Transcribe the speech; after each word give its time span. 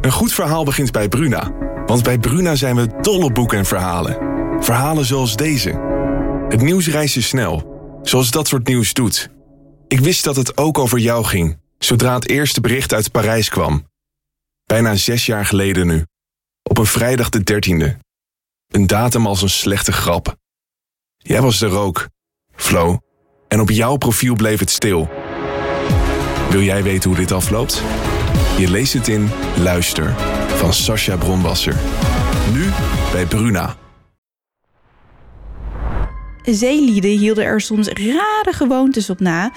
Een 0.00 0.12
goed 0.12 0.32
verhaal 0.32 0.64
begint 0.64 0.92
bij 0.92 1.08
Bruna. 1.08 1.52
Want 1.86 2.02
bij 2.02 2.18
Bruna 2.18 2.54
zijn 2.54 2.76
we 2.76 3.00
dol 3.00 3.22
op 3.22 3.34
boeken 3.34 3.58
en 3.58 3.66
verhalen. 3.66 4.16
Verhalen 4.62 5.04
zoals 5.04 5.36
deze. 5.36 5.70
Het 6.48 6.60
nieuws 6.60 6.88
reist 6.88 7.14
je 7.14 7.20
snel, 7.20 7.80
zoals 8.02 8.30
dat 8.30 8.48
soort 8.48 8.66
nieuws 8.66 8.92
doet. 8.92 9.28
Ik 9.88 10.00
wist 10.00 10.24
dat 10.24 10.36
het 10.36 10.56
ook 10.56 10.78
over 10.78 10.98
jou 10.98 11.24
ging, 11.24 11.58
zodra 11.78 12.14
het 12.14 12.28
eerste 12.28 12.60
bericht 12.60 12.92
uit 12.92 13.10
Parijs 13.10 13.48
kwam. 13.48 13.88
Bijna 14.64 14.94
zes 14.94 15.26
jaar 15.26 15.46
geleden 15.46 15.86
nu. 15.86 16.06
Op 16.62 16.78
een 16.78 16.86
vrijdag 16.86 17.28
de 17.28 17.42
dertiende. 17.42 17.96
Een 18.68 18.86
datum 18.86 19.26
als 19.26 19.42
een 19.42 19.50
slechte 19.50 19.92
grap. 19.92 20.36
Jij 21.16 21.40
was 21.40 21.60
er 21.60 21.78
ook, 21.78 22.08
Flo. 22.54 22.98
En 23.48 23.60
op 23.60 23.70
jouw 23.70 23.96
profiel 23.96 24.34
bleef 24.34 24.60
het 24.60 24.70
stil. 24.70 25.08
Wil 26.50 26.62
jij 26.62 26.82
weten 26.82 27.10
hoe 27.10 27.18
dit 27.18 27.32
afloopt? 27.32 27.82
Je 28.60 28.70
leest 28.70 28.92
het 28.92 29.08
in 29.08 29.28
Luister 29.62 30.14
van 30.48 30.72
Sascha 30.72 31.16
Bronwasser. 31.16 31.76
Nu 32.52 32.68
bij 33.12 33.26
Bruna. 33.26 33.76
Zeelieden 36.42 37.10
hielden 37.10 37.44
er 37.44 37.60
soms 37.60 37.88
rare 37.88 38.52
gewoontes 38.52 39.10
op 39.10 39.20
na 39.20 39.52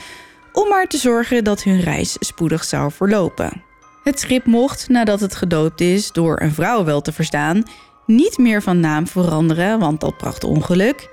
om 0.53 0.67
maar 0.67 0.87
te 0.87 0.97
zorgen 0.97 1.43
dat 1.43 1.63
hun 1.63 1.79
reis 1.79 2.15
spoedig 2.19 2.63
zou 2.63 2.91
verlopen. 2.91 3.63
Het 4.03 4.19
schip 4.19 4.45
mocht, 4.45 4.89
nadat 4.89 5.19
het 5.19 5.35
gedoopt 5.35 5.81
is, 5.81 6.11
door 6.11 6.41
een 6.41 6.53
vrouw 6.53 6.83
wel 6.83 7.01
te 7.01 7.11
verstaan, 7.11 7.63
niet 8.05 8.37
meer 8.37 8.61
van 8.61 8.79
naam 8.79 9.07
veranderen, 9.07 9.79
want 9.79 10.01
dat 10.01 10.17
bracht 10.17 10.43
ongeluk. 10.43 11.09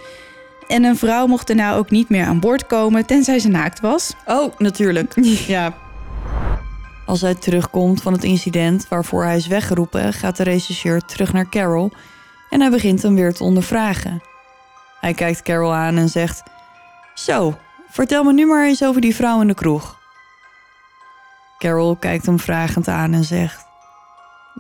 En 0.69 0.85
een 0.85 0.97
vrouw 0.97 1.27
mocht 1.27 1.47
daarna 1.47 1.75
ook 1.75 1.91
niet 1.91 2.09
meer 2.09 2.25
aan 2.25 2.41
boord 2.41 2.67
komen 2.67 3.07
tenzij 3.07 3.39
ze 3.39 3.49
naakt 3.49 3.81
was. 3.81 4.15
Oh, 4.27 4.59
natuurlijk. 4.59 5.15
Ja. 5.47 5.75
Als 7.07 7.21
hij 7.21 7.35
terugkomt 7.35 8.03
van 8.03 8.13
het 8.13 8.25
incident 8.25 8.89
waarvoor 8.89 9.25
hij 9.25 9.37
is 9.37 9.47
weggeroepen, 9.47 10.13
gaat 10.13 10.37
de 10.37 10.43
rechercheur 10.43 11.01
terug 11.01 11.33
naar 11.33 11.49
Carol 11.49 11.91
en 12.51 12.61
hij 12.61 12.71
begint 12.71 13.03
hem 13.03 13.15
weer 13.15 13.35
te 13.35 13.45
ondervragen. 13.45 14.23
Hij 15.01 15.15
kijkt 15.15 15.43
Carol 15.43 15.75
aan 15.75 15.97
en 15.97 16.09
zegt: 16.09 16.43
Zo, 17.15 17.59
vertel 17.89 18.25
me 18.25 18.33
nu 18.33 18.47
maar 18.47 18.67
eens 18.67 18.85
over 18.85 19.01
die 19.01 19.15
vrouw 19.15 19.41
in 19.41 19.47
de 19.47 19.55
kroeg. 19.55 19.99
Carol 21.59 21.97
kijkt 21.97 22.27
hem 22.27 22.39
vragend 22.39 22.89
aan 22.89 23.13
en 23.13 23.25
zegt: 23.25 23.65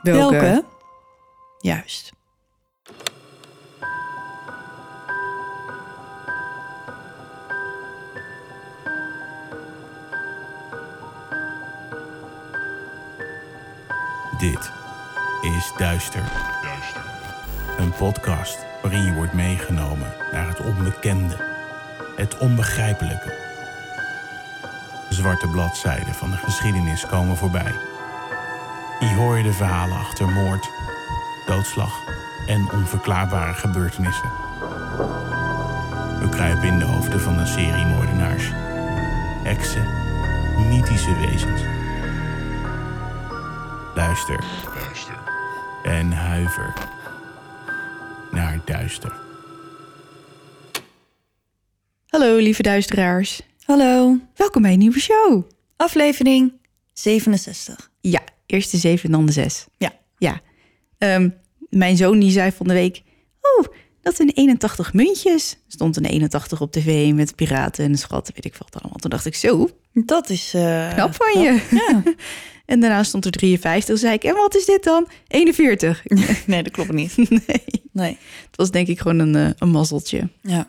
Welke? 0.02 0.64
Juist. 1.58 2.12
Dit 14.41 14.72
is 15.41 15.72
Duister. 15.77 16.33
Een 17.78 17.92
podcast 17.92 18.58
waarin 18.83 19.05
je 19.05 19.12
wordt 19.12 19.33
meegenomen 19.33 20.12
naar 20.33 20.48
het 20.48 20.60
onbekende, 20.60 21.36
het 22.16 22.38
onbegrijpelijke. 22.38 23.34
Zwarte 25.08 25.48
bladzijden 25.48 26.14
van 26.14 26.30
de 26.30 26.36
geschiedenis 26.36 27.06
komen 27.06 27.36
voorbij. 27.36 27.74
Hier 28.98 29.14
hoor 29.14 29.36
je 29.36 29.42
de 29.42 29.52
verhalen 29.52 29.96
achter 29.96 30.28
moord, 30.28 30.70
doodslag 31.46 31.92
en 32.46 32.70
onverklaarbare 32.72 33.55
gebeurtenissen. 33.55 34.30
We 36.20 36.28
kruipen 36.30 36.68
in 36.68 36.78
de 36.78 36.84
hoofden 36.84 37.20
van 37.20 37.38
een 37.38 37.46
serie 37.46 37.86
moordenaars, 37.86 38.50
heksen, 39.42 39.88
mythische 40.68 41.14
wezens. 41.14 41.80
Luister. 44.00 44.44
En 45.82 46.12
huiver 46.12 46.74
naar 48.30 48.62
duister. 48.64 49.12
Hallo 52.06 52.36
lieve 52.36 52.62
duisteraars. 52.62 53.40
Hallo, 53.64 54.18
Welkom 54.34 54.62
bij 54.62 54.72
een 54.72 54.78
nieuwe 54.78 55.00
show. 55.00 55.42
aflevering 55.77 56.52
67. 56.92 57.90
Ja, 58.00 58.20
eerst 58.46 58.70
de 58.70 58.77
zeven 58.77 59.05
en 59.05 59.10
dan 59.12 59.27
de 59.27 59.33
zes. 59.33 59.66
Ja. 59.78 59.92
Ja. 60.18 60.40
Ehm, 60.98 61.28
mijn 61.68 61.96
zoon 61.96 62.18
die 62.18 62.30
zei 62.30 62.52
van 62.52 62.66
de 62.68 62.74
week... 62.74 63.02
Oh, 63.40 63.66
dat 64.00 64.16
zijn 64.16 64.30
81 64.30 64.92
muntjes. 64.92 65.52
Er 65.52 65.58
stond 65.72 65.96
een 65.96 66.05
81 66.05 66.60
op 66.60 66.72
tv 66.72 67.12
met 67.12 67.34
piraten 67.34 67.84
en 67.84 67.90
een 67.90 67.98
schat, 67.98 68.30
weet 68.34 68.44
ik 68.44 68.56
wat 68.56 68.83
allemaal. 68.83 68.98
Toen 68.98 69.10
dacht 69.10 69.27
ik, 69.27 69.34
zo, 69.34 69.68
Dat 69.92 70.28
is 70.30 70.55
eh, 70.55 70.92
knap 70.95 71.14
van 71.14 71.42
je. 71.42 71.67
Ja. 71.70 72.02
En 72.67 72.80
daarna 72.80 73.02
stond 73.02 73.24
er 73.24 73.30
53. 73.30 73.84
Toen 73.84 73.96
zei 73.96 74.14
ik, 74.14 74.24
en 74.24 74.34
wat 74.34 74.55
is 74.55 74.64
dit 74.64 74.84
dan? 74.84 75.08
41. 75.27 76.02
nee, 76.46 76.62
dat 76.62 76.73
klopt 76.73 76.92
niet. 76.92 77.17
nee, 77.46 77.64
Nee. 77.92 78.18
het 78.46 78.56
was 78.56 78.70
denk 78.70 78.86
ik 78.89 79.01
gewoon 79.01 79.18
een, 79.18 79.34
eh, 79.36 79.51
een 79.58 79.70
mazzeltje. 79.70 80.28
Ja. 80.42 80.67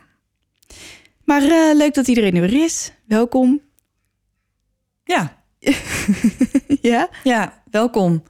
Maar 1.24 1.42
eh, 1.42 1.76
leuk 1.76 1.94
dat 1.94 2.08
iedereen 2.08 2.36
er 2.36 2.42
weer 2.42 2.64
is. 2.64 2.92
Welkom. 3.06 3.62
Ja. 5.04 5.44
ja? 6.92 7.10
Ja, 7.24 7.64
welkom 7.72 8.24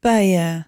bij 0.00 0.64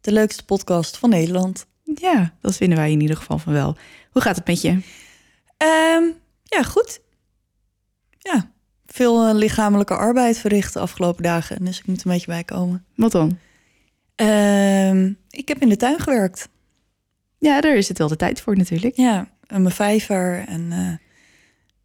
de 0.00 0.12
leukste 0.12 0.44
podcast 0.44 0.96
van 0.96 1.10
Nederland. 1.10 1.66
Ja, 1.94 2.34
dat 2.40 2.56
vinden 2.56 2.78
wij 2.78 2.90
in 2.90 3.00
ieder 3.00 3.16
geval 3.16 3.38
van 3.38 3.52
wel. 3.52 3.76
Hoe 4.10 4.22
gaat 4.22 4.36
het 4.36 4.46
met 4.46 4.60
je? 4.60 4.68
Ehm, 5.56 6.04
ja, 6.42 6.62
goed. 6.62 7.00
Ja, 8.18 8.52
veel 8.92 9.26
eh, 9.26 9.34
lichamelijke 9.34 9.96
arbeid 9.96 10.38
verricht 10.38 10.72
de 10.72 10.80
afgelopen 10.80 11.22
dagen. 11.22 11.64
Dus 11.64 11.78
ik 11.78 11.86
moet 11.86 12.04
een 12.04 12.10
beetje 12.10 12.26
bijkomen. 12.26 12.84
Wat 12.94 13.12
dan? 13.12 13.38
Ehm, 14.14 15.12
ik 15.30 15.48
heb 15.48 15.62
in 15.62 15.68
de 15.68 15.76
tuin 15.76 16.00
gewerkt. 16.00 16.48
Ja, 17.38 17.60
daar 17.60 17.76
is 17.76 17.88
het 17.88 17.98
wel 17.98 18.08
de 18.08 18.16
tijd 18.16 18.40
voor 18.40 18.56
natuurlijk. 18.56 18.96
Ja, 18.96 19.28
en 19.46 19.62
mijn 19.62 19.74
vijver 19.74 20.44
en 20.46 20.72
eh, 20.72 21.06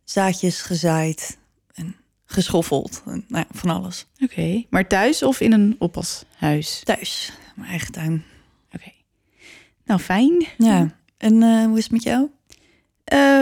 zaadjes 0.04 0.62
gezaaid 0.62 1.38
en 1.74 1.96
geschoffeld. 2.26 3.04
En, 3.06 3.26
nou 3.28 3.46
ja, 3.50 3.58
van 3.60 3.70
alles. 3.70 4.06
Oké, 4.20 4.64
maar 4.70 4.88
thuis 4.88 5.24
of 5.24 5.40
in 5.40 5.52
een 5.52 5.76
oppashuis? 5.80 6.82
Thuis, 6.84 7.32
mijn 7.56 7.70
eigen 7.70 7.92
tuin. 7.92 8.24
Oké. 8.72 8.92
Nou, 9.86 10.00
fijn. 10.00 10.46
Ja, 10.58 10.96
en 11.18 11.44
eh, 11.44 11.66
hoe 11.66 11.78
is 11.78 11.84
het 11.84 11.92
met 11.92 12.04
jou? 12.04 12.30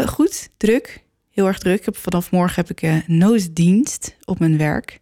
Goed, 0.06 0.50
druk. 0.58 1.03
Heel 1.34 1.48
erg 1.48 1.58
druk. 1.58 1.80
Ik 1.80 1.86
heb, 1.86 1.98
vanaf 1.98 2.32
morgen 2.32 2.56
heb 2.56 2.70
ik 2.70 2.82
eh 2.82 2.96
nooddienst 3.08 4.16
op 4.26 4.40
mijn 4.40 4.58
werk. 4.58 5.00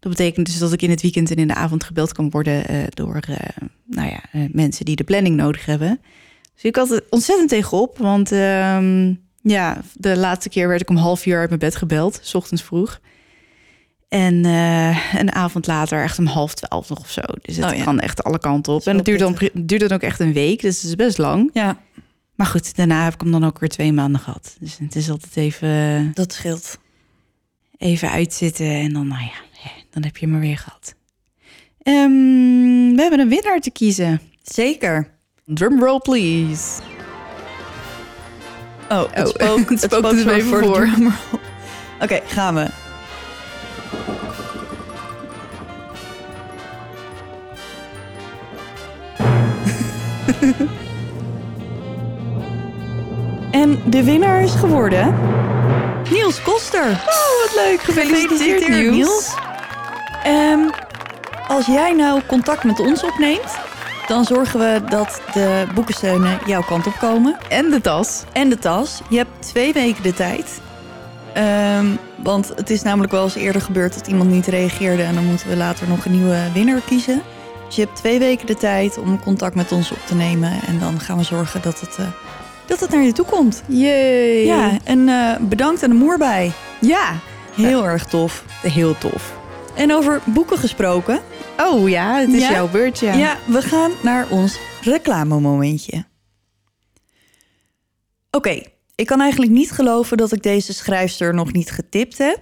Dat 0.00 0.12
betekent 0.12 0.46
dus 0.46 0.58
dat 0.58 0.72
ik 0.72 0.82
in 0.82 0.90
het 0.90 1.02
weekend 1.02 1.30
en 1.30 1.36
in 1.36 1.48
de 1.48 1.54
avond 1.54 1.84
gebeld 1.84 2.12
kan 2.12 2.30
worden 2.30 2.66
eh, 2.66 2.78
door 2.88 3.16
eh, 3.28 3.66
nou 3.84 4.08
ja, 4.08 4.48
mensen 4.52 4.84
die 4.84 4.96
de 4.96 5.04
planning 5.04 5.36
nodig 5.36 5.66
hebben. 5.66 6.00
Dus 6.54 6.62
ik 6.62 6.76
had 6.76 6.90
er 6.90 7.04
ontzettend 7.10 7.48
tegenop, 7.48 7.98
want 7.98 8.32
ehm, 8.32 9.14
ja, 9.42 9.82
de 9.94 10.16
laatste 10.16 10.48
keer 10.48 10.68
werd 10.68 10.80
ik 10.80 10.90
om 10.90 10.96
half 10.96 11.26
uur 11.26 11.38
uit 11.38 11.48
mijn 11.48 11.60
bed 11.60 11.76
gebeld, 11.76 12.18
s 12.22 12.34
ochtends 12.34 12.62
vroeg. 12.62 13.00
En 14.08 14.44
een 15.14 15.32
avond 15.32 15.66
later 15.66 16.02
echt 16.02 16.18
om 16.18 16.26
half 16.26 16.54
twaalf 16.54 16.88
nog 16.88 16.98
of 17.00 17.10
zo. 17.10 17.22
Dus 17.42 17.56
het 17.56 17.64
Oh 17.64 17.76
ja. 17.76 17.84
kan 17.84 18.00
echt 18.00 18.24
alle 18.24 18.38
kanten 18.38 18.72
op. 18.72 18.86
En 18.86 18.96
het 18.96 19.04
duurt 19.04 19.18
dan, 19.18 19.36
dan 19.64 19.92
ook 19.92 20.02
echt 20.02 20.20
een 20.20 20.32
week, 20.32 20.60
dus 20.60 20.76
het 20.76 20.84
is 20.84 20.96
best 20.96 21.18
lang. 21.18 21.50
Ja, 21.52 21.78
Maar 22.34 22.46
goed, 22.46 22.76
daarna 22.76 23.04
heb 23.04 23.14
ik 23.14 23.20
hem 23.20 23.30
dan 23.30 23.44
ook 23.44 23.58
weer 23.58 23.68
twee 23.68 23.92
maanden 23.92 24.20
gehad. 24.20 24.56
Dus 24.60 24.78
het 24.78 24.96
is 24.96 25.10
altijd 25.10 25.36
even, 25.36 26.10
dat 26.14 26.32
scheelt. 26.32 26.78
even 27.76 28.10
uitzitten 28.10 28.66
en 28.66 28.92
dan, 28.92 29.06
nou 29.08 29.22
ja, 29.22 29.70
dan 29.90 30.02
heb 30.04 30.16
je 30.16 30.26
hem 30.26 30.40
weer 30.40 30.58
gehad. 30.58 30.94
Ehm, 31.82 32.10
we 32.94 33.00
hebben 33.00 33.20
een 33.20 33.28
winnaar 33.28 33.60
te 33.60 33.70
kiezen. 33.70 34.20
Zeker. 34.42 35.12
Drumroll, 35.44 35.98
please. 35.98 36.80
Oh, 38.88 39.12
het 39.12 39.26
Oh, 39.26 39.34
spook, 39.34 39.70
het 39.70 39.80
spook 39.80 40.10
dus 40.10 40.22
zo 40.22 40.28
even 40.30 40.48
voor. 40.64 40.74
drumroll. 40.86 41.12
Oké, 42.02 42.20
gaan 42.26 42.54
we. 42.54 42.68
en 53.54 53.80
de 53.86 54.04
winnaar 54.04 54.42
is 54.42 54.52
geworden... 54.52 55.14
Niels 56.10 56.42
Koster. 56.42 56.90
Oh, 56.90 57.42
wat 57.42 57.64
leuk. 57.64 57.80
Gefeliciteerd, 57.80 58.90
Niels. 58.90 59.34
Ehm, 60.22 60.68
als 61.48 61.66
jij 61.66 61.92
nou 61.92 62.20
contact 62.26 62.64
met 62.64 62.80
ons 62.80 63.04
opneemt... 63.04 63.58
dan 64.06 64.24
zorgen 64.24 64.60
we 64.60 64.82
dat 64.88 65.20
de 65.32 65.66
boekensteunen 65.74 66.38
jouw 66.46 66.62
kant 66.62 66.86
op 66.86 66.92
komen 66.98 67.36
En 67.48 67.70
de 67.70 67.80
tas. 67.80 68.24
en 68.32 68.48
de 68.48 68.58
tas. 68.58 69.00
Je 69.08 69.16
hebt 69.16 69.30
twee 69.38 69.72
weken 69.72 70.02
de 70.02 70.14
tijd. 70.14 70.60
Ehm, 71.34 71.86
want 72.16 72.52
het 72.56 72.70
is 72.70 72.82
namelijk 72.82 73.12
wel 73.12 73.24
eens 73.24 73.34
eerder 73.34 73.62
gebeurd 73.62 73.94
dat 73.94 74.06
iemand 74.06 74.30
niet 74.30 74.46
reageerde... 74.46 75.02
en 75.02 75.14
dan 75.14 75.24
moeten 75.24 75.48
we 75.48 75.56
later 75.56 75.88
nog 75.88 76.04
een 76.04 76.12
nieuwe 76.12 76.38
winnaar 76.52 76.80
kiezen. 76.86 77.22
Dus 77.66 77.76
je 77.76 77.82
hebt 77.82 77.96
twee 77.96 78.18
weken 78.18 78.46
de 78.46 78.56
tijd 78.56 78.98
om 78.98 79.20
contact 79.20 79.54
met 79.54 79.72
ons 79.72 79.90
op 79.90 80.06
te 80.06 80.14
nemen... 80.14 80.52
en 80.66 80.78
dan 80.78 81.00
gaan 81.00 81.16
we 81.16 81.24
zorgen 81.24 81.62
dat 81.62 81.80
het, 81.80 81.96
eh, 81.98 82.04
dat 82.66 82.80
het 82.80 82.90
naar 82.90 83.02
je 83.02 83.12
toe 83.12 83.24
komt. 83.26 83.62
Yay. 83.68 84.44
Ja, 84.44 84.78
en 84.84 85.08
eh, 85.08 85.36
bedankt 85.40 85.82
aan 85.82 85.90
de 85.90 85.96
moer 85.96 86.18
bij. 86.18 86.52
Ja, 86.80 87.18
Heel 87.54 87.86
erg 87.86 88.04
tof. 88.06 88.44
heel 88.62 88.98
tof. 88.98 89.38
En 89.76 89.92
over 89.92 90.20
boeken 90.24 90.58
gesproken. 90.58 91.20
Oh 91.56 91.88
ja, 91.88 92.18
het 92.18 92.28
is 92.32 92.40
Ja? 92.42 92.50
jouw 92.50 92.68
beurt, 92.68 92.98
ja. 92.98 93.12
Ja, 93.14 93.38
we 93.46 93.62
gaan 93.62 93.90
naar 94.02 94.28
ons 94.30 94.58
reclamemomentje. 94.82 96.04
Oké, 98.30 98.62
ik 98.94 99.06
kan 99.06 99.20
eigenlijk 99.20 99.52
niet 99.52 99.70
geloven 99.70 100.16
dat 100.16 100.32
ik 100.32 100.42
deze 100.42 100.72
schrijfster 100.72 101.34
nog 101.34 101.52
niet 101.52 101.70
getipt 101.70 102.18
heb. 102.18 102.40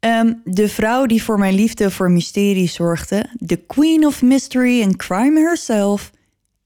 Ehm, 0.00 0.32
de 0.44 0.68
vrouw 0.68 1.06
die 1.06 1.22
voor 1.22 1.38
mijn 1.38 1.54
liefde 1.54 1.90
voor 1.90 2.10
mysterie 2.10 2.68
zorgde, 2.68 3.26
de 3.38 3.56
queen 3.56 4.06
of 4.06 4.22
mystery 4.22 4.82
and 4.82 4.96
crime 4.96 5.40
herself, 5.40 6.10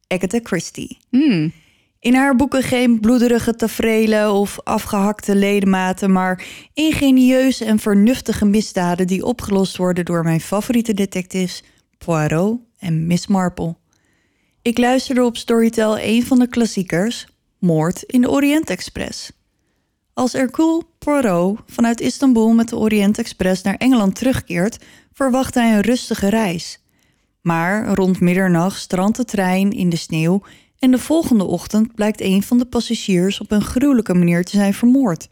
Agatha 0.08 0.38
Christie. 0.42 0.98
Hmm. 1.10 1.52
In 2.00 2.14
haar 2.14 2.37
boeken 2.37 2.62
geen 2.62 3.00
bloederige 3.00 3.55
tafereelen 3.55 4.32
of 4.32 4.61
afgehakte 4.64 5.35
ledematen, 5.35 6.12
maar 6.12 6.44
ingenieuze 6.75 7.64
en 7.64 7.79
vernuftige 7.79 8.44
misdaden 8.44 9.06
die 9.06 9.25
opgelost 9.25 9.76
worden 9.76 10.05
door 10.05 10.23
mijn 10.23 10.41
favoriete 10.41 10.94
detectives 10.94 11.62
Poirot 11.99 12.61
en 12.79 13.06
Miss 13.06 13.26
Marple. 13.26 13.76
Ik 14.62 14.79
luisterde 14.79 15.25
op 15.25 15.37
Storytel 15.37 15.99
een 15.99 16.26
van 16.26 16.38
de 16.38 16.49
klassiekers, 16.49 17.26
Moord 17.58 18.02
in 18.02 18.20
de 18.20 18.31
Orient 18.31 18.70
Express. 18.70 19.32
Als 20.14 20.32
Hercule 20.32 20.82
Poirot 20.99 21.58
vanuit 21.67 22.00
Istanbul 22.00 22.52
met 22.52 22.69
de 22.69 22.76
Orient 22.76 23.19
Express 23.19 23.62
naar 23.62 23.76
Engeland 23.76 24.14
terugkeert, 24.14 24.79
verwacht 25.12 25.55
hij 25.55 25.75
een 25.75 25.81
rustige 25.81 26.29
reis. 26.29 26.82
Maar 27.41 27.94
rond 27.94 28.20
middernacht 28.20 28.81
strandt 28.81 29.17
de 29.17 29.25
trein 29.25 29.70
in 29.70 29.88
de 29.88 29.97
sneeuw 29.97 30.43
en 30.80 30.90
de 30.90 30.98
volgende 30.98 31.44
ochtend 31.44 31.94
blijkt 31.94 32.20
een 32.20 32.42
van 32.42 32.58
de 32.58 32.64
passagiers 32.64 33.40
op 33.40 33.50
een 33.50 33.62
gruwelijke 33.62 34.14
manier 34.14 34.44
te 34.44 34.56
zijn 34.56 34.74
vermoord. 34.74 35.28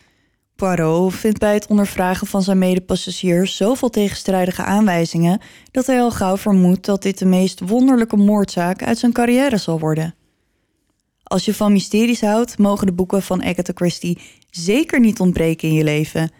Poirot 0.56 1.14
vindt 1.14 1.38
bij 1.38 1.54
het 1.54 1.66
ondervragen 1.66 2.26
van 2.26 2.42
zijn 2.42 2.58
medepassagiers 2.58 3.56
zoveel 3.56 3.90
tegenstrijdige 3.90 4.62
aanwijzingen 4.62 5.40
dat 5.70 5.86
hij 5.86 6.00
al 6.00 6.10
gauw 6.10 6.36
vermoedt 6.36 6.84
dat 6.84 7.02
dit 7.02 7.18
de 7.18 7.24
meest 7.24 7.60
wonderlijke 7.60 8.16
moordzaak 8.16 8.82
uit 8.82 8.98
zijn 8.98 9.12
carrière 9.12 9.56
zal 9.56 9.78
worden. 9.78 10.14
Als 11.22 11.44
je 11.44 11.54
van 11.54 11.72
mysteries 11.72 12.20
houdt, 12.20 12.58
mogen 12.58 12.86
de 12.86 12.92
boeken 12.92 13.22
van 13.22 13.42
Agatha 13.42 13.72
Christie 13.74 14.18
zeker 14.50 15.00
niet 15.00 15.20
ontbreken 15.20 15.68
in 15.68 15.74
je 15.74 15.84
leven. 15.84 16.30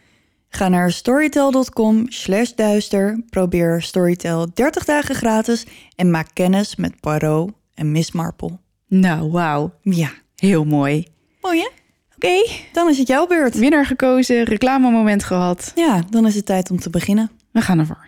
Ga 0.48 0.68
naar 0.68 0.92
storytel.com 0.92 2.04
slash 2.08 2.50
duister, 2.50 3.22
probeer 3.30 3.82
Storytel 3.82 4.46
30 4.54 4.84
dagen 4.84 5.14
gratis 5.14 5.66
en 5.96 6.10
maak 6.10 6.28
kennis 6.32 6.76
met 6.76 7.00
Poirot 7.00 7.50
en 7.74 7.92
Miss 7.92 8.12
Marple. 8.12 8.58
Nou, 8.88 9.30
wauw. 9.30 9.72
Ja, 9.82 10.10
Heel 10.36 10.64
mooi. 10.64 11.06
mooi 11.40 11.58
hè? 11.60 11.68
Oké, 12.14 12.50
Dan 12.72 12.88
is 12.88 12.98
het 12.98 13.08
jouw 13.08 13.26
beurt. 13.26 13.54
winnaar 13.54 13.86
gekozen, 13.86 14.44
reclamemoment 14.44 15.24
gehad. 15.24 15.72
Ja, 15.74 16.02
dan 16.10 16.26
is 16.26 16.34
het 16.34 16.46
tijd 16.46 16.70
om 16.70 16.78
te 16.80 16.90
beginnen. 16.90 17.30
We 17.52 17.60
gaan 17.60 17.78
ervoor. 17.78 18.06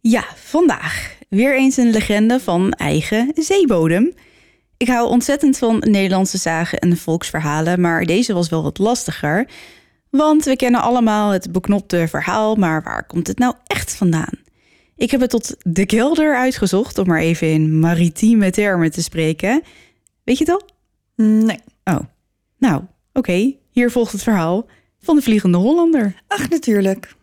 Ja, 0.00 0.24
vandaag 0.36 1.16
weer 1.28 1.56
eens 1.56 1.76
een 1.76 1.90
legende 1.90 2.40
van 2.40 2.72
eigen 2.72 3.32
zeebodem. 3.34 4.14
Ik 4.76 4.88
hou 4.88 5.08
ontzettend 5.08 5.58
van 5.58 5.82
Nederlandse 5.86 6.38
zagen 6.38 6.78
en 6.78 6.96
volksverhalen, 6.96 7.80
maar 7.80 8.04
deze 8.04 8.34
was 8.34 8.48
wel 8.48 8.62
wat 8.62 8.78
lastiger. 8.78 9.46
Want 10.16 10.44
we 10.44 10.56
kennen 10.56 10.80
allemaal 10.80 11.30
het 11.30 11.52
beknopte 11.52 12.08
verhaal, 12.08 12.54
maar 12.54 12.82
waar 12.82 13.06
komt 13.06 13.26
het 13.26 13.38
nou 13.38 13.54
echt 13.66 13.94
vandaan? 13.94 14.32
Ik 14.96 15.10
heb 15.10 15.20
het 15.20 15.30
tot 15.30 15.56
de 15.62 15.86
kelder 15.86 16.36
uitgezocht, 16.36 16.98
om 16.98 17.06
maar 17.06 17.20
even 17.20 17.50
in 17.50 17.78
maritieme 17.78 18.50
termen 18.50 18.90
te 18.90 19.02
spreken. 19.02 19.62
Weet 20.24 20.38
je 20.38 20.44
het 20.44 20.52
al? 20.52 20.68
Nee. 21.26 21.58
Oh, 21.84 22.00
nou, 22.58 22.82
oké. 23.12 23.54
Hier 23.70 23.90
volgt 23.90 24.12
het 24.12 24.22
verhaal 24.22 24.66
van 25.00 25.16
de 25.16 25.22
Vliegende 25.22 25.58
Hollander. 25.58 26.22
Ach, 26.26 26.48
natuurlijk. 26.48 27.14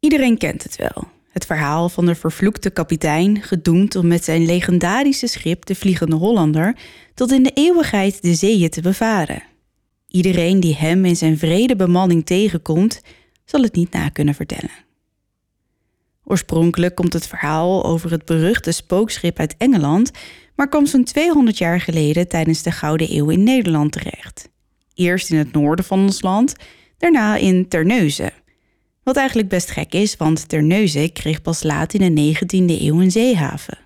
Iedereen 0.00 0.38
kent 0.38 0.62
het 0.62 0.76
wel. 0.76 1.08
Het 1.30 1.46
verhaal 1.46 1.88
van 1.88 2.06
de 2.06 2.14
vervloekte 2.14 2.70
kapitein, 2.70 3.42
gedoemd 3.42 3.96
om 3.96 4.06
met 4.06 4.24
zijn 4.24 4.44
legendarische 4.44 5.26
schip, 5.26 5.64
de 5.64 5.74
Vliegende 5.74 6.16
Hollander, 6.16 6.76
tot 7.14 7.32
in 7.32 7.42
de 7.42 7.52
eeuwigheid 7.54 8.22
de 8.22 8.34
zeeën 8.34 8.70
te 8.70 8.80
bevaren. 8.80 9.54
Iedereen 10.16 10.60
die 10.60 10.74
hem 10.74 11.04
in 11.04 11.16
zijn 11.16 11.38
vrede 11.38 11.76
bemanning 11.76 12.26
tegenkomt, 12.26 13.02
zal 13.44 13.62
het 13.62 13.74
niet 13.74 13.92
na 13.92 14.08
kunnen 14.08 14.34
vertellen. 14.34 14.70
Oorspronkelijk 16.24 16.94
komt 16.94 17.12
het 17.12 17.26
verhaal 17.26 17.84
over 17.84 18.10
het 18.10 18.24
beruchte 18.24 18.72
spookschip 18.72 19.38
uit 19.38 19.54
Engeland, 19.58 20.10
maar 20.54 20.68
kwam 20.68 20.86
zo'n 20.86 21.04
200 21.04 21.58
jaar 21.58 21.80
geleden 21.80 22.28
tijdens 22.28 22.62
de 22.62 22.70
Gouden 22.70 23.16
Eeuw 23.16 23.30
in 23.30 23.42
Nederland 23.42 23.92
terecht. 23.92 24.48
Eerst 24.94 25.30
in 25.30 25.38
het 25.38 25.52
noorden 25.52 25.84
van 25.84 26.00
ons 26.00 26.22
land, 26.22 26.54
daarna 26.98 27.36
in 27.36 27.68
Terneuzen. 27.68 28.32
Wat 29.02 29.16
eigenlijk 29.16 29.48
best 29.48 29.70
gek 29.70 29.92
is, 29.92 30.16
want 30.16 30.48
Terneuzen 30.48 31.12
kreeg 31.12 31.42
pas 31.42 31.62
laat 31.62 31.94
in 31.94 32.14
de 32.14 32.34
19e 32.34 32.80
eeuw 32.82 33.00
een 33.00 33.10
zeehaven. 33.10 33.85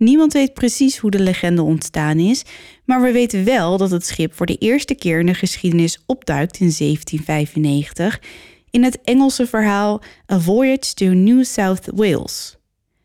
Niemand 0.00 0.32
weet 0.32 0.54
precies 0.54 0.98
hoe 0.98 1.10
de 1.10 1.20
legende 1.20 1.62
ontstaan 1.62 2.18
is, 2.18 2.42
maar 2.84 3.02
we 3.02 3.12
weten 3.12 3.44
wel 3.44 3.76
dat 3.76 3.90
het 3.90 4.06
schip 4.06 4.34
voor 4.34 4.46
de 4.46 4.56
eerste 4.56 4.94
keer 4.94 5.20
in 5.20 5.26
de 5.26 5.34
geschiedenis 5.34 6.02
opduikt 6.06 6.58
in 6.58 6.72
1795 6.78 8.20
in 8.70 8.82
het 8.82 9.00
Engelse 9.00 9.46
verhaal 9.46 10.02
A 10.32 10.38
Voyage 10.38 10.94
to 10.94 11.06
New 11.06 11.44
South 11.44 11.88
Wales. 11.94 12.56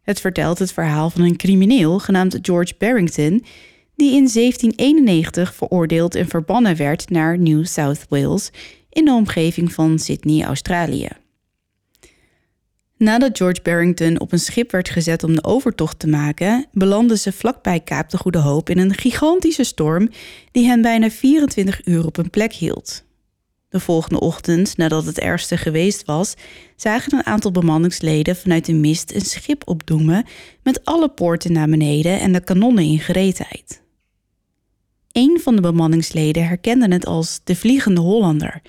Het 0.02 0.20
vertelt 0.20 0.60
het 0.60 0.74
verhaal 0.74 1.10
van 1.10 1.22
een 1.22 1.36
crimineel 1.36 2.00
genaamd 2.00 2.38
George 2.42 2.74
Barrington, 2.78 3.46
die 3.96 4.12
in 4.12 4.30
1791 4.34 5.56
veroordeeld 5.56 6.16
en 6.16 6.28
verbannen 6.28 6.76
werd 6.76 7.10
naar 7.10 7.40
New 7.40 7.66
South 7.66 8.06
Wales 8.10 8.52
in 8.90 9.06
de 9.06 9.12
omgeving 9.12 9.74
van 9.74 10.00
Sydney, 10.00 10.46
Australië. 10.46 11.10
Nadat 13.06 13.38
George 13.38 13.62
Barrington 13.62 14.20
op 14.20 14.32
een 14.32 14.40
schip 14.40 14.72
werd 14.72 14.90
gezet 14.90 15.24
om 15.24 15.36
de 15.36 15.44
overtocht 15.44 16.00
te 16.00 16.08
maken, 16.08 16.66
belandden 16.72 17.18
ze 17.18 17.32
vlakbij 17.32 17.80
Kaap 17.80 18.10
de 18.10 18.18
Goede 18.18 18.38
Hoop 18.38 18.70
in 18.70 18.78
een 18.78 18.94
gigantische 18.94 19.64
storm 19.64 20.10
die 20.52 20.68
hen 20.68 20.82
bijna 20.82 21.10
24 21.10 21.86
uur 21.86 22.06
op 22.06 22.18
een 22.18 22.30
plek 22.30 22.54
hield. 22.54 23.04
De 23.70 23.80
volgende 23.80 24.20
ochtend, 24.20 24.78
nadat 24.78 25.06
het 25.06 25.20
ergste 25.20 25.58
geweest 25.58 26.06
was, 26.06 26.34
zagen 26.76 27.14
een 27.14 27.26
aantal 27.26 27.52
bemanningsleden 27.52 28.36
vanuit 28.36 28.66
de 28.66 28.74
mist 28.74 29.14
een 29.14 29.22
schip 29.22 29.62
opdoemen 29.66 30.26
met 30.64 30.86
alle 30.86 31.10
poorten 31.10 31.52
naar 31.52 31.70
beneden 31.70 32.20
en 32.20 32.34
de 32.34 32.44
kanonnen 32.44 32.84
in 32.84 33.00
gereedheid. 33.00 33.82
Een 35.12 35.40
van 35.44 35.56
de 35.56 35.62
bemanningsleden 35.62 36.48
herkende 36.48 36.88
het 36.88 37.06
als 37.06 37.42
de 37.44 37.56
Vliegende 37.56 38.02
Hollander, 38.02 38.62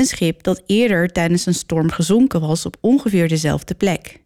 een 0.00 0.06
schip 0.06 0.42
dat 0.42 0.62
eerder 0.66 1.08
tijdens 1.12 1.46
een 1.46 1.54
storm 1.54 1.90
gezonken 1.90 2.40
was 2.40 2.66
op 2.66 2.76
ongeveer 2.80 3.28
dezelfde 3.28 3.74
plek. 3.74 4.20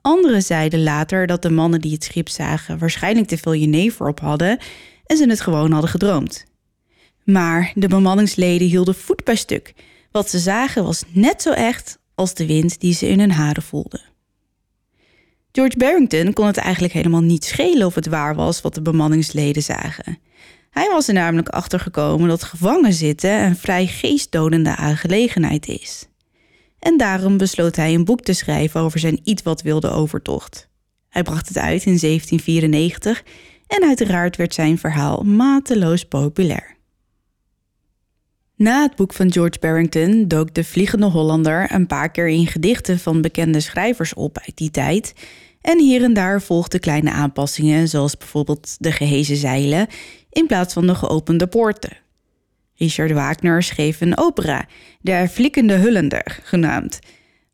Anderen 0.00 0.42
zeiden 0.42 0.82
later 0.82 1.26
dat 1.26 1.42
de 1.42 1.50
mannen 1.50 1.80
die 1.80 1.92
het 1.92 2.04
schip 2.04 2.28
zagen 2.28 2.78
waarschijnlijk 2.78 3.26
te 3.26 3.38
veel 3.38 3.54
jenever 3.54 4.08
op 4.08 4.20
hadden 4.20 4.58
en 5.06 5.16
ze 5.16 5.28
het 5.28 5.40
gewoon 5.40 5.72
hadden 5.72 5.90
gedroomd. 5.90 6.44
Maar 7.24 7.72
de 7.74 7.88
bemanningsleden 7.88 8.68
hielden 8.68 8.94
voet 8.94 9.24
bij 9.24 9.36
stuk. 9.36 9.74
Wat 10.10 10.30
ze 10.30 10.38
zagen 10.38 10.84
was 10.84 11.02
net 11.08 11.42
zo 11.42 11.52
echt 11.52 11.98
als 12.14 12.34
de 12.34 12.46
wind 12.46 12.80
die 12.80 12.94
ze 12.94 13.08
in 13.08 13.18
hun 13.18 13.32
haren 13.32 13.62
voelden. 13.62 14.00
George 15.52 15.76
Barrington 15.76 16.32
kon 16.32 16.46
het 16.46 16.56
eigenlijk 16.56 16.94
helemaal 16.94 17.20
niet 17.20 17.44
schelen 17.44 17.86
of 17.86 17.94
het 17.94 18.06
waar 18.06 18.34
was 18.34 18.60
wat 18.60 18.74
de 18.74 18.82
bemanningsleden 18.82 19.62
zagen. 19.62 20.18
Hij 20.76 20.88
was 20.90 21.08
er 21.08 21.14
namelijk 21.14 21.48
achter 21.48 21.80
gekomen 21.80 22.28
dat 22.28 22.42
gevangen 22.42 22.92
zitten 22.92 23.44
een 23.44 23.56
vrij 23.56 23.86
geestdodende 23.86 24.76
aangelegenheid 24.76 25.68
is. 25.68 26.08
En 26.78 26.96
daarom 26.96 27.36
besloot 27.36 27.76
hij 27.76 27.94
een 27.94 28.04
boek 28.04 28.20
te 28.20 28.32
schrijven 28.32 28.80
over 28.80 28.98
zijn 28.98 29.20
iets 29.24 29.42
wat 29.42 29.62
wilde 29.62 29.90
overtocht. 29.90 30.68
Hij 31.08 31.22
bracht 31.22 31.48
het 31.48 31.58
uit 31.58 31.84
in 31.84 31.98
1794 31.98 33.22
en 33.66 33.82
uiteraard 33.82 34.36
werd 34.36 34.54
zijn 34.54 34.78
verhaal 34.78 35.22
mateloos 35.22 36.04
populair. 36.04 36.76
Na 38.56 38.82
het 38.82 38.96
boek 38.96 39.12
van 39.12 39.32
George 39.32 39.58
Barrington 39.58 40.28
dook 40.28 40.54
de 40.54 40.64
Vliegende 40.64 41.06
Hollander 41.06 41.72
een 41.72 41.86
paar 41.86 42.10
keer 42.10 42.28
in 42.28 42.46
gedichten 42.46 42.98
van 42.98 43.20
bekende 43.20 43.60
schrijvers 43.60 44.14
op 44.14 44.38
uit 44.38 44.56
die 44.56 44.70
tijd. 44.70 45.12
En 45.60 45.80
hier 45.80 46.02
en 46.02 46.14
daar 46.14 46.42
volgden 46.42 46.80
kleine 46.80 47.10
aanpassingen, 47.10 47.88
zoals 47.88 48.16
bijvoorbeeld 48.16 48.76
de 48.78 48.92
gehezen 48.92 49.36
zeilen 49.36 49.86
in 50.36 50.46
plaats 50.46 50.74
van 50.74 50.86
de 50.86 50.94
geopende 50.94 51.46
poorten. 51.46 51.96
Richard 52.74 53.12
Wagner 53.12 53.62
schreef 53.62 54.00
een 54.00 54.18
opera, 54.18 54.66
De 55.00 55.28
Vliegende 55.28 55.74
Hullender, 55.74 56.38
genaamd. 56.42 56.98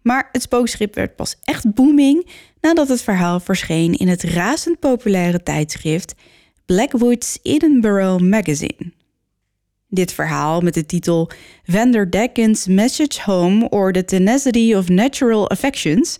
Maar 0.03 0.29
het 0.33 0.43
spookschip 0.43 0.95
werd 0.95 1.17
pas 1.17 1.37
echt 1.45 1.75
booming 1.75 2.29
nadat 2.61 2.89
het 2.89 3.03
verhaal 3.03 3.41
verscheen 3.41 3.93
in 3.95 4.09
het 4.09 4.23
razend 4.23 4.79
populaire 4.79 5.43
tijdschrift 5.43 6.15
Blackwood's 6.67 7.39
Edinburgh 7.43 8.23
Magazine. 8.23 8.93
Dit 9.89 10.13
verhaal 10.13 10.61
met 10.61 10.75
de 10.75 10.87
titel 10.87 11.31
Vanderdeckens 11.65 12.67
Message 12.67 13.23
Home 13.25 13.69
or 13.69 13.93
the 13.93 14.05
Tenacity 14.05 14.75
of 14.75 14.89
Natural 14.89 15.51
Affections 15.51 16.17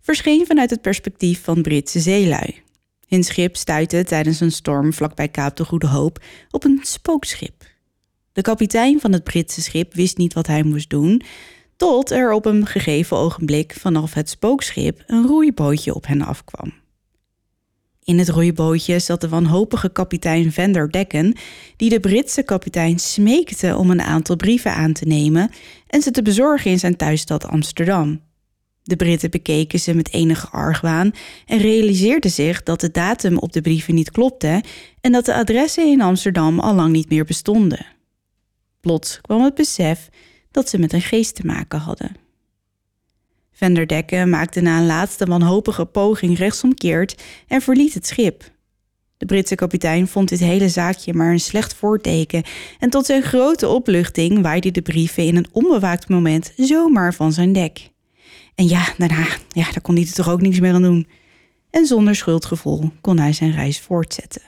verscheen 0.00 0.46
vanuit 0.46 0.70
het 0.70 0.80
perspectief 0.80 1.42
van 1.42 1.62
Britse 1.62 2.00
zeelui. 2.00 2.64
Hun 3.06 3.24
schip 3.24 3.56
stuitte 3.56 4.04
tijdens 4.04 4.40
een 4.40 4.52
storm 4.52 4.92
vlakbij 4.92 5.28
Kaap 5.28 5.56
de 5.56 5.64
Goede 5.64 5.86
Hoop 5.86 6.22
op 6.50 6.64
een 6.64 6.80
spookschip. 6.82 7.64
De 8.32 8.42
kapitein 8.42 9.00
van 9.00 9.12
het 9.12 9.24
Britse 9.24 9.62
schip 9.62 9.94
wist 9.94 10.16
niet 10.16 10.32
wat 10.32 10.46
hij 10.46 10.62
moest 10.62 10.90
doen, 10.90 11.22
tot 11.76 12.10
er 12.10 12.32
op 12.32 12.46
een 12.46 12.66
gegeven 12.66 13.16
ogenblik 13.16 13.76
vanaf 13.78 14.14
het 14.14 14.28
spookschip 14.28 15.02
een 15.06 15.26
roeibootje 15.26 15.94
op 15.94 16.06
hen 16.06 16.22
afkwam. 16.22 16.72
In 18.04 18.18
het 18.18 18.28
roeibootje 18.28 18.98
zat 18.98 19.20
de 19.20 19.28
wanhopige 19.28 19.88
kapitein 19.88 20.52
Vander 20.52 20.90
Decken, 20.90 21.34
die 21.76 21.90
de 21.90 22.00
Britse 22.00 22.42
kapitein 22.42 22.98
smeekte 22.98 23.76
om 23.76 23.90
een 23.90 24.02
aantal 24.02 24.36
brieven 24.36 24.74
aan 24.74 24.92
te 24.92 25.04
nemen 25.04 25.50
en 25.86 26.02
ze 26.02 26.10
te 26.10 26.22
bezorgen 26.22 26.70
in 26.70 26.78
zijn 26.78 26.96
thuisstad 26.96 27.46
Amsterdam. 27.46 28.20
De 28.86 28.96
Britten 28.96 29.30
bekeken 29.30 29.78
ze 29.78 29.94
met 29.94 30.12
enige 30.12 30.48
argwaan 30.48 31.12
en 31.46 31.58
realiseerden 31.58 32.30
zich 32.30 32.62
dat 32.62 32.80
de 32.80 32.90
datum 32.90 33.38
op 33.38 33.52
de 33.52 33.60
brieven 33.60 33.94
niet 33.94 34.10
klopte 34.10 34.62
en 35.00 35.12
dat 35.12 35.24
de 35.24 35.34
adressen 35.34 35.86
in 35.86 36.00
Amsterdam 36.00 36.60
al 36.60 36.74
lang 36.74 36.92
niet 36.92 37.08
meer 37.08 37.24
bestonden. 37.24 37.86
Plots 38.80 39.20
kwam 39.20 39.42
het 39.42 39.54
besef 39.54 40.08
dat 40.50 40.68
ze 40.68 40.78
met 40.78 40.92
een 40.92 41.02
geest 41.02 41.34
te 41.34 41.46
maken 41.46 41.78
hadden. 41.78 42.16
Vanderdekke 43.52 44.26
maakte 44.26 44.60
na 44.60 44.78
een 44.78 44.86
laatste 44.86 45.24
wanhopige 45.24 45.84
poging 45.84 46.38
rechtsomkeerd 46.38 47.22
en 47.46 47.62
verliet 47.62 47.94
het 47.94 48.06
schip. 48.06 48.50
De 49.16 49.26
Britse 49.26 49.54
kapitein 49.54 50.08
vond 50.08 50.28
dit 50.28 50.40
hele 50.40 50.68
zaakje 50.68 51.14
maar 51.14 51.32
een 51.32 51.40
slecht 51.40 51.74
voorteken 51.74 52.42
en 52.78 52.90
tot 52.90 53.06
zijn 53.06 53.22
grote 53.22 53.68
opluchting 53.68 54.42
waaide 54.42 54.70
de 54.70 54.82
brieven 54.82 55.24
in 55.24 55.36
een 55.36 55.48
onbewaakt 55.52 56.08
moment 56.08 56.52
zomaar 56.56 57.14
van 57.14 57.32
zijn 57.32 57.52
dek. 57.52 57.94
En 58.56 58.68
ja, 58.68 58.94
daarna, 58.98 59.26
ja, 59.48 59.64
daar 59.64 59.80
kon 59.80 59.94
hij 59.94 60.04
er 60.04 60.12
toch 60.12 60.28
ook 60.28 60.40
niks 60.40 60.60
meer 60.60 60.72
aan 60.72 60.82
doen. 60.82 61.06
En 61.70 61.86
zonder 61.86 62.14
schuldgevoel 62.14 62.90
kon 63.00 63.18
hij 63.18 63.32
zijn 63.32 63.52
reis 63.52 63.80
voortzetten. 63.80 64.42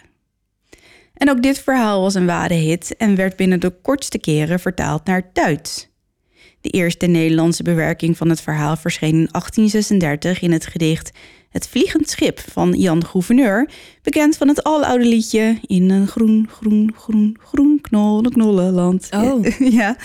En 1.14 1.30
ook 1.30 1.42
dit 1.42 1.58
verhaal 1.58 2.00
was 2.00 2.14
een 2.14 2.26
ware 2.26 2.54
hit 2.54 2.96
en 2.96 3.16
werd 3.16 3.36
binnen 3.36 3.60
de 3.60 3.74
kortste 3.82 4.18
keren 4.18 4.60
vertaald 4.60 5.04
naar 5.04 5.30
Duits. 5.32 5.88
De 6.60 6.68
eerste 6.68 7.06
Nederlandse 7.06 7.62
bewerking 7.62 8.16
van 8.16 8.28
het 8.28 8.40
verhaal 8.40 8.76
verscheen 8.76 9.14
in 9.14 9.28
1836 9.30 10.40
in 10.40 10.52
het 10.52 10.66
gedicht 10.66 11.10
Het 11.50 11.68
Vliegend 11.68 12.10
Schip 12.10 12.40
van 12.40 12.72
Jan 12.72 13.06
Gouverneur, 13.06 13.70
bekend 14.02 14.36
van 14.36 14.48
het 14.48 14.62
aloude 14.62 15.04
liedje 15.04 15.58
In 15.66 15.90
een 15.90 16.06
groen, 16.06 16.48
groen, 16.50 16.92
groen, 16.96 17.38
groen 17.42 17.80
knolle 17.80 18.30
knollenland. 18.30 19.08
Oh. 19.10 19.44
ja, 19.78 19.96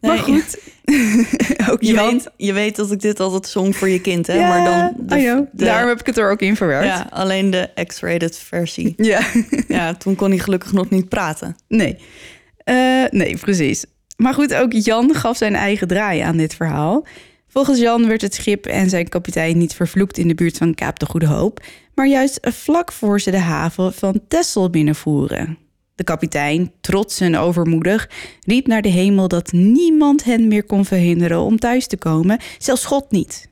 maar 0.00 0.18
goed. 0.18 0.58
ook 1.70 1.82
Je 1.82 1.92
Jan. 1.92 2.10
weet, 2.10 2.30
je 2.36 2.52
weet 2.52 2.76
dat 2.76 2.90
ik 2.92 3.00
dit 3.00 3.20
altijd 3.20 3.46
zong 3.46 3.76
voor 3.76 3.88
je 3.88 4.00
kind, 4.00 4.26
hè? 4.26 4.34
Ja, 4.34 4.48
maar 4.48 4.64
dan 4.64 5.06
de, 5.06 5.14
oh 5.14 5.46
de- 5.52 5.64
daarom 5.64 5.88
heb 5.88 6.00
ik 6.00 6.06
het 6.06 6.18
er 6.18 6.30
ook 6.30 6.40
in 6.40 6.56
verwerkt. 6.56 6.86
ja, 6.86 7.06
alleen 7.10 7.50
de 7.50 7.70
X-rated 7.86 8.38
versie. 8.38 8.94
ja. 8.96 9.20
ja, 9.68 9.94
toen 9.94 10.14
kon 10.14 10.28
hij 10.30 10.38
gelukkig 10.38 10.72
nog 10.72 10.90
niet 10.90 11.08
praten. 11.08 11.56
Nee. 11.68 11.96
Eh, 12.64 13.04
nee, 13.10 13.36
precies. 13.36 13.84
Maar 14.16 14.34
goed, 14.34 14.54
ook 14.54 14.72
Jan 14.72 15.14
gaf 15.14 15.36
zijn 15.36 15.54
eigen 15.54 15.88
draai 15.88 16.20
aan 16.20 16.36
dit 16.36 16.54
verhaal. 16.54 17.06
Volgens 17.48 17.78
Jan 17.80 18.08
werd 18.08 18.22
het 18.22 18.34
schip 18.34 18.66
en 18.66 18.88
zijn 18.90 19.08
kapitein 19.08 19.58
niet 19.58 19.74
vervloekt 19.74 20.18
in 20.18 20.28
de 20.28 20.34
buurt 20.34 20.56
van 20.58 20.74
Kaap 20.74 20.98
de 20.98 21.06
Goede 21.06 21.26
Hoop, 21.26 21.60
maar 21.94 22.06
juist 22.08 22.38
vlak 22.42 22.92
voor 22.92 23.20
ze 23.20 23.30
de 23.30 23.38
haven 23.38 23.92
van 23.92 24.20
Texel 24.28 24.70
binnenvoeren. 24.70 25.58
De 26.02 26.08
kapitein, 26.08 26.72
trots 26.80 27.20
en 27.20 27.36
overmoedig, 27.36 28.10
riep 28.40 28.66
naar 28.66 28.82
de 28.82 28.88
hemel 28.88 29.28
dat 29.28 29.52
niemand 29.52 30.24
hen 30.24 30.48
meer 30.48 30.64
kon 30.64 30.84
verhinderen 30.84 31.40
om 31.40 31.58
thuis 31.58 31.86
te 31.86 31.96
komen, 31.96 32.38
zelfs 32.58 32.84
God 32.84 33.10
niet. 33.10 33.50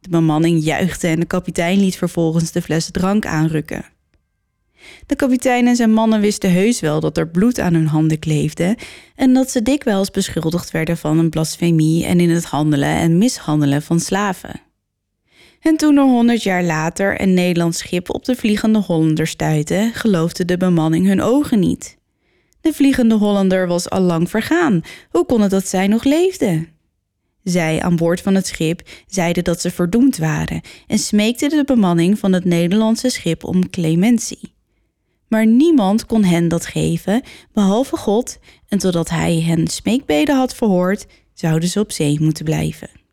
De 0.00 0.08
bemanning 0.08 0.64
juichte 0.64 1.06
en 1.06 1.20
de 1.20 1.26
kapitein 1.26 1.78
liet 1.78 1.96
vervolgens 1.96 2.52
de 2.52 2.62
fles 2.62 2.90
drank 2.90 3.26
aanrukken. 3.26 3.84
De 5.06 5.16
kapitein 5.16 5.66
en 5.66 5.76
zijn 5.76 5.92
mannen 5.92 6.20
wisten 6.20 6.52
heus 6.52 6.80
wel 6.80 7.00
dat 7.00 7.16
er 7.16 7.28
bloed 7.28 7.60
aan 7.60 7.74
hun 7.74 7.86
handen 7.86 8.18
kleefde 8.18 8.76
en 9.14 9.32
dat 9.32 9.50
ze 9.50 9.62
dikwijls 9.62 10.10
beschuldigd 10.10 10.70
werden 10.70 10.96
van 10.96 11.18
een 11.18 11.30
blasfemie 11.30 12.04
en 12.04 12.20
in 12.20 12.30
het 12.30 12.44
handelen 12.44 12.96
en 12.96 13.18
mishandelen 13.18 13.82
van 13.82 14.00
slaven. 14.00 14.65
En 15.66 15.76
toen 15.76 15.96
er 15.96 16.04
honderd 16.04 16.42
jaar 16.42 16.64
later 16.64 17.20
een 17.20 17.34
Nederlands 17.34 17.78
schip 17.78 18.14
op 18.14 18.24
de 18.24 18.36
Vliegende 18.36 18.78
Hollander 18.78 19.26
stuitte, 19.26 19.90
geloofde 19.92 20.44
de 20.44 20.56
bemanning 20.56 21.06
hun 21.06 21.22
ogen 21.22 21.58
niet. 21.58 21.98
De 22.60 22.72
Vliegende 22.72 23.14
Hollander 23.14 23.66
was 23.66 23.90
al 23.90 24.00
lang 24.00 24.30
vergaan. 24.30 24.80
Hoe 25.10 25.26
kon 25.26 25.40
het 25.40 25.50
dat 25.50 25.66
zij 25.66 25.86
nog 25.86 26.04
leefde? 26.04 26.66
Zij 27.42 27.82
aan 27.82 27.96
boord 27.96 28.20
van 28.20 28.34
het 28.34 28.46
schip 28.46 28.88
zeiden 29.06 29.44
dat 29.44 29.60
ze 29.60 29.70
verdoemd 29.70 30.16
waren 30.16 30.60
en 30.86 30.98
smeekten 30.98 31.48
de 31.48 31.64
bemanning 31.64 32.18
van 32.18 32.32
het 32.32 32.44
Nederlandse 32.44 33.08
schip 33.08 33.44
om 33.44 33.70
clementie. 33.70 34.54
Maar 35.28 35.46
niemand 35.46 36.06
kon 36.06 36.24
hen 36.24 36.48
dat 36.48 36.66
geven, 36.66 37.22
behalve 37.52 37.96
God, 37.96 38.38
en 38.68 38.78
totdat 38.78 39.08
hij 39.10 39.40
hen 39.40 39.66
smeekbeden 39.66 40.36
had 40.36 40.54
verhoord, 40.54 41.06
zouden 41.34 41.68
ze 41.68 41.80
op 41.80 41.92
zee 41.92 42.20
moeten 42.20 42.44
blijven. 42.44 43.04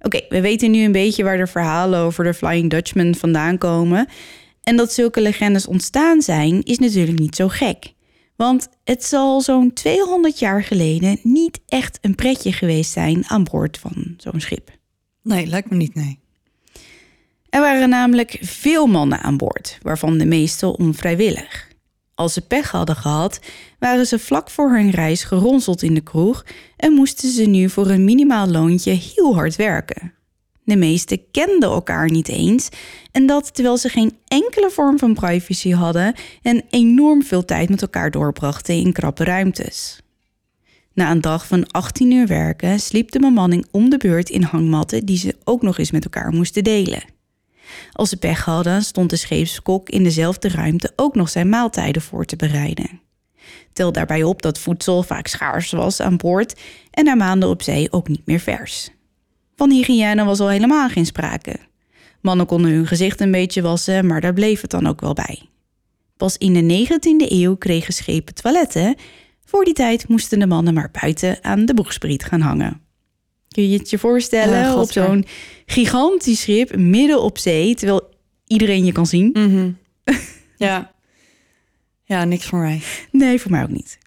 Oké, 0.00 0.20
we 0.28 0.40
weten 0.40 0.70
nu 0.70 0.84
een 0.84 0.92
beetje 0.92 1.24
waar 1.24 1.36
de 1.36 1.46
verhalen 1.46 2.00
over 2.00 2.24
de 2.24 2.34
Flying 2.34 2.70
Dutchman 2.70 3.14
vandaan 3.14 3.58
komen. 3.58 4.08
En 4.62 4.76
dat 4.76 4.92
zulke 4.92 5.20
legendes 5.20 5.66
ontstaan 5.66 6.22
zijn, 6.22 6.62
is 6.62 6.78
natuurlijk 6.78 7.18
niet 7.18 7.36
zo 7.36 7.48
gek. 7.48 7.92
Want 8.36 8.68
het 8.84 9.04
zal 9.04 9.40
zo'n 9.40 9.72
200 9.72 10.38
jaar 10.38 10.62
geleden 10.62 11.18
niet 11.22 11.60
echt 11.66 11.98
een 12.00 12.14
pretje 12.14 12.52
geweest 12.52 12.92
zijn 12.92 13.24
aan 13.26 13.44
boord 13.44 13.78
van 13.78 14.14
zo'n 14.16 14.40
schip. 14.40 14.70
Nee, 15.22 15.46
lijkt 15.46 15.70
me 15.70 15.76
niet, 15.76 15.94
nee. 15.94 16.18
Er 17.48 17.60
waren 17.60 17.88
namelijk 17.88 18.38
veel 18.40 18.86
mannen 18.86 19.20
aan 19.20 19.36
boord, 19.36 19.78
waarvan 19.82 20.18
de 20.18 20.26
meeste 20.26 20.76
onvrijwillig. 20.76 21.67
Als 22.18 22.32
ze 22.32 22.40
pech 22.40 22.70
hadden 22.70 22.96
gehad, 22.96 23.40
waren 23.78 24.06
ze 24.06 24.18
vlak 24.18 24.50
voor 24.50 24.70
hun 24.70 24.90
reis 24.90 25.24
geronseld 25.24 25.82
in 25.82 25.94
de 25.94 26.00
kroeg 26.00 26.44
en 26.76 26.92
moesten 26.92 27.30
ze 27.30 27.42
nu 27.44 27.68
voor 27.68 27.88
een 27.88 28.04
minimaal 28.04 28.46
loontje 28.46 28.90
heel 28.90 29.34
hard 29.34 29.56
werken. 29.56 30.12
De 30.64 30.76
meesten 30.76 31.30
kenden 31.30 31.68
elkaar 31.68 32.10
niet 32.10 32.28
eens 32.28 32.68
en 33.12 33.26
dat 33.26 33.54
terwijl 33.54 33.76
ze 33.76 33.88
geen 33.88 34.16
enkele 34.28 34.70
vorm 34.70 34.98
van 34.98 35.14
privacy 35.14 35.70
hadden 35.70 36.14
en 36.42 36.64
enorm 36.70 37.22
veel 37.22 37.44
tijd 37.44 37.68
met 37.68 37.82
elkaar 37.82 38.10
doorbrachten 38.10 38.74
in 38.74 38.92
krappe 38.92 39.24
ruimtes. 39.24 40.00
Na 40.94 41.10
een 41.10 41.20
dag 41.20 41.46
van 41.46 41.66
18 41.66 42.10
uur 42.10 42.26
werken 42.26 42.80
sliep 42.80 43.10
de 43.10 43.18
bemanning 43.18 43.66
om 43.70 43.90
de 43.90 43.96
beurt 43.96 44.30
in 44.30 44.42
hangmatten 44.42 45.04
die 45.04 45.18
ze 45.18 45.36
ook 45.44 45.62
nog 45.62 45.78
eens 45.78 45.90
met 45.90 46.04
elkaar 46.04 46.32
moesten 46.32 46.64
delen. 46.64 47.16
Als 47.92 48.08
ze 48.08 48.16
pech 48.16 48.44
hadden, 48.44 48.82
stond 48.82 49.10
de 49.10 49.16
scheepskok 49.16 49.88
in 49.88 50.02
dezelfde 50.02 50.48
ruimte 50.48 50.92
ook 50.96 51.14
nog 51.14 51.28
zijn 51.28 51.48
maaltijden 51.48 52.02
voor 52.02 52.24
te 52.24 52.36
bereiden. 52.36 53.00
Tel 53.72 53.92
daarbij 53.92 54.22
op 54.22 54.42
dat 54.42 54.58
voedsel 54.58 55.02
vaak 55.02 55.26
schaars 55.26 55.70
was 55.70 56.00
aan 56.00 56.16
boord 56.16 56.60
en 56.90 57.04
na 57.04 57.14
maanden 57.14 57.48
op 57.48 57.62
zee 57.62 57.92
ook 57.92 58.08
niet 58.08 58.26
meer 58.26 58.40
vers. 58.40 58.90
Van 59.56 59.70
hygiëne 59.70 60.24
was 60.24 60.40
al 60.40 60.48
helemaal 60.48 60.88
geen 60.88 61.06
sprake. 61.06 61.56
Mannen 62.20 62.46
konden 62.46 62.70
hun 62.70 62.86
gezicht 62.86 63.20
een 63.20 63.30
beetje 63.30 63.62
wassen, 63.62 64.06
maar 64.06 64.20
daar 64.20 64.32
bleef 64.32 64.60
het 64.60 64.70
dan 64.70 64.86
ook 64.86 65.00
wel 65.00 65.12
bij. 65.14 65.48
Pas 66.16 66.36
in 66.36 66.52
de 66.52 66.86
19e 66.86 67.32
eeuw 67.32 67.56
kregen 67.56 67.94
schepen 67.94 68.34
toiletten. 68.34 68.94
Voor 69.44 69.64
die 69.64 69.74
tijd 69.74 70.08
moesten 70.08 70.38
de 70.38 70.46
mannen 70.46 70.74
maar 70.74 70.90
buiten 71.00 71.44
aan 71.44 71.66
de 71.66 71.74
boegspriet 71.74 72.24
gaan 72.24 72.40
hangen. 72.40 72.87
Kun 73.48 73.70
je 73.70 73.78
het 73.78 73.90
je 73.90 73.98
voorstellen 73.98 74.58
Ja, 74.58 74.80
op 74.80 74.92
zo'n 74.92 75.24
gigantisch 75.66 76.40
schip 76.40 76.76
midden 76.76 77.22
op 77.22 77.38
zee, 77.38 77.74
terwijl 77.74 78.10
iedereen 78.46 78.84
je 78.84 78.92
kan 78.92 79.06
zien? 79.06 79.30
Mhm. 79.32 79.70
ja. 80.66 80.92
Ja, 82.04 82.24
niks 82.24 82.44
voor 82.44 82.58
mij. 82.58 82.80
Nee, 83.10 83.40
voor 83.40 83.50
mij 83.50 83.62
ook 83.62 83.68
niet. 83.68 83.98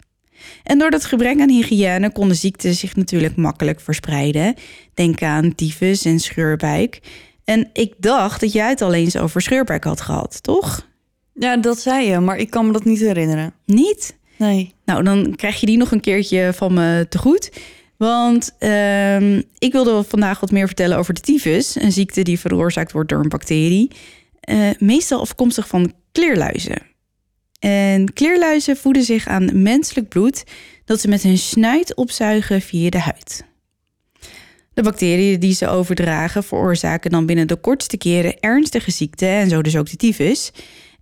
En 0.62 0.78
door 0.78 0.90
dat 0.90 1.04
gebrek 1.04 1.40
aan 1.40 1.48
hygiëne 1.48 2.12
konden 2.12 2.36
ziekten 2.36 2.74
zich 2.74 2.96
natuurlijk 2.96 3.36
makkelijk 3.36 3.80
verspreiden. 3.80 4.54
Denk 4.94 5.22
aan 5.22 5.54
tyfus 5.54 6.04
en 6.04 6.18
scheurbuik. 6.20 7.00
En 7.44 7.70
ik 7.72 7.94
dacht 7.98 8.40
dat 8.40 8.52
jij 8.52 8.68
het 8.68 8.80
al 8.82 8.92
eens 8.94 9.16
over 9.16 9.42
scheurbuik 9.42 9.84
had 9.84 10.00
gehad, 10.00 10.42
toch? 10.42 10.88
Ja, 11.34 11.56
dat 11.56 11.80
zei 11.80 12.08
je, 12.08 12.18
maar 12.18 12.36
ik 12.36 12.50
kan 12.50 12.66
me 12.66 12.72
dat 12.72 12.84
niet 12.84 13.00
herinneren. 13.00 13.54
Niet? 13.64 14.16
Nee. 14.38 14.74
Nou, 14.84 15.02
dan 15.02 15.34
krijg 15.36 15.60
je 15.60 15.66
die 15.66 15.76
nog 15.76 15.92
een 15.92 16.00
keertje 16.00 16.52
van 16.54 16.74
me 16.74 17.06
te 17.08 17.18
goed. 17.18 17.50
Want 18.02 18.54
ehm, 18.58 19.42
ik 19.58 19.72
wilde 19.72 20.02
vandaag 20.02 20.40
wat 20.40 20.50
meer 20.50 20.66
vertellen 20.66 20.98
over 20.98 21.14
de 21.14 21.20
tyfus. 21.20 21.74
Een 21.74 21.92
ziekte 21.92 22.22
die 22.22 22.38
veroorzaakt 22.38 22.92
wordt 22.92 23.08
door 23.08 23.20
een 23.20 23.28
bacterie. 23.28 23.90
Eh, 24.40 24.70
meestal 24.78 25.20
afkomstig 25.20 25.68
van 25.68 25.92
kleerluizen. 26.12 26.82
En 27.58 28.12
kleerluizen 28.12 28.76
voeden 28.76 29.02
zich 29.02 29.26
aan 29.26 29.62
menselijk 29.62 30.08
bloed 30.08 30.44
dat 30.84 31.00
ze 31.00 31.08
met 31.08 31.22
hun 31.22 31.38
snuit 31.38 31.94
opzuigen 31.94 32.60
via 32.60 32.90
de 32.90 32.98
huid. 32.98 33.44
De 34.74 34.82
bacteriën 34.82 35.40
die 35.40 35.54
ze 35.54 35.68
overdragen 35.68 36.44
veroorzaken 36.44 37.10
dan 37.10 37.26
binnen 37.26 37.48
de 37.48 37.56
kortste 37.56 37.96
keren 37.96 38.40
ernstige 38.40 38.90
ziekten 38.90 39.28
en 39.28 39.48
zo 39.48 39.62
dus 39.62 39.76
ook 39.76 39.90
de 39.90 39.96
tyfus. 39.96 40.52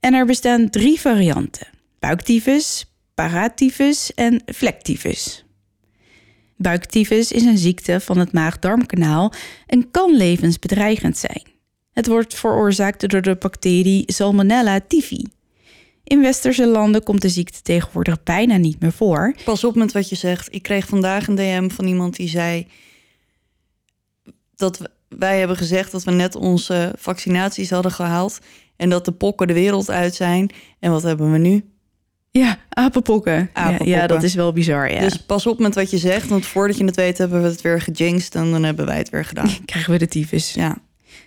En 0.01 0.15
er 0.15 0.27
bestaan 0.27 0.71
drie 0.71 1.01
varianten: 1.01 1.67
buiktyfus, 1.99 2.93
paratyfus 3.15 4.15
en 4.15 4.43
vlektyfus. 4.47 5.45
Buiktyfus 6.63 7.33
is 7.33 7.43
een 7.43 7.59
ziekte 7.59 8.01
van 8.01 8.19
het 8.19 8.33
maag-darmkanaal 8.33 9.33
en 9.67 9.91
kan 9.91 10.17
levensbedreigend 10.17 11.17
zijn. 11.17 11.43
Het 11.93 12.07
wordt 12.07 12.35
veroorzaakt 12.35 13.11
door 13.11 13.23
de 13.23 13.37
bacterie 13.37 14.13
Salmonella 14.13 14.81
typhi. 14.89 15.25
In 16.05 16.21
westerse 16.21 16.67
landen 16.67 17.03
komt 17.03 17.23
de 17.23 17.29
ziekte 17.29 17.63
tegenwoordig 17.63 18.23
bijna 18.23 18.57
niet 18.57 18.81
meer 18.81 18.93
voor. 18.93 19.35
Pas 19.45 19.65
op 19.65 19.75
met 19.75 19.93
wat 19.93 20.09
je 20.09 20.17
zegt. 20.17 20.55
Ik 20.55 20.63
kreeg 20.63 20.87
vandaag 20.87 21.27
een 21.27 21.35
DM 21.35 21.69
van 21.69 21.87
iemand 21.87 22.17
die 22.17 22.29
zei 22.29 22.67
dat 24.57 24.81
wij 25.09 25.39
hebben 25.39 25.57
gezegd 25.57 25.93
dat 25.93 26.05
we 26.05 26.11
net 26.11 26.35
onze 26.35 26.93
vaccinaties 26.99 27.71
hadden 27.71 27.93
gehaald 27.93 28.39
en 28.77 28.91
dat 28.91 29.05
de 29.05 29.13
pokken 29.13 29.47
de 29.47 29.53
wereld 29.53 29.91
uit 29.91 30.15
zijn. 30.15 30.51
En 30.79 30.91
wat 30.91 31.03
hebben 31.03 31.33
we 31.33 31.39
nu? 31.39 31.65
Ja, 32.31 32.59
apenpokken. 32.69 33.51
Apenpokken. 33.53 33.89
Ja, 33.89 34.01
ja, 34.01 34.07
dat 34.07 34.23
is 34.23 34.35
wel 34.35 34.53
bizar, 34.53 34.93
ja. 34.93 35.01
Dus 35.01 35.17
pas 35.17 35.47
op 35.47 35.59
met 35.59 35.75
wat 35.75 35.91
je 35.91 35.99
zegt, 35.99 36.29
want 36.29 36.47
voordat 36.47 36.77
je 36.77 36.85
het 36.85 36.97
weet 36.97 37.19
hebben 37.19 37.43
we 37.43 37.49
het 37.49 37.61
weer 37.61 37.81
gejinxed 37.81 38.35
en 38.35 38.51
dan 38.51 38.63
hebben 38.63 38.87
wij 38.87 38.99
het 38.99 39.09
weer 39.09 39.25
gedaan. 39.25 39.51
Krijgen 39.65 39.93
we 39.93 39.99
de 39.99 40.09
tyfus. 40.09 40.53
Ja, 40.55 40.77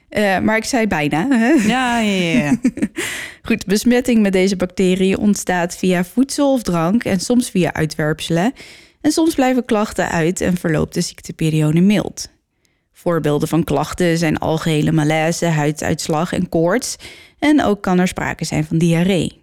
Eh, 0.09 0.39
maar 0.39 0.57
ik 0.57 0.63
zei 0.63 0.87
bijna. 0.87 1.27
Hè? 1.29 1.47
ja, 1.47 1.99
ja. 1.99 2.11
ja, 2.21 2.37
ja. 2.43 2.57
Goed, 3.47 3.65
besmetting 3.65 4.21
met 4.21 4.31
deze 4.33 4.55
bacterie 4.55 5.17
ontstaat 5.17 5.77
via 5.77 6.03
voedsel 6.03 6.53
of 6.53 6.61
drank 6.61 7.03
en 7.03 7.19
soms 7.19 7.49
via 7.49 7.73
uitwerpselen. 7.73 8.53
En 9.01 9.11
soms 9.11 9.35
blijven 9.35 9.65
klachten 9.65 10.09
uit 10.09 10.41
en 10.41 10.57
verloopt 10.57 10.93
de 10.93 11.01
ziekteperiode 11.01 11.81
mild. 11.81 12.29
Voorbeelden 12.93 13.47
van 13.47 13.63
klachten 13.63 14.17
zijn 14.17 14.37
algehele 14.37 14.91
malaise, 14.91 15.45
huiduitslag 15.45 16.33
en 16.33 16.49
koorts. 16.49 16.95
En 17.39 17.63
ook 17.63 17.81
kan 17.81 17.99
er 17.99 18.07
sprake 18.07 18.45
zijn 18.45 18.65
van 18.65 18.77
diarree. 18.77 19.42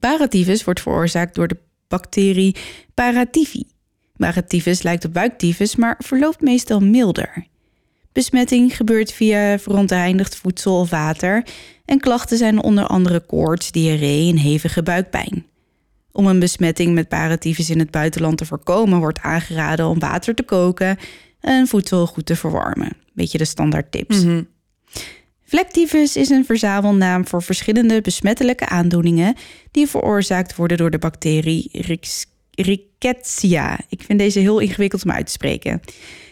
Paratyfus 0.00 0.64
wordt 0.64 0.80
veroorzaakt 0.80 1.34
door 1.34 1.48
de 1.48 1.56
bacterie 1.88 2.56
Paratyphi. 2.94 3.62
Paratyfus 4.16 4.82
lijkt 4.82 5.04
op 5.04 5.12
buiktyfus, 5.12 5.76
maar 5.76 5.96
verloopt 5.98 6.40
meestal 6.40 6.80
milder. 6.80 7.46
Besmetting 8.12 8.76
gebeurt 8.76 9.12
via 9.12 9.58
verontreinigd 9.58 10.36
voedsel 10.36 10.80
of 10.80 10.90
water 10.90 11.44
en 11.84 12.00
klachten 12.00 12.36
zijn 12.36 12.62
onder 12.62 12.86
andere 12.86 13.20
koorts, 13.20 13.72
diarree 13.72 14.30
en 14.30 14.36
hevige 14.36 14.82
buikpijn. 14.82 15.46
Om 16.12 16.26
een 16.26 16.38
besmetting 16.38 16.94
met 16.94 17.08
paratyfus 17.08 17.70
in 17.70 17.78
het 17.78 17.90
buitenland 17.90 18.38
te 18.38 18.46
voorkomen 18.46 18.98
wordt 18.98 19.20
aangeraden 19.20 19.86
om 19.86 19.98
water 19.98 20.34
te 20.34 20.42
koken 20.42 20.96
en 21.40 21.66
voedsel 21.66 22.06
goed 22.06 22.26
te 22.26 22.36
verwarmen. 22.36 22.96
Beetje 23.12 23.38
de 23.38 23.44
standaard 23.44 23.92
tips. 23.92 24.24
Mhm. 24.24 24.42
Vlektyfus 25.48 26.16
is 26.16 26.28
een 26.28 26.44
verzamelnaam 26.44 27.26
voor 27.26 27.42
verschillende 27.42 28.00
besmettelijke 28.00 28.68
aandoeningen 28.68 29.34
die 29.70 29.86
veroorzaakt 29.86 30.56
worden 30.56 30.76
door 30.76 30.90
de 30.90 30.98
bacterie 30.98 31.70
Rickettsia. 32.50 33.78
Ik 33.88 34.02
vind 34.02 34.18
deze 34.18 34.38
heel 34.38 34.58
ingewikkeld 34.58 35.04
om 35.04 35.10
uit 35.10 35.26
te 35.26 35.32
spreken. 35.32 35.80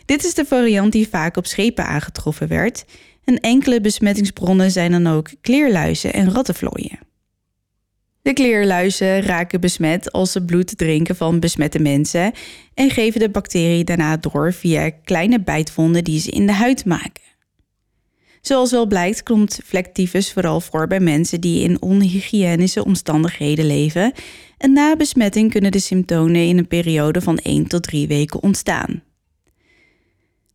Dit 0.04 0.24
is 0.24 0.34
de 0.34 0.44
variant 0.44 0.92
die 0.92 1.08
vaak 1.08 1.36
op 1.36 1.46
schepen 1.46 1.86
aangetroffen 1.86 2.48
werd. 2.48 2.84
En 3.24 3.40
enkele 3.40 3.80
besmettingsbronnen 3.80 4.70
zijn 4.70 4.90
dan 4.90 5.06
ook 5.06 5.28
kleerluizen 5.40 6.12
en 6.12 6.32
rattenvlooien. 6.32 6.98
De 8.22 8.32
kleerluizen 8.32 9.22
raken 9.22 9.60
besmet 9.60 10.12
als 10.12 10.32
ze 10.32 10.44
bloed 10.44 10.78
drinken 10.78 11.16
van 11.16 11.40
besmette 11.40 11.78
mensen 11.78 12.32
en 12.74 12.90
geven 12.90 13.20
de 13.20 13.30
bacterie 13.30 13.84
daarna 13.84 14.16
door 14.16 14.52
via 14.52 14.90
kleine 15.04 15.40
bijtwonden 15.40 16.04
die 16.04 16.20
ze 16.20 16.30
in 16.30 16.46
de 16.46 16.52
huid 16.52 16.84
maken. 16.84 17.35
Zoals 18.46 18.70
wel 18.70 18.86
blijkt 18.86 19.22
komt 19.22 19.60
vlektyfus 19.64 20.32
vooral 20.32 20.60
voor 20.60 20.86
bij 20.86 21.00
mensen 21.00 21.40
die 21.40 21.62
in 21.62 21.82
onhygiënische 21.82 22.84
omstandigheden 22.84 23.66
leven 23.66 24.12
en 24.58 24.72
na 24.72 24.96
besmetting 24.96 25.50
kunnen 25.50 25.72
de 25.72 25.78
symptomen 25.78 26.48
in 26.48 26.58
een 26.58 26.68
periode 26.68 27.20
van 27.20 27.38
1 27.38 27.66
tot 27.66 27.82
3 27.82 28.06
weken 28.06 28.42
ontstaan. 28.42 29.02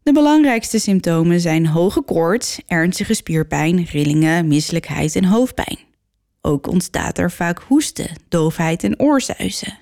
De 0.04 0.12
belangrijkste 0.12 0.80
symptomen 0.80 1.40
zijn 1.40 1.68
hoge 1.68 2.02
koorts, 2.02 2.60
ernstige 2.68 3.14
spierpijn, 3.14 3.84
rillingen, 3.84 4.48
misselijkheid 4.48 5.16
en 5.16 5.26
hoofdpijn. 5.26 5.80
Ook 6.42 6.68
ontstaat 6.68 7.18
er 7.18 7.32
vaak 7.32 7.60
hoesten, 7.68 8.10
doofheid 8.28 8.84
en 8.84 9.00
oorzuizen. 9.00 9.80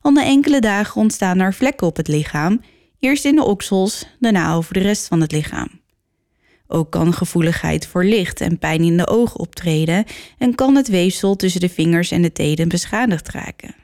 Al 0.00 0.10
na 0.10 0.24
enkele 0.24 0.60
dagen 0.60 1.00
ontstaan 1.00 1.40
er 1.40 1.54
vlekken 1.54 1.86
op 1.86 1.96
het 1.96 2.08
lichaam, 2.08 2.60
eerst 2.98 3.24
in 3.24 3.34
de 3.34 3.44
oksels, 3.44 4.06
daarna 4.20 4.54
over 4.54 4.74
de 4.74 4.80
rest 4.80 5.06
van 5.06 5.20
het 5.20 5.32
lichaam. 5.32 5.84
Ook 6.68 6.90
kan 6.90 7.12
gevoeligheid 7.12 7.86
voor 7.86 8.04
licht 8.04 8.40
en 8.40 8.58
pijn 8.58 8.82
in 8.82 8.96
de 8.96 9.06
ogen 9.06 9.40
optreden 9.40 10.04
en 10.38 10.54
kan 10.54 10.76
het 10.76 10.88
weefsel 10.88 11.36
tussen 11.36 11.60
de 11.60 11.68
vingers 11.68 12.10
en 12.10 12.22
de 12.22 12.32
tenen 12.32 12.68
beschadigd 12.68 13.28
raken. 13.28 13.74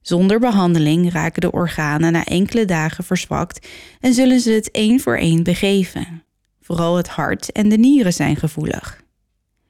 Zonder 0.00 0.38
behandeling 0.38 1.12
raken 1.12 1.40
de 1.40 1.52
organen 1.52 2.12
na 2.12 2.24
enkele 2.24 2.64
dagen 2.64 3.04
verzwakt 3.04 3.68
en 4.00 4.14
zullen 4.14 4.40
ze 4.40 4.50
het 4.50 4.70
één 4.70 5.00
voor 5.00 5.16
één 5.16 5.42
begeven. 5.42 6.24
Vooral 6.60 6.96
het 6.96 7.08
hart 7.08 7.52
en 7.52 7.68
de 7.68 7.76
nieren 7.76 8.12
zijn 8.12 8.36
gevoelig. 8.36 9.02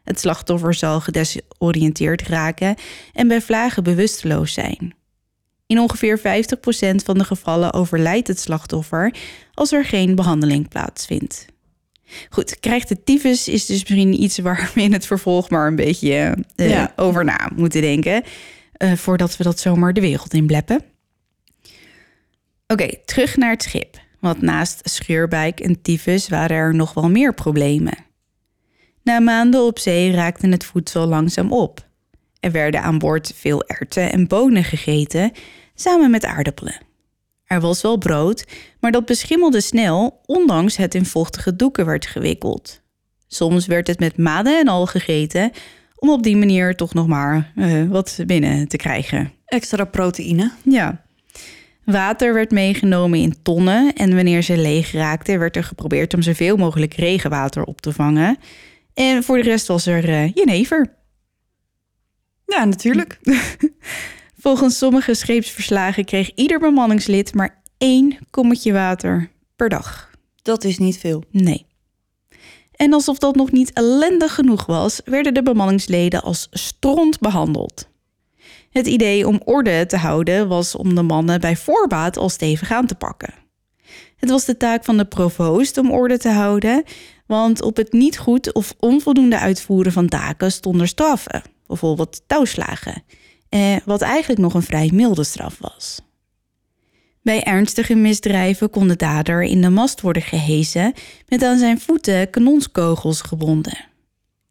Het 0.04 0.20
slachtoffer 0.20 0.74
zal 0.74 1.00
gedesoriënteerd 1.00 2.22
raken 2.22 2.76
en 3.12 3.28
bij 3.28 3.40
vlagen 3.40 3.82
bewusteloos 3.82 4.52
zijn. 4.52 4.94
In 5.66 5.78
ongeveer 5.78 6.18
50% 6.18 6.22
van 7.04 7.18
de 7.18 7.24
gevallen 7.24 7.72
overlijdt 7.72 8.28
het 8.28 8.40
slachtoffer 8.40 9.14
als 9.54 9.72
er 9.72 9.84
geen 9.84 10.14
behandeling 10.14 10.68
plaatsvindt. 10.68 11.46
Goed, 12.30 12.60
krijgt 12.60 12.88
de 12.88 13.02
tyfus 13.04 13.48
is 13.48 13.66
dus 13.66 13.78
misschien 13.78 14.22
iets 14.22 14.38
waar 14.38 14.70
we 14.74 14.82
in 14.82 14.92
het 14.92 15.06
vervolg 15.06 15.50
maar 15.50 15.66
een 15.66 15.76
beetje 15.76 16.36
eh, 16.56 16.68
Ja. 16.70 16.92
over 16.96 17.24
na 17.24 17.50
moeten 17.56 17.80
denken. 17.80 18.22
eh, 18.72 18.92
voordat 18.92 19.36
we 19.36 19.42
dat 19.44 19.58
zomaar 19.60 19.92
de 19.92 20.00
wereld 20.00 20.34
in 20.34 20.46
bleppen. 20.46 20.82
Oké, 22.66 22.88
terug 23.04 23.36
naar 23.36 23.50
het 23.50 23.62
schip. 23.62 23.98
Want 24.20 24.42
naast 24.42 24.80
scheurbuik 24.82 25.60
en 25.60 25.82
tyfus 25.82 26.28
waren 26.28 26.56
er 26.56 26.74
nog 26.74 26.94
wel 26.94 27.10
meer 27.10 27.34
problemen. 27.34 27.94
Na 29.02 29.18
maanden 29.20 29.64
op 29.64 29.78
zee 29.78 30.12
raakte 30.12 30.48
het 30.48 30.64
voedsel 30.64 31.06
langzaam 31.06 31.52
op. 31.52 31.88
Er 32.40 32.50
werden 32.52 32.82
aan 32.82 32.98
boord 32.98 33.32
veel 33.36 33.64
erwten 33.66 34.12
en 34.12 34.26
bonen 34.26 34.64
gegeten, 34.64 35.32
samen 35.74 36.10
met 36.10 36.24
aardappelen. 36.24 36.80
Er 37.50 37.60
was 37.60 37.82
wel 37.82 37.98
brood, 37.98 38.46
maar 38.80 38.90
dat 38.90 39.06
beschimmelde 39.06 39.60
snel, 39.60 40.20
ondanks 40.26 40.76
het 40.76 40.94
in 40.94 41.06
vochtige 41.06 41.56
doeken 41.56 41.86
werd 41.86 42.06
gewikkeld. 42.06 42.82
Soms 43.26 43.66
werd 43.66 43.86
het 43.86 43.98
met 43.98 44.16
maden 44.16 44.58
en 44.58 44.68
al 44.68 44.86
gegeten, 44.86 45.50
om 45.96 46.10
op 46.10 46.22
die 46.22 46.36
manier 46.36 46.76
toch 46.76 46.94
nog 46.94 47.06
maar 47.06 47.52
eh, 47.56 47.88
wat 47.88 48.18
binnen 48.26 48.68
te 48.68 48.76
krijgen. 48.76 49.32
Extra 49.44 49.84
proteïne. 49.84 50.52
Ja. 50.62 51.04
Water 51.84 52.34
werd 52.34 52.50
meegenomen 52.50 53.18
in 53.18 53.42
tonnen 53.42 53.92
en 53.92 54.14
wanneer 54.14 54.42
ze 54.42 54.56
leeg 54.56 54.92
raakten, 54.92 55.38
werd 55.38 55.56
er 55.56 55.64
geprobeerd 55.64 56.14
om 56.14 56.22
zoveel 56.22 56.56
mogelijk 56.56 56.94
regenwater 56.94 57.64
op 57.64 57.80
te 57.80 57.92
vangen. 57.92 58.38
En 58.94 59.22
voor 59.22 59.36
de 59.36 59.42
rest 59.42 59.66
was 59.66 59.86
er 59.86 60.08
eh, 60.08 60.32
jenever. 60.34 60.94
Ja, 62.46 62.64
natuurlijk. 62.64 63.18
Volgens 64.40 64.78
sommige 64.78 65.14
scheepsverslagen 65.14 66.04
kreeg 66.04 66.34
ieder 66.34 66.58
bemanningslid 66.58 67.34
maar 67.34 67.62
één 67.78 68.18
kommetje 68.30 68.72
water 68.72 69.30
per 69.56 69.68
dag. 69.68 70.10
Dat 70.42 70.64
is 70.64 70.78
niet 70.78 70.98
veel. 70.98 71.22
Nee. 71.30 71.66
En 72.72 72.92
alsof 72.92 73.18
dat 73.18 73.34
nog 73.34 73.52
niet 73.52 73.72
ellendig 73.72 74.34
genoeg 74.34 74.66
was, 74.66 75.00
werden 75.04 75.34
de 75.34 75.42
bemanningsleden 75.42 76.22
als 76.22 76.48
stront 76.50 77.18
behandeld. 77.18 77.88
Het 78.70 78.86
idee 78.86 79.26
om 79.26 79.40
orde 79.44 79.86
te 79.86 79.96
houden 79.96 80.48
was 80.48 80.74
om 80.74 80.94
de 80.94 81.02
mannen 81.02 81.40
bij 81.40 81.56
voorbaat 81.56 82.16
al 82.16 82.28
stevig 82.28 82.70
aan 82.70 82.86
te 82.86 82.94
pakken. 82.94 83.34
Het 84.16 84.30
was 84.30 84.44
de 84.44 84.56
taak 84.56 84.84
van 84.84 84.96
de 84.96 85.04
provoost 85.04 85.78
om 85.78 85.90
orde 85.90 86.18
te 86.18 86.30
houden, 86.30 86.84
want 87.26 87.62
op 87.62 87.76
het 87.76 87.92
niet 87.92 88.18
goed 88.18 88.52
of 88.52 88.74
onvoldoende 88.78 89.38
uitvoeren 89.38 89.92
van 89.92 90.08
taken 90.08 90.52
stonden 90.52 90.88
straffen, 90.88 91.42
bijvoorbeeld 91.66 92.22
touwslagen, 92.26 93.02
eh, 93.50 93.76
wat 93.84 94.00
eigenlijk 94.00 94.40
nog 94.40 94.54
een 94.54 94.62
vrij 94.62 94.90
milde 94.92 95.24
straf 95.24 95.56
was. 95.60 96.00
Bij 97.22 97.42
ernstige 97.42 97.94
misdrijven 97.94 98.70
kon 98.70 98.88
de 98.88 98.96
dader 98.96 99.42
in 99.42 99.60
de 99.60 99.70
mast 99.70 100.00
worden 100.00 100.22
gehesen 100.22 100.92
met 101.28 101.42
aan 101.42 101.58
zijn 101.58 101.80
voeten 101.80 102.30
kanonskogels 102.30 103.20
gebonden. 103.20 103.88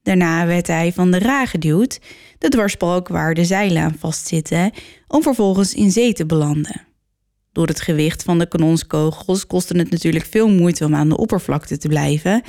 Daarna 0.04 0.46
werd 0.46 0.68
hij 0.68 0.94
van 0.94 1.12
de 1.12 1.20
ra 1.20 1.46
geduwd, 1.46 2.00
de 2.38 2.50
dwarsbalk 2.50 3.08
waar 3.08 3.34
de 3.34 3.46
zeilen 3.46 3.84
aan 3.84 3.96
vastzitten, 4.00 4.72
om 5.08 5.22
vervolgens 5.22 5.74
in 5.74 5.92
zee 5.92 6.14
te 6.14 6.26
belanden. 6.26 6.82
Door 7.52 7.68
het 7.68 7.82
gewicht 7.82 8.24
van 8.24 8.40
de 8.40 8.48
kanonskogels 8.48 9.48
kostte 9.48 9.78
het 9.78 9.92
natuurlijk 9.92 10.26
veel 10.26 10.50
moeite 10.50 10.86
om 10.86 10.96
aan 10.96 11.10
de 11.10 11.18
oppervlakte 11.18 11.78
te 11.78 11.88
blijven. 11.88 12.42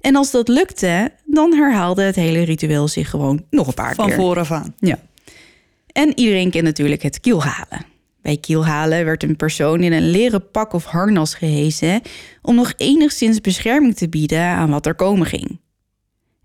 En 0.00 0.16
als 0.16 0.30
dat 0.30 0.48
lukte, 0.48 1.12
dan 1.26 1.54
herhaalde 1.54 2.02
het 2.02 2.16
hele 2.16 2.42
ritueel 2.42 2.88
zich 2.88 3.10
gewoon 3.10 3.44
nog 3.50 3.66
een 3.66 3.74
paar 3.74 3.94
Van 3.94 4.06
keer. 4.06 4.16
vooraf 4.16 4.50
aan. 4.50 4.74
Ja. 4.78 4.98
En 5.92 6.18
iedereen 6.18 6.50
kent 6.50 6.64
natuurlijk 6.64 7.02
het 7.02 7.20
kielhalen. 7.20 7.84
Bij 8.22 8.36
kielhalen 8.36 9.04
werd 9.04 9.22
een 9.22 9.36
persoon 9.36 9.82
in 9.82 9.92
een 9.92 10.10
leren 10.10 10.50
pak 10.50 10.72
of 10.72 10.84
harnas 10.84 11.34
gehesen 11.34 12.00
om 12.42 12.54
nog 12.54 12.72
enigszins 12.76 13.40
bescherming 13.40 13.96
te 13.96 14.08
bieden 14.08 14.44
aan 14.44 14.70
wat 14.70 14.86
er 14.86 14.94
komen 14.94 15.26
ging. 15.26 15.60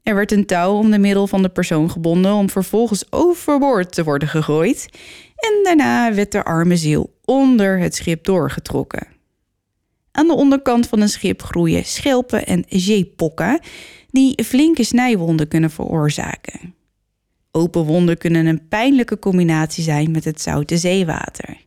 Er 0.04 0.16
werd 0.16 0.32
een 0.32 0.46
touw 0.46 0.74
om 0.74 0.92
de 0.92 1.00
middel 1.00 1.28
van 1.28 1.42
de 1.42 1.50
persoon 1.50 1.92
gebonden 1.92 2.34
om 2.34 2.50
vervolgens 2.50 3.12
overboord 3.12 3.92
te 3.92 4.04
worden 4.04 4.28
gegooid 4.28 4.90
en 5.36 5.64
daarna 5.64 6.14
werd 6.14 6.32
de 6.32 6.44
arme 6.44 6.78
ziel 6.78 7.18
onder 7.24 7.80
het 7.80 7.96
schip 7.96 8.24
doorgetrokken. 8.24 9.08
Aan 10.12 10.28
de 10.28 10.34
onderkant 10.34 10.88
van 10.88 11.02
een 11.02 11.10
schip 11.10 11.42
groeien 11.42 11.86
schelpen 11.86 12.46
en 12.46 12.66
zeepokken 12.68 13.60
die 14.10 14.44
flinke 14.44 14.84
snijwonden 14.84 15.48
kunnen 15.48 15.72
veroorzaken. 15.72 16.76
Open 17.56 17.84
wonden 17.84 18.18
kunnen 18.18 18.46
een 18.46 18.68
pijnlijke 18.68 19.20
combinatie 19.20 19.84
zijn 19.84 20.12
met 20.12 20.24
het 20.24 20.42
zoute 20.42 20.78
zeewater. 20.78 21.58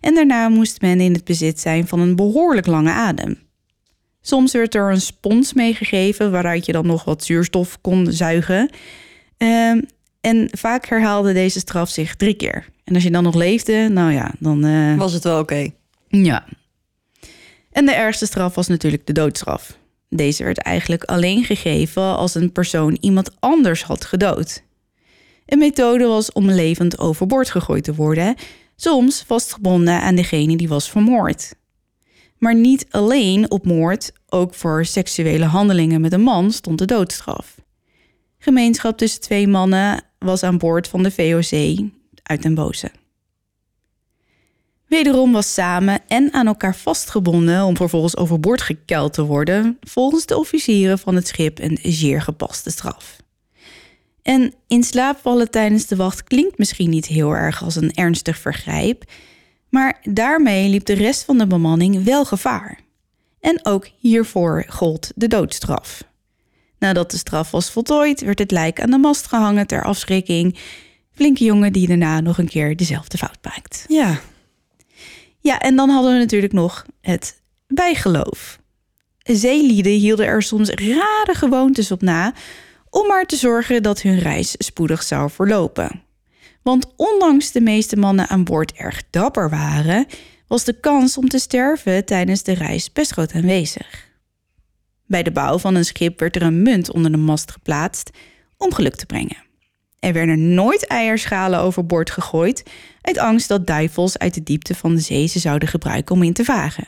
En 0.00 0.14
daarna 0.14 0.48
moest 0.48 0.80
men 0.80 1.00
in 1.00 1.12
het 1.12 1.24
bezit 1.24 1.60
zijn 1.60 1.86
van 1.86 2.00
een 2.00 2.16
behoorlijk 2.16 2.66
lange 2.66 2.90
adem. 2.92 3.38
Soms 4.20 4.52
werd 4.52 4.74
er 4.74 4.90
een 4.90 5.00
spons 5.00 5.52
meegegeven 5.52 6.30
waaruit 6.30 6.66
je 6.66 6.72
dan 6.72 6.86
nog 6.86 7.04
wat 7.04 7.24
zuurstof 7.24 7.80
kon 7.80 8.12
zuigen. 8.12 8.70
Ehm, 9.36 9.80
en 10.20 10.48
vaak 10.50 10.86
herhaalde 10.86 11.32
deze 11.32 11.58
straf 11.58 11.90
zich 11.90 12.16
drie 12.16 12.34
keer. 12.34 12.68
En 12.84 12.94
als 12.94 13.02
je 13.02 13.10
dan 13.10 13.22
nog 13.22 13.34
leefde, 13.34 13.88
nou 13.88 14.12
ja, 14.12 14.34
dan. 14.38 14.66
Uh... 14.66 14.98
Was 14.98 15.12
het 15.12 15.24
wel 15.24 15.40
oké? 15.40 15.70
Ja. 16.08 16.44
En 17.72 17.86
de 17.86 17.92
ergste 17.92 18.26
straf 18.26 18.54
was 18.54 18.68
natuurlijk 18.68 19.06
de 19.06 19.12
doodstraf. 19.12 19.78
Deze 20.08 20.44
werd 20.44 20.58
eigenlijk 20.58 21.04
alleen 21.04 21.44
gegeven 21.44 22.16
als 22.16 22.34
een 22.34 22.52
persoon 22.52 22.96
iemand 23.00 23.30
anders 23.38 23.82
had 23.82 24.04
gedood. 24.04 24.63
Een 25.54 25.60
methode 25.60 26.04
was 26.06 26.32
om 26.32 26.50
levend 26.50 26.98
overboord 26.98 27.50
gegooid 27.50 27.84
te 27.84 27.94
worden, 27.94 28.34
soms 28.76 29.24
vastgebonden 29.26 30.00
aan 30.00 30.14
degene 30.14 30.56
die 30.56 30.68
was 30.68 30.90
vermoord. 30.90 31.54
Maar 32.38 32.54
niet 32.54 32.86
alleen 32.90 33.50
op 33.50 33.66
moord, 33.66 34.12
ook 34.28 34.54
voor 34.54 34.84
seksuele 34.84 35.44
handelingen 35.44 36.00
met 36.00 36.12
een 36.12 36.22
man 36.22 36.52
stond 36.52 36.78
de 36.78 36.84
doodstraf. 36.84 37.54
Gemeenschap 38.38 38.98
tussen 38.98 39.20
twee 39.20 39.48
mannen 39.48 40.04
was 40.18 40.42
aan 40.42 40.58
boord 40.58 40.88
van 40.88 41.02
de 41.02 41.10
VOC 41.10 41.80
uit 42.22 42.42
den 42.42 42.54
Boze. 42.54 42.90
Wederom 44.86 45.32
was 45.32 45.54
samen 45.54 46.00
en 46.08 46.32
aan 46.32 46.46
elkaar 46.46 46.76
vastgebonden 46.76 47.64
om 47.64 47.76
vervolgens 47.76 48.16
overboord 48.16 48.62
gekeld 48.62 49.12
te 49.12 49.22
worden, 49.22 49.78
volgens 49.80 50.26
de 50.26 50.38
officieren 50.38 50.98
van 50.98 51.14
het 51.14 51.26
schip 51.26 51.58
een 51.58 51.78
zeer 51.82 52.22
gepaste 52.22 52.70
straf. 52.70 53.22
En 54.24 54.54
in 54.66 54.82
slaap 54.82 55.18
vallen 55.22 55.50
tijdens 55.50 55.86
de 55.86 55.96
wacht 55.96 56.24
klinkt 56.24 56.58
misschien 56.58 56.90
niet 56.90 57.06
heel 57.06 57.32
erg 57.32 57.62
als 57.62 57.76
een 57.76 57.94
ernstig 57.94 58.38
vergrijp, 58.38 59.04
maar 59.68 60.00
daarmee 60.02 60.68
liep 60.68 60.84
de 60.84 60.92
rest 60.92 61.24
van 61.24 61.38
de 61.38 61.46
bemanning 61.46 62.04
wel 62.04 62.24
gevaar. 62.24 62.78
En 63.40 63.60
ook 63.62 63.88
hiervoor 63.98 64.64
gold 64.68 65.12
de 65.14 65.28
doodstraf. 65.28 66.04
Nadat 66.78 67.10
de 67.10 67.16
straf 67.16 67.50
was 67.50 67.70
voltooid, 67.70 68.20
werd 68.20 68.38
het 68.38 68.50
lijk 68.50 68.80
aan 68.80 68.90
de 68.90 68.98
mast 68.98 69.26
gehangen 69.26 69.66
ter 69.66 69.84
afschrikking. 69.84 70.58
Flinke 71.10 71.44
jongen 71.44 71.72
die 71.72 71.88
daarna 71.88 72.20
nog 72.20 72.38
een 72.38 72.48
keer 72.48 72.76
dezelfde 72.76 73.18
fout 73.18 73.38
maakt. 73.42 73.84
Ja. 73.88 74.20
Ja, 75.40 75.58
en 75.60 75.76
dan 75.76 75.88
hadden 75.88 76.12
we 76.12 76.18
natuurlijk 76.18 76.52
nog 76.52 76.86
het 77.00 77.40
bijgeloof. 77.66 78.58
Zeelieden 79.18 79.92
hielden 79.92 80.26
er 80.26 80.42
soms 80.42 80.70
rare 80.70 81.34
gewoontes 81.34 81.90
op 81.90 82.02
na 82.02 82.34
om 82.94 83.06
maar 83.06 83.26
te 83.26 83.36
zorgen 83.36 83.82
dat 83.82 84.02
hun 84.02 84.18
reis 84.18 84.54
spoedig 84.58 85.02
zou 85.02 85.30
verlopen. 85.30 86.02
Want 86.62 86.86
ondanks 86.96 87.52
de 87.52 87.60
meeste 87.60 87.96
mannen 87.96 88.28
aan 88.28 88.44
boord 88.44 88.72
erg 88.72 89.02
dapper 89.10 89.50
waren, 89.50 90.06
was 90.46 90.64
de 90.64 90.80
kans 90.80 91.18
om 91.18 91.28
te 91.28 91.38
sterven 91.38 92.04
tijdens 92.04 92.42
de 92.42 92.52
reis 92.52 92.92
best 92.92 93.12
groot 93.12 93.32
aanwezig. 93.32 94.08
Bij 95.06 95.22
de 95.22 95.32
bouw 95.32 95.58
van 95.58 95.74
een 95.74 95.84
schip 95.84 96.20
werd 96.20 96.36
er 96.36 96.42
een 96.42 96.62
munt 96.62 96.92
onder 96.92 97.10
de 97.10 97.16
mast 97.16 97.50
geplaatst 97.50 98.10
om 98.56 98.72
geluk 98.72 98.96
te 98.96 99.06
brengen. 99.06 99.42
Er 99.98 100.12
werden 100.12 100.54
nooit 100.54 100.86
eierschalen 100.86 101.60
overboord 101.60 102.10
gegooid, 102.10 102.62
uit 103.00 103.18
angst 103.18 103.48
dat 103.48 103.66
duivels 103.66 104.18
uit 104.18 104.34
de 104.34 104.42
diepte 104.42 104.74
van 104.74 104.94
de 104.94 105.00
zee 105.00 105.26
ze 105.26 105.38
zouden 105.38 105.68
gebruiken 105.68 106.14
om 106.14 106.22
in 106.22 106.32
te 106.32 106.44
varen. 106.44 106.86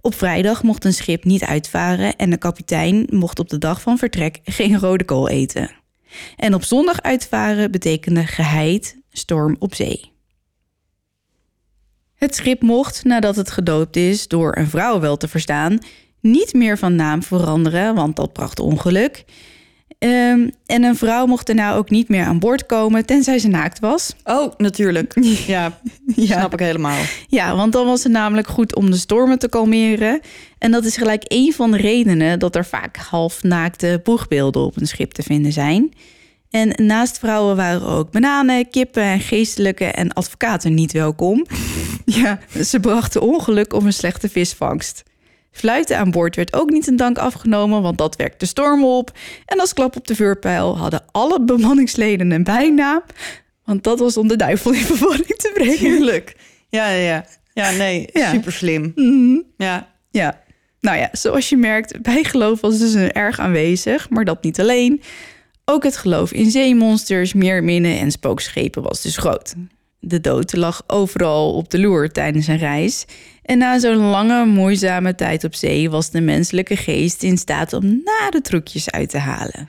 Op 0.00 0.14
vrijdag 0.14 0.62
mocht 0.62 0.84
een 0.84 0.92
schip 0.92 1.24
niet 1.24 1.44
uitvaren 1.44 2.16
en 2.16 2.30
de 2.30 2.36
kapitein 2.36 3.06
mocht 3.10 3.38
op 3.38 3.48
de 3.48 3.58
dag 3.58 3.80
van 3.80 3.98
vertrek 3.98 4.40
geen 4.44 4.78
rode 4.78 5.04
kool 5.04 5.28
eten. 5.28 5.70
En 6.36 6.54
op 6.54 6.64
zondag 6.64 7.02
uitvaren 7.02 7.70
betekende 7.70 8.26
geheid, 8.26 8.98
storm 9.10 9.56
op 9.58 9.74
zee. 9.74 10.12
Het 12.14 12.34
schip 12.34 12.62
mocht, 12.62 13.04
nadat 13.04 13.36
het 13.36 13.50
gedoopt 13.50 13.96
is, 13.96 14.28
door 14.28 14.56
een 14.56 14.68
vrouw 14.68 15.00
wel 15.00 15.16
te 15.16 15.28
verstaan, 15.28 15.78
niet 16.20 16.52
meer 16.52 16.78
van 16.78 16.94
naam 16.94 17.22
veranderen, 17.22 17.94
want 17.94 18.16
dat 18.16 18.32
bracht 18.32 18.60
ongeluk. 18.60 19.24
Ehm, 20.02 20.48
en 20.66 20.82
een 20.82 20.96
vrouw 20.96 21.26
mocht 21.26 21.46
daarna 21.46 21.74
ook 21.74 21.90
niet 21.90 22.08
meer 22.08 22.24
aan 22.24 22.38
boord 22.38 22.66
komen, 22.66 23.06
tenzij 23.06 23.38
ze 23.38 23.48
naakt 23.48 23.80
was. 23.80 24.14
Oh, 24.24 24.52
natuurlijk. 24.56 25.14
Ja, 25.46 25.78
ja. 26.16 26.38
snap 26.38 26.52
ik 26.52 26.58
helemaal. 26.58 27.00
Ja, 27.28 27.56
want 27.56 27.72
dan 27.72 27.86
was 27.86 28.02
het 28.02 28.12
namelijk 28.12 28.48
goed 28.48 28.74
om 28.74 28.90
de 28.90 28.96
stormen 28.96 29.38
te 29.38 29.48
kalmeren. 29.48 30.20
En 30.58 30.70
dat 30.70 30.84
is 30.84 30.96
gelijk 30.96 31.24
een 31.26 31.52
van 31.52 31.70
de 31.70 31.76
redenen 31.76 32.38
dat 32.38 32.56
er 32.56 32.64
vaak 32.64 32.96
halfnaakte 32.96 34.00
boegbeelden 34.04 34.62
op 34.62 34.76
een 34.76 34.86
schip 34.86 35.12
te 35.12 35.22
vinden 35.22 35.52
zijn. 35.52 35.92
En 36.50 36.86
naast 36.86 37.18
vrouwen 37.18 37.56
waren 37.56 37.86
ook 37.86 38.10
bananen, 38.10 38.70
kippen 38.70 39.02
en 39.02 39.20
geestelijke 39.20 39.84
en 39.84 40.12
advocaten 40.12 40.74
niet 40.74 40.92
welkom. 40.92 41.46
ja, 42.04 42.38
ze 42.62 42.80
brachten 42.80 43.20
ongeluk 43.20 43.72
of 43.72 43.84
een 43.84 43.92
slechte 43.92 44.28
visvangst. 44.28 45.02
Fluiten 45.52 45.98
aan 45.98 46.10
boord 46.10 46.36
werd 46.36 46.54
ook 46.54 46.70
niet 46.70 46.86
in 46.86 46.96
dank 46.96 47.18
afgenomen, 47.18 47.82
want 47.82 47.98
dat 47.98 48.16
wekte 48.16 48.46
storm 48.46 48.84
op. 48.84 49.18
En 49.46 49.60
als 49.60 49.72
klap 49.72 49.96
op 49.96 50.06
de 50.06 50.14
vuurpijl 50.14 50.78
hadden 50.78 51.04
alle 51.10 51.40
bemanningsleden 51.40 52.30
een 52.30 52.44
bijnaam. 52.44 53.02
Want 53.64 53.84
dat 53.84 53.98
was 53.98 54.16
om 54.16 54.28
de 54.28 54.36
duivel 54.36 54.72
in 54.72 54.84
verwarring 54.84 55.36
te 55.36 55.50
brengen. 55.54 55.76
Tuurlijk. 55.76 56.36
Ja, 56.68 56.88
ja, 56.88 57.02
ja. 57.02 57.26
Ja, 57.52 57.70
nee, 57.70 58.08
ja. 58.12 58.30
super 58.30 58.52
slim. 58.52 58.92
Mhm. 58.94 59.40
Ja. 59.56 59.88
Ja. 60.10 60.40
Nou 60.80 60.98
ja, 60.98 61.08
zoals 61.12 61.48
je 61.48 61.56
merkt, 61.56 62.02
bijgeloof 62.02 62.60
was 62.60 62.78
dus 62.78 62.92
een 62.92 63.12
erg 63.12 63.38
aanwezig, 63.38 64.10
maar 64.10 64.24
dat 64.24 64.42
niet 64.42 64.60
alleen. 64.60 65.02
Ook 65.64 65.84
het 65.84 65.96
geloof 65.96 66.32
in 66.32 66.50
zeemonsters, 66.50 67.32
meerminnen 67.32 67.98
en 67.98 68.10
spookschepen 68.10 68.82
was 68.82 69.02
dus 69.02 69.16
groot. 69.16 69.54
De 69.98 70.20
dood 70.20 70.56
lag 70.56 70.82
overal 70.86 71.54
op 71.54 71.70
de 71.70 71.80
loer 71.80 72.10
tijdens 72.10 72.46
een 72.46 72.58
reis. 72.58 73.04
En 73.42 73.58
na 73.58 73.78
zo'n 73.78 73.96
lange, 73.96 74.44
moeizame 74.44 75.14
tijd 75.14 75.44
op 75.44 75.54
zee 75.54 75.90
was 75.90 76.10
de 76.10 76.20
menselijke 76.20 76.76
geest 76.76 77.22
in 77.22 77.38
staat 77.38 77.72
om 77.72 77.84
nare 78.04 78.40
trucjes 78.42 78.90
uit 78.90 79.10
te 79.10 79.18
halen. 79.18 79.68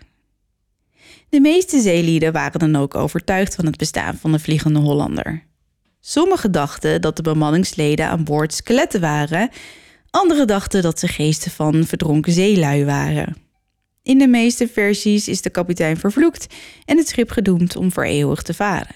De 1.30 1.40
meeste 1.40 1.80
zeelieden 1.80 2.32
waren 2.32 2.60
dan 2.60 2.76
ook 2.76 2.96
overtuigd 2.96 3.56
van 3.56 3.66
het 3.66 3.78
bestaan 3.78 4.16
van 4.16 4.32
de 4.32 4.40
Vliegende 4.40 4.80
Hollander. 4.80 5.44
Sommigen 6.00 6.52
dachten 6.52 7.02
dat 7.02 7.16
de 7.16 7.22
bemanningsleden 7.22 8.08
aan 8.08 8.24
boord 8.24 8.54
skeletten 8.54 9.02
waren, 9.02 9.50
anderen 10.10 10.48
dachten 10.48 10.82
dat 10.82 11.00
ze 11.00 11.08
geesten 11.08 11.52
van 11.52 11.86
verdronken 11.86 12.34
zeelui 12.34 12.86
waren. 12.86 13.36
In 14.02 14.18
de 14.18 14.28
meeste 14.28 14.68
versies 14.68 15.28
is 15.28 15.42
de 15.42 15.50
kapitein 15.50 15.98
vervloekt 15.98 16.54
en 16.86 16.98
het 16.98 17.08
schip 17.08 17.32
gedoemd 17.32 17.76
om 17.76 17.92
voor 17.92 18.04
eeuwig 18.04 18.42
te 18.42 18.54
varen. 18.54 18.96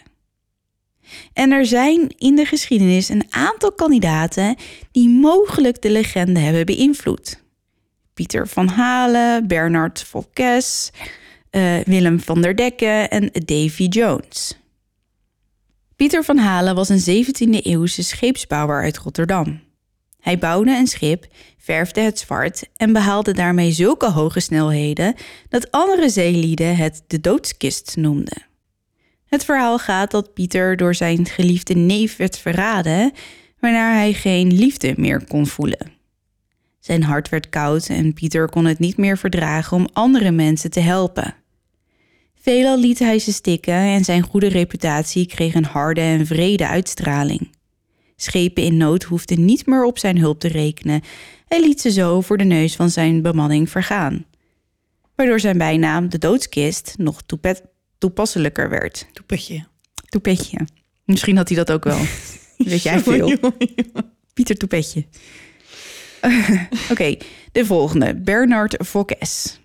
En 1.34 1.52
er 1.52 1.66
zijn 1.66 2.10
in 2.18 2.36
de 2.36 2.46
geschiedenis 2.46 3.10
een 3.10 3.26
aantal 3.30 3.72
kandidaten 3.72 4.56
die 4.92 5.10
mogelijk 5.10 5.82
de 5.82 5.92
legende 5.92 6.40
hebben 6.40 6.66
beïnvloed. 6.66 7.42
Pieter 8.14 8.48
van 8.48 8.68
Halen, 8.68 9.48
Bernard 9.48 10.04
Volkes, 10.04 10.92
uh, 11.52 11.78
Willem 11.78 12.20
van 12.20 12.42
der 12.42 12.56
Decken 12.56 13.10
en 13.10 13.30
Davy 13.46 13.84
Jones. 13.84 14.58
Pieter 15.96 16.24
van 16.24 16.38
Halen 16.38 16.76
was 16.76 16.90
een 16.90 17.26
17e-eeuwse 17.26 18.04
scheepsbouwer 18.04 18.82
uit 18.82 18.98
Rotterdam. 18.98 19.60
Hij 20.20 20.38
bouwde 20.38 20.72
een 20.72 20.88
schip, 20.88 21.28
verfde 21.58 22.02
het 22.02 22.20
zwart 22.20 22.64
en 22.76 22.94
behaalde 22.94 23.34
daarmee 23.34 23.72
zulke 23.72 24.12
hoge 24.12 24.40
snelheden 24.40 25.16
dat 25.50 25.72
andere 25.72 26.10
zeelieden 26.10 26.76
het 26.76 27.04
de 27.08 27.22
doodskist 27.22 27.96
noemden. 27.96 28.46
Het 29.28 29.46
verhaal 29.46 29.80
gaat 29.80 30.12
dat 30.12 30.34
Pieter 30.34 30.78
door 30.78 30.96
zijn 30.96 31.26
geliefde 31.26 31.74
neef 31.74 32.16
werd 32.16 32.38
verraden, 32.38 33.12
waarna 33.60 33.94
hij 33.94 34.14
geen 34.14 34.54
liefde 34.54 34.94
meer 34.98 35.26
kon 35.28 35.48
voelen. 35.48 35.92
Zijn 36.80 37.04
hart 37.04 37.30
werd 37.30 37.50
koud 37.50 37.88
en 37.88 38.14
Pieter 38.14 38.50
kon 38.50 38.66
het 38.66 38.80
niet 38.80 38.98
meer 38.98 39.18
verdragen 39.18 39.78
om 39.78 39.88
andere 39.94 40.32
mensen 40.32 40.72
te 40.72 40.80
helpen. 40.80 41.36
Veelal 42.40 42.80
liet 42.80 43.00
hij 43.00 43.20
ze 43.20 43.34
stikken 43.34 43.74
en 43.74 44.04
zijn 44.04 44.22
goede 44.22 44.48
reputatie 44.48 45.26
kreeg 45.26 45.54
een 45.54 45.66
harde 45.66 46.02
en 46.02 46.26
vrede 46.26 46.68
uitstraling. 46.68 47.50
Schepen 48.16 48.64
in 48.64 48.78
nood 48.78 49.04
hoefden 49.04 49.46
niet 49.46 49.66
meer 49.66 49.86
op 49.86 49.98
zijn 49.98 50.18
hulp 50.18 50.40
te 50.40 50.48
rekenen. 50.48 51.02
Hij 51.48 51.62
liet 51.62 51.82
ze 51.82 51.92
zo 51.92 52.22
voor 52.22 52.38
de 52.38 52.44
neus 52.44 52.76
van 52.76 52.90
zijn 52.90 53.22
bemanning 53.22 53.70
vergaan. 53.70 54.26
Waardoor 55.16 55.40
zijn 55.40 55.58
bijnaam, 55.58 56.10
de 56.10 56.18
doodskist, 56.18 56.94
nog 56.98 57.22
toepasselijker 57.98 58.70
werd. 58.70 59.08
Toepetje. 59.14 59.66
Toepetje. 60.10 60.60
Misschien 61.06 61.38
had 61.38 61.48
hij 61.48 61.58
dat 61.58 61.72
ook 61.72 61.84
wel. 61.84 62.00
Weet 62.58 62.84
jij 62.84 63.00
veel. 63.00 63.38
Pieter 64.34 64.58
Toepetje. 64.58 65.06
Oké, 66.92 67.18
de 67.52 67.66
volgende. 67.66 68.16
Bernard 68.16 68.78
Fokes. 68.86 69.60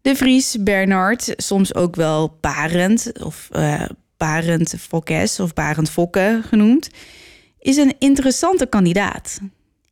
De 0.00 0.16
Vries 0.16 0.56
Bernard, 0.60 1.34
soms 1.36 1.74
ook 1.74 1.96
wel 1.96 2.38
Barend 2.40 3.12
of 3.22 3.48
uh, 3.52 3.84
Barend 4.16 4.74
Fokes 4.78 5.40
of 5.40 5.54
Barend 5.54 5.90
Fokke 5.90 6.40
genoemd, 6.48 6.90
is 7.58 7.76
een 7.76 7.94
interessante 7.98 8.66
kandidaat. 8.66 9.38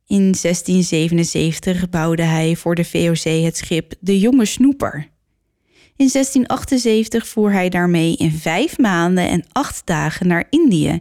In 0.06 0.18
1677 0.40 1.90
bouwde 1.90 2.22
hij 2.22 2.56
voor 2.56 2.74
de 2.74 2.84
VOC 2.84 3.44
het 3.44 3.56
schip 3.56 3.94
De 4.00 4.18
Jonge 4.18 4.44
Snoeper. 4.44 5.08
In 5.96 6.08
1678 6.12 7.26
voer 7.26 7.52
hij 7.52 7.68
daarmee 7.68 8.16
in 8.16 8.32
vijf 8.32 8.78
maanden 8.78 9.28
en 9.28 9.44
acht 9.52 9.82
dagen 9.84 10.26
naar 10.26 10.46
Indië. 10.50 11.00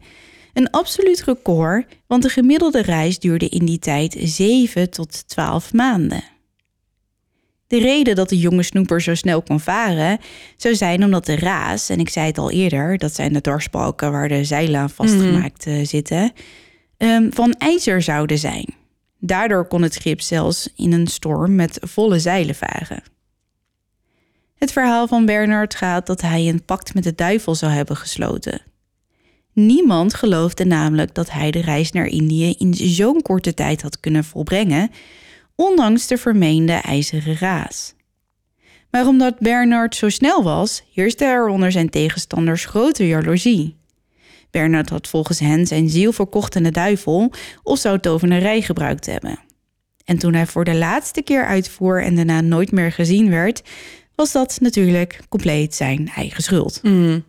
Een 0.53 0.69
absoluut 0.69 1.23
record, 1.23 1.85
want 2.07 2.23
de 2.23 2.29
gemiddelde 2.29 2.81
reis 2.81 3.19
duurde 3.19 3.49
in 3.49 3.65
die 3.65 3.79
tijd 3.79 4.17
7 4.19 4.89
tot 4.89 5.27
12 5.27 5.73
maanden. 5.73 6.23
De 7.67 7.79
reden 7.79 8.15
dat 8.15 8.29
de 8.29 8.37
jonge 8.37 8.63
snoeper 8.63 9.01
zo 9.01 9.15
snel 9.15 9.41
kon 9.41 9.59
varen, 9.59 10.19
zou 10.57 10.75
zijn 10.75 11.03
omdat 11.03 11.25
de 11.25 11.35
raas, 11.35 11.89
en 11.89 11.99
ik 11.99 12.09
zei 12.09 12.25
het 12.25 12.37
al 12.37 12.51
eerder, 12.51 12.97
dat 12.97 13.15
zijn 13.15 13.33
de 13.33 13.41
dwarsbalken 13.41 14.11
waar 14.11 14.27
de 14.27 14.43
zeilen 14.43 14.79
aan 14.79 14.89
vastgemaakt 14.89 15.65
mm 15.65 15.85
zitten, 15.85 16.31
um, 16.97 17.33
van 17.33 17.53
ijzer 17.53 18.01
zouden 18.01 18.37
zijn. 18.37 18.73
Daardoor 19.19 19.67
kon 19.67 19.81
het 19.81 19.93
schip 19.93 20.21
zelfs 20.21 20.69
in 20.75 20.93
een 20.93 21.07
storm 21.07 21.55
met 21.55 21.77
volle 21.81 22.19
zeilen 22.19 22.55
varen. 22.55 23.12
Het 24.63 24.71
verhaal 24.71 25.07
van 25.07 25.25
Bernard 25.25 25.75
gaat 25.75 26.07
dat 26.07 26.21
hij 26.21 26.47
een 26.47 26.65
pact 26.65 26.93
met 26.93 27.03
de 27.03 27.15
duivel 27.15 27.55
zou 27.55 27.71
hebben 27.71 27.95
gesloten. 27.95 28.61
Niemand 29.53 30.13
geloofde 30.13 30.65
namelijk 30.65 31.13
dat 31.13 31.31
hij 31.31 31.51
de 31.51 31.61
reis 31.61 31.91
naar 31.91 32.05
Indië 32.05 32.55
in 32.57 32.73
zo'n 32.73 33.21
korte 33.21 33.53
tijd 33.53 33.81
had 33.81 33.99
kunnen 33.99 34.23
volbrengen, 34.23 34.91
ondanks 35.55 36.07
de 36.07 36.17
vermeende 36.17 36.73
ijzeren 36.73 37.37
raas. 37.37 37.93
Maar 38.91 39.07
omdat 39.07 39.39
Bernard 39.39 39.95
zo 39.95 40.09
snel 40.09 40.43
was, 40.43 40.83
heerste 40.93 41.25
er 41.25 41.47
onder 41.47 41.71
zijn 41.71 41.89
tegenstanders 41.89 42.65
grote 42.65 43.07
jaloezie. 43.07 43.77
Bernard 44.51 44.89
had 44.89 45.07
volgens 45.07 45.39
hen 45.39 45.67
zijn 45.67 45.89
ziel 45.89 46.11
verkocht 46.11 46.55
aan 46.55 46.63
de 46.63 46.71
duivel 46.71 47.31
of 47.63 47.79
zou 47.79 47.99
tovenarij 47.99 48.61
gebruikt 48.61 49.05
hebben. 49.05 49.39
En 50.05 50.17
toen 50.17 50.33
hij 50.33 50.45
voor 50.45 50.63
de 50.63 50.75
laatste 50.75 51.21
keer 51.21 51.45
uitvoer 51.45 52.03
en 52.03 52.15
daarna 52.15 52.41
nooit 52.41 52.71
meer 52.71 52.91
gezien 52.91 53.29
werd, 53.29 53.61
was 54.15 54.31
dat 54.31 54.57
natuurlijk 54.61 55.19
compleet 55.29 55.75
zijn 55.75 56.11
eigen 56.15 56.43
schuld. 56.43 56.79
Mm. 56.83 57.23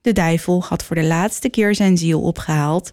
De 0.00 0.12
duivel 0.12 0.62
had 0.62 0.82
voor 0.82 0.96
de 0.96 1.04
laatste 1.04 1.48
keer 1.48 1.74
zijn 1.74 1.98
ziel 1.98 2.20
opgehaald, 2.20 2.90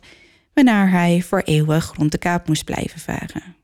waarna 0.53 0.87
hij 0.87 1.21
voor 1.21 1.41
eeuwig 1.41 1.93
rond 1.97 2.11
de 2.11 2.17
kaap 2.17 2.47
moest 2.47 2.65
blijven 2.65 2.99
varen. 2.99 3.55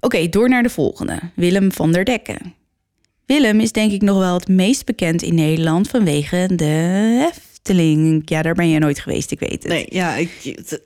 Oké, 0.00 0.28
door 0.28 0.48
naar 0.48 0.62
de 0.62 0.70
volgende. 0.70 1.20
Willem 1.34 1.72
van 1.72 1.92
der 1.92 2.04
Dekken. 2.04 2.54
Willem 3.26 3.60
is 3.60 3.72
denk 3.72 3.92
ik 3.92 4.02
nog 4.02 4.18
wel 4.18 4.34
het 4.34 4.48
meest 4.48 4.84
bekend 4.84 5.22
in 5.22 5.34
Nederland 5.34 5.88
vanwege 5.88 6.48
de 6.56 7.30
Efteling. 7.32 8.22
Ja, 8.24 8.42
daar 8.42 8.54
ben 8.54 8.68
je 8.68 8.78
nooit 8.78 8.98
geweest, 8.98 9.30
ik 9.30 9.38
weet 9.38 9.62
het. 9.62 9.66
Nee, 9.66 9.86
ja, 9.88 10.14
ik, 10.14 10.30
het, 10.42 10.80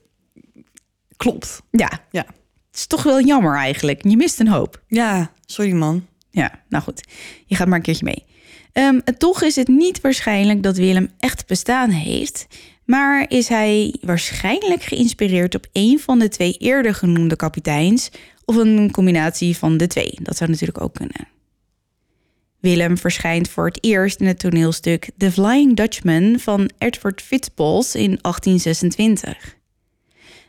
klopt. 1.17 1.63
Ja. 1.71 1.91
ja. 2.11 2.27
Het 2.71 2.77
is 2.77 2.87
toch 2.87 3.03
wel 3.03 3.21
jammer 3.21 3.57
eigenlijk. 3.57 4.09
Je 4.09 4.17
mist 4.17 4.41
een 4.41 4.49
hoop. 4.49 4.83
Ja, 4.87 5.33
sorry 5.47 5.73
man. 5.73 6.07
Ja, 6.39 6.63
nou 6.69 6.85
goed. 6.85 7.09
Je 7.47 7.55
gaat 7.55 7.67
maar 7.67 7.77
een 7.77 7.83
keertje 7.83 8.05
mee. 8.05 8.25
Um, 8.73 9.03
toch 9.19 9.43
is 9.43 9.57
het 9.57 9.69
niet 9.69 10.01
waarschijnlijk 10.01 10.63
dat 10.63 10.77
Willem 10.77 11.11
echt 11.19 11.47
bestaan 11.47 11.91
heeft, 11.91 12.47
maar 12.85 13.25
is 13.29 13.49
hij 13.49 13.95
waarschijnlijk 14.01 14.83
geïnspireerd 14.83 15.55
op 15.55 15.67
een 15.73 15.99
van 15.99 16.19
de 16.19 16.29
twee 16.29 16.53
eerder 16.53 16.95
genoemde 16.95 17.37
kapiteins 17.37 18.11
of 18.45 18.57
een 18.57 18.91
combinatie 18.91 19.57
van 19.57 19.77
de 19.77 19.87
twee. 19.87 20.19
Dat 20.23 20.37
zou 20.37 20.51
natuurlijk 20.51 20.81
ook 20.81 20.95
kunnen. 20.95 21.29
Willem 22.61 22.99
verschijnt 22.99 23.49
voor 23.49 23.67
het 23.67 23.85
eerst 23.85 24.21
in 24.21 24.27
het 24.27 24.39
toneelstuk 24.39 25.11
The 25.17 25.33
Flying 25.33 25.77
Dutchman 25.77 26.39
van 26.39 26.71
Edward 26.79 27.23
Fitzbos 27.23 27.95
in 27.95 28.19
1826. 28.21 29.57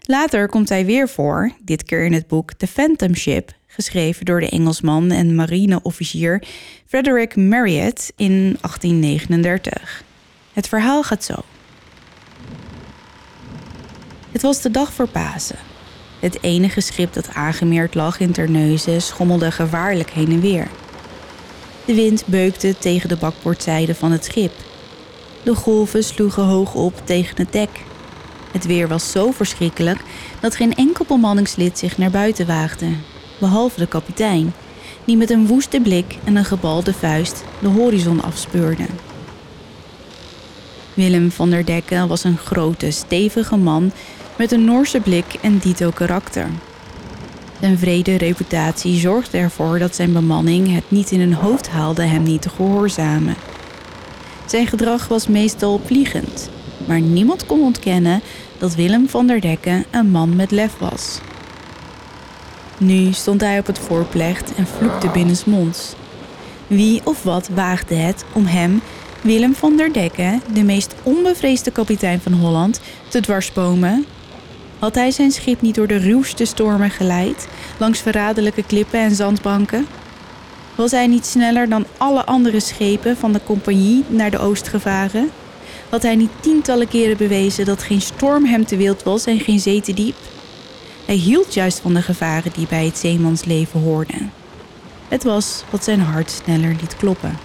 Later 0.02 0.50
komt 0.50 0.70
hij 0.70 0.86
weer 0.86 1.10
voor, 1.10 1.52
dit 1.64 1.84
keer 1.84 2.06
in 2.06 2.14
het 2.14 2.28
boek 2.28 2.54
The 2.54 2.68
Phantom 2.68 3.16
Ship, 3.16 3.58
geschreven 3.80 4.26
door 4.26 4.40
de 4.40 4.50
Engelsman 4.50 5.12
en 5.12 5.36
marineofficier 5.36 6.44
Frederick 6.86 7.36
Marriott 7.36 8.12
in 8.16 8.58
1839. 8.62 10.04
Het 10.54 10.68
verhaal 10.68 11.04
gaat 11.04 11.24
zo. 11.24 11.36
Het 14.32 14.42
was 14.42 14.62
de 14.62 14.72
dag 14.72 14.94
voor 14.94 15.08
Pasen. 15.08 15.56
Het 16.20 16.44
enige 16.44 16.82
schip 16.82 17.14
dat 17.14 17.34
aangemeerd 17.34 17.96
lag 17.96 18.20
in 18.20 18.32
Terneuzen 18.32 19.02
schommelde 19.02 19.52
gevaarlijk 19.52 20.10
heen 20.10 20.32
en 20.32 20.42
weer. 20.42 20.68
De 21.86 21.94
wind 21.94 22.26
beukte 22.26 22.78
tegen 22.78 23.10
de 23.10 23.18
bakboordzijde 23.18 23.96
van 23.96 24.12
het 24.12 24.26
schip. 24.26 24.54
De 25.44 25.56
golven 25.56 26.04
sloegen 26.04 26.44
hoog 26.44 26.74
op 26.74 27.02
tegen 27.04 27.38
het 27.38 27.52
dek. 27.52 27.70
Het 28.52 28.66
weer 28.66 28.88
was 28.88 29.12
zo 29.12 29.32
verschrikkelijk 29.32 30.00
dat 30.40 30.56
geen 30.56 30.76
enkel 30.76 31.06
bemanningslid 31.06 31.78
zich 31.78 31.98
naar 31.98 32.12
buiten 32.12 32.48
waagde, 32.48 32.88
behalve 33.40 33.80
de 33.80 33.88
kapitein, 33.88 34.54
die 35.06 35.18
met 35.18 35.30
een 35.30 35.48
woeste 35.48 35.80
blik 35.80 36.18
en 36.24 36.36
een 36.36 36.46
gebalde 36.46 36.94
vuist 36.94 37.44
de 37.62 37.68
horizon 37.68 38.22
afspeurde. 38.22 38.86
Willem 40.94 41.32
van 41.32 41.50
der 41.50 41.66
Decken 41.66 42.08
was 42.08 42.24
een 42.24 42.38
grote, 42.38 42.92
stevige 42.92 43.58
man 43.58 43.92
met 44.38 44.52
een 44.52 44.66
Noorse 44.66 45.00
blik 45.00 45.26
en 45.42 45.58
dito 45.58 45.90
karakter. 45.90 46.48
Zijn 47.60 47.78
vrede 47.78 48.18
reputatie 48.18 49.00
zorgde 49.00 49.38
ervoor 49.38 49.80
dat 49.80 49.96
zijn 49.96 50.14
bemanning 50.14 50.74
het 50.74 50.84
niet 50.88 51.12
in 51.12 51.20
hun 51.20 51.34
hoofd 51.34 51.70
haalde 51.70 52.04
hem 52.04 52.24
niet 52.24 52.42
te 52.42 52.50
gehoorzamen. 52.50 53.36
Zijn 54.46 54.68
gedrag 54.68 55.08
was 55.08 55.28
meestal 55.28 55.82
vliegend, 55.86 56.50
maar 56.88 57.02
niemand 57.02 57.46
kon 57.46 57.62
ontkennen 57.62 58.22
dat 58.58 58.76
Willem 58.76 59.10
van 59.10 59.28
der 59.28 59.42
Decken 59.42 59.86
een 59.92 60.10
man 60.10 60.36
met 60.36 60.52
lef 60.52 60.78
was. 60.78 61.20
Nu 62.80 63.12
stond 63.12 63.42
hij 63.42 63.60
op 63.60 63.66
het 63.66 63.80
voorplecht 63.80 64.56
en 64.56 64.68
vloekte 64.68 65.10
binnensmonds. 65.10 65.94
Wie 66.68 67.02
of 67.04 67.24
wat 67.24 67.48
waagde 67.48 67.96
het 67.96 68.26
om 68.34 68.46
hem, 68.46 68.82
Willem 69.22 69.56
van 69.56 69.78
der 69.78 69.94
Decken, 69.94 70.42
de 70.54 70.64
meest 70.64 70.96
onbevreesde 71.04 71.72
kapitein 71.72 72.20
van 72.20 72.34
Holland, 72.34 72.80
te 73.08 73.20
dwarsbomen 73.20 74.06
had 74.80 74.96
hij 74.96 75.12
zijn 75.12 75.32
schip 75.32 75.62
niet 75.62 75.76
door 75.76 75.88
de 75.88 75.98
ruwste 75.98 76.46
stormen 76.46 76.90
geleid, 76.90 77.48
langs 77.78 78.00
verraderlijke 78.00 78.64
klippen 78.64 79.00
en 79.00 79.16
zandbanken? 79.16 79.88
Was 80.76 80.92
hij 80.92 81.08
niet 81.08 81.26
sneller 81.26 81.70
dan 81.70 81.86
alle 81.98 82.26
andere 82.26 82.60
schepen 82.60 83.18
van 83.18 83.34
de 83.34 83.40
compagnie 83.46 84.04
naar 84.08 84.32
de 84.32 84.40
oost 84.40 84.68
gevaren? 84.68 85.30
Had 85.90 86.04
hij 86.04 86.16
niet 86.16 86.30
tientallen 86.40 86.88
keren 86.88 87.18
bewezen 87.18 87.66
dat 87.66 87.84
geen 87.84 88.02
storm 88.02 88.46
hem 88.46 88.66
te 88.66 88.78
wild 88.78 89.04
was 89.04 89.26
en 89.26 89.40
geen 89.40 89.60
zee 89.60 89.82
te 89.82 89.94
diep? 89.94 90.16
Hij 91.10 91.18
hield 91.18 91.54
juist 91.54 91.80
van 91.80 91.94
de 91.94 92.02
gevaren 92.02 92.52
die 92.52 92.68
bij 92.68 92.86
het 92.86 92.98
zeemansleven 92.98 93.80
hoorden. 93.80 94.32
Het 95.08 95.24
was 95.24 95.64
wat 95.70 95.84
zijn 95.84 96.00
hart 96.00 96.32
sneller 96.32 96.76
liet 96.82 96.96
kloppen. 96.96 97.38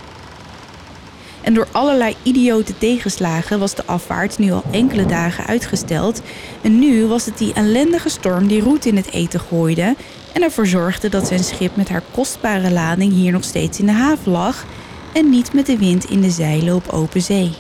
En 1.41 1.55
door 1.55 1.69
allerlei 1.73 2.17
idiote 2.23 2.79
tegenslagen 2.79 3.59
was 3.59 3.75
de 3.75 3.85
afvaart 3.87 4.39
nu 4.39 4.53
al 4.53 4.63
enkele 4.71 5.07
dagen 5.07 5.47
uitgesteld. 5.47 6.23
En 6.63 6.79
nu 6.79 7.07
was 7.07 7.25
het 7.25 7.39
die 7.39 7.53
ellendige 7.53 8.09
storm 8.09 8.47
die 8.47 8.61
roet 8.61 8.87
in 8.87 8.97
het 8.97 9.11
eten 9.11 9.41
gooide 9.41 9.97
en 10.33 10.43
ervoor 10.43 10.67
zorgde 10.67 11.09
dat 11.09 11.27
zijn 11.27 11.45
schip 11.45 11.77
met 11.77 11.89
haar 11.89 12.03
kostbare 12.11 12.71
lading 12.71 13.13
hier 13.13 13.33
nog 13.33 13.45
steeds 13.45 13.79
in 13.79 13.87
de 13.87 13.93
haven 13.93 14.33
lag 14.33 14.65
en 15.13 15.31
niet 15.31 15.53
met 15.53 15.67
de 15.67 15.79
wind 15.79 16.11
in 16.11 16.21
de 16.21 16.31
zeilen 16.31 16.75
op 16.75 16.89
open 16.89 17.23
zee. 17.23 17.53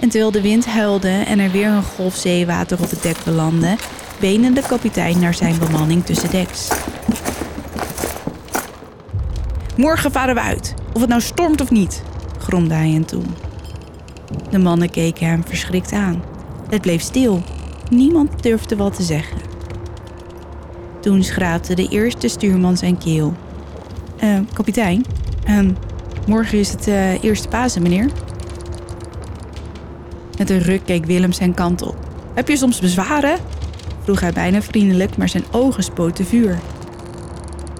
En 0.00 0.08
terwijl 0.08 0.30
de 0.30 0.40
wind 0.40 0.66
huilde 0.66 1.22
en 1.26 1.38
er 1.38 1.50
weer 1.50 1.68
een 1.68 1.82
golf 1.82 2.14
zeewater 2.16 2.78
op 2.82 2.90
het 2.90 3.02
dek 3.02 3.16
belandde, 3.24 3.76
benen 4.20 4.54
de 4.54 4.62
kapitein 4.68 5.18
naar 5.18 5.34
zijn 5.34 5.58
bemanning 5.58 6.04
tussen 6.04 6.30
deks. 6.30 6.68
Morgen 9.76 10.12
varen 10.12 10.34
we 10.34 10.40
uit, 10.40 10.74
of 10.92 11.00
het 11.00 11.10
nou 11.10 11.20
stormt 11.20 11.60
of 11.60 11.70
niet, 11.70 12.02
gromde 12.38 12.74
hij 12.74 12.90
hen 12.90 13.04
toe. 13.04 13.22
De 14.50 14.58
mannen 14.58 14.90
keken 14.90 15.26
hem 15.26 15.44
verschrikt 15.46 15.92
aan. 15.92 16.22
Het 16.68 16.82
bleef 16.82 17.02
stil. 17.02 17.42
Niemand 17.90 18.42
durfde 18.42 18.76
wat 18.76 18.96
te 18.96 19.02
zeggen. 19.02 19.36
Toen 21.00 21.22
schraapte 21.22 21.74
de 21.74 21.88
eerste 21.88 22.28
stuurman 22.28 22.76
zijn 22.76 22.98
keel. 22.98 23.34
Uh, 24.24 24.38
kapitein, 24.52 25.04
uh, 25.48 25.70
morgen 26.26 26.58
is 26.58 26.70
het 26.70 26.88
uh, 26.88 27.22
eerste 27.22 27.48
Pasen, 27.48 27.82
meneer. 27.82 28.10
Met 30.38 30.50
een 30.50 30.62
ruk 30.62 30.84
keek 30.84 31.04
Willem 31.04 31.32
zijn 31.32 31.54
kant 31.54 31.82
op. 31.82 31.96
Heb 32.34 32.48
je 32.48 32.56
soms 32.56 32.80
bezwaren? 32.80 33.38
Vroeg 34.04 34.20
hij 34.20 34.32
bijna 34.32 34.62
vriendelijk, 34.62 35.16
maar 35.16 35.28
zijn 35.28 35.44
ogen 35.50 35.82
spoten 35.82 36.24
vuur. 36.24 36.58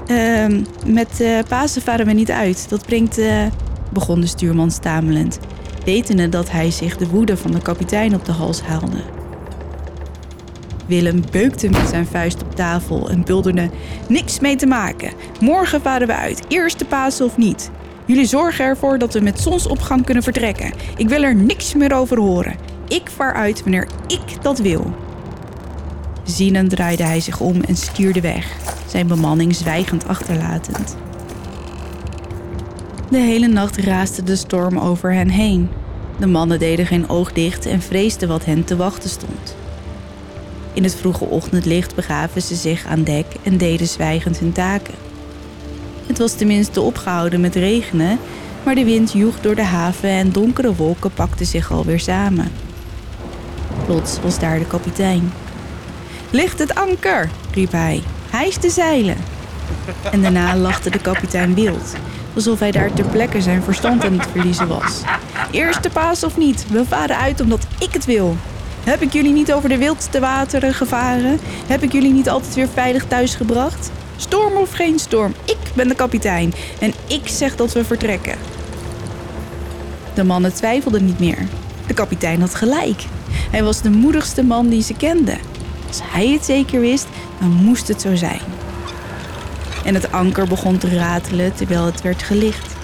Uh, 0.06 0.46
met 0.86 1.20
uh, 1.20 1.38
Pasen 1.48 1.82
varen 1.82 2.06
we 2.06 2.12
niet 2.12 2.30
uit. 2.30 2.66
Dat 2.68 2.86
brengt, 2.86 3.18
uh, 3.18 3.42
begon 3.92 4.20
de 4.20 4.26
stuurman 4.26 4.70
stamelend, 4.70 5.38
wetende 5.84 6.28
dat 6.28 6.50
hij 6.50 6.70
zich 6.70 6.96
de 6.96 7.06
woede 7.06 7.36
van 7.36 7.50
de 7.50 7.62
kapitein 7.62 8.14
op 8.14 8.24
de 8.24 8.32
hals 8.32 8.62
haalde. 8.62 9.02
Willem 10.86 11.22
beukte 11.30 11.68
met 11.68 11.88
zijn 11.88 12.06
vuist 12.06 12.42
op 12.42 12.54
tafel 12.54 13.10
en 13.10 13.24
bulderde: 13.24 13.70
Niks 14.08 14.40
mee 14.40 14.56
te 14.56 14.66
maken. 14.66 15.12
Morgen 15.40 15.80
varen 15.80 16.06
we 16.06 16.14
uit, 16.14 16.42
eerste 16.48 16.84
Pasen 16.84 17.24
of 17.24 17.36
niet. 17.36 17.70
Jullie 18.06 18.26
zorgen 18.26 18.64
ervoor 18.64 18.98
dat 18.98 19.12
we 19.12 19.20
met 19.20 19.40
zonsopgang 19.40 20.04
kunnen 20.04 20.22
vertrekken. 20.22 20.72
Ik 20.96 21.08
wil 21.08 21.22
er 21.22 21.34
niks 21.34 21.74
meer 21.74 21.94
over 21.94 22.18
horen. 22.18 22.56
Ik 22.88 23.10
vaar 23.10 23.34
uit 23.34 23.62
wanneer 23.62 23.88
ik 24.06 24.42
dat 24.42 24.58
wil. 24.58 24.94
Zienend 26.24 26.70
draaide 26.70 27.02
hij 27.02 27.20
zich 27.20 27.40
om 27.40 27.62
en 27.62 27.76
stuurde 27.76 28.20
weg, 28.20 28.56
zijn 28.86 29.06
bemanning 29.06 29.54
zwijgend 29.54 30.08
achterlatend. 30.08 30.96
De 33.10 33.18
hele 33.18 33.46
nacht 33.46 33.76
raasde 33.76 34.22
de 34.22 34.36
storm 34.36 34.78
over 34.78 35.12
hen 35.12 35.28
heen. 35.28 35.68
De 36.18 36.26
mannen 36.26 36.58
deden 36.58 36.86
geen 36.86 37.08
oog 37.08 37.32
dicht 37.32 37.66
en 37.66 37.82
vreesden 37.82 38.28
wat 38.28 38.44
hen 38.44 38.64
te 38.64 38.76
wachten 38.76 39.10
stond. 39.10 39.56
In 40.72 40.82
het 40.82 40.94
vroege 40.94 41.24
ochtendlicht 41.24 41.94
begaven 41.94 42.42
ze 42.42 42.54
zich 42.54 42.86
aan 42.86 43.02
dek 43.02 43.26
en 43.42 43.56
deden 43.56 43.86
zwijgend 43.86 44.38
hun 44.38 44.52
taken. 44.52 44.94
Het 46.06 46.18
was 46.18 46.34
tenminste 46.34 46.80
opgehouden 46.80 47.40
met 47.40 47.54
regenen, 47.54 48.18
maar 48.64 48.74
de 48.74 48.84
wind 48.84 49.12
joeg 49.12 49.40
door 49.40 49.54
de 49.54 49.62
haven 49.62 50.08
en 50.08 50.32
donkere 50.32 50.74
wolken 50.74 51.12
pakten 51.12 51.46
zich 51.46 51.72
alweer 51.72 52.00
samen. 52.00 52.52
Plots 53.86 54.20
was 54.20 54.38
daar 54.38 54.58
de 54.58 54.66
kapitein. 54.66 55.32
Licht 56.34 56.58
het 56.58 56.74
anker, 56.74 57.30
riep 57.52 57.72
hij. 57.72 58.02
Hijs 58.30 58.58
de 58.58 58.70
zeilen. 58.70 59.16
En 60.12 60.22
daarna 60.22 60.56
lachte 60.56 60.90
de 60.90 60.98
kapitein 60.98 61.54
wild, 61.54 61.94
alsof 62.34 62.58
hij 62.58 62.70
daar 62.70 62.92
ter 62.92 63.04
plekke 63.04 63.40
zijn 63.40 63.62
verstand 63.62 64.04
aan 64.04 64.18
het 64.18 64.28
verliezen 64.30 64.68
was. 64.68 65.02
Eerste 65.50 65.90
paas 65.90 66.24
of 66.24 66.36
niet, 66.36 66.66
we 66.70 66.84
varen 66.84 67.18
uit 67.18 67.40
omdat 67.40 67.66
ik 67.78 67.92
het 67.92 68.04
wil. 68.04 68.36
Heb 68.84 69.02
ik 69.02 69.12
jullie 69.12 69.32
niet 69.32 69.52
over 69.52 69.68
de 69.68 69.78
wildste 69.78 70.20
wateren 70.20 70.74
gevaren? 70.74 71.38
Heb 71.66 71.82
ik 71.82 71.92
jullie 71.92 72.12
niet 72.12 72.28
altijd 72.28 72.54
weer 72.54 72.68
veilig 72.68 73.04
thuis 73.04 73.34
gebracht? 73.34 73.90
Storm 74.16 74.56
of 74.56 74.72
geen 74.72 74.98
storm, 74.98 75.34
ik 75.44 75.58
ben 75.74 75.88
de 75.88 75.94
kapitein 75.94 76.52
en 76.80 76.92
ik 77.06 77.28
zeg 77.28 77.56
dat 77.56 77.72
we 77.72 77.84
vertrekken. 77.84 78.38
De 80.14 80.24
mannen 80.24 80.54
twijfelden 80.54 81.04
niet 81.04 81.18
meer. 81.18 81.46
De 81.86 81.94
kapitein 81.94 82.40
had 82.40 82.54
gelijk. 82.54 83.04
Hij 83.50 83.62
was 83.64 83.82
de 83.82 83.90
moedigste 83.90 84.42
man 84.42 84.68
die 84.68 84.82
ze 84.82 84.94
kenden. 84.94 85.53
Als 85.94 86.02
hij 86.12 86.28
het 86.28 86.44
zeker 86.44 86.80
wist, 86.80 87.06
dan 87.40 87.50
moest 87.50 87.88
het 87.88 88.00
zo 88.00 88.14
zijn. 88.14 88.40
En 89.84 89.94
het 89.94 90.12
anker 90.12 90.48
begon 90.48 90.78
te 90.78 90.88
ratelen 90.88 91.54
terwijl 91.54 91.84
het 91.84 92.02
werd 92.02 92.22
gelicht. 92.22 92.74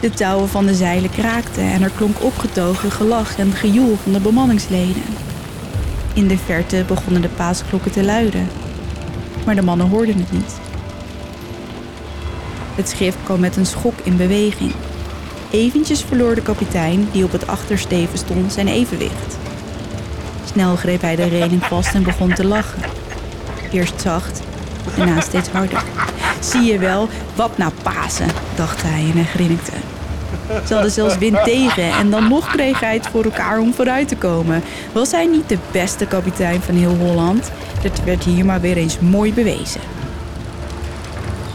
De 0.00 0.10
touwen 0.10 0.48
van 0.48 0.66
de 0.66 0.74
zeilen 0.74 1.10
kraakten 1.10 1.62
en 1.62 1.82
er 1.82 1.90
klonk 1.96 2.22
opgetogen 2.22 2.90
gelach 2.90 3.38
en 3.38 3.52
gejoel 3.52 3.96
van 4.02 4.12
de 4.12 4.20
bemanningsleden. 4.20 5.02
In 6.14 6.28
de 6.28 6.38
verte 6.38 6.84
begonnen 6.86 7.22
de 7.22 7.28
paasklokken 7.28 7.92
te 7.92 8.04
luiden. 8.04 8.48
Maar 9.44 9.54
de 9.54 9.62
mannen 9.62 9.88
hoorden 9.88 10.18
het 10.18 10.32
niet. 10.32 10.54
Het 12.74 12.88
schip 12.88 13.14
kwam 13.24 13.40
met 13.40 13.56
een 13.56 13.66
schok 13.66 13.94
in 14.02 14.16
beweging. 14.16 14.72
Eventjes 15.50 16.02
verloor 16.02 16.34
de 16.34 16.42
kapitein, 16.42 17.08
die 17.12 17.24
op 17.24 17.32
het 17.32 17.46
achtersteven 17.46 18.18
stond, 18.18 18.52
zijn 18.52 18.68
evenwicht. 18.68 19.37
Snel 20.58 20.76
greep 20.76 21.00
hij 21.00 21.16
de 21.16 21.24
reling 21.24 21.64
vast 21.64 21.94
en 21.94 22.02
begon 22.02 22.32
te 22.32 22.46
lachen. 22.46 22.82
Eerst 23.72 24.00
zacht, 24.00 24.40
daarna 24.96 25.20
steeds 25.20 25.48
harder. 25.48 25.82
Zie 26.40 26.62
je 26.62 26.78
wel, 26.78 27.08
wat 27.34 27.58
nou 27.58 27.72
Pasen, 27.82 28.26
dacht 28.54 28.82
hij 28.82 29.00
en 29.00 29.12
hij 29.12 29.24
grinnikte. 29.24 29.72
Ze 30.66 30.72
hadden 30.72 30.92
zelfs 30.92 31.18
wind 31.18 31.44
tegen 31.44 31.90
en 31.90 32.10
dan 32.10 32.28
nog 32.28 32.46
kreeg 32.46 32.80
hij 32.80 32.94
het 32.94 33.06
voor 33.06 33.24
elkaar 33.24 33.58
om 33.58 33.74
vooruit 33.74 34.08
te 34.08 34.16
komen. 34.16 34.62
Was 34.92 35.10
hij 35.10 35.26
niet 35.26 35.48
de 35.48 35.58
beste 35.70 36.06
kapitein 36.06 36.60
van 36.60 36.74
heel 36.74 36.96
Holland? 36.96 37.50
Dat 37.82 38.00
werd 38.04 38.24
hier 38.24 38.44
maar 38.44 38.60
weer 38.60 38.76
eens 38.76 38.98
mooi 38.98 39.34
bewezen. 39.34 39.80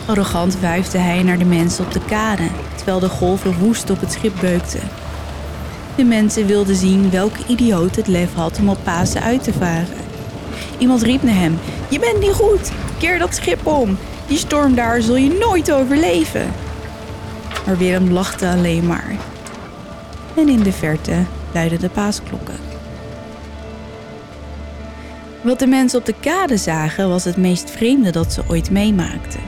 Arrogant 0.06 0.60
wuifde 0.60 0.98
hij 0.98 1.24
naar 1.24 1.38
de 1.38 1.46
mensen 1.46 1.86
op 1.86 1.92
de 1.92 2.06
kade, 2.08 2.48
terwijl 2.76 3.00
de 3.00 3.10
golven 3.10 3.58
woest 3.60 3.89
op 3.89 4.00
het 4.00 4.12
schip 4.12 4.34
beukten. 4.39 5.03
De 5.96 6.04
mensen 6.04 6.46
wilden 6.46 6.76
zien 6.76 7.10
welke 7.10 7.40
idioot 7.48 7.96
het 7.96 8.08
lef 8.08 8.34
had 8.34 8.60
om 8.60 8.70
op 8.70 8.78
Pasen 8.84 9.22
uit 9.22 9.44
te 9.44 9.54
varen. 9.54 9.98
Iemand 10.78 11.02
riep 11.02 11.24
naar 11.24 11.36
hem: 11.36 11.60
Je 11.90 12.00
bent 12.00 12.20
niet 12.20 12.32
goed, 12.32 12.72
keer 13.00 13.20
dat 13.20 13.36
schip 13.36 13.68
om. 13.68 13.98
Die 14.28 14.38
storm 14.38 14.76
daar 14.76 15.02
zul 15.02 15.16
je 15.16 15.38
nooit 15.40 15.72
overleven. 15.72 16.52
Maar 17.66 17.78
Willem 17.78 18.12
lachte 18.12 18.48
alleen 18.48 18.88
maar. 18.88 19.16
En 20.36 20.50
in 20.50 20.64
de 20.64 20.72
verte 20.72 21.24
luidden 21.54 21.80
de 21.80 21.90
paasklokken. 21.90 22.58
Wat 25.42 25.60
de 25.60 25.68
mensen 25.68 26.00
op 26.00 26.06
de 26.06 26.16
kade 26.20 26.58
zagen 26.58 27.10
was 27.10 27.24
het 27.24 27.38
meest 27.38 27.72
vreemde 27.72 28.12
dat 28.12 28.34
ze 28.34 28.42
ooit 28.48 28.72
meemaakten. 28.72 29.42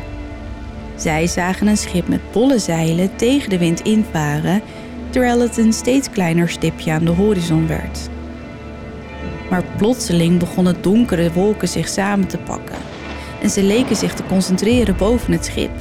Zij 0.95 1.27
zagen 1.27 1.67
een 1.67 1.77
schip 1.77 2.07
met 2.07 2.31
bolle 2.31 2.59
zeilen 2.59 3.15
tegen 3.15 3.49
de 3.49 3.57
wind 3.57 3.81
invaren, 3.81 4.61
terwijl 5.15 5.39
het 5.39 5.57
een 5.57 5.73
steeds 5.73 6.09
kleiner 6.09 6.49
stipje 6.49 6.91
aan 6.91 7.05
de 7.05 7.11
horizon 7.11 7.67
werd. 7.67 8.09
Maar 9.49 9.63
plotseling 9.77 10.39
begonnen 10.39 10.81
donkere 10.81 11.31
wolken 11.31 11.67
zich 11.67 11.87
samen 11.87 12.27
te 12.27 12.37
pakken 12.37 12.75
en 13.41 13.49
ze 13.49 13.63
leken 13.63 13.95
zich 13.95 14.13
te 14.13 14.23
concentreren 14.23 14.95
boven 14.97 15.31
het 15.31 15.45
schip. 15.45 15.71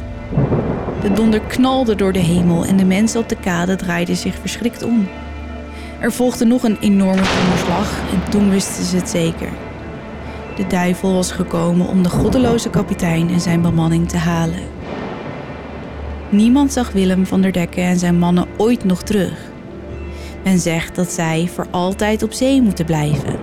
De 1.01 1.13
donder 1.13 1.41
knalde 1.41 1.95
door 1.95 2.13
de 2.13 2.19
hemel 2.19 2.65
en 2.65 2.77
de 2.77 2.85
mensen 2.85 3.21
op 3.21 3.29
de 3.29 3.37
kade 3.37 3.77
draaiden 3.77 4.17
zich 4.17 4.35
verschrikt 4.41 4.83
om. 4.83 5.09
Er 6.01 6.13
volgde 6.13 6.45
nog 6.45 6.63
een 6.63 6.79
enorme 6.81 7.23
donderslag 7.41 8.01
en 8.13 8.31
toen 8.31 8.51
wisten 8.51 8.85
ze 8.85 8.97
het 8.97 9.09
zeker. 9.09 9.51
De 10.57 10.67
duivel 10.67 11.15
was 11.15 11.33
gekomen 11.33 11.87
om 11.87 12.03
de 12.03 12.11
goddeloze 12.11 12.71
kapitein 12.71 13.31
en 13.31 13.41
zijn 13.41 13.63
bemanning 13.63 14.09
te 14.09 14.17
halen. 14.17 14.74
Niemand 16.35 16.73
zag 16.73 16.93
Willem 16.93 17.27
van 17.27 17.43
der 17.43 17.53
Decken 17.53 17.83
en 17.83 17.99
zijn 17.99 18.19
mannen 18.19 18.47
ooit 18.57 18.85
nog 18.85 19.03
terug. 19.03 19.51
Men 20.45 20.59
zegt 20.59 20.95
dat 20.95 21.13
zij 21.13 21.49
voor 21.55 21.67
altijd 21.71 22.23
op 22.23 22.33
zee 22.33 22.63
moeten 22.63 22.85
blijven, 22.85 23.39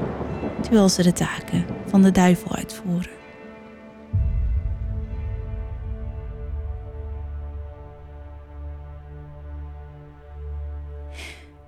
terwijl 0.61 0.89
ze 0.89 1.03
de 1.03 1.13
taken 1.13 1.65
van 1.85 2.01
de 2.01 2.11
duivel 2.11 2.55
uitvoeren. 2.55 3.11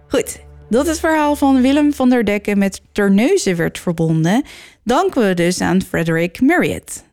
Goed, 0.08 0.40
dat 0.70 0.88
het 0.88 1.00
verhaal 1.00 1.36
van 1.36 1.62
Willem 1.62 1.94
van 1.94 2.10
der 2.10 2.26
Decken 2.26 2.58
met 2.58 2.82
Terneuzen 2.92 3.56
werd 3.56 3.80
verbonden, 3.80 4.44
danken 4.84 5.28
we 5.28 5.34
dus 5.34 5.62
aan 5.62 5.82
Frederick 5.82 6.42
Marriott. 6.42 7.04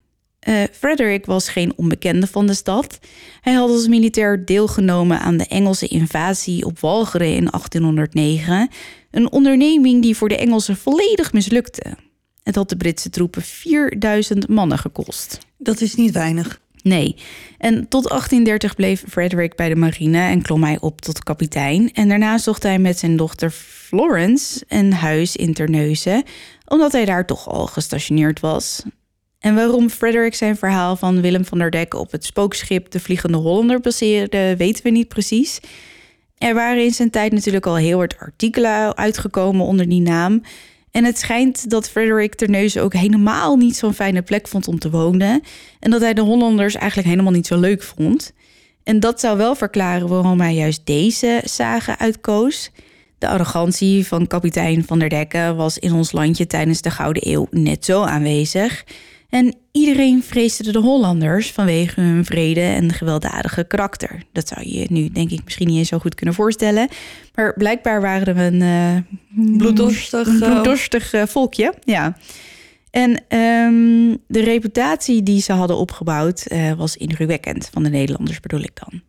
Uh, 0.49 0.63
Frederick 0.73 1.27
was 1.27 1.49
geen 1.49 1.73
onbekende 1.77 2.27
van 2.27 2.47
de 2.47 2.55
stad. 2.55 2.99
Hij 3.41 3.53
had 3.53 3.71
als 3.71 3.89
militair 3.89 4.45
deelgenomen 4.45 5.21
aan 5.21 5.37
de 5.37 5.47
Engelse 5.47 5.87
invasie 5.87 6.65
op 6.65 6.79
Walcheren 6.79 7.35
in 7.35 7.49
1809, 7.51 8.69
een 9.11 9.33
onderneming 9.33 10.03
die 10.03 10.17
voor 10.17 10.29
de 10.29 10.37
Engelsen 10.37 10.77
volledig 10.77 11.33
mislukte. 11.33 11.97
Het 12.43 12.55
had 12.55 12.69
de 12.69 12.77
Britse 12.77 13.11
troepen 13.11 13.43
4000 13.43 14.49
mannen 14.49 14.79
gekost. 14.79 15.39
Dat 15.59 15.81
is 15.81 15.95
niet 15.95 16.13
weinig. 16.13 16.61
Nee. 16.83 17.17
En 17.59 17.89
tot 17.89 18.09
1830 18.09 18.75
bleef 18.75 19.05
Frederick 19.09 19.57
bij 19.57 19.69
de 19.69 19.77
marine 19.77 20.21
en 20.21 20.43
klom 20.43 20.65
hij 20.65 20.81
op 20.81 21.01
tot 21.01 21.23
kapitein. 21.23 21.93
En 21.93 22.09
daarna 22.09 22.39
zocht 22.39 22.63
hij 22.63 22.79
met 22.79 22.99
zijn 22.99 23.17
dochter 23.17 23.51
Florence 23.51 24.65
een 24.69 24.93
huis 24.93 25.37
in 25.37 25.55
Terneuzen, 25.55 26.23
omdat 26.67 26.93
hij 26.93 27.05
daar 27.05 27.27
toch 27.27 27.49
al 27.49 27.67
gestationeerd 27.67 28.41
was. 28.41 28.83
En 29.41 29.55
waarom 29.55 29.91
Frederick 29.91 30.35
zijn 30.35 30.57
verhaal 30.57 30.97
van 30.97 31.21
Willem 31.21 31.45
van 31.45 31.59
der 31.59 31.71
Dek 31.71 31.95
op 31.95 32.13
het 32.13 32.25
spookschip 32.25 32.91
De 32.91 33.01
Vliegende 33.01 33.39
Hollander 33.39 33.81
baseerde, 33.81 34.57
weten 34.57 34.85
we 34.85 34.91
niet 34.91 35.09
precies. 35.09 35.61
Er 36.39 36.55
waren 36.55 36.85
in 36.85 36.91
zijn 36.91 37.11
tijd 37.11 37.33
natuurlijk 37.33 37.67
al 37.67 37.77
heel 37.77 37.99
wat 37.99 38.19
artikelen 38.19 38.97
uitgekomen 38.97 39.67
onder 39.67 39.89
die 39.89 40.01
naam. 40.01 40.43
En 40.91 41.05
het 41.05 41.19
schijnt 41.19 41.71
dat 41.71 41.91
Frederick 41.91 42.35
Terneuzen 42.35 42.83
ook 42.83 42.93
helemaal 42.93 43.57
niet 43.57 43.77
zo'n 43.77 43.95
fijne 43.95 44.23
plek 44.23 44.49
vond 44.49 44.69
om 44.69 44.79
te 44.79 44.91
wonen. 44.91 45.43
En 45.79 45.91
dat 45.91 46.01
hij 46.01 46.15
de 46.15 46.21
Hollanders 46.21 46.75
eigenlijk 46.75 47.09
helemaal 47.09 47.33
niet 47.33 47.47
zo 47.47 47.59
leuk 47.59 47.83
vond. 47.83 48.33
En 48.85 49.01
dat 49.01 49.21
zou 49.21 49.37
wel 49.37 49.55
verklaren 49.55 50.09
waarom 50.09 50.41
hij 50.41 50.55
juist 50.55 50.87
deze 50.87 51.41
zagen 51.45 51.99
uitkoos. 51.99 52.71
De 53.19 53.29
arrogantie 53.29 54.07
van 54.07 54.27
kapitein 54.27 54.85
Van 54.85 54.99
der 54.99 55.09
Decken 55.09 55.57
was 55.57 55.79
in 55.79 55.93
ons 55.93 56.13
landje 56.13 56.47
tijdens 56.47 56.83
de 56.83 56.91
Gouden 56.91 57.29
Eeuw 57.29 57.47
net 57.51 57.85
zo 57.85 58.03
aanwezig. 58.03 58.85
En 59.31 59.55
iedereen 59.73 60.23
vreesde 60.23 60.73
de 60.73 60.79
Hollanders 60.79 61.51
vanwege 61.51 62.01
hun 62.01 62.25
vrede 62.25 62.61
en 62.61 62.93
gewelddadige 62.93 63.65
karakter. 63.65 64.23
Dat 64.33 64.49
zou 64.49 64.69
je 64.69 64.87
nu, 64.91 65.09
denk 65.09 65.31
ik, 65.31 65.45
misschien 65.45 65.67
niet 65.67 65.79
eens 65.79 65.89
zo 65.89 65.99
goed 65.99 66.15
kunnen 66.15 66.35
voorstellen. 66.35 66.89
Maar 67.35 67.55
blijkbaar 67.55 68.01
waren 68.01 68.35
we 68.35 68.43
een 68.43 68.61
uh, 68.61 69.57
bloeddorstig, 69.59 70.27
een 70.27 70.39
bloeddorstig 70.39 71.13
uh, 71.13 71.23
volkje. 71.27 71.75
Ja. 71.85 72.17
En 72.91 73.11
um, 73.39 74.19
de 74.27 74.41
reputatie 74.41 75.23
die 75.23 75.41
ze 75.41 75.53
hadden 75.53 75.77
opgebouwd 75.77 76.45
uh, 76.49 76.73
was 76.73 76.97
indrukwekkend. 76.97 77.69
Van 77.73 77.83
de 77.83 77.91
Nederlanders 77.91 78.41
bedoel 78.41 78.61
ik 78.61 78.73
dan. 78.75 79.03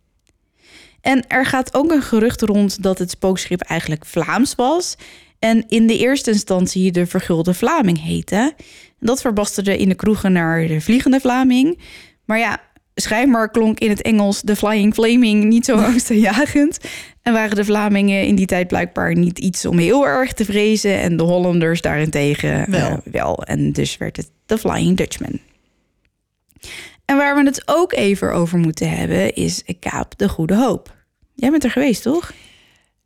En 1.00 1.24
er 1.28 1.46
gaat 1.46 1.74
ook 1.74 1.90
een 1.90 2.02
gerucht 2.02 2.42
rond 2.42 2.82
dat 2.82 2.98
het 2.98 3.10
spookschip 3.10 3.60
eigenlijk 3.60 4.06
Vlaams 4.06 4.54
was. 4.54 4.96
En 5.38 5.64
in 5.68 5.86
de 5.86 5.98
eerste 5.98 6.30
instantie 6.30 6.92
de 6.92 7.06
Vergulde 7.06 7.54
Vlaming 7.54 8.02
heette. 8.02 8.54
Dat 9.02 9.20
verbasterde 9.20 9.78
in 9.78 9.88
de 9.88 9.94
kroegen 9.94 10.32
naar 10.32 10.66
de 10.66 10.80
Vliegende 10.80 11.20
Vlaming. 11.20 11.78
Maar 12.24 12.38
ja, 12.38 12.60
schijnbaar 12.94 13.50
klonk 13.50 13.78
in 13.78 13.90
het 13.90 14.02
Engels 14.02 14.42
de 14.42 14.56
Flying 14.56 14.94
Flaming 14.94 15.44
niet 15.44 15.64
zo 15.64 15.76
angstaanjagend. 15.90 16.78
En 17.22 17.32
waren 17.32 17.56
de 17.56 17.64
Vlamingen 17.64 18.26
in 18.26 18.34
die 18.34 18.46
tijd 18.46 18.68
blijkbaar 18.68 19.14
niet 19.14 19.38
iets 19.38 19.66
om 19.66 19.78
heel 19.78 20.06
erg 20.06 20.32
te 20.32 20.44
vrezen. 20.44 21.00
En 21.00 21.16
de 21.16 21.22
Hollanders 21.22 21.80
daarentegen 21.80 22.70
wel. 22.70 22.90
Uh, 22.90 23.12
wel. 23.12 23.42
En 23.42 23.72
dus 23.72 23.96
werd 23.96 24.16
het 24.16 24.30
de 24.46 24.58
Flying 24.58 24.96
Dutchman. 24.96 25.38
En 27.04 27.16
waar 27.16 27.36
we 27.36 27.44
het 27.44 27.62
ook 27.64 27.92
even 27.92 28.32
over 28.32 28.58
moeten 28.58 28.90
hebben 28.90 29.34
is 29.34 29.62
Kaap 29.80 30.18
de 30.18 30.28
Goede 30.28 30.56
Hoop. 30.56 30.94
Jij 31.34 31.50
bent 31.50 31.64
er 31.64 31.70
geweest, 31.70 32.02
toch? 32.02 32.32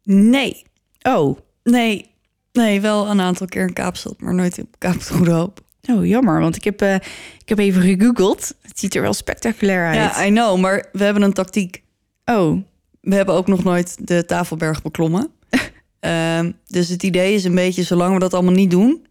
Nee. 0.02 0.62
Oh, 1.02 1.38
Nee. 1.66 2.10
Nee, 2.52 2.80
wel 2.80 3.08
een 3.08 3.20
aantal 3.20 3.46
keer 3.46 3.66
in 3.66 3.72
Kaapstad, 3.72 4.20
maar 4.20 4.34
nooit 4.34 4.58
op 4.58 4.74
Kaap 4.78 4.98
de 4.98 5.14
Goede 5.14 5.30
Hoop. 5.30 5.60
Oh 5.88 6.06
jammer, 6.06 6.40
want 6.40 6.56
ik 6.56 6.64
heb, 6.64 6.82
eh, 6.82 6.94
ik 7.38 7.48
heb 7.48 7.58
even 7.58 7.82
gegoogeld. 7.82 8.54
Het 8.62 8.78
ziet 8.78 8.94
er 8.94 9.02
wel 9.02 9.12
spectaculair 9.14 9.86
uit. 9.86 9.96
Ja, 10.16 10.24
I 10.24 10.30
know, 10.30 10.58
maar 10.58 10.88
we 10.92 11.04
hebben 11.04 11.22
een 11.22 11.32
tactiek. 11.32 11.82
Oh, 12.24 12.58
We 13.00 13.14
hebben 13.14 13.34
ook 13.34 13.46
nog 13.46 13.64
nooit 13.64 14.08
de 14.08 14.24
Tafelberg 14.24 14.82
beklommen. 14.82 15.30
Ehm, 16.00 16.52
dus 16.66 16.88
het 16.88 17.02
idee 17.02 17.34
is 17.34 17.44
een 17.44 17.54
beetje, 17.54 17.82
zolang 17.82 18.14
we 18.14 18.18
dat 18.18 18.34
allemaal 18.34 18.52
niet 18.52 18.70
doen... 18.70 19.06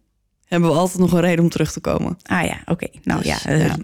hebben 0.46 0.70
we 0.70 0.76
altijd 0.76 0.98
nog 0.98 1.12
een 1.12 1.20
reden 1.20 1.44
om 1.44 1.50
terug 1.50 1.72
te 1.72 1.80
komen. 1.80 2.18
ah 2.22 2.44
ja, 2.44 2.62
oké. 2.66 2.86
Nou 3.02 3.22
Dus, 3.22 3.42
ja, 3.42 3.52
ja, 3.54 3.76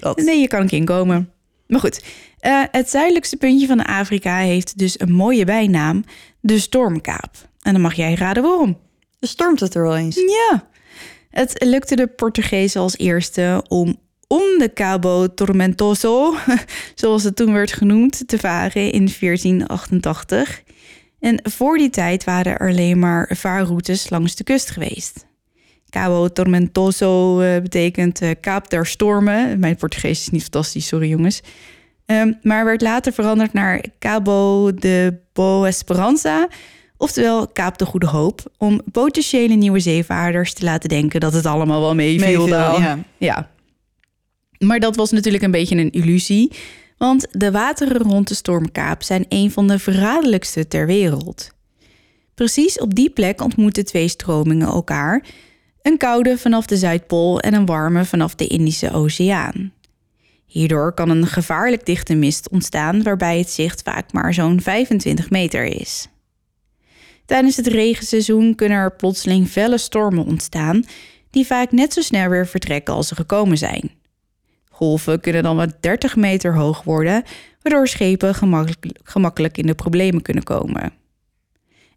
dat. 0.00 0.16
nee, 0.16 0.40
je 0.40 0.48
kan 0.48 0.66
keer 0.66 0.78
inkomen. 0.78 1.30
Maar 1.66 1.80
goed, 1.80 2.04
eh, 2.38 2.62
het 2.70 2.90
zuidelijkste 2.90 3.36
puntje 3.36 3.66
van 3.66 3.84
Afrika 3.84 4.36
heeft 4.36 4.78
dus 4.78 5.00
een 5.00 5.12
mooie 5.12 5.44
bijnaam, 5.44 6.04
de 6.40 6.58
Stormkaap. 6.58 7.30
En 7.60 7.72
dan 7.72 7.82
mag 7.82 7.94
jij 7.94 8.14
raden 8.14 8.42
waarom. 8.42 8.78
Stormt 9.20 9.60
het 9.60 9.74
er 9.74 9.82
wel 9.82 9.96
eens. 9.96 10.16
Ja, 10.16 10.68
het 11.32 11.64
lukte 11.64 11.96
de 11.96 12.06
Portugezen 12.06 12.80
als 12.80 12.98
eerste 12.98 13.64
om 13.68 13.96
om 14.26 14.58
de 14.58 14.70
Cabo 14.74 15.34
Tormentoso, 15.34 16.34
zoals 16.94 17.22
het 17.22 17.36
toen 17.36 17.52
werd 17.52 17.72
genoemd, 17.72 18.28
te 18.28 18.38
varen 18.38 18.92
in 18.92 19.10
1488. 19.20 20.62
En 21.20 21.40
voor 21.42 21.78
die 21.78 21.90
tijd 21.90 22.24
waren 22.24 22.58
er 22.58 22.68
alleen 22.68 22.98
maar 22.98 23.30
vaarroutes 23.36 24.10
langs 24.10 24.34
de 24.34 24.44
kust 24.44 24.70
geweest. 24.70 25.26
Cabo 25.90 26.28
Tormentoso 26.28 27.40
eh, 27.40 27.62
betekent 27.62 28.20
eh, 28.20 28.30
Kaap 28.40 28.70
der 28.70 28.86
Stormen. 28.86 29.58
Mijn 29.58 29.76
Portugees 29.76 30.20
is 30.20 30.28
niet 30.28 30.42
fantastisch, 30.42 30.86
sorry 30.86 31.08
jongens. 31.08 31.40
Ehm, 32.06 32.32
maar 32.42 32.64
werd 32.64 32.80
later 32.80 33.12
veranderd 33.12 33.52
naar 33.52 33.84
Cabo 33.98 34.74
de 34.74 35.20
Boa 35.32 35.66
Esperanza, 35.66 36.48
oftewel 37.02 37.46
Kaap 37.48 37.78
de 37.78 37.86
Goede 37.86 38.06
Hoop, 38.06 38.42
om 38.58 38.80
potentiële 38.92 39.54
nieuwe 39.54 39.80
zeevaarders 39.80 40.52
te 40.52 40.64
laten 40.64 40.88
denken 40.88 41.20
dat 41.20 41.32
het 41.32 41.46
allemaal 41.46 41.80
wel 41.80 41.94
meeviel. 41.94 42.46
Dan. 42.46 42.82
ja. 42.82 42.98
ja. 43.16 43.50
Maar 44.58 44.80
dat 44.80 44.96
was 44.96 45.10
natuurlijk 45.10 45.44
een 45.44 45.50
beetje 45.50 45.76
een 45.76 45.90
illusie, 45.90 46.52
want 46.98 47.26
de 47.30 47.50
wateren 47.50 48.02
rond 48.02 48.28
de 48.28 48.34
Stormkaap 48.34 49.02
zijn 49.02 49.24
een 49.28 49.50
van 49.50 49.68
de 49.68 49.78
verraderlijkste 49.78 50.68
ter 50.68 50.86
wereld. 50.86 51.50
Precies 52.34 52.78
op 52.78 52.94
die 52.94 53.10
plek 53.10 53.42
ontmoeten 53.42 53.84
twee 53.84 54.08
stromingen 54.08 54.68
elkaar: 54.68 55.24
een 55.82 55.96
koude 55.96 56.38
vanaf 56.38 56.66
de 56.66 56.76
Zuidpool 56.76 57.40
en 57.40 57.54
een 57.54 57.66
warme 57.66 58.04
vanaf 58.04 58.34
de 58.34 58.46
Indische 58.46 58.92
Oceaan. 58.92 59.72
Hierdoor 60.46 60.92
kan 60.92 61.10
een 61.10 61.26
gevaarlijk 61.26 61.86
dichte 61.86 62.14
mist 62.14 62.48
ontstaan 62.48 63.02
waarbij 63.02 63.38
het 63.38 63.50
zicht 63.50 63.82
vaak 63.82 64.12
maar 64.12 64.34
zo'n 64.34 64.60
25 64.60 65.30
meter 65.30 65.64
is. 65.64 66.08
Tijdens 67.32 67.56
het 67.56 67.66
regenseizoen 67.66 68.54
kunnen 68.54 68.78
er 68.78 68.96
plotseling 68.96 69.48
felle 69.48 69.78
stormen 69.78 70.24
ontstaan 70.24 70.84
die 71.30 71.46
vaak 71.46 71.70
net 71.70 71.92
zo 71.92 72.00
snel 72.00 72.28
weer 72.28 72.46
vertrekken 72.46 72.94
als 72.94 73.08
ze 73.08 73.14
gekomen 73.14 73.58
zijn. 73.58 73.90
Golven 74.70 75.20
kunnen 75.20 75.42
dan 75.42 75.56
wat 75.56 75.82
30 75.82 76.16
meter 76.16 76.54
hoog 76.54 76.82
worden, 76.82 77.22
waardoor 77.62 77.88
schepen 77.88 78.34
gemakkelijk, 79.02 79.58
in 79.58 79.66
de 79.66 79.74
problemen 79.74 80.22
kunnen 80.22 80.42
komen. 80.42 80.92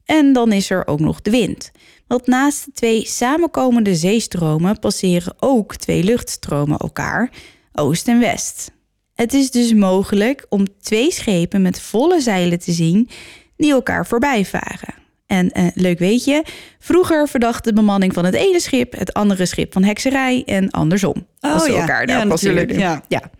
En 0.06 0.34
dan 0.34 0.52
is 0.52 0.70
er 0.70 0.88
ook 0.88 1.00
nog 1.00 1.22
de 1.22 1.32
wind. 1.32 1.72
Want 2.08 2.28
naast 2.28 2.66
de 2.66 2.72
twee 2.72 3.06
samenkomende 3.06 3.96
zeestromen 3.96 4.80
passeren 4.80 5.36
ook 5.40 5.76
twee 5.76 6.04
luchtstromen 6.04 6.78
elkaar, 6.78 7.32
oost 7.74 8.08
en 8.08 8.20
west. 8.20 8.72
Het 9.14 9.34
is 9.34 9.52
dus 9.52 9.74
mogelijk 9.74 10.46
om 10.50 10.80
twee 10.82 11.12
schepen 11.12 11.62
met 11.62 11.82
volle 11.82 12.22
zeilen 12.22 12.60
te 12.60 12.72
zien 12.72 13.10
die 13.58 13.72
elkaar 13.72 14.08
voorbij 14.08 14.46
varen. 14.46 15.05
En 15.28 15.52
eh, 15.52 15.66
leuk 15.74 16.00
weet 16.00 16.24
je, 16.24 16.44
vroeger 16.80 17.28
verdacht 17.28 17.64
de 17.64 17.74
bemanning 17.74 18.14
van 18.14 18.26
het 18.26 18.34
ene 18.34 18.60
schip 18.60 18.98
het 18.98 19.14
andere 19.14 19.46
schip 19.46 19.74
van 19.74 19.84
hekserij 19.84 20.44
en 20.46 20.72
andersom. 20.72 21.28
als 21.40 21.64
ze 21.64 21.72
ja. 21.72 21.80
elkaar 21.80 22.06
daar 22.06 22.18
Ja, 22.18 22.24
natuurlijk, 22.24 22.72
ja. 23.08 23.32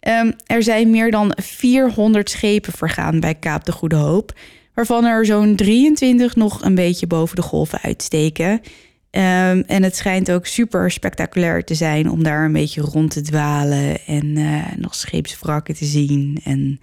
Ehm, 0.00 0.32
er 0.46 0.62
zijn 0.62 0.90
meer 0.90 1.10
dan 1.10 1.32
400 1.42 2.30
schepen 2.30 2.72
vergaan 2.72 3.20
bij 3.20 3.34
Kaap 3.34 3.64
de 3.64 3.72
Goede 3.72 3.96
Hoop, 3.96 4.32
waarvan 4.74 5.04
er 5.04 5.26
zo'n 5.26 5.56
23 5.56 6.36
nog 6.36 6.62
een 6.62 6.74
beetje 6.74 7.06
boven 7.06 7.36
de 7.36 7.42
golven 7.42 7.80
uitsteken. 7.80 8.60
Ehm, 9.10 9.62
en 9.66 9.82
het 9.82 9.96
schijnt 9.96 10.30
ook 10.30 10.46
super 10.46 10.90
spectaculair 10.90 11.64
te 11.64 11.74
zijn 11.74 12.10
om 12.10 12.22
daar 12.22 12.44
een 12.44 12.52
beetje 12.52 12.80
rond 12.80 13.10
te 13.10 13.20
dwalen 13.20 14.06
en 14.06 14.36
eh, 14.36 14.76
nog 14.76 14.94
scheepswrakken 14.94 15.74
te 15.74 15.84
zien. 15.84 16.40
En 16.44 16.80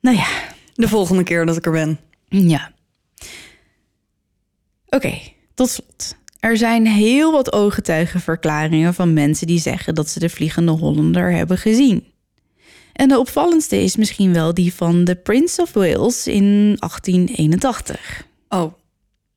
nou 0.00 0.16
ja, 0.16 0.26
De 0.74 0.88
volgende 0.88 1.22
keer 1.22 1.46
dat 1.46 1.56
ik 1.56 1.66
er 1.66 1.72
ben. 1.72 1.98
ja. 2.28 2.76
Oké, 4.88 5.18
tot 5.54 5.68
slot. 5.68 6.16
Er 6.40 6.56
zijn 6.56 6.86
heel 6.86 7.32
wat 7.32 7.52
ooggetuigenverklaringen 7.52 8.94
van 8.94 9.12
mensen 9.12 9.46
die 9.46 9.60
zeggen 9.60 9.94
dat 9.94 10.08
ze 10.08 10.18
de 10.18 10.28
Vliegende 10.28 10.72
Hollander 10.72 11.32
hebben 11.32 11.58
gezien. 11.58 12.04
En 12.92 13.08
de 13.08 13.18
opvallendste 13.18 13.82
is 13.82 13.96
misschien 13.96 14.32
wel 14.32 14.54
die 14.54 14.74
van 14.74 15.04
de 15.04 15.14
Prince 15.14 15.62
of 15.62 15.72
Wales 15.72 16.26
in 16.26 16.76
1881. 16.78 18.26
Oh, 18.48 18.72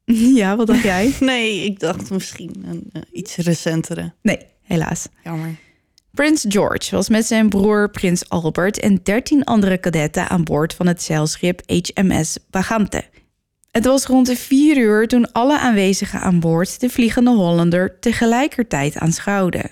Ja, 0.40 0.56
wat 0.56 0.68
dacht 0.68 0.84
jij? 0.84 1.14
nee, 1.20 1.64
ik 1.66 1.80
dacht 1.80 2.10
misschien 2.10 2.64
een 2.68 2.90
eh, 2.92 3.02
iets 3.12 3.36
recentere. 3.36 4.14
Nee, 4.22 4.40
helaas. 4.62 5.08
Jammer. 5.24 5.56
Prins 6.12 6.46
George 6.48 6.96
was 6.96 7.10
met 7.10 7.26
zijn 7.26 7.50
broer 7.50 7.90
Prins 7.90 8.30
Albert 8.30 8.80
en 8.80 9.00
13 9.04 9.44
andere 9.44 9.78
kadetten 9.78 10.30
aan 10.30 10.44
boord 10.44 10.74
van 10.74 10.88
het 10.88 11.04
zeilschip 11.04 11.62
HMS 11.66 12.38
Bagante. 12.50 13.04
Het 13.72 13.86
was 13.86 14.06
rond 14.06 14.28
de 14.28 14.36
4 14.36 14.78
uur 14.78 15.08
toen 15.08 15.32
alle 15.32 15.60
aanwezigen 15.60 16.20
aan 16.20 16.40
boord 16.40 16.80
de 16.80 16.90
Vliegende 16.90 17.30
Hollander 17.30 18.00
tegelijkertijd 18.00 18.98
aanschouwden. 18.98 19.70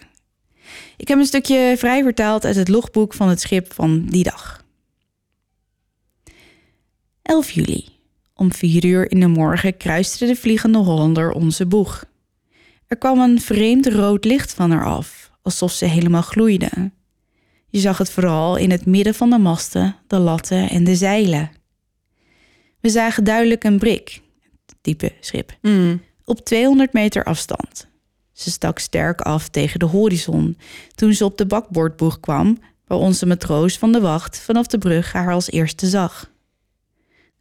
Ik 0.97 1.07
heb 1.07 1.17
een 1.17 1.25
stukje 1.25 1.75
vrij 1.77 2.03
vertaald 2.03 2.45
uit 2.45 2.55
het 2.55 2.67
logboek 2.67 3.13
van 3.13 3.29
het 3.29 3.41
schip 3.41 3.73
van 3.73 4.05
die 4.05 4.23
dag. 4.23 4.63
11 7.21 7.51
juli. 7.51 7.85
Om 8.33 8.53
4 8.53 8.85
uur 8.85 9.11
in 9.11 9.19
de 9.19 9.27
morgen 9.27 9.77
kruiste 9.77 10.25
de 10.25 10.35
Vliegende 10.35 10.77
Hollander 10.77 11.31
onze 11.31 11.65
boeg. 11.65 12.05
Er 12.87 12.97
kwam 12.97 13.19
een 13.19 13.41
vreemd 13.41 13.87
rood 13.87 14.25
licht 14.25 14.53
van 14.53 14.71
haar 14.71 14.85
af, 14.85 15.31
alsof 15.41 15.71
ze 15.71 15.85
helemaal 15.85 16.21
gloeide. 16.21 16.91
Je 17.67 17.79
zag 17.79 17.97
het 17.97 18.11
vooral 18.11 18.55
in 18.55 18.71
het 18.71 18.85
midden 18.85 19.15
van 19.15 19.29
de 19.29 19.37
masten, 19.37 19.95
de 20.07 20.17
latten 20.17 20.69
en 20.69 20.83
de 20.83 20.95
zeilen. 20.95 21.58
We 22.81 22.89
zagen 22.89 23.23
duidelijk 23.23 23.63
een 23.63 23.79
brik, 23.79 24.21
het 24.65 24.75
type 24.81 25.13
schip, 25.19 25.57
Mm. 25.61 26.01
op 26.25 26.39
200 26.45 26.93
meter 26.93 27.23
afstand. 27.23 27.87
Ze 28.33 28.51
stak 28.51 28.79
sterk 28.79 29.21
af 29.21 29.49
tegen 29.49 29.79
de 29.79 29.85
horizon 29.85 30.57
toen 30.95 31.13
ze 31.13 31.25
op 31.25 31.37
de 31.37 31.45
bakboordboeg 31.45 32.19
kwam, 32.19 32.57
waar 32.87 32.97
onze 32.97 33.25
matroos 33.25 33.77
van 33.77 33.91
de 33.91 33.99
wacht 33.99 34.37
vanaf 34.39 34.67
de 34.67 34.77
brug 34.77 35.13
haar 35.13 35.33
als 35.33 35.51
eerste 35.51 35.87
zag. 35.87 36.31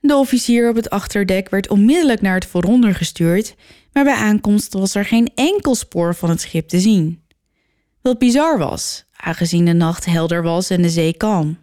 De 0.01 0.17
officier 0.17 0.69
op 0.69 0.77
het 0.77 0.91
achterdek 0.91 1.49
werd 1.49 1.69
onmiddellijk 1.69 2.21
naar 2.21 2.35
het 2.35 2.47
vooronder 2.47 2.95
gestuurd, 2.95 3.55
maar 3.93 4.05
bij 4.05 4.15
aankomst 4.15 4.73
was 4.73 4.95
er 4.95 5.05
geen 5.05 5.31
enkel 5.35 5.75
spoor 5.75 6.15
van 6.15 6.31
het 6.31 6.41
schip 6.41 6.69
te 6.69 6.81
zien. 6.81 7.23
Wat 8.03 8.19
bizar 8.19 8.59
was, 8.59 9.05
aangezien 9.17 9.65
de 9.65 9.73
nacht 9.73 10.05
helder 10.05 10.43
was 10.43 10.71
en 10.71 10.83
de 10.83 10.91
zee 10.91 11.17
kalm. 11.17 11.59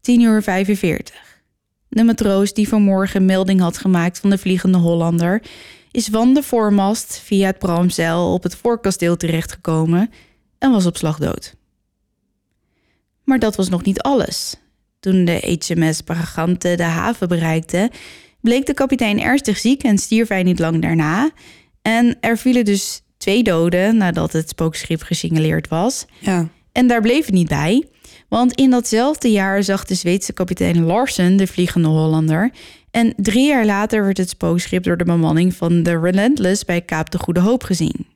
10 0.00 0.20
uur 0.20 0.42
45. 0.42 1.25
De 1.88 2.04
matroos 2.04 2.52
die 2.52 2.68
vanmorgen 2.68 3.24
melding 3.24 3.60
had 3.60 3.78
gemaakt 3.78 4.18
van 4.18 4.30
de 4.30 4.38
Vliegende 4.38 4.78
Hollander 4.78 5.42
is 5.90 6.06
van 6.06 6.34
de 6.34 6.42
voormast 6.42 7.20
via 7.24 7.46
het 7.46 7.58
bramzeil 7.58 8.32
op 8.32 8.42
het 8.42 8.56
voorkasteel 8.56 9.16
terechtgekomen 9.16 10.10
en 10.58 10.70
was 10.70 10.86
op 10.86 10.96
slag 10.96 11.18
dood. 11.18 11.54
Maar 13.24 13.38
dat 13.38 13.56
was 13.56 13.68
nog 13.68 13.84
niet 13.84 14.00
alles. 14.00 14.56
Toen 15.00 15.24
de 15.24 15.58
HMS 15.66 16.00
Bragante 16.00 16.74
de 16.74 16.82
haven 16.82 17.28
bereikte, 17.28 17.90
bleek 18.40 18.66
de 18.66 18.74
kapitein 18.74 19.20
ernstig 19.20 19.58
ziek 19.58 19.82
en 19.82 19.98
stierf 19.98 20.28
hij 20.28 20.42
niet 20.42 20.58
lang 20.58 20.82
daarna. 20.82 21.30
En 21.82 22.16
er 22.20 22.38
vielen 22.38 22.64
dus 22.64 23.02
twee 23.16 23.42
doden 23.42 23.96
nadat 23.96 24.32
het 24.32 24.48
spookschip 24.48 25.02
gesignaleerd 25.02 25.68
was. 25.68 26.06
Ja. 26.18 26.48
En 26.72 26.86
daar 26.86 27.00
bleef 27.00 27.24
het 27.24 27.34
niet 27.34 27.48
bij. 27.48 27.88
Want 28.28 28.52
in 28.54 28.70
datzelfde 28.70 29.30
jaar 29.30 29.62
zag 29.62 29.84
de 29.84 29.94
Zweedse 29.94 30.32
kapitein 30.32 30.84
Larsen 30.84 31.36
de 31.36 31.46
Vliegende 31.46 31.88
Hollander. 31.88 32.50
En 32.90 33.12
drie 33.16 33.46
jaar 33.46 33.66
later 33.66 34.04
werd 34.04 34.18
het 34.18 34.28
spookschip 34.28 34.82
door 34.82 34.96
de 34.96 35.04
bemanning 35.04 35.54
van 35.54 35.82
de 35.82 36.00
Relentless 36.00 36.64
bij 36.64 36.80
Kaap 36.80 37.10
de 37.10 37.18
Goede 37.18 37.40
Hoop 37.40 37.62
gezien. 37.62 38.06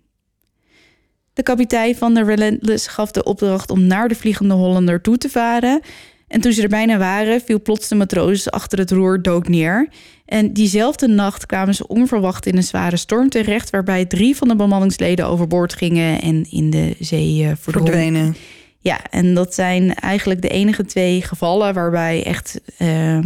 De 1.32 1.42
kapitein 1.42 1.96
van 1.96 2.14
de 2.14 2.24
Relentless 2.24 2.86
gaf 2.86 3.10
de 3.10 3.24
opdracht 3.24 3.70
om 3.70 3.86
naar 3.86 4.08
de 4.08 4.14
Vliegende 4.14 4.54
Hollander 4.54 5.00
toe 5.00 5.18
te 5.18 5.28
varen. 5.28 5.80
En 6.28 6.40
toen 6.40 6.52
ze 6.52 6.62
er 6.62 6.68
bijna 6.68 6.98
waren, 6.98 7.40
viel 7.40 7.62
plots 7.62 7.88
de 7.88 7.94
matroos 7.94 8.50
achter 8.50 8.78
het 8.78 8.90
roer 8.90 9.22
dood 9.22 9.48
neer. 9.48 9.88
En 10.24 10.52
diezelfde 10.52 11.08
nacht 11.08 11.46
kwamen 11.46 11.74
ze 11.74 11.86
onverwacht 11.86 12.46
in 12.46 12.56
een 12.56 12.62
zware 12.62 12.96
storm 12.96 13.28
terecht, 13.28 13.70
waarbij 13.70 14.04
drie 14.04 14.36
van 14.36 14.48
de 14.48 14.56
bemanningsleden 14.56 15.26
overboord 15.26 15.74
gingen 15.74 16.20
en 16.20 16.50
in 16.50 16.70
de 16.70 16.96
zee 16.98 17.42
uh, 17.42 17.50
verdwenen. 17.58 18.36
Ja, 18.82 19.04
en 19.10 19.34
dat 19.34 19.54
zijn 19.54 19.94
eigenlijk 19.94 20.42
de 20.42 20.48
enige 20.48 20.84
twee 20.84 21.22
gevallen 21.22 21.74
waarbij 21.74 22.24
echt, 22.24 22.60
uh, 22.78 23.18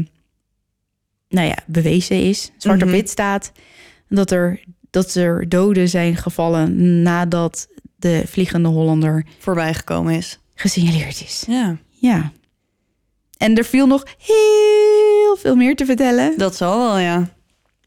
nou 1.28 1.46
ja, 1.46 1.56
bewezen 1.66 2.22
is, 2.22 2.50
zwart 2.56 2.82
op 2.82 2.88
mhm. 2.88 2.96
wit 2.96 3.10
staat, 3.10 3.52
dat 4.08 4.30
er, 4.30 4.60
dat 4.90 5.14
er 5.14 5.48
doden 5.48 5.88
zijn 5.88 6.16
gevallen 6.16 7.02
nadat 7.02 7.68
de 7.96 8.22
vliegende 8.26 8.68
Hollander 8.68 9.26
voorbijgekomen 9.38 10.14
is. 10.14 10.38
Gesignaleerd 10.54 11.20
is. 11.20 11.44
Ja. 11.46 11.76
Ja. 11.90 12.32
En 13.38 13.56
er 13.56 13.64
viel 13.64 13.86
nog 13.86 14.04
heel 14.18 15.36
veel 15.36 15.56
meer 15.56 15.76
te 15.76 15.84
vertellen. 15.84 16.38
Dat 16.38 16.56
zal 16.56 16.78
wel, 16.78 16.98
ja. 16.98 17.28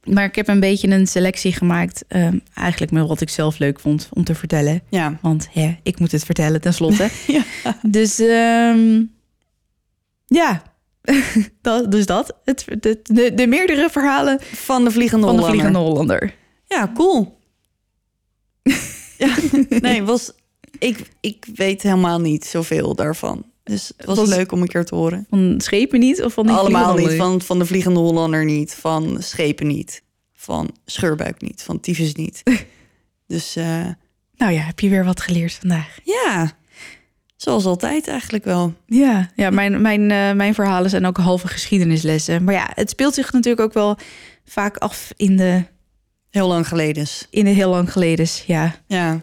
Maar 0.08 0.24
ik 0.24 0.36
heb 0.36 0.48
een 0.48 0.60
beetje 0.60 0.88
een 0.88 1.08
selectie 1.08 1.54
gemaakt. 1.54 2.04
Um, 2.08 2.42
eigenlijk 2.54 2.92
met 2.92 3.08
wat 3.08 3.22
ik 3.22 3.30
zelf 3.30 3.58
leuk 3.58 3.80
vond 3.80 4.10
om 4.14 4.24
te 4.24 4.36
vertellen. 4.36 4.82
Ja. 4.90 5.18
Want 5.22 5.48
hè, 5.52 5.78
ik 5.84 6.00
moet 6.00 6.12
het 6.12 6.24
vertellen 6.24 6.62
tenslotte. 6.62 7.10
ja. 7.28 7.44
Dus 7.82 8.20
um, 8.20 9.16
ja, 10.28 10.62
dat, 11.62 11.92
dus 11.92 12.06
dat. 12.06 12.38
Het, 12.44 12.66
de, 12.80 13.00
de, 13.04 13.34
de, 13.34 13.48
meerdere 13.48 13.90
verhalen 13.90 14.40
van 14.42 14.84
de 14.84 14.92
Vliegende 14.92 15.26
van 15.26 15.36
Hollander. 15.36 15.58
De 15.58 15.62
vliegende 15.62 15.90
Hollander. 15.90 16.36
Ja, 16.66 16.92
cool. 16.94 17.40
ja, 19.18 19.36
nee, 19.70 20.04
was, 20.04 20.32
ik, 20.80 21.10
ik 21.20 21.46
weet 21.56 21.82
helemaal 21.82 22.20
niet 22.20 22.46
zoveel 22.46 22.96
daarvan. 22.96 23.46
Dus 23.68 23.92
het 23.98 24.06
was, 24.06 24.30
leuk 24.30 24.52
om 24.52 24.62
een 24.62 24.68
keer 24.68 24.86
te 24.86 24.96
horen. 24.96 25.26
Van 25.30 25.56
schepen 25.58 26.00
niet? 26.00 26.24
Of 26.24 26.34
van 26.34 26.46
die 26.48 26.56
Allemaal 26.56 26.96
niet. 26.96 27.14
Van, 27.14 27.42
van 27.42 27.60
de 27.60 27.66
Vliegende 27.66 28.00
Hollander 28.00 28.46
niet. 28.46 28.74
Van 28.74 29.18
schepen 29.20 29.68
niet. 29.68 30.04
Van 30.34 30.76
scheurbuik 30.86 31.42
niet. 31.42 31.64
Van 31.64 31.80
tyfus 31.80 32.14
niet. 32.14 32.44
dus... 33.28 33.58
Uh, 33.58 33.86
nou 34.36 34.52
ja, 34.52 34.62
heb 34.62 34.80
je 34.80 34.90
weer 34.90 35.06
wat 35.06 35.22
geleerd 35.22 35.54
vandaag? 35.54 36.00
Ja, 36.04 36.52
zoals 37.36 37.66
altijd 37.66 38.08
eigenlijk 38.08 38.44
wel. 38.44 38.74
Ja, 38.86 39.32
ja 39.36 39.50
mijn, 39.50 39.82
mijn, 39.82 40.02
uh, 40.02 40.32
mijn 40.32 40.54
verhalen 40.54 40.90
zijn 40.90 41.06
ook 41.06 41.18
halve 41.18 41.48
geschiedenislessen. 41.48 42.44
Maar 42.44 42.54
ja, 42.54 42.70
het 42.74 42.90
speelt 42.90 43.14
zich 43.14 43.34
natuurlijk 43.34 43.64
ook 43.64 43.74
wel 43.74 43.98
vaak 44.46 44.78
af 44.78 45.12
in 45.16 45.38
de... 45.38 45.64
Heel 46.30 46.48
lang 46.48 46.68
geleden. 46.68 47.08
In 47.30 47.46
de 47.46 47.52
heel 47.52 47.70
lang 47.70 47.92
geleden, 47.92 48.28
ja. 48.46 48.76
Ja. 48.88 49.20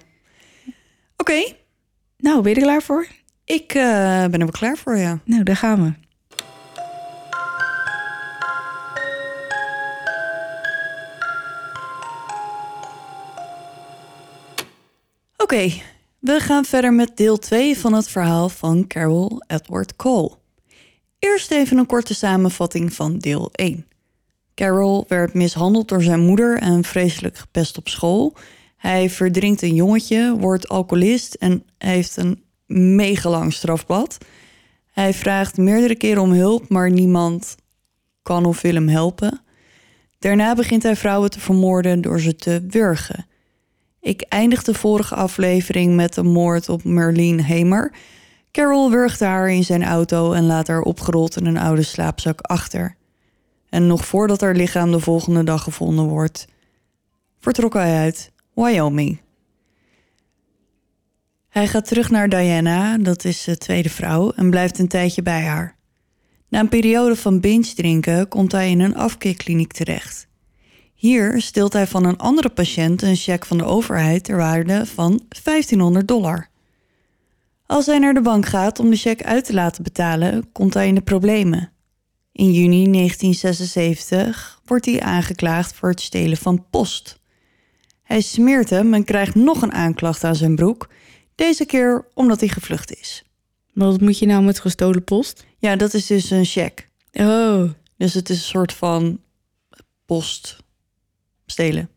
Oké. 1.17 1.55
Nou, 2.17 2.43
ben 2.43 2.51
je 2.51 2.57
er 2.57 2.63
klaar 2.63 2.83
voor? 2.83 3.07
Ik 3.45 3.75
uh, 3.75 4.27
ben 4.27 4.41
er 4.41 4.51
klaar 4.51 4.77
voor, 4.77 4.97
ja. 4.97 5.19
Nou, 5.25 5.43
daar 5.43 5.57
gaan 5.57 5.83
we. 5.85 5.93
Oké, 15.37 15.73
we 16.19 16.41
gaan 16.41 16.65
verder 16.65 16.93
met 16.93 17.17
deel 17.17 17.39
2 17.39 17.79
van 17.79 17.93
het 17.93 18.09
verhaal 18.09 18.49
van 18.49 18.87
Carol 18.87 19.43
Edward 19.47 19.97
Cole. 19.97 20.31
Eerst 21.19 21.51
even 21.51 21.79
een 21.79 21.87
korte 21.87 22.15
samenvatting 22.15 22.93
van 22.93 23.19
deel 23.19 23.49
1. 23.53 23.87
Carol 24.55 25.05
werd 25.09 25.35
mishandeld 25.35 25.89
door 25.89 26.03
zijn 26.03 26.21
moeder 26.21 26.59
en 26.59 26.85
vreselijk 26.85 27.37
gepest 27.39 27.79
op 27.79 27.89
school. 27.89 28.37
Hij 28.77 29.11
verdrinkt 29.11 29.63
een 29.63 29.75
jongetje, 29.75 30.37
wordt 30.39 30.69
alcoholist 30.69 31.35
en 31.35 31.65
heeft 31.79 32.17
een 32.17 32.44
mega 32.75 33.31
lang 33.31 33.53
strafblad. 33.53 34.19
Hij 34.93 35.15
vraagt 35.15 35.57
meerdere 35.57 35.97
keren 35.97 36.23
om 36.23 36.33
hulp, 36.33 36.69
maar 36.69 36.91
niemand 36.91 37.57
kan 38.23 38.45
of 38.45 38.61
wil 38.61 38.75
hem 38.75 38.89
helpen. 38.89 39.41
Daarna 40.19 40.55
begint 40.55 40.83
hij 40.83 40.97
vrouwen 40.97 41.31
te 41.31 41.41
vermoorden 41.41 42.01
door 42.01 42.21
ze 42.21 42.37
te 42.37 42.65
wurgen. 42.69 43.27
Ik 44.01 44.21
eindig 44.29 44.63
de 44.63 44.75
vorige 44.75 45.15
aflevering 45.15 45.97
met 45.97 46.15
de 46.15 46.23
moord 46.23 46.69
op 46.69 46.85
Merlene 46.85 47.43
Hamer. 47.43 47.93
Carol 48.51 48.91
wurgde 48.91 49.25
haar 49.25 49.51
in 49.51 49.65
zijn 49.65 49.85
auto 49.85 50.33
en 50.33 50.47
laat 50.47 50.67
haar 50.67 50.83
opgerold 50.83 51.37
in 51.37 51.47
een 51.47 51.59
oude 51.59 51.83
slaapzak 51.83 52.41
achter. 52.41 52.97
En 53.69 53.87
nog 53.87 54.07
voordat 54.07 54.41
haar 54.41 54.55
lichaam 54.55 54.91
de 54.91 55.01
volgende 55.01 55.45
dag 55.45 55.63
gevonden 55.63 56.05
wordt, 56.05 56.47
vertrok 57.39 57.75
hij 57.75 57.99
uit 57.99 58.33
Wyoming. 58.55 59.24
Hij 61.55 61.67
gaat 61.67 61.87
terug 61.87 62.11
naar 62.11 62.29
Diana, 62.29 62.99
dat 62.99 63.25
is 63.25 63.45
de 63.45 63.59
tweede 63.59 63.91
vrouw, 63.91 64.31
en 64.31 64.51
blijft 64.51 64.79
een 64.79 64.89
tijdje 64.89 65.23
bij 65.23 65.43
haar. 65.43 65.77
Na 66.49 66.61
een 66.61 66.69
periode 66.69 67.17
van 67.17 67.41
binge 67.41 67.75
drinken 67.75 68.29
komt 68.29 68.53
hij 68.53 68.71
in 68.71 68.81
een 68.81 68.97
afkeerkliniek 68.97 69.73
terecht. 69.73 70.27
Hier 70.95 71.43
stilt 71.43 71.73
hij 71.73 71.87
van 71.87 72.05
een 72.05 72.19
andere 72.19 72.49
patiënt 72.49 73.03
een 73.03 73.17
cheque 73.17 73.47
van 73.47 73.59
de 73.59 73.65
overheid 73.65 74.25
ter 74.25 74.37
waarde 74.37 74.87
van 74.87 75.21
1500 75.43 76.09
dollar. 76.09 76.49
Als 77.67 77.87
hij 77.87 77.99
naar 77.99 78.15
de 78.15 78.23
bank 78.23 78.47
gaat 78.47 78.79
om 78.79 78.91
de 78.91 78.97
cheque 78.97 79.27
uit 79.27 79.45
te 79.45 79.55
laten 79.55 79.83
betalen, 79.83 80.53
komt 80.53 80.75
hij 80.75 80.87
in 80.87 80.95
de 80.95 81.03
problemen. 81.03 81.73
In 82.33 82.53
juni 82.53 82.91
1976 82.91 84.61
wordt 84.65 84.85
hij 84.87 85.01
aangeklaagd 85.01 85.75
voor 85.75 85.89
het 85.89 86.01
stelen 86.01 86.37
van 86.37 86.67
post. 86.71 87.21
Hij 88.03 88.21
smeert 88.21 88.71
hem 88.71 88.95
en 88.95 89.05
krijgt 89.05 89.35
nog 89.35 89.63
een 89.63 89.73
aanklacht 89.73 90.25
aan 90.25 90.37
zijn 90.37 90.57
broek 90.57 90.89
deze 91.35 91.65
keer 91.65 92.07
omdat 92.15 92.41
hij 92.41 92.49
gevlucht 92.49 92.97
is. 93.01 93.25
Maar 93.73 93.89
wat 93.89 94.01
moet 94.01 94.19
je 94.19 94.27
nou 94.27 94.45
met 94.45 94.61
gestolen 94.61 95.05
post? 95.05 95.45
Ja, 95.59 95.77
dat 95.77 95.95
is 95.95 96.07
dus 96.07 96.31
een 96.31 96.45
check. 96.45 96.89
Oh. 97.13 97.71
Dus 97.97 98.15
het 98.15 98.29
is 98.29 98.37
een 98.37 98.45
soort 98.45 98.73
van 98.73 99.21
post 100.07 100.57
stelen. 101.47 101.89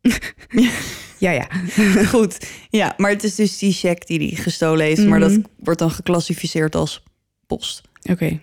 ja, 1.18 1.30
ja. 1.30 1.48
Goed. 2.12 2.50
Ja, 2.70 2.94
maar 2.96 3.10
het 3.10 3.24
is 3.24 3.34
dus 3.34 3.58
die 3.58 3.72
check 3.72 4.06
die 4.06 4.18
hij 4.18 4.42
gestolen 4.42 4.86
heeft. 4.86 5.06
Maar 5.06 5.20
dat 5.20 5.30
mhm. 5.30 5.42
wordt 5.56 5.78
dan 5.78 5.90
geclassificeerd 5.90 6.74
als 6.74 7.02
post. 7.46 7.80
Oké. 8.02 8.40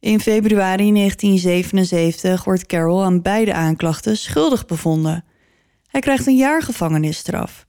In 0.00 0.20
februari 0.20 0.92
1977 0.92 2.44
wordt 2.44 2.66
Carol 2.66 3.04
aan 3.04 3.22
beide 3.22 3.54
aanklachten 3.54 4.16
schuldig 4.16 4.66
bevonden. 4.66 5.24
Hij 5.86 6.00
krijgt 6.00 6.26
een 6.26 6.36
jaar 6.36 6.62
gevangenisstraf. 6.62 7.64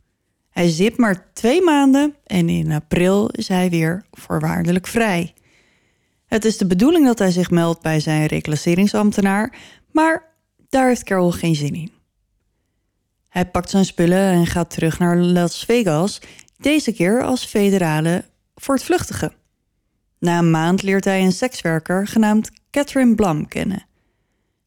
Hij 0.55 0.69
zit 0.69 0.97
maar 0.97 1.33
twee 1.33 1.61
maanden 1.61 2.15
en 2.25 2.49
in 2.49 2.71
april 2.71 3.29
is 3.29 3.47
hij 3.47 3.69
weer 3.69 4.05
voorwaardelijk 4.11 4.87
vrij. 4.87 5.33
Het 6.25 6.45
is 6.45 6.57
de 6.57 6.67
bedoeling 6.67 7.05
dat 7.05 7.19
hij 7.19 7.31
zich 7.31 7.51
meldt 7.51 7.81
bij 7.81 7.99
zijn 7.99 8.25
reclasseringsambtenaar, 8.25 9.57
maar 9.91 10.23
daar 10.69 10.87
heeft 10.87 11.03
Carol 11.03 11.31
geen 11.31 11.55
zin 11.55 11.73
in. 11.73 11.91
Hij 13.29 13.45
pakt 13.45 13.69
zijn 13.69 13.85
spullen 13.85 14.31
en 14.31 14.45
gaat 14.45 14.69
terug 14.69 14.99
naar 14.99 15.17
Las 15.17 15.65
Vegas, 15.65 16.21
deze 16.57 16.93
keer 16.93 17.23
als 17.23 17.45
federale 17.45 18.25
voortvluchtige. 18.55 19.31
Na 20.19 20.37
een 20.37 20.51
maand 20.51 20.81
leert 20.81 21.05
hij 21.05 21.23
een 21.23 21.31
sekswerker 21.31 22.07
genaamd 22.07 22.51
Catherine 22.71 23.15
Blum 23.15 23.47
kennen. 23.47 23.85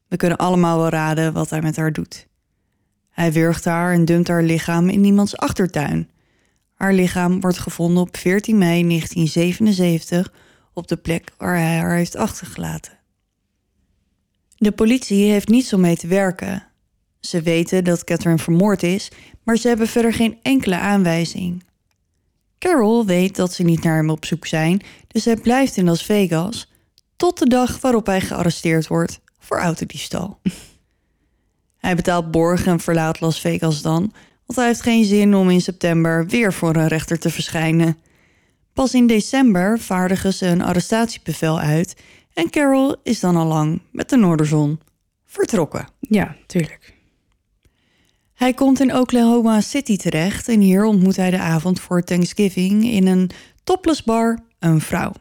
We 0.07 0.17
kunnen 0.17 0.37
allemaal 0.37 0.77
wel 0.77 0.89
raden 0.89 1.33
wat 1.33 1.49
hij 1.49 1.61
met 1.61 1.75
haar 1.75 1.93
doet. 1.93 2.28
Hij 3.19 3.33
wurgt 3.33 3.65
haar 3.65 3.93
en 3.93 4.05
dumpt 4.05 4.27
haar 4.27 4.43
lichaam 4.43 4.89
in 4.89 5.03
iemands 5.03 5.37
achtertuin. 5.37 6.09
Haar 6.73 6.93
lichaam 6.93 7.39
wordt 7.39 7.57
gevonden 7.57 8.03
op 8.03 8.17
14 8.17 8.57
mei 8.57 8.87
1977 8.87 10.33
op 10.73 10.87
de 10.87 10.97
plek 10.97 11.31
waar 11.37 11.55
hij 11.55 11.77
haar 11.77 11.95
heeft 11.95 12.15
achtergelaten. 12.15 12.97
De 14.57 14.71
politie 14.71 15.31
heeft 15.31 15.47
niets 15.47 15.73
om 15.73 15.81
mee 15.81 15.97
te 15.97 16.07
werken. 16.07 16.67
Ze 17.19 17.41
weten 17.41 17.83
dat 17.83 18.03
Catherine 18.03 18.37
vermoord 18.37 18.83
is, 18.83 19.11
maar 19.43 19.57
ze 19.57 19.67
hebben 19.67 19.87
verder 19.87 20.13
geen 20.13 20.37
enkele 20.41 20.77
aanwijzing. 20.77 21.63
Carol 22.59 23.05
weet 23.05 23.35
dat 23.35 23.53
ze 23.53 23.63
niet 23.63 23.83
naar 23.83 23.95
hem 23.95 24.09
op 24.09 24.25
zoek 24.25 24.47
zijn, 24.47 24.81
dus 25.07 25.25
hij 25.25 25.37
blijft 25.37 25.77
in 25.77 25.85
Las 25.85 26.05
Vegas 26.05 26.71
tot 27.15 27.39
de 27.39 27.47
dag 27.47 27.81
waarop 27.81 28.05
hij 28.05 28.21
gearresteerd 28.21 28.87
wordt 28.87 29.19
voor 29.39 29.57
autodiefstal. 29.57 30.39
Hij 31.79 31.95
betaalt 31.95 32.31
borg 32.31 32.65
en 32.65 32.79
verlaat 32.79 33.19
Las 33.19 33.39
Vegas 33.39 33.81
dan, 33.81 34.13
want 34.45 34.59
hij 34.59 34.65
heeft 34.67 34.81
geen 34.81 35.05
zin 35.05 35.35
om 35.35 35.49
in 35.49 35.61
september 35.61 36.27
weer 36.27 36.53
voor 36.53 36.75
een 36.75 36.87
rechter 36.87 37.19
te 37.19 37.29
verschijnen. 37.29 37.97
Pas 38.73 38.93
in 38.93 39.07
december 39.07 39.79
vaardigen 39.79 40.33
ze 40.33 40.45
een 40.45 40.61
arrestatiebevel 40.61 41.59
uit 41.59 41.95
en 42.33 42.49
Carol 42.49 42.95
is 43.03 43.19
dan 43.19 43.35
al 43.35 43.45
lang 43.45 43.81
met 43.91 44.09
de 44.09 44.17
Noorderzon 44.17 44.79
vertrokken. 45.25 45.87
Ja, 45.99 46.35
tuurlijk. 46.45 46.93
Hij 48.33 48.53
komt 48.53 48.79
in 48.79 48.95
Oklahoma 48.95 49.61
City 49.61 49.97
terecht 49.97 50.47
en 50.47 50.59
hier 50.59 50.83
ontmoet 50.83 51.15
hij 51.15 51.31
de 51.31 51.39
avond 51.39 51.79
voor 51.79 52.03
Thanksgiving 52.03 52.83
in 52.83 53.07
een 53.07 53.29
topless 53.63 54.03
bar 54.03 54.39
een 54.59 54.81
vrouw. 54.81 55.11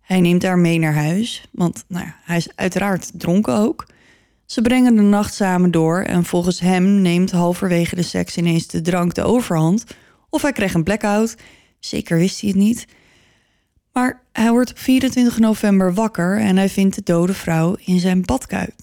Hij 0.00 0.20
neemt 0.20 0.42
haar 0.42 0.58
mee 0.58 0.78
naar 0.78 0.94
huis, 0.94 1.48
want 1.52 1.84
nou, 1.88 2.06
hij 2.22 2.36
is 2.36 2.48
uiteraard 2.54 3.10
dronken 3.14 3.54
ook. 3.54 3.86
Ze 4.46 4.62
brengen 4.62 4.96
de 4.96 5.02
nacht 5.02 5.34
samen 5.34 5.70
door 5.70 6.00
en 6.00 6.24
volgens 6.24 6.60
hem 6.60 7.00
neemt 7.02 7.30
halverwege 7.30 7.94
de 7.94 8.02
seks 8.02 8.36
ineens 8.36 8.66
de 8.66 8.80
drank 8.80 9.14
de 9.14 9.22
overhand. 9.22 9.84
Of 10.30 10.42
hij 10.42 10.52
kreeg 10.52 10.74
een 10.74 10.84
blackout, 10.84 11.36
zeker 11.78 12.18
wist 12.18 12.40
hij 12.40 12.50
het 12.50 12.58
niet. 12.58 12.86
Maar 13.92 14.22
hij 14.32 14.50
wordt 14.50 14.70
op 14.70 14.78
24 14.78 15.38
november 15.38 15.94
wakker 15.94 16.40
en 16.40 16.56
hij 16.56 16.68
vindt 16.68 16.94
de 16.94 17.02
dode 17.02 17.34
vrouw 17.34 17.76
in 17.84 18.00
zijn 18.00 18.22
badkuip. 18.22 18.74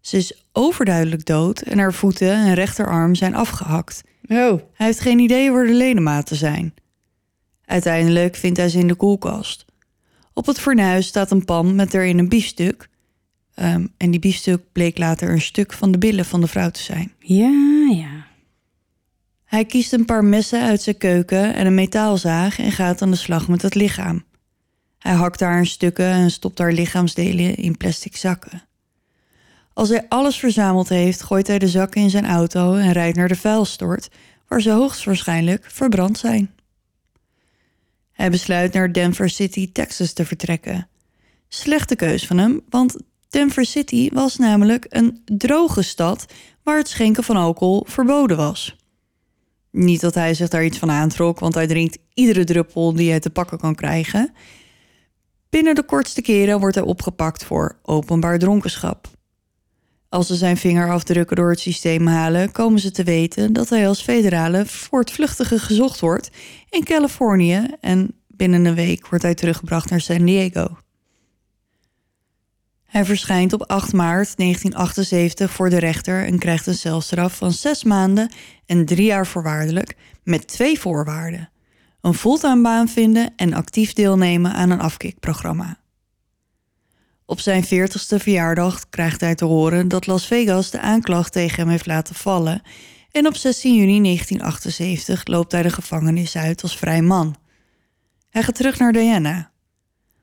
Ze 0.00 0.16
is 0.16 0.44
overduidelijk 0.52 1.24
dood 1.24 1.60
en 1.60 1.78
haar 1.78 1.94
voeten 1.94 2.32
en 2.32 2.54
rechterarm 2.54 3.14
zijn 3.14 3.34
afgehakt. 3.34 4.02
Oh. 4.28 4.60
Hij 4.72 4.86
heeft 4.86 5.00
geen 5.00 5.18
idee 5.18 5.52
waar 5.52 5.66
de 5.66 5.72
ledematen 5.72 6.36
zijn. 6.36 6.74
Uiteindelijk 7.64 8.36
vindt 8.36 8.58
hij 8.58 8.68
ze 8.68 8.78
in 8.78 8.86
de 8.86 8.94
koelkast. 8.94 9.64
Op 10.32 10.46
het 10.46 10.60
fornuis 10.60 11.06
staat 11.06 11.30
een 11.30 11.44
pan 11.44 11.74
met 11.74 11.94
erin 11.94 12.18
een 12.18 12.28
biefstuk. 12.28 12.87
Ehm, 13.58 13.86
en 13.96 14.10
die 14.10 14.20
biefstuk 14.20 14.62
bleek 14.72 14.98
later 14.98 15.30
een 15.30 15.40
stuk 15.40 15.72
van 15.72 15.92
de 15.92 15.98
billen 15.98 16.24
van 16.24 16.40
de 16.40 16.46
vrouw 16.46 16.70
te 16.70 16.82
zijn. 16.82 17.12
Ja, 17.18 17.88
ja. 17.90 18.26
Hij 19.44 19.64
kiest 19.64 19.92
een 19.92 20.04
paar 20.04 20.24
messen 20.24 20.62
uit 20.62 20.82
zijn 20.82 20.98
keuken 20.98 21.54
en 21.54 21.66
een 21.66 21.74
metaalzaag 21.74 22.58
en 22.58 22.72
gaat 22.72 23.02
aan 23.02 23.10
de 23.10 23.16
slag 23.16 23.48
met 23.48 23.62
het 23.62 23.74
lichaam. 23.74 24.24
Hij 24.98 25.12
hakt 25.12 25.40
haar 25.40 25.58
in 25.58 25.66
stukken 25.66 26.06
en 26.06 26.30
stopt 26.30 26.58
haar 26.58 26.72
lichaamsdelen 26.72 27.54
in 27.54 27.76
plastic 27.76 28.16
zakken. 28.16 28.62
Als 29.72 29.88
hij 29.88 30.06
alles 30.08 30.36
verzameld 30.36 30.88
heeft, 30.88 31.22
gooit 31.22 31.46
hij 31.46 31.58
de 31.58 31.68
zakken 31.68 32.02
in 32.02 32.10
zijn 32.10 32.26
auto 32.26 32.74
en 32.74 32.92
rijdt 32.92 33.16
naar 33.16 33.28
de 33.28 33.36
vuilstort, 33.36 34.08
waar 34.48 34.60
ze 34.60 34.70
hoogstwaarschijnlijk 34.70 35.64
verbrand 35.68 36.18
zijn. 36.18 36.50
Hij 38.12 38.30
besluit 38.30 38.72
naar 38.72 38.92
Denver 38.92 39.30
City, 39.30 39.72
Texas 39.72 40.12
te 40.12 40.24
vertrekken. 40.24 40.88
Slechte 41.48 41.96
keus 41.96 42.26
van 42.26 42.38
hem, 42.38 42.60
want 42.68 42.96
Denver 43.28 43.64
City 43.64 44.10
was 44.12 44.36
namelijk 44.36 44.86
een 44.88 45.22
droge 45.24 45.82
stad 45.82 46.26
waar 46.62 46.76
het 46.76 46.88
schenken 46.88 47.24
van 47.24 47.36
alcohol 47.36 47.84
verboden 47.88 48.36
was. 48.36 48.76
Niet 49.70 50.00
dat 50.00 50.14
hij 50.14 50.34
zich 50.34 50.48
daar 50.48 50.64
iets 50.64 50.78
van 50.78 50.90
aantrok, 50.90 51.38
want 51.38 51.54
hij 51.54 51.66
drinkt 51.66 51.98
iedere 52.14 52.44
druppel 52.44 52.92
die 52.92 53.10
hij 53.10 53.20
te 53.20 53.30
pakken 53.30 53.58
kan 53.58 53.74
krijgen. 53.74 54.32
Binnen 55.50 55.74
de 55.74 55.82
kortste 55.82 56.22
keren 56.22 56.60
wordt 56.60 56.74
hij 56.74 56.84
opgepakt 56.84 57.44
voor 57.44 57.78
openbaar 57.82 58.38
dronkenschap. 58.38 59.08
Als 60.08 60.26
ze 60.26 60.34
zijn 60.34 60.56
vingerafdrukken 60.56 61.36
door 61.36 61.50
het 61.50 61.60
systeem 61.60 62.06
halen, 62.06 62.52
komen 62.52 62.80
ze 62.80 62.90
te 62.90 63.04
weten 63.04 63.52
dat 63.52 63.68
hij 63.68 63.88
als 63.88 64.02
federale 64.02 64.66
voortvluchtige 64.66 65.58
gezocht 65.58 66.00
wordt 66.00 66.30
in 66.70 66.84
Californië 66.84 67.66
en 67.80 68.14
binnen 68.26 68.64
een 68.64 68.74
week 68.74 69.06
wordt 69.06 69.24
hij 69.24 69.34
teruggebracht 69.34 69.90
naar 69.90 70.00
San 70.00 70.24
Diego. 70.24 70.78
Hij 72.88 73.04
verschijnt 73.04 73.52
op 73.52 73.62
8 73.62 73.92
maart 73.92 74.36
1978 74.36 75.50
voor 75.50 75.70
de 75.70 75.78
rechter 75.78 76.24
en 76.24 76.38
krijgt 76.38 76.66
een 76.66 76.74
celstraf 76.74 77.36
van 77.36 77.52
zes 77.52 77.84
maanden 77.84 78.30
en 78.66 78.84
drie 78.84 79.04
jaar 79.04 79.26
voorwaardelijk 79.26 79.96
met 80.22 80.46
twee 80.46 80.80
voorwaarden. 80.80 81.50
Een 82.00 82.14
fulltime 82.14 82.62
baan 82.62 82.88
vinden 82.88 83.32
en 83.36 83.54
actief 83.54 83.92
deelnemen 83.92 84.52
aan 84.52 84.70
een 84.70 84.80
afkikprogramma. 84.80 85.78
Op 87.26 87.40
zijn 87.40 87.64
40ste 87.64 88.16
verjaardag 88.16 88.88
krijgt 88.88 89.20
hij 89.20 89.34
te 89.34 89.44
horen 89.44 89.88
dat 89.88 90.06
Las 90.06 90.26
Vegas 90.26 90.70
de 90.70 90.80
aanklacht 90.80 91.32
tegen 91.32 91.58
hem 91.58 91.68
heeft 91.68 91.86
laten 91.86 92.14
vallen 92.14 92.62
en 93.10 93.26
op 93.26 93.36
16 93.36 93.74
juni 93.74 94.02
1978 94.02 95.26
loopt 95.26 95.52
hij 95.52 95.62
de 95.62 95.70
gevangenis 95.70 96.36
uit 96.36 96.62
als 96.62 96.76
vrij 96.76 97.02
man. 97.02 97.36
Hij 98.30 98.42
gaat 98.42 98.54
terug 98.54 98.78
naar 98.78 98.92
Diana. 98.92 99.50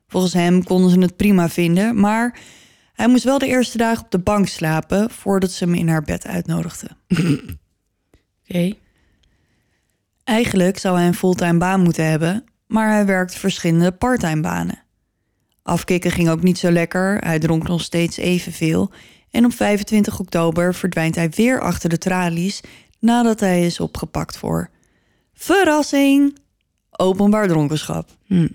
Volgens 0.06 0.32
hem 0.32 0.64
konden 0.64 0.90
ze 0.90 0.98
het 0.98 1.16
prima 1.16 1.48
vinden, 1.48 2.00
maar 2.00 2.38
hij 2.92 3.08
moest 3.08 3.24
wel 3.24 3.38
de 3.38 3.46
eerste 3.46 3.78
dagen 3.78 4.04
op 4.04 4.10
de 4.10 4.18
bank 4.18 4.48
slapen 4.48 5.10
voordat 5.10 5.50
ze 5.50 5.64
hem 5.64 5.74
in 5.74 5.88
haar 5.88 6.02
bed 6.02 6.26
uitnodigde. 6.26 6.88
Oké. 8.48 8.72
Eigenlijk 10.24 10.78
zou 10.78 10.96
hij 10.96 11.06
een 11.06 11.14
fulltime 11.14 11.58
baan 11.58 11.80
moeten 11.80 12.10
hebben, 12.10 12.44
maar 12.66 12.90
hij 12.90 13.06
werkt 13.06 13.34
verschillende 13.34 13.92
parttime 13.92 14.40
banen. 14.40 14.82
Afkikken 15.62 16.10
ging 16.10 16.28
ook 16.28 16.42
niet 16.42 16.58
zo 16.58 16.70
lekker, 16.70 17.18
hij 17.18 17.38
dronk 17.38 17.68
nog 17.68 17.82
steeds 17.82 18.16
evenveel 18.16 18.90
en 19.30 19.44
op 19.44 19.52
25 19.52 20.20
oktober 20.20 20.74
verdwijnt 20.74 21.14
hij 21.14 21.30
weer 21.30 21.60
achter 21.60 21.88
de 21.88 21.98
tralies 21.98 22.60
nadat 22.98 23.40
hij 23.40 23.66
is 23.66 23.80
opgepakt 23.80 24.36
voor 24.36 24.70
verrassing, 25.34 26.38
openbaar 26.90 27.48
dronkenschap. 27.48 28.16
Hm. 28.26 28.48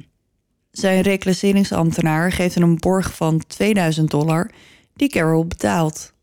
Zijn 0.71 1.01
reclasseringsambtenaar 1.01 2.31
geeft 2.31 2.55
hem 2.55 2.63
een 2.63 2.79
borg 2.79 3.15
van 3.15 3.41
2000 3.47 4.11
dollar 4.11 4.51
die 4.93 5.09
Carol 5.09 5.45
betaalt. 5.45 6.13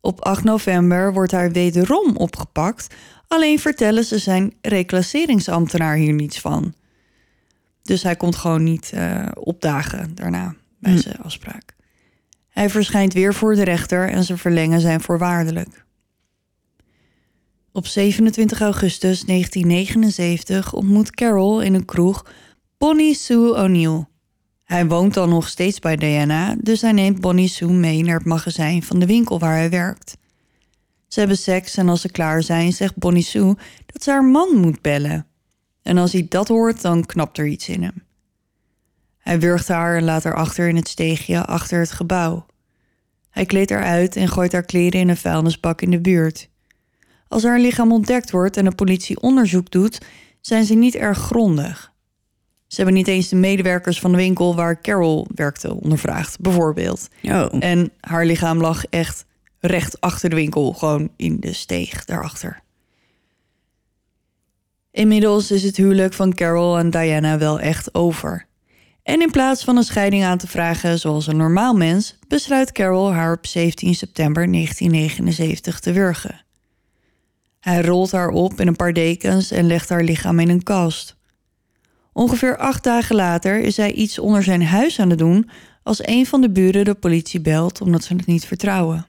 Op 0.00 0.20
8 0.20 0.44
november 0.44 1.12
wordt 1.12 1.32
hij 1.32 1.50
wederom 1.50 2.16
opgepakt, 2.16 2.94
alleen 3.28 3.58
vertellen 3.58 4.04
ze 4.04 4.18
zijn 4.18 4.54
reclasseringsambtenaar 4.60 5.96
hier 5.96 6.12
niets 6.12 6.40
van. 6.40 6.74
Dus 7.82 8.02
hij 8.02 8.16
komt 8.16 8.36
gewoon 8.36 8.62
niet 8.62 8.90
eh, 8.94 9.26
opdagen 9.34 10.14
daarna 10.14 10.54
bij 10.78 10.92
Hm. 10.92 10.98
zijn 10.98 11.18
afspraak. 11.18 11.76
Hij 12.48 12.70
verschijnt 12.70 13.12
weer 13.12 13.34
voor 13.34 13.54
de 13.54 13.64
rechter 13.64 14.08
en 14.08 14.24
ze 14.24 14.36
verlengen 14.36 14.80
zijn 14.80 15.00
voorwaardelijk. 15.00 15.84
Op 17.72 17.86
27 17.86 18.60
augustus 18.60 19.24
1979 19.24 20.72
ontmoet 20.72 21.10
Carol 21.10 21.60
in 21.60 21.74
een 21.74 21.84
kroeg 21.84 22.24
Bonnie 22.78 23.14
Sue 23.14 23.54
O'Neill. 23.54 24.06
Hij 24.64 24.86
woont 24.86 25.14
dan 25.14 25.28
nog 25.28 25.48
steeds 25.48 25.78
bij 25.78 25.96
Diana, 25.96 26.56
dus 26.60 26.80
hij 26.80 26.92
neemt 26.92 27.20
Bonnie 27.20 27.48
Sue 27.48 27.72
mee 27.72 28.02
naar 28.02 28.16
het 28.16 28.26
magazijn 28.26 28.82
van 28.82 28.98
de 28.98 29.06
winkel 29.06 29.38
waar 29.38 29.56
hij 29.56 29.70
werkt. 29.70 30.16
Ze 31.08 31.18
hebben 31.18 31.38
seks 31.38 31.76
en 31.76 31.88
als 31.88 32.00
ze 32.00 32.10
klaar 32.10 32.42
zijn, 32.42 32.72
zegt 32.72 32.96
Bonnie 32.96 33.22
Sue 33.22 33.54
dat 33.86 34.02
ze 34.02 34.10
haar 34.10 34.24
man 34.24 34.56
moet 34.56 34.82
bellen. 34.82 35.26
En 35.82 35.98
als 35.98 36.12
hij 36.12 36.26
dat 36.28 36.48
hoort, 36.48 36.82
dan 36.82 37.06
knapt 37.06 37.38
er 37.38 37.46
iets 37.46 37.68
in 37.68 37.82
hem. 37.82 38.02
Hij 39.18 39.40
wurgt 39.40 39.68
haar 39.68 39.96
en 39.96 40.04
laat 40.04 40.24
haar 40.24 40.36
achter 40.36 40.68
in 40.68 40.76
het 40.76 40.88
steegje 40.88 41.44
achter 41.44 41.80
het 41.80 41.92
gebouw. 41.92 42.46
Hij 43.30 43.46
kleedt 43.46 43.70
haar 43.70 43.84
uit 43.84 44.16
en 44.16 44.28
gooit 44.28 44.52
haar 44.52 44.64
kleren 44.64 45.00
in 45.00 45.08
een 45.08 45.16
vuilnisbak 45.16 45.82
in 45.82 45.90
de 45.90 46.00
buurt. 46.00 46.48
Als 47.28 47.42
haar 47.42 47.60
lichaam 47.60 47.92
ontdekt 47.92 48.30
wordt 48.30 48.56
en 48.56 48.64
de 48.64 48.74
politie 48.74 49.20
onderzoek 49.20 49.70
doet, 49.70 49.98
zijn 50.40 50.64
ze 50.64 50.74
niet 50.74 50.94
erg 50.94 51.18
grondig. 51.18 51.96
Ze 52.68 52.76
hebben 52.76 52.94
niet 52.94 53.08
eens 53.08 53.28
de 53.28 53.36
medewerkers 53.36 54.00
van 54.00 54.10
de 54.10 54.16
winkel 54.16 54.54
waar 54.54 54.80
Carol 54.80 55.26
werkte 55.34 55.74
ondervraagd, 55.74 56.40
bijvoorbeeld. 56.40 57.08
Oh. 57.22 57.46
En 57.58 57.90
haar 58.00 58.24
lichaam 58.24 58.60
lag 58.60 58.84
echt 58.84 59.24
recht 59.60 60.00
achter 60.00 60.30
de 60.30 60.36
winkel, 60.36 60.72
gewoon 60.72 61.10
in 61.16 61.40
de 61.40 61.52
steeg 61.52 62.04
daarachter. 62.04 62.60
Inmiddels 64.90 65.50
is 65.50 65.62
het 65.62 65.76
huwelijk 65.76 66.14
van 66.14 66.34
Carol 66.34 66.78
en 66.78 66.90
Diana 66.90 67.38
wel 67.38 67.60
echt 67.60 67.94
over. 67.94 68.46
En 69.02 69.20
in 69.20 69.30
plaats 69.30 69.64
van 69.64 69.76
een 69.76 69.82
scheiding 69.82 70.24
aan 70.24 70.38
te 70.38 70.46
vragen 70.46 70.98
zoals 70.98 71.26
een 71.26 71.36
normaal 71.36 71.74
mens, 71.74 72.18
besluit 72.28 72.72
Carol 72.72 73.12
haar 73.12 73.32
op 73.32 73.46
17 73.46 73.94
september 73.94 74.52
1979 74.52 75.80
te 75.80 75.92
wurgen. 75.92 76.44
Hij 77.60 77.82
rolt 77.82 78.12
haar 78.12 78.28
op 78.28 78.60
in 78.60 78.66
een 78.66 78.76
paar 78.76 78.92
dekens 78.92 79.50
en 79.50 79.66
legt 79.66 79.88
haar 79.88 80.02
lichaam 80.02 80.38
in 80.38 80.48
een 80.48 80.62
kast. 80.62 81.17
Ongeveer 82.18 82.56
acht 82.56 82.84
dagen 82.84 83.16
later 83.16 83.60
is 83.60 83.76
hij 83.76 83.92
iets 83.92 84.18
onder 84.18 84.42
zijn 84.42 84.62
huis 84.62 85.00
aan 85.00 85.10
het 85.10 85.18
doen 85.18 85.50
als 85.82 86.06
een 86.06 86.26
van 86.26 86.40
de 86.40 86.50
buren 86.50 86.84
de 86.84 86.94
politie 86.94 87.40
belt 87.40 87.80
omdat 87.80 88.04
ze 88.04 88.14
het 88.14 88.26
niet 88.26 88.46
vertrouwen. 88.46 89.06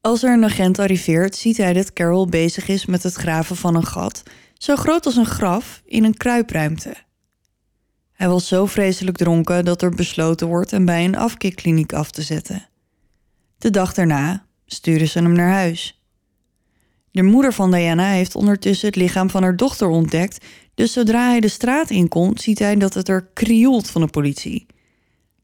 Als 0.00 0.22
er 0.22 0.32
een 0.32 0.44
agent 0.44 0.78
arriveert, 0.78 1.36
ziet 1.36 1.56
hij 1.56 1.72
dat 1.72 1.92
Carol 1.92 2.26
bezig 2.26 2.68
is 2.68 2.86
met 2.86 3.02
het 3.02 3.14
graven 3.14 3.56
van 3.56 3.74
een 3.74 3.86
gat, 3.86 4.22
zo 4.54 4.76
groot 4.76 5.06
als 5.06 5.16
een 5.16 5.26
graf, 5.26 5.82
in 5.84 6.04
een 6.04 6.16
kruipruimte. 6.16 6.94
Hij 8.12 8.28
was 8.28 8.48
zo 8.48 8.66
vreselijk 8.66 9.16
dronken 9.16 9.64
dat 9.64 9.82
er 9.82 9.90
besloten 9.90 10.46
wordt 10.46 10.70
hem 10.70 10.84
bij 10.84 11.04
een 11.04 11.16
afkikkliniek 11.16 11.92
af 11.92 12.10
te 12.10 12.22
zetten. 12.22 12.68
De 13.58 13.70
dag 13.70 13.94
daarna 13.94 14.46
sturen 14.66 15.08
ze 15.08 15.18
hem 15.18 15.32
naar 15.32 15.52
huis. 15.52 16.00
De 17.10 17.22
moeder 17.22 17.52
van 17.52 17.70
Diana 17.70 18.10
heeft 18.10 18.34
ondertussen 18.34 18.86
het 18.86 18.96
lichaam 18.96 19.30
van 19.30 19.42
haar 19.42 19.56
dochter 19.56 19.88
ontdekt, 19.88 20.44
dus 20.76 20.92
zodra 20.92 21.28
hij 21.28 21.40
de 21.40 21.48
straat 21.48 21.90
inkomt, 21.90 22.40
ziet 22.40 22.58
hij 22.58 22.76
dat 22.76 22.94
het 22.94 23.08
er 23.08 23.28
krioelt 23.32 23.90
van 23.90 24.00
de 24.00 24.06
politie. 24.06 24.66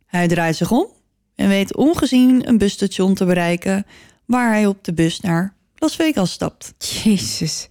Hij 0.07 0.29
draait 0.29 0.57
zich 0.57 0.71
om 0.71 0.87
en 1.35 1.49
weet 1.49 1.77
ongezien 1.77 2.49
een 2.49 2.59
busstation 2.59 3.15
te 3.15 3.25
bereiken 3.25 3.87
waar 4.25 4.53
hij 4.53 4.67
op 4.67 4.85
de 4.85 4.93
bus 4.93 5.21
naar 5.21 5.55
Las 5.77 5.97
Vegas 5.97 6.33
stapt. 6.33 6.75
Jezus. 6.79 7.69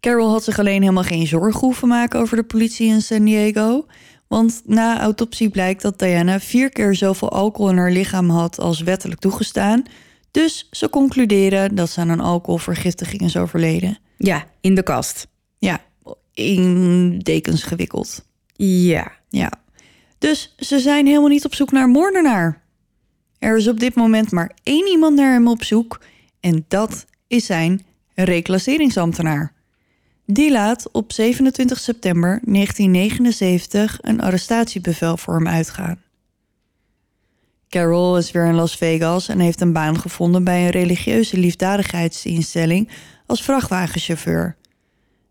Carol 0.00 0.30
had 0.30 0.44
zich 0.44 0.58
alleen 0.58 0.80
helemaal 0.80 1.02
geen 1.02 1.26
zorgen 1.26 1.60
hoeven 1.60 1.88
maken 1.88 2.20
over 2.20 2.36
de 2.36 2.42
politie 2.42 2.88
in 2.88 3.02
San 3.02 3.24
Diego. 3.24 3.86
Want 4.26 4.62
na 4.64 5.00
autopsie 5.00 5.48
blijkt 5.48 5.82
dat 5.82 5.98
Diana 5.98 6.40
vier 6.40 6.70
keer 6.70 6.94
zoveel 6.94 7.30
alcohol 7.30 7.70
in 7.70 7.76
haar 7.76 7.90
lichaam 7.90 8.30
had 8.30 8.58
als 8.58 8.80
wettelijk 8.80 9.20
toegestaan. 9.20 9.82
Dus 10.30 10.68
ze 10.70 10.90
concluderen 10.90 11.74
dat 11.74 11.90
ze 11.90 12.00
aan 12.00 12.08
een 12.08 12.20
alcoholvergiftiging 12.20 13.20
is 13.20 13.36
overleden. 13.36 13.98
Ja, 14.22 14.46
in 14.60 14.74
de 14.74 14.82
kast. 14.82 15.26
Ja, 15.58 15.80
in 16.34 17.18
dekens 17.18 17.62
gewikkeld. 17.62 18.24
Ja. 18.56 19.12
Ja. 19.28 19.52
Dus 20.18 20.54
ze 20.58 20.78
zijn 20.78 21.06
helemaal 21.06 21.28
niet 21.28 21.44
op 21.44 21.54
zoek 21.54 21.72
naar 21.72 21.84
een 21.84 21.90
moordenaar. 21.90 22.62
Er 23.38 23.56
is 23.56 23.68
op 23.68 23.80
dit 23.80 23.94
moment 23.94 24.30
maar 24.30 24.56
één 24.62 24.88
iemand 24.88 25.16
naar 25.16 25.32
hem 25.32 25.48
op 25.48 25.64
zoek. 25.64 26.00
En 26.40 26.64
dat 26.68 27.06
is 27.26 27.46
zijn 27.46 27.82
reclasseringsambtenaar. 28.14 29.52
Die 30.26 30.50
laat 30.50 30.90
op 30.92 31.12
27 31.12 31.78
september 31.78 32.40
1979 32.44 33.98
een 34.00 34.20
arrestatiebevel 34.20 35.16
voor 35.16 35.34
hem 35.34 35.48
uitgaan. 35.48 36.02
Carol 37.68 38.16
is 38.18 38.30
weer 38.30 38.46
in 38.46 38.54
Las 38.54 38.76
Vegas 38.76 39.28
en 39.28 39.38
heeft 39.38 39.60
een 39.60 39.72
baan 39.72 39.98
gevonden 39.98 40.44
bij 40.44 40.64
een 40.64 40.70
religieuze 40.70 41.38
liefdadigheidsinstelling 41.38 42.88
als 43.30 43.42
vrachtwagenchauffeur. 43.42 44.56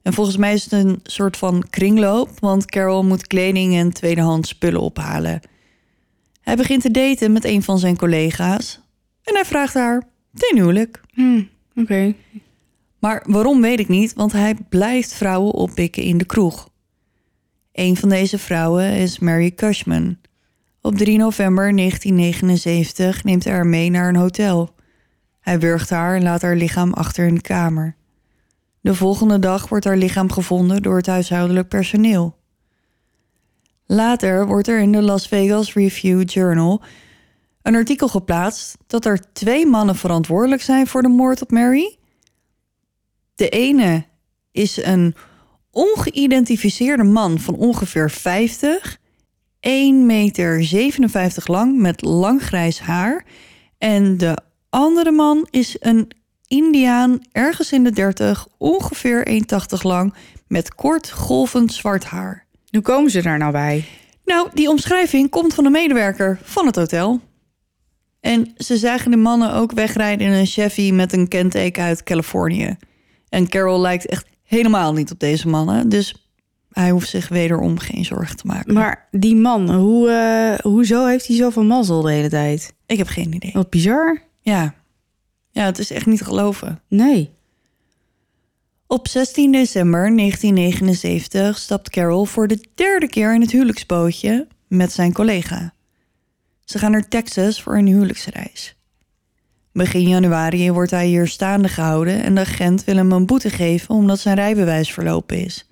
En 0.01 0.13
volgens 0.13 0.37
mij 0.37 0.53
is 0.53 0.63
het 0.63 0.71
een 0.71 0.99
soort 1.03 1.37
van 1.37 1.63
kringloop, 1.69 2.39
want 2.39 2.65
Carol 2.65 3.03
moet 3.03 3.27
kleding 3.27 3.75
en 3.75 3.93
tweedehands 3.93 4.49
spullen 4.49 4.81
ophalen. 4.81 5.41
Hij 6.41 6.55
begint 6.55 6.81
te 6.81 6.91
daten 6.91 7.31
met 7.31 7.45
een 7.45 7.63
van 7.63 7.79
zijn 7.79 7.97
collega's 7.97 8.81
en 9.23 9.33
hij 9.33 9.45
vraagt 9.45 9.73
haar 9.73 10.03
ten 10.33 10.57
huwelijk. 10.57 11.01
Hmm, 11.13 11.49
Oké. 11.75 12.13
Maar 12.99 13.23
waarom 13.27 13.61
weet 13.61 13.79
ik 13.79 13.87
niet, 13.87 14.13
want 14.13 14.31
hij 14.31 14.55
blijft 14.69 15.13
vrouwen 15.13 15.53
oppikken 15.53 16.03
in 16.03 16.17
de 16.17 16.25
kroeg. 16.25 16.69
Een 17.71 17.97
van 17.97 18.09
deze 18.09 18.37
vrouwen 18.37 18.91
is 18.91 19.19
Mary 19.19 19.51
Cushman. 19.51 20.17
Op 20.81 20.97
3 20.97 21.17
november 21.17 21.75
1979 21.75 23.23
neemt 23.23 23.43
hij 23.43 23.53
haar 23.53 23.67
mee 23.67 23.89
naar 23.89 24.07
een 24.07 24.15
hotel. 24.15 24.77
Hij 25.39 25.59
wurgt 25.59 25.89
haar 25.89 26.15
en 26.15 26.23
laat 26.23 26.41
haar 26.41 26.55
lichaam 26.55 26.93
achter 26.93 27.27
in 27.27 27.35
de 27.35 27.41
kamer. 27.41 27.95
De 28.81 28.95
volgende 28.95 29.39
dag 29.39 29.69
wordt 29.69 29.85
haar 29.85 29.97
lichaam 29.97 30.31
gevonden 30.31 30.81
door 30.81 30.97
het 30.97 31.07
huishoudelijk 31.07 31.67
personeel. 31.67 32.37
Later 33.85 34.47
wordt 34.47 34.67
er 34.67 34.79
in 34.79 34.91
de 34.91 35.01
Las 35.01 35.27
Vegas 35.27 35.73
Review 35.73 36.29
Journal 36.29 36.81
een 37.61 37.75
artikel 37.75 38.07
geplaatst 38.07 38.77
dat 38.87 39.05
er 39.05 39.33
twee 39.33 39.65
mannen 39.65 39.95
verantwoordelijk 39.95 40.61
zijn 40.61 40.87
voor 40.87 41.01
de 41.01 41.07
moord 41.07 41.41
op 41.41 41.51
Mary. 41.51 41.97
De 43.35 43.49
ene 43.49 44.05
is 44.51 44.83
een 44.83 45.15
ongeïdentificeerde 45.71 47.03
man 47.03 47.39
van 47.39 47.55
ongeveer 47.55 48.11
50, 48.11 48.97
1,57 48.97 49.01
meter 50.05 51.43
lang 51.43 51.77
met 51.77 52.01
lang 52.01 52.41
grijs 52.41 52.79
haar. 52.79 53.25
En 53.77 54.17
de 54.17 54.37
andere 54.69 55.11
man 55.11 55.47
is 55.49 55.75
een 55.79 56.11
Indiaan, 56.47 57.19
ergens 57.31 57.71
in 57.71 57.83
de 57.83 57.91
30, 57.91 58.47
ongeveer 58.57 59.27
1,80 59.77 59.81
lang, 59.81 60.13
met 60.47 60.75
kort 60.75 61.11
golvend 61.11 61.73
zwart 61.73 62.03
haar. 62.03 62.45
Hoe 62.69 62.81
komen 62.81 63.11
ze 63.11 63.21
daar 63.21 63.37
nou 63.37 63.51
bij? 63.51 63.85
Nou, 64.25 64.49
die 64.53 64.69
omschrijving 64.69 65.29
komt 65.29 65.53
van 65.53 65.65
een 65.65 65.71
medewerker 65.71 66.39
van 66.43 66.65
het 66.65 66.75
hotel. 66.75 67.21
En 68.19 68.53
ze 68.57 68.77
zagen 68.77 69.11
de 69.11 69.17
mannen 69.17 69.53
ook 69.53 69.71
wegrijden 69.71 70.27
in 70.27 70.33
een 70.33 70.45
Chevy 70.45 70.91
met 70.91 71.13
een 71.13 71.27
kenteken 71.27 71.83
uit 71.83 72.03
Californië. 72.03 72.77
En 73.29 73.49
Carol 73.49 73.79
lijkt 73.79 74.05
echt 74.05 74.25
helemaal 74.43 74.93
niet 74.93 75.11
op 75.11 75.19
deze 75.19 75.47
mannen, 75.47 75.89
dus 75.89 76.29
hij 76.71 76.89
hoeft 76.89 77.09
zich 77.09 77.27
wederom 77.27 77.79
geen 77.79 78.05
zorgen 78.05 78.35
te 78.35 78.47
maken. 78.47 78.73
Maar 78.73 79.07
die 79.11 79.35
man, 79.35 79.73
hoe, 79.73 80.09
eh, 80.09 80.71
hoezo 80.71 81.05
heeft 81.05 81.27
hij 81.27 81.35
zoveel 81.35 81.63
mazzel 81.63 82.01
de 82.01 82.11
hele 82.11 82.29
tijd? 82.29 82.73
Ik 82.85 82.97
heb 82.97 83.07
geen 83.07 83.33
idee. 83.33 83.51
Wat 83.53 83.69
bizar. 83.69 84.28
Ja. 84.49 84.73
Ja, 85.51 85.65
het 85.65 85.79
is 85.79 85.91
echt 85.91 86.05
niet 86.05 86.17
te 86.17 86.23
geloven. 86.23 86.81
Nee. 86.87 87.33
Op 88.87 89.07
16 89.07 89.51
december 89.51 90.15
1979 90.15 91.57
stapt 91.57 91.89
Carol 91.89 92.25
voor 92.25 92.47
de 92.47 92.67
derde 92.75 93.07
keer 93.07 93.33
in 93.33 93.41
het 93.41 93.51
huwelijksbootje 93.51 94.47
met 94.67 94.91
zijn 94.91 95.13
collega. 95.13 95.73
Ze 96.65 96.79
gaan 96.79 96.91
naar 96.91 97.07
Texas 97.07 97.61
voor 97.61 97.77
een 97.77 97.87
huwelijksreis. 97.87 98.75
Begin 99.71 100.07
januari 100.07 100.71
wordt 100.71 100.91
hij 100.91 101.07
hier 101.07 101.27
staande 101.27 101.67
gehouden 101.67 102.23
en 102.23 102.35
de 102.35 102.41
agent 102.41 102.83
wil 102.83 102.95
hem 102.95 103.11
een 103.11 103.25
boete 103.25 103.49
geven 103.49 103.95
omdat 103.95 104.19
zijn 104.19 104.35
rijbewijs 104.35 104.93
verlopen 104.93 105.37
is. 105.45 105.69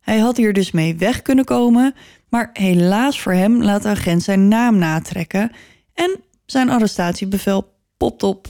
Hij 0.00 0.18
had 0.18 0.36
hier 0.36 0.52
dus 0.52 0.70
mee 0.70 0.96
weg 0.96 1.22
kunnen 1.22 1.44
komen, 1.44 1.94
maar 2.28 2.50
helaas 2.52 3.20
voor 3.20 3.32
hem 3.32 3.62
laat 3.62 3.82
de 3.82 3.88
agent 3.88 4.22
zijn 4.22 4.48
naam 4.48 4.78
natrekken 4.78 5.50
en 5.94 6.20
zijn 6.50 6.70
arrestatiebevel 6.70 7.74
popt 7.96 8.22
op. 8.22 8.46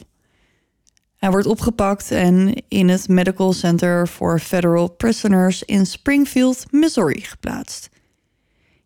Hij 1.16 1.30
wordt 1.30 1.46
opgepakt 1.46 2.10
en 2.10 2.62
in 2.68 2.88
het 2.88 3.08
Medical 3.08 3.52
Center 3.52 4.06
for 4.06 4.38
Federal 4.38 4.90
Prisoners 4.90 5.62
in 5.62 5.86
Springfield, 5.86 6.64
Missouri 6.70 7.20
geplaatst. 7.20 7.88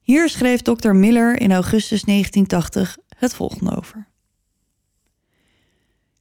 Hier 0.00 0.28
schreef 0.28 0.62
Dr. 0.62 0.92
Miller 0.92 1.40
in 1.40 1.52
augustus 1.52 2.02
1980 2.02 2.96
het 3.16 3.34
volgende 3.34 3.76
over. 3.76 4.06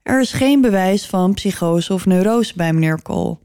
Er 0.02 0.20
is 0.22 0.32
geen 0.32 0.62
bewijs 0.62 1.06
van 1.06 1.34
psychose 1.34 1.94
of 1.94 2.06
neurose 2.06 2.54
bij 2.56 2.74
meneer 2.74 3.02
Cole. 3.02 3.38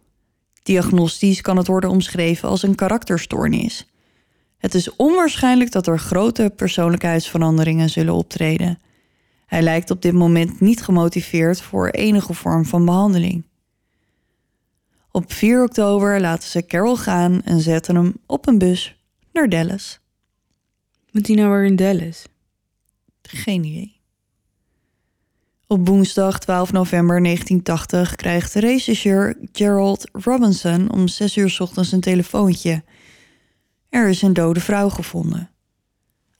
Diagnostisch 0.62 1.40
kan 1.40 1.57
het 1.57 1.66
worden 1.66 1.90
omschreven 1.90 2.49
als 2.49 2.62
een 2.62 2.74
karakterstoornis. 2.74 3.86
Het 4.59 4.74
is 4.74 4.96
onwaarschijnlijk 4.96 5.72
dat 5.72 5.86
er 5.86 5.99
grote 5.99 6.53
persoonlijkheidsveranderingen 6.57 7.90
zullen 7.90 8.14
optreden. 8.14 8.78
Hij 9.49 9.62
lijkt 9.62 9.90
op 9.90 10.03
dit 10.03 10.12
moment 10.12 10.61
niet 10.61 10.82
gemotiveerd 10.82 11.61
voor 11.61 11.88
enige 11.88 12.34
vorm 12.34 12.64
van 12.64 12.84
behandeling. 12.84 13.44
Op 15.11 15.32
4 15.32 15.62
oktober 15.62 16.20
laten 16.20 16.49
ze 16.49 16.66
Carol 16.66 16.96
gaan 16.96 17.42
en 17.42 17.61
zetten 17.61 17.94
hem 17.94 18.16
op 18.26 18.46
een 18.46 18.59
bus 18.59 18.96
naar 19.32 19.49
Dallas. 19.49 20.01
Moet 21.11 21.26
hij 21.26 21.36
nou 21.36 21.51
weer 21.51 21.64
in 21.64 21.76
Dallas? 21.76 22.24
Geen 23.22 23.64
idee. 23.64 24.01
Op 25.66 25.86
woensdag 25.86 26.38
12 26.38 26.72
november 26.72 27.22
1980 27.22 28.16
krijgt 28.16 28.55
regisseur 28.55 29.38
Gerald 29.53 30.09
Robinson 30.12 30.92
om 30.92 31.09
6 31.09 31.36
uur 31.36 31.51
's 31.51 31.61
ochtends 31.61 31.92
een 31.92 32.01
telefoontje. 32.01 32.84
Er 33.88 34.09
is 34.09 34.22
een 34.22 34.32
dode 34.32 34.61
vrouw 34.61 34.88
gevonden. 34.88 35.51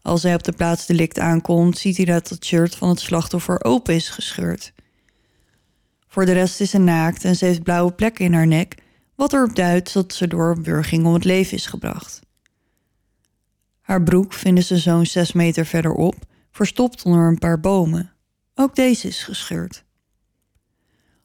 Als 0.03 0.23
hij 0.23 0.35
op 0.35 0.43
de 0.43 0.53
plaats 0.53 0.87
delict 0.87 1.19
aankomt, 1.19 1.79
ziet 1.79 1.97
hij 1.97 2.07
dat 2.07 2.29
het 2.29 2.45
shirt 2.45 2.75
van 2.75 2.89
het 2.89 3.01
slachtoffer 3.01 3.65
open 3.65 3.95
is 3.95 4.09
gescheurd. 4.09 4.73
Voor 6.07 6.27
de 6.27 6.33
rest 6.33 6.61
is 6.61 6.71
ze 6.71 6.79
naakt 6.79 7.25
en 7.25 7.37
ze 7.37 7.45
heeft 7.45 7.63
blauwe 7.63 7.93
plekken 7.93 8.25
in 8.25 8.33
haar 8.33 8.47
nek, 8.47 8.75
wat 9.15 9.33
erop 9.33 9.55
duidt 9.55 9.93
dat 9.93 10.15
ze 10.15 10.27
door 10.27 10.63
wurging 10.63 11.07
om 11.07 11.15
het 11.15 11.25
leven 11.25 11.57
is 11.57 11.67
gebracht. 11.67 12.21
Haar 13.81 14.03
broek 14.03 14.33
vinden 14.33 14.65
ze 14.65 14.79
zo'n 14.79 15.07
6 15.07 15.33
meter 15.33 15.67
verderop, 15.67 16.15
verstopt 16.51 17.03
onder 17.03 17.29
een 17.29 17.39
paar 17.39 17.61
bomen. 17.61 18.13
Ook 18.55 18.75
deze 18.75 19.09
is 19.09 19.23
gescheurd. 19.23 19.85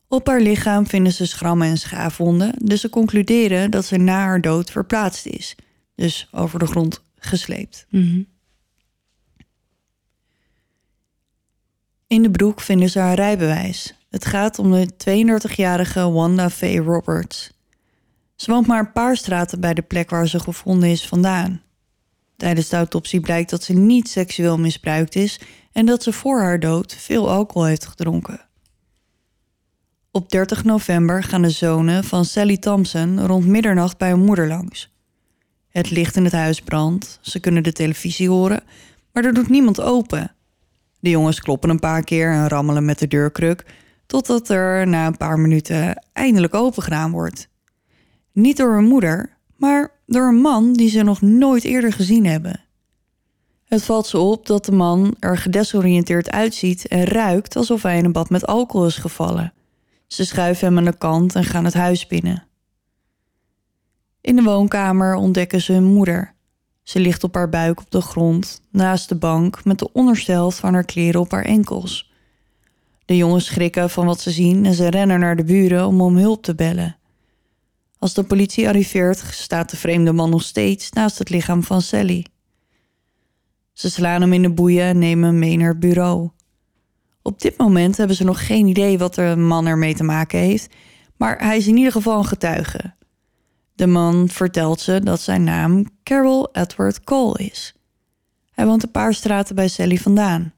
Op 0.08 0.28
haar 0.28 0.42
lichaam 0.42 0.88
vinden 0.88 1.14
ze 1.14 1.26
schrammen 1.26 1.68
en 1.68 1.78
schaafwonden, 1.78 2.54
dus 2.58 2.82
ze 2.82 2.90
concluderen 2.90 3.72
dat 3.72 3.86
ze 3.86 3.98
na 3.98 4.20
haar 4.20 4.42
dood 4.42 4.72
verplaatst 4.72 5.26
is, 5.26 5.56
dus 5.96 6.28
over 6.32 6.60
de 6.60 6.68
grond 6.68 7.04
gesleept. 7.16 7.86
In 12.14 12.22
de 12.22 12.32
broek 12.32 12.61
vinden 12.61 12.89
ze 12.89 12.99
haar 12.99 13.16
rijbewijs. 13.16 13.93
Het 14.09 14.26
gaat 14.26 14.59
om 14.59 14.72
de 14.72 14.89
32-jarige 15.49 16.11
Wanda 16.11 16.49
V. 16.49 16.80
Roberts. 16.86 17.51
Ze 18.36 18.51
woont 18.51 18.68
maar 18.68 18.80
een 18.80 18.91
paar 18.91 19.18
straten 19.18 19.59
bij 19.59 19.74
de 19.74 19.82
plek 19.82 20.09
waar 20.09 20.28
ze 20.28 20.39
gevonden 20.39 20.89
is 20.89 21.07
vandaan. 21.07 21.61
Tijdens 22.38 22.70
de 22.70 22.76
autopsie 22.76 23.20
blijkt 23.20 23.49
dat 23.49 23.64
ze 23.64 23.74
niet 23.74 24.09
seksueel 24.09 24.57
misbruikt 24.57 25.16
is 25.16 25.39
en 25.72 25.86
dat 25.86 26.03
ze 26.03 26.14
voor 26.14 26.39
haar 26.41 26.59
dood 26.59 26.95
veel 26.99 27.30
alcohol 27.30 27.68
heeft 27.68 27.86
gedronken. 27.86 28.41
Op 30.11 30.30
30 30.30 30.64
november 30.64 31.24
gaan 31.24 31.41
de 31.41 31.49
zonen 31.49 32.03
van 32.03 32.26
Sally 32.26 32.57
Thompson 32.57 33.26
rond 33.26 33.45
middernacht 33.45 33.97
bij 33.97 34.09
hun 34.09 34.26
moeder 34.26 34.47
langs. 34.47 34.91
Het 35.70 35.89
licht 35.89 36.16
in 36.16 36.24
het 36.24 36.34
huis 36.34 36.61
brandt, 36.61 37.20
ze 37.22 37.39
kunnen 37.39 37.64
de 37.64 37.72
televisie 37.72 38.30
horen, 38.30 38.64
maar 39.11 39.26
er 39.26 39.34
doet 39.34 39.49
niemand 39.49 39.82
open. 39.82 40.36
De 41.04 41.10
jongens 41.10 41.39
kloppen 41.39 41.70
een 41.70 41.80
paar 41.80 42.04
keer 42.04 42.32
en 42.32 42.47
rammelen 42.47 42.86
met 42.86 42.99
de 42.99 43.08
deurkruk, 43.08 43.66
totdat 44.06 44.49
er 44.49 44.88
na 44.88 45.08
een 45.08 45.18
paar 45.18 45.39
minuten 45.39 46.04
eindelijk 46.14 46.54
open 46.54 46.84
gedaan 46.84 47.12
wordt. 47.12 47.49
Niet 48.32 48.58
door 48.58 48.74
hun 48.74 48.84
moeder, 48.84 49.38
maar 49.56 49.91
door 50.06 50.28
een 50.28 50.41
man 50.41 50.74
die 50.74 50.89
ze 50.89 51.04
nog 51.04 51.22
nooit 51.22 51.64
eerder 51.64 51.93
gezien 51.93 52.26
hebben. 52.26 52.62
Het 53.66 53.84
valt 53.84 54.08
ze 54.08 54.18
op 54.18 54.45
dat 54.45 54.66
de 54.66 54.72
man 54.72 55.16
er 55.20 55.38
gedesoriënteerd 55.38 56.32
uitziet 56.32 56.88
en 56.88 57.06
ruikt 57.06 57.56
alsof 57.56 57.82
hij 57.82 57.97
in 57.97 58.06
een 58.06 58.12
bad 58.12 58.30
met 58.30 58.45
alcohol 58.45 58.88
is 58.88 58.97
gevallen. 58.97 59.54
Ze 60.08 60.26
schuiven 60.26 60.68
hem 60.68 60.78
aan 60.78 60.86
de 60.86 60.97
kant 60.97 61.36
en 61.36 61.43
gaan 61.43 61.66
het 61.66 61.74
huis 61.74 62.08
binnen. 62.08 62.47
In 64.22 64.36
de 64.36 64.43
woonkamer 64.43 65.16
ontdekken 65.16 65.62
ze 65.62 65.74
hun 65.74 65.84
moeder. 65.84 66.34
Ze 66.84 67.00
ligt 67.00 67.24
op 67.24 67.36
haar 67.36 67.50
buik 67.50 67.80
op 67.80 67.92
de 67.92 68.02
grond, 68.02 68.62
naast 68.72 69.10
de 69.10 69.16
bank, 69.16 69.66
met 69.66 69.80
de 69.80 69.92
onderste 69.92 70.32
helft 70.32 70.58
van 70.58 70.74
haar 70.74 70.86
kleren 70.86 71.22
op 71.22 71.32
haar 71.32 71.46
enkels. 71.46 72.12
De 73.06 73.18
jongens 73.18 73.46
schrikken 73.46 73.90
van 73.90 74.06
wat 74.06 74.22
ze 74.22 74.32
zien 74.32 74.66
en 74.66 74.74
ze 74.74 74.90
rennen 74.90 75.20
naar 75.20 75.36
de 75.36 75.44
buren 75.44 75.88
om 75.88 76.02
om 76.02 76.18
hulp 76.18 76.44
te 76.44 76.56
bellen. 76.56 76.98
Als 78.00 78.14
de 78.14 78.24
politie 78.24 78.68
arriveert, 78.68 79.18
staat 79.18 79.70
de 79.70 79.78
vreemde 79.78 80.14
man 80.14 80.30
nog 80.30 80.44
steeds 80.44 80.92
naast 80.92 81.18
het 81.18 81.30
lichaam 81.30 81.64
van 81.64 81.82
Sally. 81.82 82.26
Ze 83.74 83.90
slaan 83.90 84.22
hem 84.22 84.34
in 84.34 84.42
de 84.42 84.54
boeien 84.54 84.86
en 84.86 84.98
nemen 84.98 85.30
hem 85.30 85.40
mee 85.40 85.58
naar 85.58 85.70
het 85.70 85.80
bureau. 85.80 86.30
Op 87.22 87.42
dit 87.42 87.58
moment 87.58 87.98
hebben 87.98 88.16
ze 88.16 88.24
nog 88.24 88.46
geen 88.46 88.68
idee 88.68 88.98
wat 88.98 89.16
de 89.16 89.36
man 89.38 89.66
ermee 89.66 89.96
te 89.96 90.04
maken 90.04 90.40
heeft, 90.40 90.74
maar 91.18 91.38
hij 91.38 91.58
is 91.58 91.68
in 91.68 91.78
ieder 91.78 91.92
geval 91.92 92.18
een 92.18 92.26
getuige. 92.26 92.94
De 93.76 93.88
man 93.88 94.30
vertelt 94.30 94.82
ze 94.82 95.00
dat 95.04 95.22
zijn 95.22 95.44
naam 95.44 95.86
Carol 96.04 96.50
Edward 96.52 97.04
Cole 97.04 97.44
is. 97.44 97.76
Hij 98.52 98.66
woont 98.66 98.84
een 98.84 98.92
paar 98.92 99.14
straten 99.14 99.56
bij 99.56 99.68
Sally 99.68 99.98
vandaan. 99.98 100.54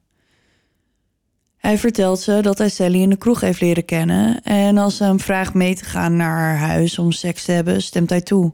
Hij 1.58 1.78
vertelt 1.78 2.20
ze 2.20 2.40
dat 2.42 2.58
hij 2.58 2.70
Sally 2.70 3.02
in 3.02 3.10
de 3.10 3.18
kroeg 3.18 3.42
heeft 3.42 3.62
leren 3.62 3.86
kennen 3.86 4.42
en 4.44 4.78
als 4.78 4.98
ze 4.98 5.04
hem 5.04 5.20
vraagt 5.20 5.54
mee 5.54 5.76
te 5.76 5.86
gaan 5.86 6.16
naar 6.16 6.38
haar 6.38 6.58
huis 6.58 7.00
om 7.00 7.12
seks 7.12 7.46
te 7.46 7.52
hebben, 7.52 7.82
stemt 7.82 8.10
hij 8.10 8.22
toe. 8.22 8.54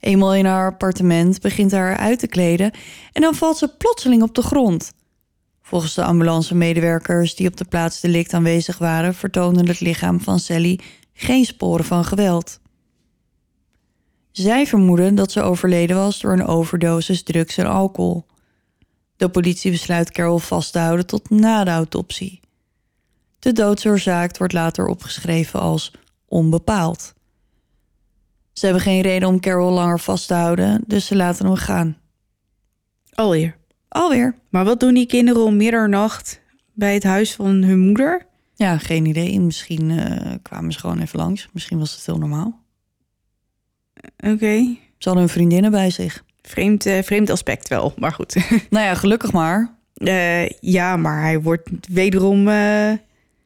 Eenmaal 0.00 0.34
in 0.34 0.44
haar 0.44 0.70
appartement 0.70 1.40
begint 1.40 1.70
hij 1.70 1.80
haar 1.80 1.96
uit 1.96 2.18
te 2.18 2.26
kleden 2.26 2.70
en 3.12 3.22
dan 3.22 3.34
valt 3.34 3.56
ze 3.56 3.74
plotseling 3.76 4.22
op 4.22 4.34
de 4.34 4.42
grond. 4.42 4.92
Volgens 5.62 5.94
de 5.94 6.04
ambulancemedewerkers 6.04 7.34
die 7.34 7.48
op 7.48 7.56
de 7.56 7.64
plaats 7.64 8.00
delict 8.00 8.34
aanwezig 8.34 8.78
waren, 8.78 9.14
vertoonde 9.14 9.66
het 9.66 9.80
lichaam 9.80 10.20
van 10.20 10.38
Sally 10.38 10.80
geen 11.12 11.44
sporen 11.44 11.84
van 11.84 12.04
geweld. 12.04 12.60
Zij 14.30 14.66
vermoeden 14.66 15.14
dat 15.14 15.32
ze 15.32 15.42
overleden 15.42 15.96
was 15.96 16.20
door 16.20 16.32
een 16.32 16.46
overdosis 16.46 17.22
drugs 17.22 17.56
en 17.56 17.66
alcohol. 17.66 18.26
De 19.16 19.28
politie 19.28 19.70
besluit 19.70 20.10
Carol 20.10 20.38
vast 20.38 20.72
te 20.72 20.78
houden 20.78 21.06
tot 21.06 21.30
na 21.30 21.64
de 21.64 21.70
autopsie. 21.70 22.40
De 23.38 23.52
doodsoorzaak 23.52 24.36
wordt 24.36 24.52
later 24.52 24.86
opgeschreven 24.86 25.60
als 25.60 25.92
onbepaald. 26.28 27.14
Ze 28.52 28.64
hebben 28.64 28.82
geen 28.82 29.00
reden 29.00 29.28
om 29.28 29.40
Carol 29.40 29.72
langer 29.72 30.00
vast 30.00 30.26
te 30.26 30.34
houden, 30.34 30.84
dus 30.86 31.06
ze 31.06 31.16
laten 31.16 31.46
hem 31.46 31.54
gaan. 31.54 31.96
Alweer. 33.14 33.56
Alweer. 33.88 34.34
Maar 34.48 34.64
wat 34.64 34.80
doen 34.80 34.94
die 34.94 35.06
kinderen 35.06 35.44
om 35.44 35.56
middernacht 35.56 36.40
bij 36.72 36.94
het 36.94 37.02
huis 37.02 37.34
van 37.34 37.46
hun 37.46 37.78
moeder? 37.78 38.26
Ja, 38.54 38.78
geen 38.78 39.06
idee. 39.06 39.40
Misschien 39.40 39.90
uh, 39.90 40.34
kwamen 40.42 40.72
ze 40.72 40.78
gewoon 40.78 41.00
even 41.00 41.18
langs. 41.18 41.48
Misschien 41.52 41.78
was 41.78 41.94
het 41.94 42.06
heel 42.06 42.18
normaal. 42.18 42.59
Oké. 44.16 44.76
Ze 44.98 45.08
hadden 45.08 45.24
hun 45.24 45.32
vriendinnen 45.32 45.70
bij 45.70 45.90
zich. 45.90 46.24
Vreemd, 46.42 46.86
uh, 46.86 47.02
vreemd 47.02 47.30
aspect 47.30 47.68
wel, 47.68 47.92
maar 47.96 48.12
goed. 48.12 48.34
nou 48.70 48.84
ja, 48.84 48.94
gelukkig 48.94 49.32
maar. 49.32 49.78
Uh, 49.94 50.48
ja, 50.48 50.96
maar 50.96 51.22
hij 51.22 51.40
wordt 51.40 51.68
wederom 51.88 52.48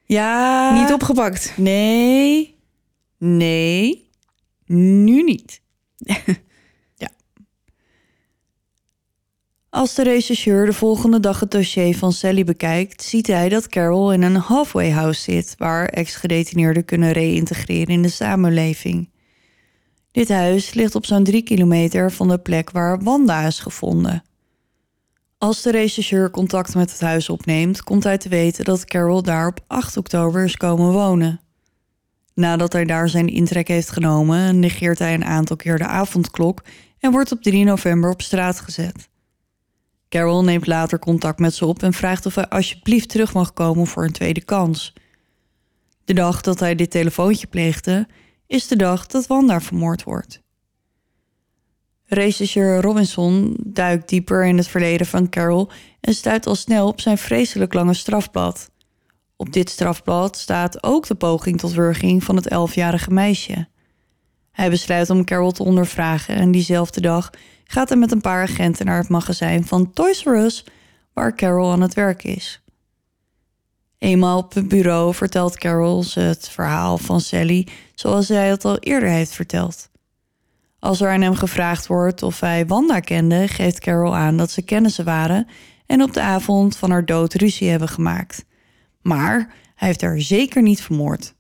ja, 0.07 0.81
niet 0.81 0.93
opgepakt. 0.93 1.53
Nee. 1.57 2.57
Nee. 3.19 4.09
Nu 4.67 5.23
niet. 5.23 5.61
ja. 6.95 7.09
Als 9.71 9.95
de 9.95 10.03
rechercheur 10.03 10.67
de 10.67 10.73
volgende 10.73 11.21
dag 11.21 11.41
het 11.41 11.51
dossier 11.51 11.97
van 11.97 12.13
Sally 12.13 12.45
bekijkt, 12.45 13.03
ziet 13.03 13.27
hij 13.27 13.49
dat 13.49 13.69
Carol 13.69 14.13
in 14.13 14.23
een 14.23 14.37
halfway 14.37 14.91
house 14.91 15.21
zit, 15.21 15.55
waar 15.59 15.87
ex-gedetineerden 15.87 16.85
kunnen 16.85 17.13
reïntegreren 17.13 17.95
in 17.95 18.03
de 18.03 18.09
samenleving. 18.09 19.09
Dit 20.15 20.29
huis 20.29 20.75
ligt 20.75 20.95
op 20.95 21.07
zo'n 21.07 21.25
drie 21.25 21.43
kilometer 21.43 22.13
van 22.13 22.29
de 22.29 22.39
plek 22.39 22.71
waar 22.71 23.03
Wanda 23.03 23.47
is 23.47 23.61
gevonden. 23.61 24.23
Als 25.39 25.63
de 25.63 25.71
rechercheur 25.71 26.31
contact 26.31 26.75
met 26.75 26.91
het 26.91 27.01
huis 27.01 27.29
opneemt, 27.29 27.83
komt 27.83 28.05
hij 28.05 28.19
te 28.19 28.29
weten 28.29 28.65
dat 28.65 28.85
Carol 28.85 29.23
daar 29.23 29.47
op 29.47 29.61
8 29.67 29.97
oktober 29.97 30.45
is 30.45 30.57
komen 30.57 30.93
wonen. 30.93 31.41
Nadat 32.35 32.73
hij 32.73 32.85
daar 32.85 33.09
zijn 33.09 33.29
intrek 33.29 33.69
heeft 33.69 33.91
genomen, 33.91 34.59
negeert 34.59 34.99
hij 34.99 35.15
een 35.15 35.25
aantal 35.25 35.57
keer 35.57 35.79
de 35.79 35.87
avondklok 35.87 36.63
en 36.99 37.11
wordt 37.13 37.33
op 37.33 37.43
3 37.43 37.65
november 37.65 38.11
op 38.11 38.23
straat 38.23 38.61
gezet. 38.61 39.09
Carol 40.09 40.45
neemt 40.45 40.67
later 40.67 40.99
contact 40.99 41.39
met 41.39 41.55
ze 41.55 41.67
op 41.67 41.83
en 41.83 41.93
vraagt 41.93 42.27
of 42.27 42.35
hij 42.35 42.49
alsjeblieft 42.49 43.09
terug 43.09 43.33
mag 43.33 43.53
komen 43.53 43.87
voor 43.87 44.05
een 44.05 44.13
tweede 44.13 44.45
kans. 44.45 44.93
De 46.05 46.15
dag 46.15 46.41
dat 46.41 46.61
hij 46.61 46.75
dit 46.75 46.91
telefoontje 46.91 47.47
pleegde, 47.47 48.07
is 48.47 48.67
de 48.67 48.77
dag 48.77 49.07
dat 49.07 49.27
Wanda 49.27 49.61
vermoord 49.61 50.03
wordt. 50.03 50.43
Rechercheur 52.05 52.81
Robinson 52.81 53.57
duikt 53.67 54.09
dieper 54.09 54.47
in 54.47 54.57
het 54.57 54.69
verleden 54.69 55.07
van 55.07 55.29
Carol 55.29 55.71
en 56.01 56.15
stuit 56.15 56.47
al 56.47 56.55
snel 56.55 56.87
op 56.87 57.01
zijn 57.01 57.19
vreselijk 57.19 57.73
lange 57.73 57.95
strafblad. 57.95 58.71
Op 59.37 59.53
dit 59.53 59.71
strafblad 59.71 60.37
staat 60.37 60.83
ook 60.83 61.07
de 61.07 61.15
poging 61.15 61.59
tot 61.59 61.73
wurging 61.73 62.25
van 62.25 62.37
het 62.37 62.49
elfjarige 62.49 63.11
meisje. 63.11 63.69
Hij 64.51 64.71
besluit 64.71 65.11
om 65.11 65.25
Carol 65.25 65.53
te 65.53 65.63
ondervragen 65.63 66.35
en 66.35 66.51
diezelfde 66.51 67.01
dag 67.01 67.31
gaat 67.65 67.89
hij 67.89 67.99
met 67.99 68.13
een 68.13 68.21
paar 68.21 68.43
agenten 68.43 68.87
naar 68.87 68.99
het 68.99 69.09
magazijn 69.09 69.67
van 69.67 69.93
Toys 69.93 70.25
R 70.25 70.29
Us, 70.29 70.65
waar 71.13 71.35
Carol 71.35 71.73
aan 71.73 71.81
het 71.81 71.95
werk 71.95 72.25
is. 72.25 72.64
Eenmaal 73.99 74.39
op 74.39 74.55
het 74.55 74.69
bureau 74.69 75.15
vertelt 75.15 75.59
Carol 75.59 76.05
het 76.15 76.49
verhaal 76.49 76.99
van 76.99 77.21
Sally 77.21 77.67
zoals 77.95 78.27
zij 78.27 78.49
het 78.49 78.65
al 78.65 78.79
eerder 78.79 79.09
heeft 79.09 79.33
verteld. 79.33 79.91
Als 80.79 81.01
er 81.01 81.11
aan 81.11 81.21
hem 81.21 81.35
gevraagd 81.35 81.87
wordt 81.87 82.23
of 82.23 82.41
hij 82.41 82.67
Wanda 82.67 83.01
kende, 83.01 83.49
geeft 83.49 83.81
Carol 83.81 84.17
aan 84.17 84.37
dat 84.37 84.51
ze 84.51 84.63
kennissen 84.63 85.05
waren 85.05 85.47
en 85.87 86.03
op 86.03 86.13
de 86.13 86.21
avond 86.21 86.77
van 86.77 86.91
haar 86.91 87.05
dood 87.05 87.35
ruzie 87.35 87.69
hebben 87.69 87.89
gemaakt. 87.89 88.45
Maar 89.03 89.55
hij 89.75 89.89
heeft 89.89 90.01
haar 90.01 90.21
zeker 90.21 90.63
niet 90.63 90.83
vermoord. 90.83 91.35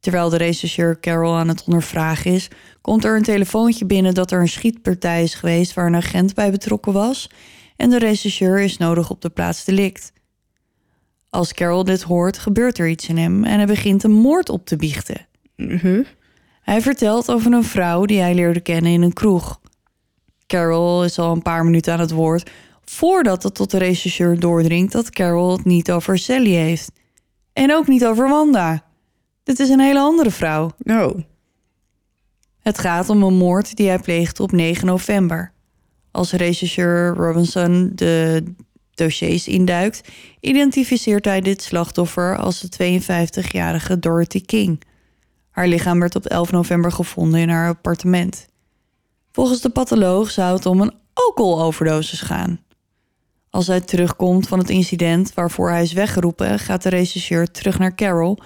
Terwijl 0.00 0.28
de 0.28 0.36
rechercheur 0.36 1.00
Carol 1.00 1.36
aan 1.36 1.48
het 1.48 1.64
ondervragen 1.64 2.32
is, 2.32 2.48
komt 2.80 3.04
er 3.04 3.16
een 3.16 3.22
telefoontje 3.22 3.86
binnen 3.86 4.14
dat 4.14 4.30
er 4.30 4.40
een 4.40 4.48
schietpartij 4.48 5.22
is 5.22 5.34
geweest 5.34 5.74
waar 5.74 5.86
een 5.86 5.96
agent 5.96 6.34
bij 6.34 6.50
betrokken 6.50 6.92
was 6.92 7.30
en 7.76 7.90
de 7.90 7.98
rechercheur 7.98 8.60
is 8.60 8.76
nodig 8.76 9.10
op 9.10 9.20
de 9.20 9.30
plaats 9.30 9.64
delict. 9.64 10.12
Als 11.36 11.54
Carol 11.54 11.84
dit 11.84 12.02
hoort, 12.02 12.38
gebeurt 12.38 12.78
er 12.78 12.88
iets 12.88 13.08
in 13.08 13.16
hem 13.16 13.44
en 13.44 13.56
hij 13.56 13.66
begint 13.66 14.02
een 14.02 14.12
moord 14.12 14.48
op 14.48 14.66
te 14.66 14.76
biechten. 14.76 15.26
Hij 16.62 16.80
vertelt 16.80 17.30
over 17.30 17.52
een 17.52 17.64
vrouw 17.64 18.04
die 18.04 18.20
hij 18.20 18.34
leerde 18.34 18.60
kennen 18.60 18.92
in 18.92 19.02
een 19.02 19.12
kroeg. 19.12 19.60
Carol 20.46 21.04
is 21.04 21.18
al 21.18 21.32
een 21.32 21.42
paar 21.42 21.64
minuten 21.64 21.92
aan 21.92 22.00
het 22.00 22.10
woord 22.10 22.50
voordat 22.84 23.42
het 23.42 23.54
tot 23.54 23.70
de 23.70 23.78
rechercheur 23.78 24.40
doordringt 24.40 24.92
dat 24.92 25.10
Carol 25.10 25.52
het 25.52 25.64
niet 25.64 25.90
over 25.90 26.18
Sally 26.18 26.50
heeft. 26.50 26.92
En 27.52 27.74
ook 27.74 27.86
niet 27.86 28.06
over 28.06 28.28
Wanda. 28.28 28.84
Dit 29.42 29.58
is 29.58 29.68
een 29.68 29.80
hele 29.80 30.00
andere 30.00 30.30
vrouw. 30.30 30.70
Oh. 30.84 31.18
Het 32.60 32.78
gaat 32.78 33.08
om 33.08 33.22
een 33.22 33.36
moord 33.36 33.76
die 33.76 33.88
hij 33.88 33.98
pleegde 33.98 34.42
op 34.42 34.52
9 34.52 34.86
november. 34.86 35.52
Als 36.10 36.32
rechercheur 36.32 37.14
Robinson 37.14 37.92
de 37.94 38.42
dossiers 38.96 39.48
induikt, 39.48 40.08
identificeert 40.40 41.24
hij 41.24 41.40
dit 41.40 41.62
slachtoffer 41.62 42.36
als 42.38 42.60
de 42.60 43.00
52-jarige 43.00 43.98
Dorothy 43.98 44.40
King. 44.40 44.82
Haar 45.50 45.68
lichaam 45.68 46.00
werd 46.00 46.16
op 46.16 46.26
11 46.26 46.50
november 46.50 46.92
gevonden 46.92 47.40
in 47.40 47.48
haar 47.48 47.68
appartement. 47.68 48.46
Volgens 49.32 49.60
de 49.60 49.70
patholoog 49.70 50.30
zou 50.30 50.56
het 50.56 50.66
om 50.66 50.80
een 50.80 50.94
alcoholoverdosis 51.12 52.20
gaan. 52.20 52.60
Als 53.50 53.66
hij 53.66 53.80
terugkomt 53.80 54.48
van 54.48 54.58
het 54.58 54.70
incident 54.70 55.34
waarvoor 55.34 55.70
hij 55.70 55.82
is 55.82 55.92
weggeroepen, 55.92 56.58
gaat 56.58 56.82
de 56.82 56.88
rechercheur 56.88 57.50
terug 57.50 57.78
naar 57.78 57.94
Carol 57.94 58.38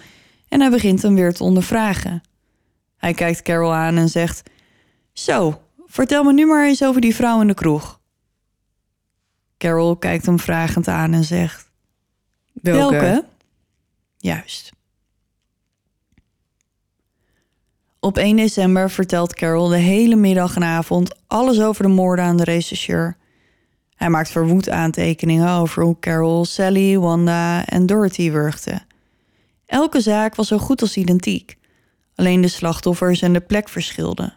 en 0.49 0.61
hij 0.61 0.71
begint 0.71 1.03
hem 1.03 1.15
weer 1.15 1.35
te 1.35 1.45
ondervragen. 1.45 2.23
Hij 2.97 3.15
kijkt 3.15 3.43
Carol 3.43 3.75
aan 3.75 3.97
en 3.97 4.09
zegt: 4.09 4.43
Zo, 5.13 5.61
vertel 5.87 6.25
me 6.25 6.33
nu 6.33 6.47
maar 6.47 6.67
eens 6.67 6.85
over 6.85 7.01
die 7.01 7.15
vrouw 7.15 7.41
in 7.41 7.47
de 7.47 7.55
kroeg. 7.55 8.00
Carol 9.61 9.97
kijkt 9.97 10.27
hem 10.27 10.39
vragend 10.39 10.89
aan 10.89 11.13
en 11.13 11.25
zegt: 11.25 11.71
Welke? 12.53 12.97
Welke? 12.97 13.25
Juist. 14.17 14.73
Op 17.99 18.19
1 18.19 18.37
december 18.37 18.91
vertelt 18.91 19.35
Carol 19.35 19.69
de 19.69 19.77
hele 19.77 20.17
middag 20.17 20.57
en 20.57 20.65
avond 20.65 21.15
alles 21.27 21.61
over 21.61 21.83
de 21.83 21.89
moorden 21.89 22.25
aan 22.25 22.37
de 22.37 22.45
rechercheur. 22.45 23.17
Hij 23.95 24.11
maakt 24.11 24.31
verwoed 24.31 24.69
aantekeningen 24.69 25.51
over 25.51 25.83
hoe 25.83 25.99
Carol, 25.99 26.45
Sally, 26.45 26.99
Wanda 26.99 27.67
en 27.67 27.87
Dorothy 27.87 28.31
wurgden. 28.31 28.87
Elke 29.67 30.01
zaak 30.01 30.35
was 30.35 30.49
zo 30.49 30.59
goed 30.59 30.83
als 30.83 30.97
identiek. 30.97 31.57
Alleen 32.15 32.41
de 32.41 32.49
slachtoffers 32.49 33.23
en 33.23 33.33
de 33.33 33.41
plek 33.41 33.69
verschilden. 33.69 34.35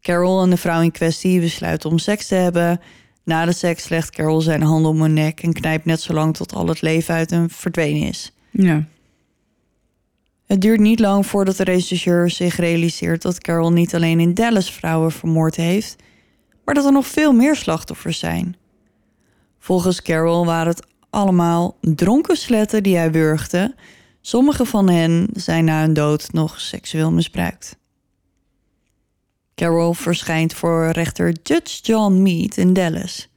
Carol 0.00 0.42
en 0.42 0.50
de 0.50 0.56
vrouw 0.56 0.80
in 0.80 0.90
kwestie 0.90 1.40
besluiten 1.40 1.90
om 1.90 1.98
seks 1.98 2.26
te 2.26 2.34
hebben. 2.34 2.80
Na 3.24 3.44
de 3.44 3.52
seks 3.52 3.88
legt 3.88 4.10
Carol 4.10 4.40
zijn 4.40 4.62
handen 4.62 4.90
om 4.90 5.00
hun 5.00 5.12
nek 5.12 5.42
en 5.42 5.52
knijpt 5.52 5.84
net 5.84 6.00
zo 6.00 6.12
lang 6.12 6.36
tot 6.36 6.54
al 6.54 6.68
het 6.68 6.80
leven 6.80 7.14
uit 7.14 7.30
hem 7.30 7.50
verdwenen 7.50 8.08
is. 8.08 8.32
Ja. 8.50 8.84
Het 10.46 10.60
duurt 10.60 10.80
niet 10.80 11.00
lang 11.00 11.26
voordat 11.26 11.56
de 11.56 11.64
rechercheur 11.64 12.30
zich 12.30 12.56
realiseert 12.56 13.22
dat 13.22 13.38
Carol 13.38 13.72
niet 13.72 13.94
alleen 13.94 14.20
in 14.20 14.34
Dallas 14.34 14.72
vrouwen 14.72 15.12
vermoord 15.12 15.56
heeft, 15.56 15.96
maar 16.64 16.74
dat 16.74 16.84
er 16.84 16.92
nog 16.92 17.06
veel 17.06 17.32
meer 17.32 17.56
slachtoffers 17.56 18.18
zijn. 18.18 18.56
Volgens 19.58 20.02
Carol 20.02 20.46
waren 20.46 20.66
het 20.66 20.86
allemaal 21.10 21.76
dronken 21.80 22.36
sletten 22.36 22.82
die 22.82 22.96
hij 22.96 23.12
wurgde. 23.12 23.74
Sommige 24.20 24.64
van 24.64 24.88
hen 24.88 25.28
zijn 25.32 25.64
na 25.64 25.80
hun 25.80 25.94
dood 25.94 26.32
nog 26.32 26.60
seksueel 26.60 27.12
misbruikt. 27.12 27.76
Carol 29.62 29.94
verschijnt 29.94 30.54
voor 30.54 30.90
rechter 30.90 31.36
Judge 31.42 31.82
John 31.82 32.22
Mead 32.22 32.56
in 32.56 32.72
Dallas. 32.72 33.28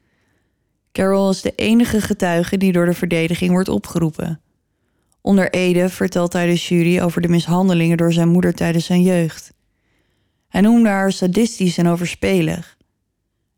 Carol 0.91 1.29
is 1.29 1.41
de 1.41 1.53
enige 1.55 2.01
getuige 2.01 2.57
die 2.57 2.71
door 2.71 2.85
de 2.85 2.93
verdediging 2.93 3.51
wordt 3.51 3.69
opgeroepen. 3.69 4.41
Onder 5.21 5.49
Ede 5.49 5.89
vertelt 5.89 6.33
hij 6.33 6.45
de 6.45 6.55
jury 6.55 7.01
over 7.01 7.21
de 7.21 7.27
mishandelingen 7.27 7.97
door 7.97 8.13
zijn 8.13 8.27
moeder 8.27 8.53
tijdens 8.53 8.85
zijn 8.85 9.01
jeugd. 9.01 9.53
Hij 10.47 10.61
noemde 10.61 10.89
haar 10.89 11.11
sadistisch 11.11 11.77
en 11.77 11.87
overspelig. 11.87 12.77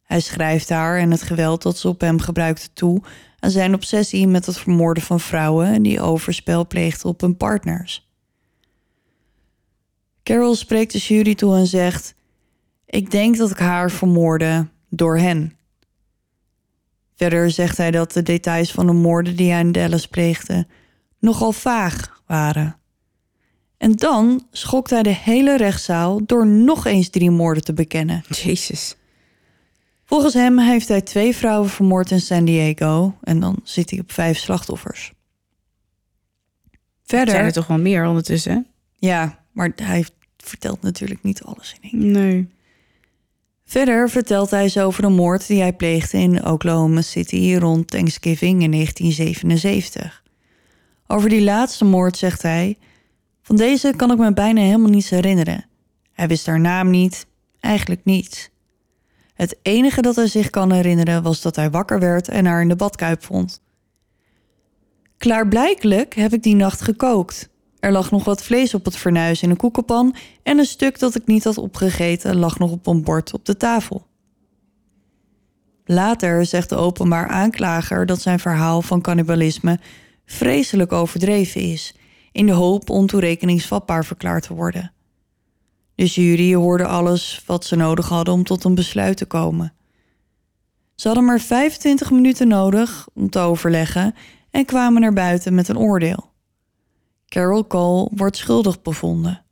Hij 0.04 0.20
schrijft 0.20 0.70
haar 0.70 1.00
en 1.00 1.12
het 1.12 1.22
geweld 1.22 1.62
dat 1.62 1.78
ze 1.78 1.88
op 1.88 2.02
hem 2.02 2.20
gebruikte 2.20 2.70
toe 2.74 3.02
aan 3.40 3.52
zijn 3.52 3.74
obsessie 3.74 4.28
met 4.28 4.46
het 4.46 4.58
vermoorden 4.58 5.04
van 5.04 5.20
vrouwen 5.20 5.82
die 5.84 6.02
overspel 6.02 6.68
pleegden 6.68 7.10
op 7.10 7.22
hun 7.22 7.38
partners. 7.38 8.10
Carol 10.24 10.56
spreekt 10.56 10.92
de 10.92 10.98
jury 10.98 11.36
toe 11.36 11.56
en 11.56 11.68
zegt: 11.68 12.16
Ik 12.90 13.12
denk 13.12 13.38
dat 13.38 13.52
ik 13.52 13.58
haar 13.58 13.92
vermoorde 13.92 14.68
door 14.90 15.18
hen. 15.18 15.58
Verder 17.16 17.52
zegt 17.52 17.78
hij 17.78 17.92
dat 17.92 18.12
de 18.12 18.24
details 18.24 18.72
van 18.72 18.86
de 18.86 18.94
moorden 18.94 19.36
die 19.36 19.52
hij 19.52 19.60
in 19.60 19.72
Dallas 19.72 20.08
pleegde 20.08 20.68
nogal 21.20 21.52
vaag 21.52 22.22
waren. 22.26 22.76
En 23.78 23.92
dan 23.92 24.48
schokt 24.52 24.90
hij 24.90 25.04
de 25.04 25.16
hele 25.16 25.58
rechtszaal 25.58 26.26
door 26.26 26.48
nog 26.48 26.86
eens 26.86 27.10
drie 27.10 27.32
moorden 27.32 27.64
te 27.64 27.74
bekennen. 27.74 28.24
Jezus. 28.30 28.96
Volgens 30.06 30.34
hem 30.34 30.60
heeft 30.60 30.88
hij 30.88 31.02
twee 31.02 31.36
vrouwen 31.36 31.70
vermoord 31.70 32.12
in 32.12 32.22
San 32.22 32.46
Diego 32.46 33.18
en 33.22 33.40
dan 33.40 33.60
zit 33.64 33.90
hij 33.90 34.00
op 34.00 34.12
vijf 34.12 34.38
slachtoffers. 34.38 35.14
Verder. 37.04 37.34
Zijn 37.34 37.46
er 37.46 37.52
toch 37.52 37.68
wel 37.68 37.80
meer 37.80 38.06
ondertussen? 38.06 38.68
ja, 39.00 39.46
maar 39.52 39.72
hij 39.76 40.06
vertelt 40.38 40.82
natuurlijk 40.82 41.24
niet 41.24 41.44
alles 41.44 41.76
in 41.82 41.90
één 41.92 42.02
keer. 42.02 42.22
Nee. 42.22 42.56
Verder 43.68 44.10
vertelt 44.10 44.50
hij 44.50 44.70
ze 44.70 44.82
over 44.82 45.02
de 45.02 45.10
moord 45.10 45.48
die 45.48 45.62
hij 45.62 45.74
pleegde 45.74 46.18
in 46.18 46.46
Oklahoma 46.46 47.02
City 47.02 47.56
rond 47.60 47.88
Thanksgiving 47.88 48.64
in 48.64 48.72
1977. 48.72 50.24
Over 51.08 51.30
die 51.30 51.42
laatste 51.42 51.86
moord 51.86 52.18
zegt 52.18 52.42
hij: 52.42 52.78
Van 53.42 53.56
deze 53.56 53.94
kan 53.96 54.12
ik 54.12 54.18
me 54.18 54.34
bijna 54.34 54.62
helemaal 54.62 54.90
niets 54.90 55.10
herinneren. 55.10 55.66
Hij 56.14 56.28
wist 56.28 56.46
haar 56.46 56.60
naam 56.60 56.90
niet, 56.90 57.26
eigenlijk 57.60 58.02
niets. 58.04 58.50
Het 59.34 59.58
enige 59.62 60.02
dat 60.02 60.16
hij 60.16 60.28
zich 60.28 60.50
kan 60.50 60.72
herinneren 60.72 61.24
was 61.24 61.42
dat 61.42 61.56
hij 61.56 61.70
wakker 61.70 62.00
werd 62.00 62.28
en 62.28 62.46
haar 62.46 62.62
in 62.62 62.68
de 62.68 62.76
badkuip 62.76 63.24
vond. 63.24 63.62
Klaarblijkelijk 65.18 66.16
heb 66.16 66.34
ik 66.34 66.44
die 66.44 66.56
nacht 66.56 66.82
gekookt. 66.82 67.50
Er 67.80 67.92
lag 67.92 68.12
nog 68.12 68.24
wat 68.24 68.44
vlees 68.44 68.74
op 68.74 68.86
het 68.86 68.98
fornuis 68.98 69.42
in 69.42 69.50
een 69.50 69.58
koekenpan 69.58 70.16
en 70.44 70.58
een 70.58 70.66
stuk 70.66 71.00
dat 71.00 71.16
ik 71.16 71.28
niet 71.28 71.44
had 71.44 71.58
opgegeten 71.58 72.36
lag 72.36 72.60
nog 72.60 72.72
op 72.72 72.88
een 72.88 73.04
bord 73.04 73.34
op 73.34 73.46
de 73.46 73.58
tafel. 73.58 74.06
Later 75.86 76.46
zegt 76.46 76.70
de 76.70 76.76
openbaar 76.76 77.28
aanklager 77.28 78.06
dat 78.06 78.22
zijn 78.22 78.40
verhaal 78.40 78.82
van 78.82 79.02
cannibalisme 79.02 79.80
vreselijk 80.26 80.92
overdreven 80.92 81.62
is, 81.62 81.96
in 82.32 82.46
de 82.46 82.52
hoop 82.52 82.90
ontoerekeningsvatbaar 82.90 84.06
verklaard 84.06 84.44
te 84.44 84.54
worden. 84.54 84.92
De 85.96 86.06
jury 86.06 86.54
hoorde 86.54 86.86
alles 86.88 87.42
wat 87.46 87.66
ze 87.66 87.76
nodig 87.76 88.10
hadden 88.10 88.34
om 88.34 88.44
tot 88.44 88.64
een 88.64 88.76
besluit 88.76 89.18
te 89.18 89.26
komen. 89.26 89.74
Ze 90.96 91.08
hadden 91.08 91.26
maar 91.26 91.40
25 91.40 92.12
minuten 92.12 92.48
nodig 92.48 93.08
om 93.14 93.30
te 93.30 93.40
overleggen 93.40 94.16
en 94.52 94.66
kwamen 94.66 95.02
naar 95.02 95.14
buiten 95.14 95.56
met 95.56 95.68
een 95.68 95.78
oordeel. 95.78 96.27
Carol 97.28 97.68
Cole 97.68 98.10
wordt 98.14 98.38
schuldig 98.38 98.82
bevonden. 98.82 99.44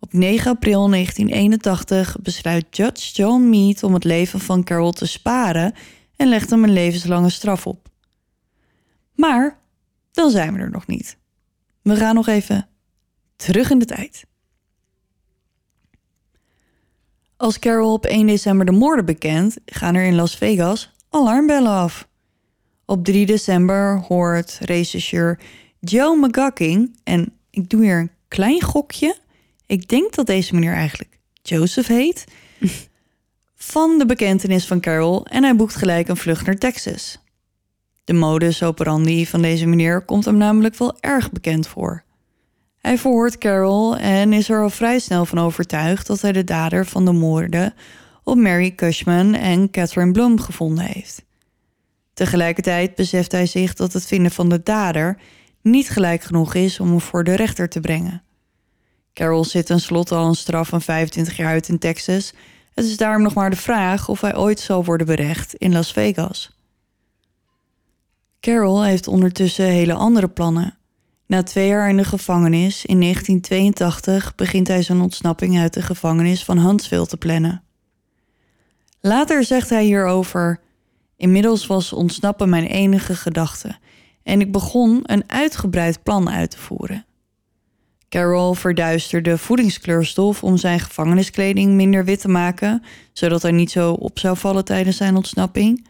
Op 0.00 0.12
9 0.12 0.50
april 0.50 0.88
1981 0.88 2.16
besluit 2.22 2.76
Judge 2.76 3.12
John 3.12 3.48
Mead 3.48 3.82
om 3.82 3.94
het 3.94 4.04
leven 4.04 4.40
van 4.40 4.64
Carol 4.64 4.92
te 4.92 5.06
sparen 5.06 5.74
en 6.16 6.28
legt 6.28 6.50
hem 6.50 6.64
een 6.64 6.72
levenslange 6.72 7.30
straf 7.30 7.66
op. 7.66 7.88
Maar 9.14 9.58
dan 10.12 10.30
zijn 10.30 10.52
we 10.52 10.58
er 10.58 10.70
nog 10.70 10.86
niet. 10.86 11.18
We 11.82 11.96
gaan 11.96 12.14
nog 12.14 12.26
even 12.26 12.68
terug 13.36 13.70
in 13.70 13.78
de 13.78 13.84
tijd. 13.84 14.24
Als 17.36 17.58
Carol 17.58 17.92
op 17.92 18.06
1 18.06 18.26
december 18.26 18.66
de 18.66 18.72
moorden 18.72 19.04
bekent, 19.04 19.56
gaan 19.66 19.94
er 19.94 20.04
in 20.04 20.14
Las 20.14 20.36
Vegas 20.36 20.90
alarmbellen 21.10 21.72
af. 21.72 22.08
Op 22.84 23.04
3 23.04 23.26
december 23.26 23.98
hoort 23.98 24.58
rechercheur 24.62 25.40
Joe 25.80 26.16
McGucking, 26.16 26.98
en 27.04 27.32
ik 27.50 27.68
doe 27.68 27.82
hier 27.82 27.98
een 27.98 28.10
klein 28.28 28.62
gokje. 28.62 29.16
Ik 29.66 29.88
denk 29.88 30.14
dat 30.14 30.26
deze 30.26 30.54
meneer 30.54 30.72
eigenlijk 30.72 31.18
Joseph 31.42 31.86
heet. 31.86 32.24
van 33.54 33.98
de 33.98 34.06
bekentenis 34.06 34.66
van 34.66 34.80
Carol 34.80 35.26
en 35.26 35.42
hij 35.42 35.56
boekt 35.56 35.76
gelijk 35.76 36.08
een 36.08 36.16
vlucht 36.16 36.46
naar 36.46 36.54
Texas. 36.54 37.18
De 38.04 38.12
modus 38.12 38.62
operandi 38.62 39.26
van 39.26 39.42
deze 39.42 39.66
meneer 39.66 40.04
komt 40.04 40.24
hem 40.24 40.36
namelijk 40.36 40.76
wel 40.76 40.96
erg 41.00 41.32
bekend 41.32 41.68
voor. 41.68 42.04
Hij 42.78 42.98
verhoort 42.98 43.38
Carol 43.38 43.96
en 43.96 44.32
is 44.32 44.48
er 44.48 44.62
al 44.62 44.70
vrij 44.70 44.98
snel 44.98 45.24
van 45.24 45.38
overtuigd 45.38 46.06
dat 46.06 46.20
hij 46.20 46.32
de 46.32 46.44
dader 46.44 46.86
van 46.86 47.04
de 47.04 47.12
moorden 47.12 47.74
op 48.22 48.36
Mary 48.36 48.74
Cushman 48.74 49.34
en 49.34 49.70
Catherine 49.70 50.12
Bloom 50.12 50.40
gevonden 50.40 50.84
heeft. 50.84 51.24
Tegelijkertijd 52.14 52.94
beseft 52.94 53.32
hij 53.32 53.46
zich 53.46 53.74
dat 53.74 53.92
het 53.92 54.06
vinden 54.06 54.30
van 54.30 54.48
de 54.48 54.62
dader 54.62 55.18
niet 55.70 55.90
gelijk 55.90 56.22
genoeg 56.22 56.54
is 56.54 56.80
om 56.80 56.88
hem 56.88 57.00
voor 57.00 57.24
de 57.24 57.34
rechter 57.34 57.68
te 57.68 57.80
brengen. 57.80 58.22
Carol 59.12 59.44
zit 59.44 59.66
tenslotte 59.66 60.14
al 60.14 60.28
een 60.28 60.34
straf 60.34 60.68
van 60.68 60.82
25 60.82 61.36
jaar 61.36 61.48
uit 61.48 61.68
in 61.68 61.78
Texas. 61.78 62.32
Het 62.74 62.84
is 62.84 62.96
daarom 62.96 63.22
nog 63.22 63.34
maar 63.34 63.50
de 63.50 63.56
vraag 63.56 64.08
of 64.08 64.20
hij 64.20 64.36
ooit 64.36 64.60
zal 64.60 64.84
worden 64.84 65.06
berecht 65.06 65.54
in 65.54 65.72
Las 65.72 65.92
Vegas. 65.92 66.58
Carol 68.40 68.82
heeft 68.82 69.08
ondertussen 69.08 69.64
hele 69.64 69.94
andere 69.94 70.28
plannen. 70.28 70.78
Na 71.26 71.42
twee 71.42 71.68
jaar 71.68 71.88
in 71.88 71.96
de 71.96 72.04
gevangenis 72.04 72.84
in 72.84 73.00
1982 73.00 74.34
begint 74.34 74.68
hij 74.68 74.82
zijn 74.82 75.00
ontsnapping 75.00 75.58
uit 75.58 75.74
de 75.74 75.82
gevangenis 75.82 76.44
van 76.44 76.58
Huntsville 76.58 77.06
te 77.06 77.16
plannen. 77.16 77.62
Later 79.00 79.44
zegt 79.44 79.70
hij 79.70 79.84
hierover: 79.84 80.60
Inmiddels 81.16 81.66
was 81.66 81.92
ontsnappen 81.92 82.48
mijn 82.48 82.66
enige 82.66 83.14
gedachte 83.14 83.78
en 84.26 84.40
ik 84.40 84.52
begon 84.52 85.00
een 85.02 85.22
uitgebreid 85.26 86.02
plan 86.02 86.30
uit 86.30 86.50
te 86.50 86.58
voeren. 86.58 87.04
Carol 88.08 88.54
verduisterde 88.54 89.38
voedingskleurstof 89.38 90.44
om 90.44 90.56
zijn 90.56 90.80
gevangeniskleding 90.80 91.72
minder 91.72 92.04
wit 92.04 92.20
te 92.20 92.28
maken, 92.28 92.82
zodat 93.12 93.42
hij 93.42 93.50
niet 93.50 93.70
zo 93.70 93.92
op 93.92 94.18
zou 94.18 94.36
vallen 94.36 94.64
tijdens 94.64 94.96
zijn 94.96 95.16
ontsnapping. 95.16 95.86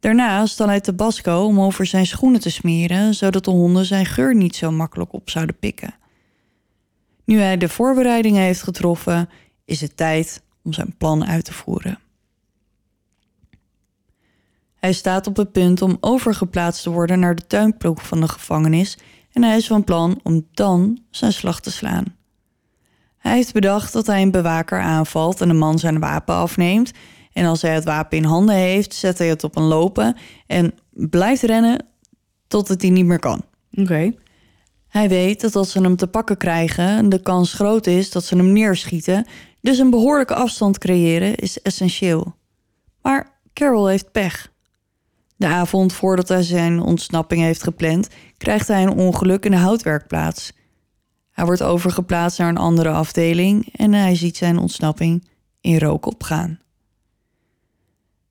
Daarna 0.00 0.46
stal 0.46 0.66
hij 0.66 0.80
tabasco 0.80 1.44
om 1.44 1.60
over 1.60 1.86
zijn 1.86 2.06
schoenen 2.06 2.40
te 2.40 2.50
smeren, 2.50 3.14
zodat 3.14 3.44
de 3.44 3.50
honden 3.50 3.84
zijn 3.84 4.06
geur 4.06 4.34
niet 4.34 4.56
zo 4.56 4.70
makkelijk 4.70 5.12
op 5.12 5.30
zouden 5.30 5.58
pikken. 5.58 5.94
Nu 7.24 7.38
hij 7.38 7.56
de 7.56 7.68
voorbereidingen 7.68 8.42
heeft 8.42 8.62
getroffen, 8.62 9.28
is 9.64 9.80
het 9.80 9.96
tijd 9.96 10.42
om 10.62 10.72
zijn 10.72 10.94
plan 10.98 11.26
uit 11.26 11.44
te 11.44 11.52
voeren. 11.52 11.98
Hij 14.78 14.92
staat 14.92 15.26
op 15.26 15.36
het 15.36 15.52
punt 15.52 15.82
om 15.82 15.96
overgeplaatst 16.00 16.82
te 16.82 16.90
worden 16.90 17.18
naar 17.18 17.34
de 17.34 17.46
tuinploeg 17.46 18.06
van 18.06 18.20
de 18.20 18.28
gevangenis 18.28 18.98
en 19.32 19.42
hij 19.42 19.56
is 19.56 19.66
van 19.66 19.84
plan 19.84 20.20
om 20.22 20.46
dan 20.52 20.98
zijn 21.10 21.32
slag 21.32 21.60
te 21.60 21.70
slaan. 21.70 22.04
Hij 23.18 23.34
heeft 23.34 23.52
bedacht 23.52 23.92
dat 23.92 24.06
hij 24.06 24.22
een 24.22 24.30
bewaker 24.30 24.80
aanvalt 24.80 25.40
en 25.40 25.48
de 25.48 25.54
man 25.54 25.78
zijn 25.78 26.00
wapen 26.00 26.34
afneemt. 26.34 26.92
En 27.32 27.44
als 27.44 27.62
hij 27.62 27.74
het 27.74 27.84
wapen 27.84 28.18
in 28.18 28.24
handen 28.24 28.54
heeft, 28.54 28.94
zet 28.94 29.18
hij 29.18 29.28
het 29.28 29.44
op 29.44 29.56
een 29.56 29.62
lopen 29.62 30.16
en 30.46 30.74
blijft 30.90 31.42
rennen 31.42 31.86
tot 32.46 32.68
het 32.68 32.82
hij 32.82 32.90
niet 32.90 33.04
meer 33.04 33.18
kan. 33.18 33.42
Oké. 33.72 34.12
Hij 34.88 35.08
weet 35.08 35.40
dat 35.40 35.56
als 35.56 35.70
ze 35.70 35.80
hem 35.80 35.96
te 35.96 36.06
pakken 36.06 36.36
krijgen, 36.36 37.08
de 37.08 37.22
kans 37.22 37.52
groot 37.52 37.86
is 37.86 38.10
dat 38.10 38.24
ze 38.24 38.36
hem 38.36 38.52
neerschieten. 38.52 39.26
Dus 39.60 39.78
een 39.78 39.90
behoorlijke 39.90 40.34
afstand 40.34 40.78
creëren 40.78 41.34
is 41.34 41.62
essentieel. 41.62 42.34
Maar 43.02 43.40
Carol 43.52 43.86
heeft 43.86 44.12
pech. 44.12 44.52
De 45.38 45.46
avond 45.46 45.92
voordat 45.92 46.28
hij 46.28 46.42
zijn 46.42 46.80
ontsnapping 46.80 47.40
heeft 47.40 47.62
gepland, 47.62 48.08
krijgt 48.36 48.68
hij 48.68 48.82
een 48.82 48.92
ongeluk 48.92 49.44
in 49.44 49.50
de 49.50 49.56
houtwerkplaats. 49.56 50.52
Hij 51.30 51.44
wordt 51.44 51.62
overgeplaatst 51.62 52.38
naar 52.38 52.48
een 52.48 52.56
andere 52.56 52.90
afdeling 52.90 53.68
en 53.76 53.92
hij 53.92 54.14
ziet 54.14 54.36
zijn 54.36 54.58
ontsnapping 54.58 55.28
in 55.60 55.78
rook 55.78 56.06
opgaan. 56.06 56.58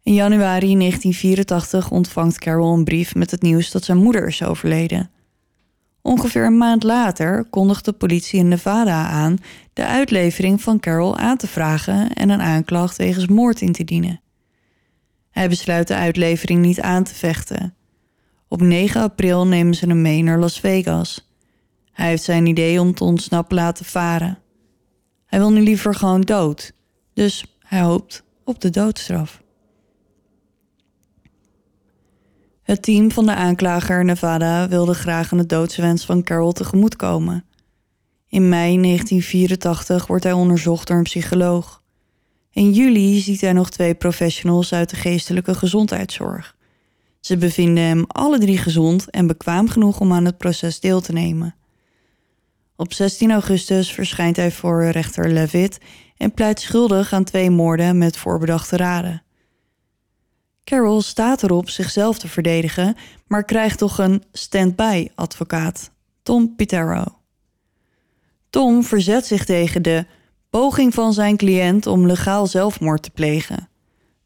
In 0.03 0.13
januari 0.13 0.77
1984 0.77 1.91
ontvangt 1.91 2.39
Carol 2.39 2.73
een 2.73 2.83
brief 2.83 3.15
met 3.15 3.31
het 3.31 3.41
nieuws 3.41 3.71
dat 3.71 3.83
zijn 3.83 3.97
moeder 3.97 4.27
is 4.27 4.43
overleden. 4.43 5.09
Ongeveer 6.01 6.45
een 6.45 6.57
maand 6.57 6.83
later 6.83 7.45
kondigt 7.49 7.85
de 7.85 7.93
politie 7.93 8.39
in 8.39 8.47
Nevada 8.47 9.07
aan 9.07 9.37
de 9.73 9.85
uitlevering 9.85 10.61
van 10.61 10.79
Carol 10.79 11.17
aan 11.17 11.37
te 11.37 11.47
vragen 11.47 12.13
en 12.13 12.29
een 12.29 12.41
aanklacht 12.41 12.97
wegens 12.97 13.27
moord 13.27 13.61
in 13.61 13.71
te 13.71 13.83
dienen. 13.83 14.21
Hij 15.37 15.49
besluit 15.49 15.87
de 15.87 15.95
uitlevering 15.95 16.61
niet 16.61 16.81
aan 16.81 17.03
te 17.03 17.15
vechten. 17.15 17.75
Op 18.47 18.61
9 18.61 19.01
april 19.01 19.47
nemen 19.47 19.73
ze 19.73 19.87
hem 19.87 20.01
mee 20.01 20.23
naar 20.23 20.39
Las 20.39 20.59
Vegas. 20.59 21.31
Hij 21.91 22.07
heeft 22.07 22.23
zijn 22.23 22.45
idee 22.45 22.81
om 22.81 22.93
te 22.93 23.03
ontsnappen 23.03 23.55
laten 23.55 23.85
varen. 23.85 24.39
Hij 25.25 25.39
wil 25.39 25.51
nu 25.51 25.61
liever 25.61 25.95
gewoon 25.95 26.21
dood, 26.21 26.73
dus 27.13 27.57
hij 27.59 27.81
hoopt 27.81 28.23
op 28.43 28.61
de 28.61 28.69
doodstraf. 28.69 29.41
Het 32.61 32.81
team 32.81 33.11
van 33.11 33.25
de 33.25 33.35
aanklager 33.35 34.05
Nevada 34.05 34.67
wilde 34.67 34.93
graag 34.93 35.31
aan 35.31 35.37
de 35.37 35.45
doodswens 35.45 36.05
van 36.05 36.23
Carol 36.23 36.51
tegemoetkomen. 36.51 37.45
In 38.29 38.49
mei 38.49 38.81
1984 38.81 40.07
wordt 40.07 40.23
hij 40.23 40.33
onderzocht 40.33 40.87
door 40.87 40.97
een 40.97 41.03
psycholoog. 41.03 41.81
In 42.57 42.71
juli 42.71 43.19
ziet 43.19 43.41
hij 43.41 43.53
nog 43.53 43.69
twee 43.69 43.95
professionals 43.95 44.73
uit 44.73 44.89
de 44.89 44.95
geestelijke 44.95 45.55
gezondheidszorg. 45.55 46.55
Ze 47.19 47.37
bevinden 47.37 47.83
hem 47.83 48.05
alle 48.07 48.39
drie 48.39 48.57
gezond 48.57 49.09
en 49.09 49.27
bekwaam 49.27 49.69
genoeg 49.69 49.99
om 49.99 50.13
aan 50.13 50.25
het 50.25 50.37
proces 50.37 50.79
deel 50.79 51.01
te 51.01 51.13
nemen. 51.13 51.55
Op 52.75 52.93
16 52.93 53.31
augustus 53.31 53.91
verschijnt 53.91 54.35
hij 54.35 54.51
voor 54.51 54.85
rechter 54.85 55.29
Levitt 55.29 55.77
en 56.17 56.33
pleit 56.33 56.59
schuldig 56.59 57.13
aan 57.13 57.23
twee 57.23 57.49
moorden 57.49 57.97
met 57.97 58.17
voorbedachte 58.17 58.77
raden. 58.77 59.23
Carol 60.63 61.01
staat 61.01 61.43
erop 61.43 61.69
zichzelf 61.69 62.19
te 62.19 62.27
verdedigen, 62.27 62.95
maar 63.27 63.43
krijgt 63.43 63.77
toch 63.77 63.97
een 63.97 64.23
stand-by 64.31 65.07
advocaat, 65.15 65.91
Tom 66.23 66.55
Pitero. 66.55 67.03
Tom 68.49 68.83
verzet 68.83 69.25
zich 69.25 69.45
tegen 69.45 69.81
de 69.81 70.05
poging 70.57 70.93
van 70.93 71.13
zijn 71.13 71.37
cliënt 71.37 71.87
om 71.87 72.05
legaal 72.05 72.47
zelfmoord 72.47 73.03
te 73.03 73.09
plegen. 73.09 73.69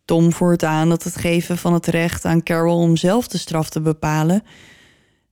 Tom 0.05 0.33
voert 0.33 0.63
aan 0.63 0.89
dat 0.89 1.03
het 1.03 1.15
geven 1.15 1.57
van 1.57 1.73
het 1.73 1.87
recht 1.87 2.25
aan 2.25 2.43
Carol 2.43 2.77
om 2.77 2.97
zelf 2.97 3.27
de 3.27 3.37
straf 3.37 3.69
te 3.69 3.81
bepalen 3.81 4.43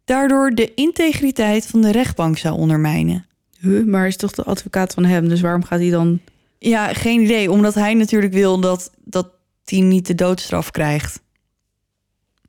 daardoor 0.06 0.50
de 0.50 0.74
integriteit 0.74 1.66
van 1.66 1.82
de 1.82 1.92
rechtbank 1.92 2.38
zou 2.38 2.58
ondermijnen. 2.58 3.26
Huh, 3.60 3.86
maar 3.86 4.08
is 4.08 4.18
toch 4.18 4.32
de 4.32 4.44
advocaat 4.44 4.94
van 4.94 5.06
hem, 5.06 5.28
dus 5.28 5.42
waarom 5.42 5.64
gaat 5.64 5.80
hij 5.80 5.90
dan... 5.90 6.20
Ja, 6.58 6.94
geen 6.94 7.22
idee, 7.22 7.52
omdat 7.52 7.74
hij 7.74 7.94
natuurlijk 7.94 8.34
wil 8.34 8.60
dat, 8.60 8.92
dat 9.04 9.30
hij 9.66 9.80
niet 9.80 10.08
de 10.08 10.16
doodstraf 10.16 10.72
krijgt. 10.72 11.22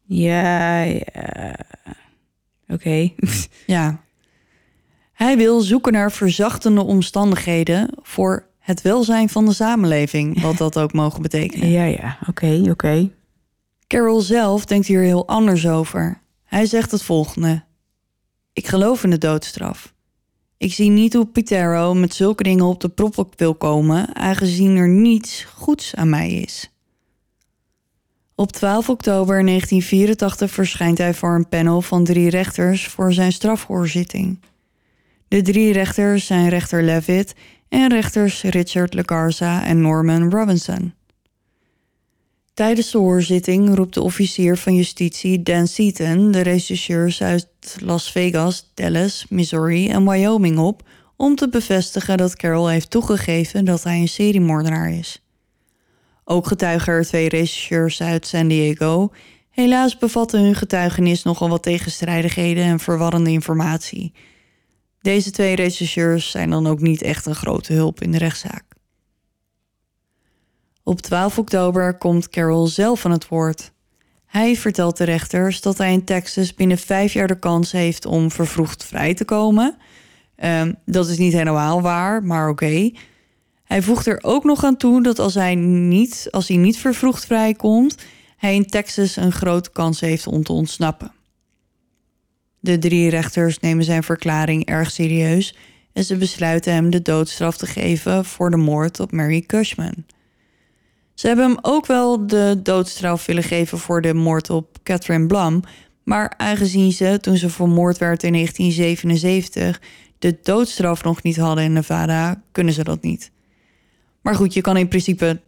Ja, 0.02 0.82
ja. 0.82 1.56
oké. 2.68 3.10
Ja. 3.66 4.00
Hij 5.22 5.36
wil 5.36 5.60
zoeken 5.60 5.92
naar 5.92 6.12
verzachtende 6.12 6.82
omstandigheden 6.82 7.90
voor 8.02 8.46
het 8.58 8.82
welzijn 8.82 9.28
van 9.28 9.44
de 9.44 9.52
samenleving, 9.52 10.40
wat 10.40 10.56
dat 10.56 10.78
ook 10.78 10.92
mogen 10.92 11.22
betekenen. 11.22 11.70
Ja, 11.70 11.84
ja, 11.84 12.18
oké, 12.28 12.62
oké. 12.70 13.10
Carol 13.86 14.20
zelf 14.20 14.64
denkt 14.64 14.86
hier 14.86 15.00
heel 15.00 15.28
anders 15.28 15.68
over. 15.68 16.20
Hij 16.44 16.66
zegt 16.66 16.90
het 16.90 17.02
volgende: 17.02 17.62
Ik 18.52 18.66
geloof 18.66 19.04
in 19.04 19.10
de 19.10 19.18
doodstraf. 19.18 19.94
Ik 20.56 20.72
zie 20.72 20.90
niet 20.90 21.14
hoe 21.14 21.26
Pitero 21.26 21.94
met 21.94 22.14
zulke 22.14 22.42
dingen 22.42 22.64
op 22.64 22.80
de 22.80 22.88
proppen 22.88 23.28
wil 23.36 23.54
komen, 23.54 24.14
aangezien 24.16 24.76
er 24.76 24.88
niets 24.88 25.44
goeds 25.44 25.94
aan 25.94 26.08
mij 26.08 26.30
is. 26.30 26.70
Op 28.34 28.52
12 28.52 28.88
oktober 28.88 29.44
1984 29.44 30.50
verschijnt 30.50 30.98
hij 30.98 31.14
voor 31.14 31.34
een 31.34 31.48
panel 31.48 31.82
van 31.82 32.04
drie 32.04 32.30
rechters 32.30 32.86
voor 32.86 33.12
zijn 33.12 33.32
strafhoorzitting. 33.32 34.38
De 35.30 35.42
drie 35.42 35.72
rechters 35.72 36.26
zijn 36.26 36.48
rechter 36.48 36.82
Levitt 36.82 37.34
en 37.68 37.88
rechters 37.88 38.42
Richard 38.42 38.94
Legarza 38.94 39.64
en 39.64 39.80
Norman 39.80 40.30
Robinson. 40.30 40.94
Tijdens 42.54 42.90
de 42.90 42.98
hoorzitting 42.98 43.74
roept 43.74 43.94
de 43.94 44.02
officier 44.02 44.56
van 44.56 44.74
justitie 44.74 45.42
Dan 45.42 45.66
Seaton 45.66 46.30
de 46.30 46.40
rechercheurs 46.40 47.22
uit 47.22 47.48
Las 47.78 48.12
Vegas, 48.12 48.70
Dallas, 48.74 49.26
Missouri 49.28 49.88
en 49.88 50.08
Wyoming 50.08 50.58
op 50.58 50.82
om 51.16 51.34
te 51.34 51.48
bevestigen 51.48 52.16
dat 52.16 52.36
Carroll 52.36 52.72
heeft 52.72 52.90
toegegeven 52.90 53.64
dat 53.64 53.82
hij 53.82 53.98
een 53.98 54.08
seriemoordenaar 54.08 54.92
is. 54.92 55.22
Ook 56.24 56.46
getuigen 56.46 56.92
er 56.92 57.04
twee 57.04 57.28
rechercheurs 57.28 58.02
uit 58.02 58.26
San 58.26 58.48
Diego. 58.48 59.12
Helaas 59.50 59.98
bevatte 59.98 60.36
hun 60.38 60.54
getuigenis 60.54 61.22
nogal 61.22 61.48
wat 61.48 61.62
tegenstrijdigheden 61.62 62.64
en 62.64 62.80
verwarrende 62.80 63.30
informatie. 63.30 64.12
Deze 65.00 65.30
twee 65.30 65.54
rechercheurs 65.54 66.30
zijn 66.30 66.50
dan 66.50 66.66
ook 66.66 66.80
niet 66.80 67.02
echt 67.02 67.26
een 67.26 67.34
grote 67.34 67.72
hulp 67.72 68.02
in 68.02 68.10
de 68.10 68.18
rechtszaak. 68.18 68.64
Op 70.82 71.00
12 71.00 71.38
oktober 71.38 71.98
komt 71.98 72.28
Carroll 72.28 72.68
zelf 72.68 73.04
aan 73.04 73.10
het 73.10 73.28
woord. 73.28 73.72
Hij 74.26 74.56
vertelt 74.56 74.96
de 74.96 75.04
rechters 75.04 75.60
dat 75.60 75.78
hij 75.78 75.92
in 75.92 76.04
Texas 76.04 76.54
binnen 76.54 76.78
vijf 76.78 77.12
jaar 77.12 77.26
de 77.26 77.38
kans 77.38 77.72
heeft 77.72 78.06
om 78.06 78.30
vervroegd 78.30 78.84
vrij 78.84 79.14
te 79.14 79.24
komen. 79.24 79.76
Um, 80.44 80.74
dat 80.84 81.08
is 81.08 81.18
niet 81.18 81.32
helemaal 81.32 81.82
waar, 81.82 82.22
maar 82.22 82.48
oké. 82.48 82.90
Hij 83.64 83.82
voegt 83.82 84.06
er 84.06 84.18
ook 84.22 84.44
nog 84.44 84.64
aan 84.64 84.76
toe 84.76 85.02
dat 85.02 85.18
als 85.18 85.34
hij 85.34 85.54
niet, 85.54 86.28
als 86.30 86.48
hij 86.48 86.56
niet 86.56 86.78
vervroegd 86.78 87.24
vrijkomt, 87.24 87.96
hij 88.36 88.54
in 88.54 88.66
Texas 88.66 89.16
een 89.16 89.32
grote 89.32 89.70
kans 89.70 90.00
heeft 90.00 90.26
om 90.26 90.42
te 90.42 90.52
ontsnappen. 90.52 91.12
De 92.60 92.78
drie 92.78 93.10
rechters 93.10 93.58
nemen 93.58 93.84
zijn 93.84 94.02
verklaring 94.02 94.64
erg 94.64 94.90
serieus 94.90 95.56
en 95.92 96.04
ze 96.04 96.16
besluiten 96.16 96.72
hem 96.72 96.90
de 96.90 97.02
doodstraf 97.02 97.56
te 97.56 97.66
geven 97.66 98.24
voor 98.24 98.50
de 98.50 98.56
moord 98.56 99.00
op 99.00 99.12
Mary 99.12 99.40
Cushman. 99.40 100.04
Ze 101.14 101.26
hebben 101.26 101.44
hem 101.44 101.58
ook 101.62 101.86
wel 101.86 102.26
de 102.26 102.60
doodstraf 102.62 103.26
willen 103.26 103.42
geven 103.42 103.78
voor 103.78 104.02
de 104.02 104.14
moord 104.14 104.50
op 104.50 104.78
Catherine 104.82 105.26
Blum. 105.26 105.60
Maar 106.02 106.34
aangezien 106.36 106.92
ze, 106.92 107.18
toen 107.20 107.36
ze 107.36 107.50
vermoord 107.50 107.98
werd 107.98 108.22
in 108.22 108.32
1977, 108.32 109.80
de 110.18 110.38
doodstraf 110.42 111.02
nog 111.02 111.22
niet 111.22 111.36
hadden 111.36 111.64
in 111.64 111.72
Nevada, 111.72 112.42
kunnen 112.52 112.74
ze 112.74 112.84
dat 112.84 113.02
niet. 113.02 113.30
Maar 114.22 114.34
goed, 114.34 114.54
je 114.54 114.60
kan 114.60 114.76
in 114.76 114.88
principe 114.88 115.40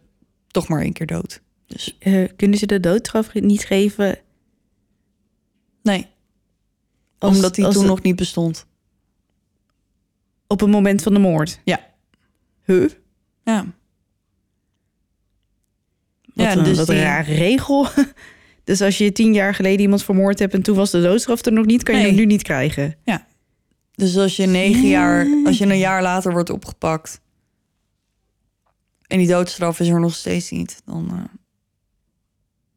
toch 0.47 0.67
maar 0.67 0.81
één 0.81 0.93
keer 0.93 1.05
dood. 1.05 1.41
Dus. 1.67 1.97
Uh, 1.99 2.27
kunnen 2.35 2.57
ze 2.57 2.65
de 2.65 2.79
doodstraf 2.79 3.33
niet 3.33 3.65
geven? 3.65 4.19
Nee. 5.83 6.07
Als, 7.23 7.35
Omdat 7.35 7.55
hij 7.55 7.65
toen 7.65 7.81
het... 7.81 7.89
nog 7.89 8.01
niet 8.01 8.15
bestond. 8.15 8.65
Op 10.47 10.59
het 10.59 10.69
moment 10.69 11.01
van 11.01 11.13
de 11.13 11.19
moord? 11.19 11.59
Ja. 11.63 11.79
Huh? 12.63 12.89
Ja. 13.43 13.65
Wat 16.33 16.45
ja, 16.45 16.55
een, 16.55 16.63
dus 16.63 16.77
wat 16.77 16.89
een 16.89 17.01
rare 17.01 17.33
regel. 17.33 17.87
dus 18.63 18.81
als 18.81 18.97
je 18.97 19.11
tien 19.11 19.33
jaar 19.33 19.55
geleden 19.55 19.79
iemand 19.79 20.03
vermoord 20.03 20.39
hebt 20.39 20.53
en 20.53 20.61
toen 20.61 20.75
was 20.75 20.91
de 20.91 21.01
doodstraf 21.01 21.45
er 21.45 21.53
nog 21.53 21.65
niet, 21.65 21.83
kan 21.83 21.99
je 21.99 22.05
hem 22.05 22.15
nu 22.15 22.25
niet 22.25 22.41
krijgen. 22.41 22.95
Ja. 23.03 23.25
Dus 23.95 24.17
als 24.17 24.35
je 24.35 24.45
negen 24.45 24.87
jaar, 24.87 25.27
als 25.45 25.57
je 25.57 25.65
een 25.65 25.77
jaar 25.77 26.01
later 26.01 26.31
wordt 26.31 26.49
opgepakt 26.49 27.21
en 29.07 29.17
die 29.17 29.27
doodstraf 29.27 29.79
is 29.79 29.87
er 29.87 29.99
nog 29.99 30.15
steeds 30.15 30.49
niet, 30.49 30.81
dan. 30.85 31.09
Uh, 31.11 31.19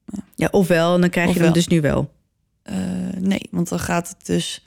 ja. 0.05 0.25
ja, 0.35 0.49
ofwel, 0.51 1.01
dan 1.01 1.11
krijg 1.11 1.35
je 1.35 1.43
hem 1.43 1.53
dus 1.53 1.69
nu 1.69 1.81
wel. 1.81 2.15
Uh, 2.71 2.77
nee, 3.19 3.49
want 3.51 3.69
dan 3.69 3.79
gaat 3.79 4.09
het 4.09 4.27
dus. 4.27 4.67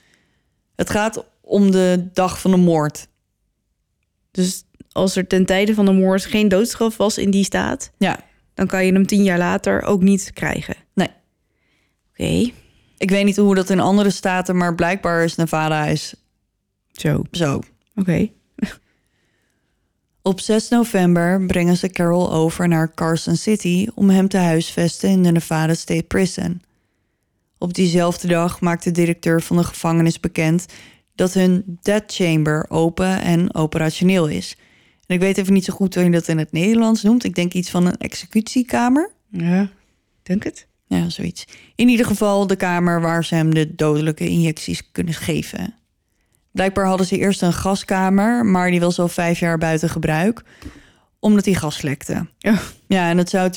Het 0.76 0.90
gaat 0.90 1.24
om 1.40 1.70
de 1.70 2.08
dag 2.12 2.40
van 2.40 2.50
de 2.50 2.56
moord. 2.56 3.08
Dus 4.30 4.64
als 4.92 5.16
er 5.16 5.26
ten 5.26 5.46
tijde 5.46 5.74
van 5.74 5.84
de 5.84 5.92
moord 5.92 6.24
geen 6.24 6.48
doodstraf 6.48 6.96
was 6.96 7.18
in 7.18 7.30
die 7.30 7.44
staat, 7.44 7.92
ja 7.98 8.28
dan 8.60 8.68
kan 8.68 8.86
je 8.86 8.92
hem 8.92 9.06
tien 9.06 9.22
jaar 9.22 9.38
later 9.38 9.82
ook 9.82 10.02
niet 10.02 10.30
krijgen. 10.32 10.74
Nee. 10.94 11.08
Oké. 12.10 12.52
Ik 12.98 13.10
weet 13.10 13.24
niet 13.24 13.36
hoe 13.36 13.54
dat 13.54 13.70
in 13.70 13.80
andere 13.80 14.10
staten, 14.10 14.56
maar 14.56 14.74
blijkbaar 14.74 15.24
is 15.24 15.34
Nevada 15.34 15.86
is 15.86 16.14
zo. 16.92 17.22
Zo. 17.30 17.60
Oké. 17.94 18.28
Op 20.22 20.40
6 20.40 20.68
november 20.68 21.46
brengen 21.46 21.76
ze 21.76 21.88
Carol 21.88 22.32
over 22.32 22.68
naar 22.68 22.94
Carson 22.94 23.36
City 23.36 23.88
om 23.94 24.10
hem 24.10 24.28
te 24.28 24.36
huisvesten 24.36 25.08
in 25.08 25.22
de 25.22 25.32
Nevada 25.32 25.74
State 25.74 26.02
Prison. 26.02 26.62
Op 27.62 27.74
diezelfde 27.74 28.28
dag 28.28 28.60
maakt 28.60 28.84
de 28.84 28.90
directeur 28.90 29.42
van 29.42 29.56
de 29.56 29.64
gevangenis 29.64 30.20
bekend 30.20 30.66
dat 31.14 31.34
hun 31.34 31.78
death 31.82 32.12
chamber 32.12 32.66
open 32.68 33.20
en 33.20 33.54
operationeel 33.54 34.28
is 34.28 34.56
ik 35.14 35.20
weet 35.20 35.38
even 35.38 35.52
niet 35.52 35.64
zo 35.64 35.72
goed 35.72 35.94
hoe 35.94 36.04
je 36.04 36.10
dat 36.10 36.28
in 36.28 36.38
het 36.38 36.52
Nederlands 36.52 37.02
noemt. 37.02 37.24
Ik 37.24 37.34
denk 37.34 37.52
iets 37.52 37.70
van 37.70 37.86
een 37.86 37.96
executiekamer. 37.96 39.10
Ja, 39.28 39.70
denk 40.22 40.44
het. 40.44 40.66
Ja, 40.86 41.08
zoiets. 41.08 41.44
In 41.74 41.88
ieder 41.88 42.06
geval 42.06 42.46
de 42.46 42.56
kamer 42.56 43.00
waar 43.00 43.24
ze 43.24 43.34
hem 43.34 43.54
de 43.54 43.74
dodelijke 43.74 44.28
injecties 44.28 44.90
kunnen 44.92 45.14
geven. 45.14 45.74
Blijkbaar 46.52 46.86
hadden 46.86 47.06
ze 47.06 47.18
eerst 47.18 47.42
een 47.42 47.52
gaskamer, 47.52 48.46
maar 48.46 48.70
die 48.70 48.80
was 48.80 48.98
al 48.98 49.08
vijf 49.08 49.38
jaar 49.38 49.58
buiten 49.58 49.88
gebruik, 49.88 50.42
omdat 51.20 51.44
hij 51.44 51.54
gas 51.54 51.82
lekte. 51.82 52.26
Ja. 52.38 52.58
ja, 52.86 53.10
en 53.10 53.18
het 53.18 53.30
zou 53.30 53.50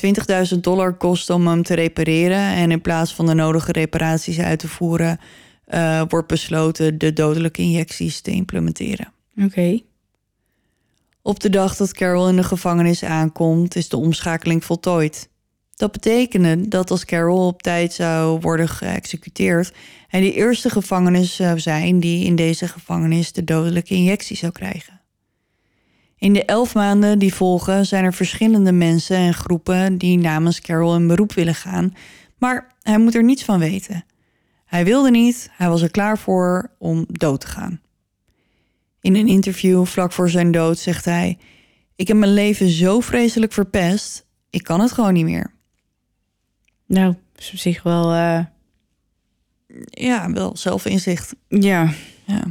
20.000 0.54 0.60
dollar 0.60 0.96
kosten 0.96 1.34
om 1.34 1.46
hem 1.46 1.62
te 1.62 1.74
repareren. 1.74 2.54
En 2.54 2.70
in 2.70 2.80
plaats 2.80 3.14
van 3.14 3.26
de 3.26 3.34
nodige 3.34 3.72
reparaties 3.72 4.38
uit 4.38 4.58
te 4.58 4.68
voeren, 4.68 5.20
uh, 5.68 6.02
wordt 6.08 6.28
besloten 6.28 6.98
de 6.98 7.12
dodelijke 7.12 7.62
injecties 7.62 8.20
te 8.20 8.30
implementeren. 8.30 9.12
Oké. 9.42 9.80
Op 11.22 11.40
de 11.40 11.50
dag 11.50 11.76
dat 11.76 11.92
Carol 11.92 12.28
in 12.28 12.36
de 12.36 12.44
gevangenis 12.44 13.04
aankomt, 13.04 13.76
is 13.76 13.88
de 13.88 13.96
omschakeling 13.96 14.64
voltooid. 14.64 15.28
Dat 15.74 15.92
betekende 15.92 16.68
dat 16.68 16.90
als 16.90 17.04
Carol 17.04 17.46
op 17.46 17.62
tijd 17.62 17.92
zou 17.92 18.40
worden 18.40 18.68
geëxecuteerd, 18.68 19.72
hij 20.08 20.20
de 20.20 20.32
eerste 20.32 20.70
gevangenis 20.70 21.36
zou 21.36 21.60
zijn 21.60 22.00
die 22.00 22.24
in 22.24 22.36
deze 22.36 22.68
gevangenis 22.68 23.32
de 23.32 23.44
dodelijke 23.44 23.94
injectie 23.94 24.36
zou 24.36 24.52
krijgen. 24.52 24.93
In 26.24 26.32
de 26.32 26.44
elf 26.44 26.74
maanden 26.74 27.18
die 27.18 27.34
volgen 27.34 27.86
zijn 27.86 28.04
er 28.04 28.12
verschillende 28.14 28.72
mensen 28.72 29.16
en 29.16 29.34
groepen 29.34 29.98
die 29.98 30.18
namens 30.18 30.60
Carol 30.60 30.94
in 30.94 31.06
beroep 31.06 31.32
willen 31.32 31.54
gaan, 31.54 31.94
maar 32.38 32.74
hij 32.82 32.98
moet 32.98 33.14
er 33.14 33.24
niets 33.24 33.44
van 33.44 33.58
weten. 33.58 34.04
Hij 34.64 34.84
wilde 34.84 35.10
niet, 35.10 35.48
hij 35.52 35.68
was 35.68 35.82
er 35.82 35.90
klaar 35.90 36.18
voor 36.18 36.70
om 36.78 37.04
dood 37.08 37.40
te 37.40 37.46
gaan. 37.46 37.80
In 39.00 39.14
een 39.14 39.28
interview 39.28 39.84
vlak 39.86 40.12
voor 40.12 40.30
zijn 40.30 40.50
dood 40.50 40.78
zegt 40.78 41.04
hij: 41.04 41.38
Ik 41.96 42.08
heb 42.08 42.16
mijn 42.16 42.34
leven 42.34 42.68
zo 42.68 43.00
vreselijk 43.00 43.52
verpest. 43.52 44.26
Ik 44.50 44.62
kan 44.62 44.80
het 44.80 44.92
gewoon 44.92 45.12
niet 45.12 45.24
meer. 45.24 45.52
Nou, 46.86 47.14
is 47.36 47.52
op 47.52 47.58
zich 47.58 47.82
wel... 47.82 48.12
eh, 48.12 48.44
Ja, 49.90 50.32
wel 50.32 50.56
zelfinzicht. 50.56 51.34
ja. 51.48 51.92
Ja. 52.26 52.44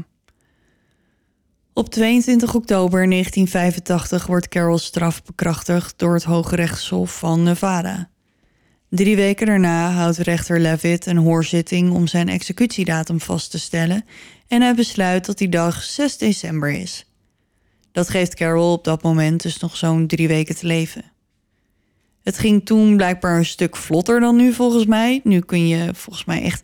Op 1.76 1.90
22 1.90 2.56
oktober 2.56 3.10
1985 3.10 4.26
wordt 4.26 4.48
Carol's 4.48 4.86
straf 4.86 5.24
bekrachtigd 5.24 5.94
door 5.98 6.14
het 6.14 6.24
Hoge 6.24 6.56
Rechtshof 6.56 7.18
van 7.18 7.44
Nevada. 7.44 8.10
Drie 8.90 9.16
weken 9.16 9.46
daarna 9.46 9.92
houdt 9.92 10.18
rechter 10.18 10.60
Levitt 10.60 11.06
een 11.06 11.18
hoorzitting 11.18 11.92
om 11.92 12.08
zijn 12.08 12.30
executiedatum 12.30 13.20
vast 13.20 13.52
te 13.52 13.60
stellen 13.60 14.06
en 14.48 14.62
hij 14.62 14.76
besluit 14.76 15.26
dat 15.26 15.38
die 15.38 15.50
dag 15.50 15.84
6 15.84 16.18
december 16.18 16.72
is. 16.72 17.06
Dat 17.92 18.10
geeft 18.10 18.36
Carol 18.36 18.74
op 18.74 18.84
dat 18.84 19.04
moment 19.04 19.42
dus 19.42 19.60
nog 19.60 19.78
zo'n 19.78 20.08
drie 20.08 20.28
weken 20.28 20.56
te 20.56 20.68
leven. 20.68 21.04
Het 22.24 22.38
ging 22.38 22.66
toen 22.66 22.96
blijkbaar 22.96 23.38
een 23.38 23.46
stuk 23.46 23.76
vlotter 23.76 24.20
dan 24.20 24.36
nu 24.36 24.54
volgens 24.54 24.86
mij. 24.86 25.22
Nu 25.24 25.40
kun 25.40 25.68
je 25.68 25.94
volgens 25.94 26.26
mij 26.26 26.44
echt 26.44 26.64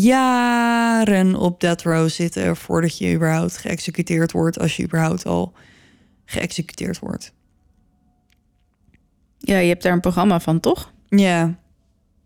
jaren 0.00 1.34
op 1.34 1.60
death 1.60 1.82
row 1.82 2.08
zitten 2.08 2.56
voordat 2.56 2.98
je 2.98 3.14
überhaupt 3.14 3.56
geëxecuteerd 3.56 4.32
wordt, 4.32 4.58
als 4.58 4.76
je 4.76 4.82
überhaupt 4.82 5.26
al 5.26 5.52
geëxecuteerd 6.24 6.98
wordt. 6.98 7.32
ja, 9.38 9.58
je 9.58 9.68
hebt 9.68 9.82
daar 9.82 9.92
een 9.92 10.00
programma 10.00 10.40
van, 10.40 10.60
toch? 10.60 10.92
Ja, 11.08 11.58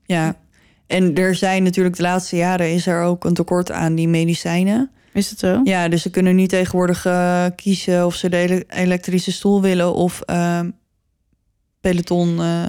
ja. 0.05 0.36
En 0.86 1.14
er 1.14 1.34
zijn 1.34 1.62
natuurlijk 1.62 1.97
de 1.97 2.02
laatste 2.02 2.36
jaren 2.36 2.72
is 2.72 2.86
er 2.86 3.02
ook 3.02 3.24
een 3.24 3.34
tekort 3.34 3.70
aan 3.70 3.94
die 3.94 4.09
medicijnen. 4.09 4.90
Is 5.12 5.28
dat 5.28 5.38
zo? 5.38 5.60
Ja, 5.64 5.88
dus 5.88 6.02
ze 6.02 6.10
kunnen 6.10 6.36
nu 6.36 6.47
tegenwoordig 6.47 7.05
eh, 7.06 7.47
kiezen 7.56 8.06
of 8.06 8.14
ze 8.14 8.28
de 8.28 8.36
ele- 8.36 8.64
elektrische 8.68 9.32
stoel 9.32 9.62
willen 9.62 9.94
of 9.94 10.20
eh, 10.20 10.60
peloton. 11.80 12.40
eh, 12.40 12.66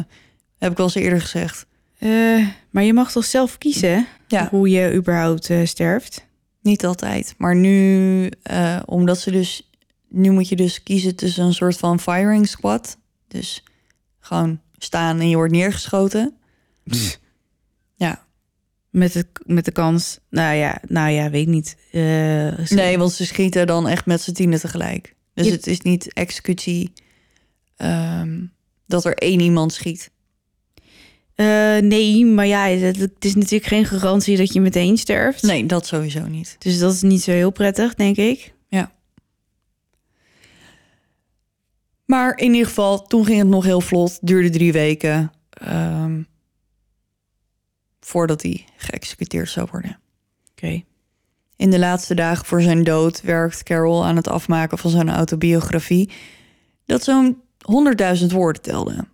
heb 0.58 0.72
ik 0.72 0.78
wel 0.78 0.86
eens 0.86 0.96
eerder 0.96 1.22
gezegd. 1.22 1.66
Eh, 1.98 2.48
maar 2.70 2.84
je 2.84 2.94
mag 2.94 3.12
toch 3.12 3.26
zelf 3.26 3.58
kiezen? 3.58 4.08
Ja. 4.28 4.50
hoe 4.50 4.70
je 4.70 4.94
überhaupt 4.94 5.50
eh, 5.50 5.66
sterft? 5.66 6.26
Niet 6.62 6.86
altijd. 6.86 7.34
Maar 7.38 7.56
nu, 7.56 8.28
eh, 8.44 8.80
omdat 8.86 9.20
ze 9.20 9.32
dus. 9.32 9.72
Nu 10.10 10.32
moet 10.32 10.50
je 10.50 10.56
dus 10.56 10.84
kiezen 10.84 11.16
tussen 11.16 11.46
een 11.46 11.54
soort 11.54 11.78
van 11.78 12.00
firing 12.00 12.48
squad. 12.48 12.98
Dus 13.28 13.64
gewoon 14.20 14.62
staan 14.78 15.20
en 15.20 15.30
je 15.30 15.36
wordt 15.36 15.52
neergeschoten. 15.54 16.36
Ja. 17.96 18.26
Met 18.90 19.14
de, 19.14 19.26
met 19.46 19.66
de 19.66 19.72
kans, 19.72 20.20
nou 20.30 20.56
ja, 20.56 20.82
nou 20.88 21.10
ja, 21.12 21.30
weet 21.30 21.42
ik 21.42 21.48
niet. 21.54 21.78
Eh, 21.92 22.02
ze- 22.66 22.74
Nee, 22.74 22.98
want 22.98 23.12
ze 23.12 23.26
schieten 23.26 23.68
dan 23.68 23.88
echt 23.88 24.06
met 24.06 24.22
z'n 24.22 24.32
tienen 24.32 24.60
tegelijk. 24.60 25.16
Dus 25.34 25.46
Je- 25.46 25.52
het 25.52 25.68
is 25.68 25.82
niet 25.82 26.14
executie 26.14 26.94
ehm, 27.76 28.46
dat 28.88 29.06
er 29.06 29.14
één 29.16 29.40
iemand 29.40 29.74
schiet. 29.74 30.12
Eh, 31.38 31.78
nee, 31.78 32.26
maar 32.26 32.48
ja, 32.48 32.68
het, 32.68 32.98
het 33.00 33.26
is 33.26 33.36
natuurlijk 33.36 33.66
geen 33.66 33.86
garantie 33.86 34.38
dat 34.38 34.54
je 34.54 34.62
meteen 34.62 34.98
sterft. 34.98 35.42
Nee, 35.44 35.66
dat 35.66 35.86
sowieso 35.86 36.28
niet. 36.28 36.56
Dus 36.60 36.80
dat 36.80 36.94
is 36.94 37.02
niet 37.02 37.22
zo 37.22 37.32
heel 37.32 37.52
prettig, 37.52 37.94
denk 37.96 38.18
ik. 38.18 38.56
Maar 42.08 42.38
in 42.38 42.52
ieder 42.52 42.68
geval, 42.68 43.02
toen 43.08 43.26
ging 43.26 43.40
het 43.40 43.48
nog 43.48 43.64
heel 43.64 43.82
vlot. 43.82 44.18
Duurde 44.22 44.50
drie 44.50 44.72
weken. 44.72 45.32
ehm, 45.50 46.22
voordat 48.00 48.42
hij 48.42 48.66
geëxecuteerd 48.78 49.50
zou 49.50 49.68
worden. 49.72 50.00
Oké. 50.52 50.84
In 51.56 51.70
de 51.70 51.80
laatste 51.80 52.16
dagen 52.16 52.46
voor 52.46 52.62
zijn 52.62 52.84
dood 52.84 53.22
werkt 53.22 53.64
Carroll 53.64 54.04
aan 54.04 54.16
het 54.16 54.28
afmaken 54.28 54.78
van 54.78 54.92
zijn 54.92 55.10
autobiografie, 55.10 56.10
dat 56.86 57.04
zo'n 57.04 57.42
100.000 58.20 58.32
woorden 58.32 58.62
telde. 58.62 59.08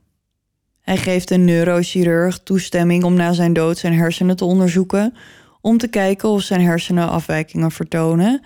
Hij 0.83 0.97
geeft 0.97 1.31
een 1.31 1.45
neurochirurg 1.45 2.39
toestemming 2.39 3.03
om 3.03 3.13
na 3.13 3.33
zijn 3.33 3.53
dood 3.53 3.77
zijn 3.77 3.93
hersenen 3.93 4.35
te 4.35 4.45
onderzoeken, 4.45 5.13
om 5.61 5.77
te 5.77 5.87
kijken 5.87 6.29
of 6.29 6.41
zijn 6.41 6.61
hersenen 6.61 7.09
afwijkingen 7.09 7.71
vertonen. 7.71 8.41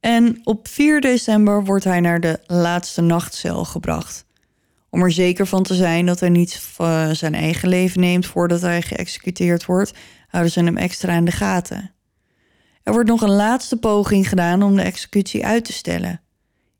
En 0.00 0.40
op 0.44 0.68
4 0.68 1.00
december 1.00 1.64
wordt 1.64 1.84
hij 1.84 2.00
naar 2.00 2.20
de 2.20 2.40
laatste 2.46 3.00
nachtcel 3.00 3.64
gebracht. 3.64 4.24
Om 4.90 5.02
er 5.02 5.12
zeker 5.12 5.46
van 5.46 5.62
te 5.62 5.74
zijn 5.74 6.06
dat 6.06 6.20
hij 6.20 6.28
niet 6.28 6.56
van 6.56 7.16
zijn 7.16 7.34
eigen 7.34 7.68
leven 7.68 8.00
neemt 8.00 8.26
voordat 8.26 8.60
hij 8.60 8.82
geëxecuteerd 8.82 9.64
wordt, 9.64 9.92
houden 10.28 10.52
ze 10.52 10.60
hem 10.60 10.76
extra 10.76 11.12
in 11.12 11.24
de 11.24 11.30
gaten. 11.30 11.90
Er 12.82 12.92
wordt 12.92 13.08
nog 13.08 13.22
een 13.22 13.34
laatste 13.34 13.76
poging 13.76 14.28
gedaan 14.28 14.62
om 14.62 14.76
de 14.76 14.82
executie 14.82 15.46
uit 15.46 15.64
te 15.64 15.72
stellen. 15.72 16.20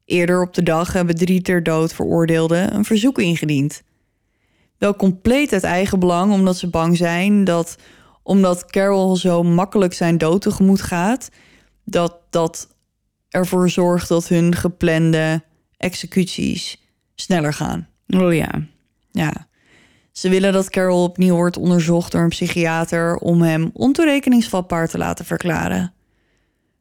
Eerder 0.05 0.43
op 0.43 0.55
de 0.55 0.63
dag 0.63 0.93
hebben 0.93 1.15
drie 1.15 1.43
ter 1.43 1.63
dood 1.63 1.95
veroordeelden 1.95 2.75
een 2.75 2.85
verzoek 2.85 3.19
ingediend. 3.19 3.83
Wel 4.81 4.97
compleet 4.97 5.53
uit 5.53 5.63
eigen 5.63 5.99
belang, 5.99 6.33
omdat 6.33 6.57
ze 6.57 6.71
bang 6.71 6.97
zijn 6.97 7.45
dat, 7.45 7.77
omdat 8.23 8.71
Carol 8.71 9.17
zo 9.17 9.43
makkelijk 9.43 9.93
zijn 9.93 10.19
dood 10.19 10.43
tegemoet 10.43 10.83
gaat, 10.83 11.29
dat 11.85 12.17
dat 12.31 12.69
ervoor 13.29 13.71
zorgt 13.71 14.09
dat 14.09 14.29
hun 14.29 14.55
geplande 14.55 15.43
executies 15.77 16.83
sneller 17.15 17.53
gaan. 17.53 17.89
Oh 18.07 18.35
ja. 18.35 18.51
Ja. 19.11 19.49
Ze 20.13 20.29
willen 20.29 20.53
dat 20.53 20.71
Carol 20.71 21.05
opnieuw 21.05 21.35
wordt 21.35 21.57
onderzocht 21.57 22.13
door 22.13 22.23
een 22.23 22.29
psychiater 22.29 23.17
om 23.17 23.43
hem 23.43 23.71
ontoerekeningsvatbaar 23.73 24.89
te 24.89 24.99
laten 24.99 25.25
verklaren. 25.25 25.93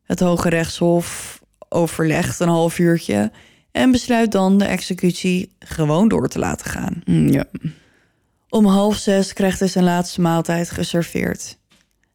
Het 0.04 0.20
Hoge 0.20 0.50
Rechtshof 0.50 1.40
overlegt 1.70 2.40
een 2.40 2.48
half 2.48 2.80
uurtje 2.80 3.32
en 3.72 3.92
besluit 3.92 4.32
dan 4.32 4.58
de 4.58 4.66
executie 4.66 5.56
gewoon 5.60 6.08
door 6.08 6.28
te 6.28 6.40
laten 6.40 6.66
gaan. 6.66 7.02
Mm, 7.06 7.28
ja. 7.28 7.46
Om 8.50 8.66
half 8.66 8.96
zes 8.96 9.34
krijgt 9.34 9.60
hij 9.60 9.68
zijn 9.68 9.84
laatste 9.84 10.22
maaltijd 10.22 10.70
geserveerd. 10.72 11.58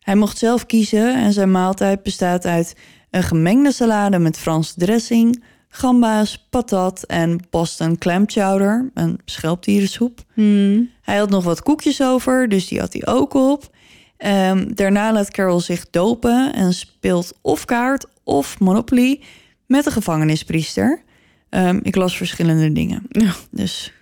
Hij 0.01 0.15
mocht 0.15 0.39
zelf 0.39 0.67
kiezen 0.67 1.15
en 1.15 1.33
zijn 1.33 1.51
maaltijd 1.51 2.03
bestaat 2.03 2.47
uit 2.47 2.77
een 3.11 3.23
gemengde 3.23 3.73
salade 3.73 4.19
met 4.19 4.39
Franse 4.39 4.75
dressing, 4.77 5.45
gamba's, 5.69 6.47
patat 6.51 7.03
en 7.03 7.41
Boston 7.51 7.99
clam 7.99 8.25
chowder, 8.27 8.91
een 8.95 9.21
schelpdierensoep. 9.25 10.25
Hmm. 10.33 10.91
Hij 11.03 11.17
had 11.17 11.31
nog 11.31 11.45
wat 11.45 11.63
koekjes 11.63 12.03
over, 12.03 12.49
dus 12.49 12.69
die 12.69 12.81
had 12.81 12.93
hij 12.93 13.07
ook 13.07 13.35
op. 13.35 13.75
Ehm, 14.17 14.75
daarna 14.75 15.13
laat 15.13 15.31
Carol 15.31 15.61
zich 15.61 15.91
dopen 15.91 16.53
en 16.55 16.73
speelt 16.73 17.33
of 17.43 17.65
kaart 17.65 18.07
of 18.25 18.61
Monopoly 18.61 19.21
met 19.67 19.85
de 19.85 19.91
gevangenispriester. 19.91 21.03
Ehm, 21.49 21.81
ik 21.83 21.97
las 21.97 22.17
verschillende 22.17 22.73
dingen. 22.73 23.03
Ja. 23.09 23.35
Dus 23.51 23.93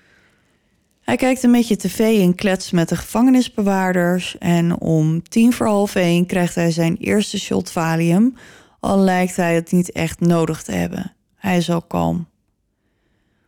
hij 1.13 1.21
kijkt 1.21 1.43
een 1.43 1.53
beetje 1.53 1.77
tv 1.77 1.99
en 1.99 2.35
klets 2.35 2.71
met 2.71 2.89
de 2.89 2.97
gevangenisbewaarders. 2.97 4.39
En 4.39 4.81
om 4.81 5.23
tien 5.23 5.53
voor 5.53 5.67
half 5.67 5.95
één 5.95 6.27
krijgt 6.27 6.55
hij 6.55 6.71
zijn 6.71 6.97
eerste 6.97 7.39
shot 7.39 7.71
Valium. 7.71 8.35
Al 8.81 8.99
lijkt 8.99 9.37
hij 9.37 9.55
het 9.55 9.73
niet 9.73 9.93
echt 9.93 10.21
nodig 10.21 10.63
te 10.63 10.73
hebben. 10.73 11.15
Hij 11.37 11.57
is 11.57 11.71
al 11.71 11.83
kalm. 11.83 12.27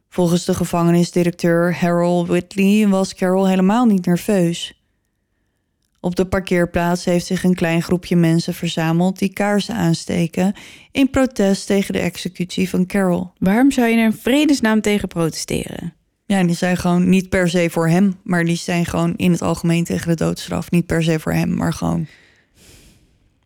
Volgens 0.09 0.45
de 0.45 0.55
gevangenisdirecteur 0.55 1.77
Harold 1.77 2.29
Whitley 2.29 2.89
was 2.89 3.15
Carol 3.15 3.49
helemaal 3.49 3.85
niet 3.85 4.07
nerveus. 4.07 4.83
Op 6.01 6.17
de 6.17 6.27
parkeerplaats 6.27 7.05
heeft 7.05 7.27
zich 7.27 7.45
een 7.45 7.55
klein 7.55 7.83
groepje 7.83 8.17
mensen 8.17 8.55
verzameld 8.55 9.19
die 9.19 9.33
kaarsen 9.33 9.75
aansteken 9.75 10.55
in 10.93 11.11
protest 11.11 11.67
tegen 11.67 11.93
de 11.93 12.01
executie 12.01 12.69
van 12.69 12.87
Carol. 12.87 13.33
Waarom 13.39 13.71
zou 13.71 13.89
je 13.89 13.97
er 13.97 14.05
in 14.05 14.13
vredesnaam 14.13 14.81
tegen 14.81 15.09
protesteren? 15.09 16.04
Ja, 16.27 16.39
en 16.39 16.47
die 16.47 16.57
zijn 16.57 16.77
gewoon 16.77 17.09
niet 17.09 17.29
per 17.29 17.49
se 17.49 17.69
voor 17.71 17.89
hem, 17.89 18.15
maar 18.23 18.45
die 18.45 18.57
zijn 18.57 18.87
gewoon 18.87 19.15
in 19.17 19.33
het 19.33 19.43
algemeen 19.43 19.85
tegen 19.85 20.09
de 20.09 20.15
doodstraf. 20.25 20.71
Niet 20.71 20.87
per 20.87 21.03
se 21.03 21.21
voor 21.21 21.33
hem, 21.33 21.55
maar 21.55 21.73
gewoon. 21.73 22.07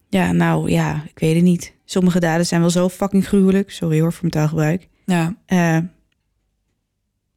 Ja, 0.08 0.32
nou 0.32 0.70
ja, 0.70 1.04
ik 1.08 1.18
weet 1.18 1.34
het 1.34 1.44
niet. 1.44 1.74
Sommige 1.84 2.20
daden 2.20 2.46
zijn 2.46 2.60
wel 2.60 2.70
zo 2.70 2.88
fucking 2.88 3.26
gruwelijk. 3.26 3.70
Sorry 3.70 4.00
hoor 4.00 4.12
voor 4.12 4.20
mijn 4.20 4.32
taalgebruik. 4.32 4.88
Ja, 5.04 5.36
Eh, 5.46 5.78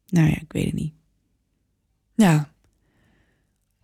nou 0.08 0.28
ja, 0.28 0.36
ik 0.40 0.52
weet 0.52 0.64
het 0.64 0.74
niet. 0.74 0.92
ja. 2.14 2.50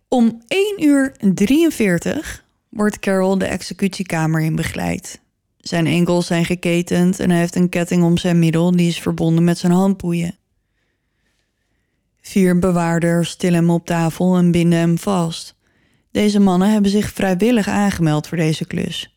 Om 0.07 0.41
1 0.47 0.83
uur 0.83 1.11
43 1.33 2.45
wordt 2.69 2.99
Carol 2.99 3.37
de 3.37 3.45
executiekamer 3.45 4.41
in 4.41 4.55
begeleid. 4.55 5.21
Zijn 5.57 5.87
enkels 5.87 6.27
zijn 6.27 6.45
geketend 6.45 7.19
en 7.19 7.29
hij 7.29 7.39
heeft 7.39 7.55
een 7.55 7.69
ketting 7.69 8.03
om 8.03 8.17
zijn 8.17 8.39
middel 8.39 8.71
die 8.71 8.87
is 8.87 8.99
verbonden 8.99 9.43
met 9.43 9.57
zijn 9.57 9.71
handboeien. 9.71 10.37
Vier 12.29 12.59
bewaarders 12.59 13.35
tillen 13.35 13.59
hem 13.59 13.69
op 13.69 13.85
tafel 13.85 14.37
en 14.37 14.51
binden 14.51 14.79
hem 14.79 14.97
vast. 14.97 15.55
Deze 16.11 16.39
mannen 16.39 16.71
hebben 16.71 16.91
zich 16.91 17.11
vrijwillig 17.11 17.67
aangemeld 17.67 18.27
voor 18.27 18.37
deze 18.37 18.65
klus. 18.65 19.15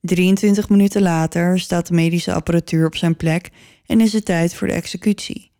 23 0.00 0.68
minuten 0.68 1.02
later 1.02 1.58
staat 1.58 1.86
de 1.86 1.94
medische 1.94 2.32
apparatuur 2.32 2.86
op 2.86 2.96
zijn 2.96 3.16
plek 3.16 3.50
en 3.86 4.00
is 4.00 4.12
het 4.12 4.24
tijd 4.24 4.54
voor 4.54 4.66
de 4.66 4.72
executie. 4.72 5.50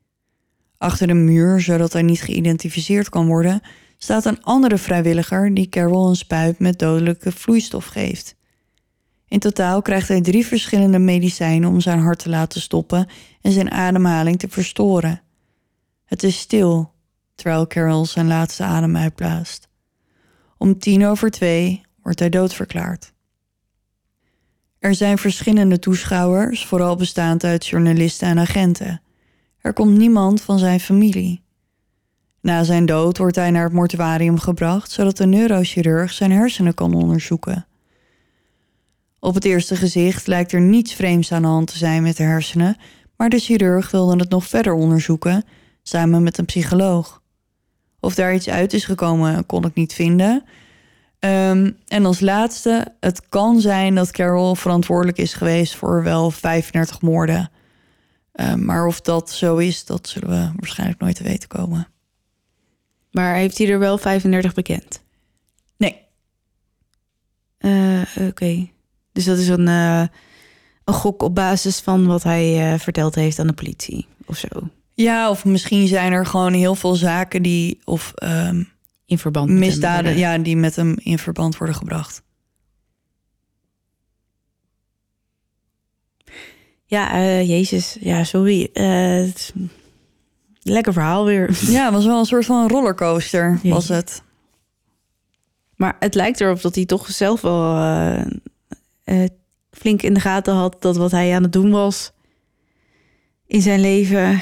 Achter 0.78 1.10
een 1.10 1.24
muur, 1.24 1.60
zodat 1.60 1.92
hij 1.92 2.02
niet 2.02 2.22
geïdentificeerd 2.22 3.08
kan 3.08 3.26
worden, 3.26 3.60
staat 3.98 4.24
een 4.24 4.42
andere 4.42 4.78
vrijwilliger 4.78 5.54
die 5.54 5.68
Carol 5.68 6.08
een 6.08 6.16
spuit 6.16 6.58
met 6.58 6.78
dodelijke 6.78 7.32
vloeistof 7.32 7.86
geeft. 7.86 8.36
In 9.28 9.38
totaal 9.38 9.82
krijgt 9.82 10.08
hij 10.08 10.20
drie 10.20 10.46
verschillende 10.46 10.98
medicijnen 10.98 11.68
om 11.68 11.80
zijn 11.80 11.98
hart 11.98 12.18
te 12.18 12.28
laten 12.28 12.60
stoppen 12.60 13.06
en 13.40 13.52
zijn 13.52 13.70
ademhaling 13.70 14.38
te 14.38 14.48
verstoren. 14.48 15.22
Het 16.10 16.22
is 16.22 16.38
stil, 16.38 16.92
terwijl 17.34 17.66
Carol 17.66 18.06
zijn 18.06 18.26
laatste 18.26 18.62
adem 18.62 18.96
uitblaast. 18.96 19.68
Om 20.58 20.78
tien 20.78 21.06
over 21.06 21.30
twee 21.30 21.82
wordt 22.02 22.18
hij 22.18 22.28
doodverklaard. 22.28 23.12
Er 24.78 24.94
zijn 24.94 25.18
verschillende 25.18 25.78
toeschouwers, 25.78 26.66
vooral 26.66 26.96
bestaand 26.96 27.44
uit 27.44 27.66
journalisten 27.66 28.28
en 28.28 28.38
agenten. 28.38 29.02
Er 29.60 29.72
komt 29.72 29.98
niemand 29.98 30.40
van 30.40 30.58
zijn 30.58 30.80
familie. 30.80 31.42
Na 32.40 32.64
zijn 32.64 32.86
dood 32.86 33.18
wordt 33.18 33.36
hij 33.36 33.50
naar 33.50 33.64
het 33.64 33.72
mortuarium 33.72 34.38
gebracht, 34.38 34.90
zodat 34.90 35.16
de 35.16 35.26
neurochirurg 35.26 36.12
zijn 36.12 36.32
hersenen 36.32 36.74
kan 36.74 36.94
onderzoeken. 36.94 37.66
Op 39.18 39.34
het 39.34 39.44
eerste 39.44 39.76
gezicht 39.76 40.26
lijkt 40.26 40.52
er 40.52 40.60
niets 40.60 40.94
vreemds 40.94 41.32
aan 41.32 41.42
de 41.42 41.48
hand 41.48 41.66
te 41.66 41.78
zijn 41.78 42.02
met 42.02 42.16
de 42.16 42.22
hersenen, 42.22 42.76
maar 43.16 43.28
de 43.28 43.38
chirurg 43.38 43.90
wilde 43.90 44.16
het 44.16 44.30
nog 44.30 44.46
verder 44.46 44.72
onderzoeken, 44.72 45.44
samen 45.90 46.22
met 46.22 46.38
een 46.38 46.44
psycholoog. 46.44 47.22
Of 48.00 48.14
daar 48.14 48.34
iets 48.34 48.48
uit 48.48 48.72
is 48.72 48.84
gekomen, 48.84 49.46
kon 49.46 49.64
ik 49.64 49.74
niet 49.74 49.92
vinden. 49.92 50.44
Ehm, 51.18 51.70
en 51.88 52.04
als 52.04 52.20
laatste, 52.20 52.94
het 53.00 53.28
kan 53.28 53.60
zijn 53.60 53.94
dat 53.94 54.10
Carol 54.10 54.54
verantwoordelijk 54.54 55.18
is 55.18 55.34
geweest 55.34 55.74
voor 55.74 56.02
wel 56.02 56.30
35 56.30 57.00
moorden. 57.00 57.50
Ehm, 58.32 58.64
maar 58.64 58.86
of 58.86 59.00
dat 59.00 59.30
zo 59.30 59.56
is, 59.56 59.84
dat 59.84 60.08
zullen 60.08 60.28
we 60.28 60.50
waarschijnlijk 60.56 61.00
nooit 61.00 61.16
te 61.16 61.22
weten 61.22 61.48
komen. 61.48 61.88
Maar 63.10 63.34
heeft 63.34 63.58
hij 63.58 63.68
er 63.68 63.78
wel 63.78 63.98
35 63.98 64.54
bekend? 64.54 65.02
Nee. 65.76 66.00
Uh, 67.58 68.02
Oké. 68.28 68.68
Dus 69.12 69.24
dat 69.24 69.38
is 69.38 69.48
een, 69.48 69.66
uh, 69.66 70.04
een 70.84 70.94
gok 70.94 71.22
op 71.22 71.34
basis 71.34 71.80
van 71.80 72.06
wat 72.06 72.22
hij 72.22 72.72
uh, 72.72 72.78
verteld 72.78 73.14
heeft 73.14 73.38
aan 73.38 73.46
de 73.46 73.52
politie 73.52 74.06
of 74.26 74.36
zo. 74.36 74.48
Ja, 75.02 75.30
of 75.30 75.44
misschien 75.44 75.88
zijn 75.88 76.12
er 76.12 76.26
gewoon 76.26 76.52
heel 76.52 76.74
veel 76.74 76.94
zaken 76.94 77.42
die 77.42 77.80
of 77.84 78.12
um, 78.22 78.68
in 79.06 79.18
verband 79.18 79.50
misdaden, 79.50 80.16
ja, 80.16 80.38
die 80.38 80.56
met 80.56 80.76
hem 80.76 80.94
in 80.98 81.18
verband 81.18 81.56
worden 81.56 81.76
gebracht. 81.76 82.22
Ja, 86.84 87.14
uh, 87.14 87.48
Jezus, 87.48 87.96
ja, 88.00 88.24
sorry. 88.24 88.68
lekker 90.62 90.92
verhaal 90.92 91.24
weer. 91.24 91.58
Ja, 91.76 91.84
het 91.84 91.94
was 91.94 92.06
wel 92.06 92.18
een 92.18 92.24
soort 92.24 92.44
van 92.44 92.68
rollercoaster, 92.68 93.50
Jezus. 93.62 93.70
was 93.70 93.88
het. 93.88 94.22
Maar 95.76 95.96
het 95.98 96.14
lijkt 96.14 96.40
erop 96.40 96.62
dat 96.62 96.74
hij 96.74 96.84
toch 96.84 97.10
zelf 97.10 97.40
wel 97.40 97.76
uh, 99.04 99.26
flink 99.70 100.02
in 100.02 100.14
de 100.14 100.20
gaten 100.20 100.54
had 100.54 100.82
dat 100.82 100.96
wat 100.96 101.10
hij 101.10 101.34
aan 101.34 101.42
het 101.42 101.52
doen 101.52 101.70
was 101.70 102.12
in 103.46 103.62
zijn 103.62 103.80
leven. 103.80 104.40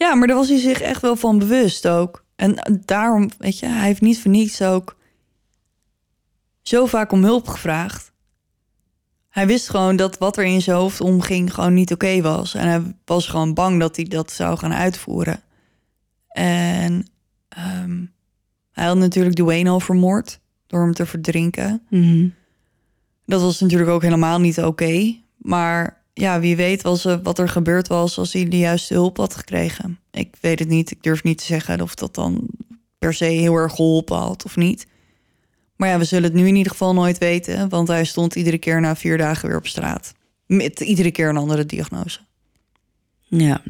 Ja, 0.00 0.14
maar 0.14 0.26
daar 0.26 0.36
was 0.36 0.48
hij 0.48 0.58
zich 0.58 0.80
echt 0.80 1.02
wel 1.02 1.16
van 1.16 1.38
bewust 1.38 1.88
ook. 1.88 2.24
En 2.36 2.80
daarom, 2.84 3.30
weet 3.38 3.58
je, 3.58 3.66
hij 3.66 3.86
heeft 3.86 4.00
niet 4.00 4.20
voor 4.20 4.30
niets 4.30 4.62
ook 4.62 4.96
zo 6.62 6.86
vaak 6.86 7.12
om 7.12 7.24
hulp 7.24 7.48
gevraagd. 7.48 8.12
Hij 9.28 9.46
wist 9.46 9.70
gewoon 9.70 9.96
dat 9.96 10.18
wat 10.18 10.36
er 10.36 10.44
in 10.44 10.62
zijn 10.62 10.76
hoofd 10.76 11.00
omging 11.00 11.54
gewoon 11.54 11.74
niet 11.74 11.92
oké 11.92 12.20
was. 12.20 12.54
En 12.54 12.68
hij 12.68 12.82
was 13.04 13.26
gewoon 13.26 13.54
bang 13.54 13.80
dat 13.80 13.96
hij 13.96 14.04
dat 14.04 14.32
zou 14.32 14.58
gaan 14.58 14.74
uitvoeren. 14.74 15.40
En 16.28 17.06
um, 17.82 18.12
hij 18.72 18.86
had 18.86 18.96
natuurlijk 18.96 19.34
Dwayne 19.34 19.70
al 19.70 19.80
vermoord 19.80 20.40
door 20.66 20.80
hem 20.80 20.94
te 20.94 21.06
verdrinken. 21.06 21.82
Mm 21.88 22.02
-hmm. 22.02 22.34
Dat 23.24 23.40
was 23.40 23.60
natuurlijk 23.60 23.90
ook 23.90 24.02
helemaal 24.02 24.40
niet 24.40 24.58
oké. 24.58 24.66
Okay, 24.66 25.24
maar 25.36 25.99
ja, 26.20 26.40
wie 26.40 26.56
weet 26.56 26.82
was, 26.82 27.06
uh, 27.06 27.16
wat 27.22 27.38
er 27.38 27.48
gebeurd 27.48 27.88
was 27.88 28.18
als 28.18 28.32
hij 28.32 28.48
de 28.48 28.58
juiste 28.58 28.94
hulp 28.94 29.16
had 29.16 29.34
gekregen. 29.34 29.98
Ik 30.10 30.36
weet 30.40 30.58
het 30.58 30.68
niet. 30.68 30.90
Ik 30.90 31.02
durf 31.02 31.22
niet 31.22 31.38
te 31.38 31.44
zeggen 31.44 31.80
of 31.80 31.94
dat 31.94 32.14
dan 32.14 32.48
per 32.98 33.14
se 33.14 33.24
heel 33.24 33.54
erg 33.54 33.74
geholpen 33.74 34.16
had 34.16 34.44
of 34.44 34.56
niet. 34.56 34.86
Maar 35.76 35.88
ja, 35.88 35.98
we 35.98 36.04
zullen 36.04 36.24
het 36.24 36.34
nu 36.34 36.46
in 36.46 36.56
ieder 36.56 36.72
geval 36.72 36.94
nooit 36.94 37.18
weten. 37.18 37.68
Want 37.68 37.88
hij 37.88 38.04
stond 38.04 38.34
iedere 38.34 38.58
keer 38.58 38.80
na 38.80 38.96
vier 38.96 39.18
dagen 39.18 39.48
weer 39.48 39.58
op 39.58 39.66
straat. 39.66 40.14
Met 40.46 40.80
iedere 40.80 41.10
keer 41.10 41.28
een 41.28 41.36
andere 41.36 41.66
diagnose. 41.66 42.20
Ja. 43.20 43.62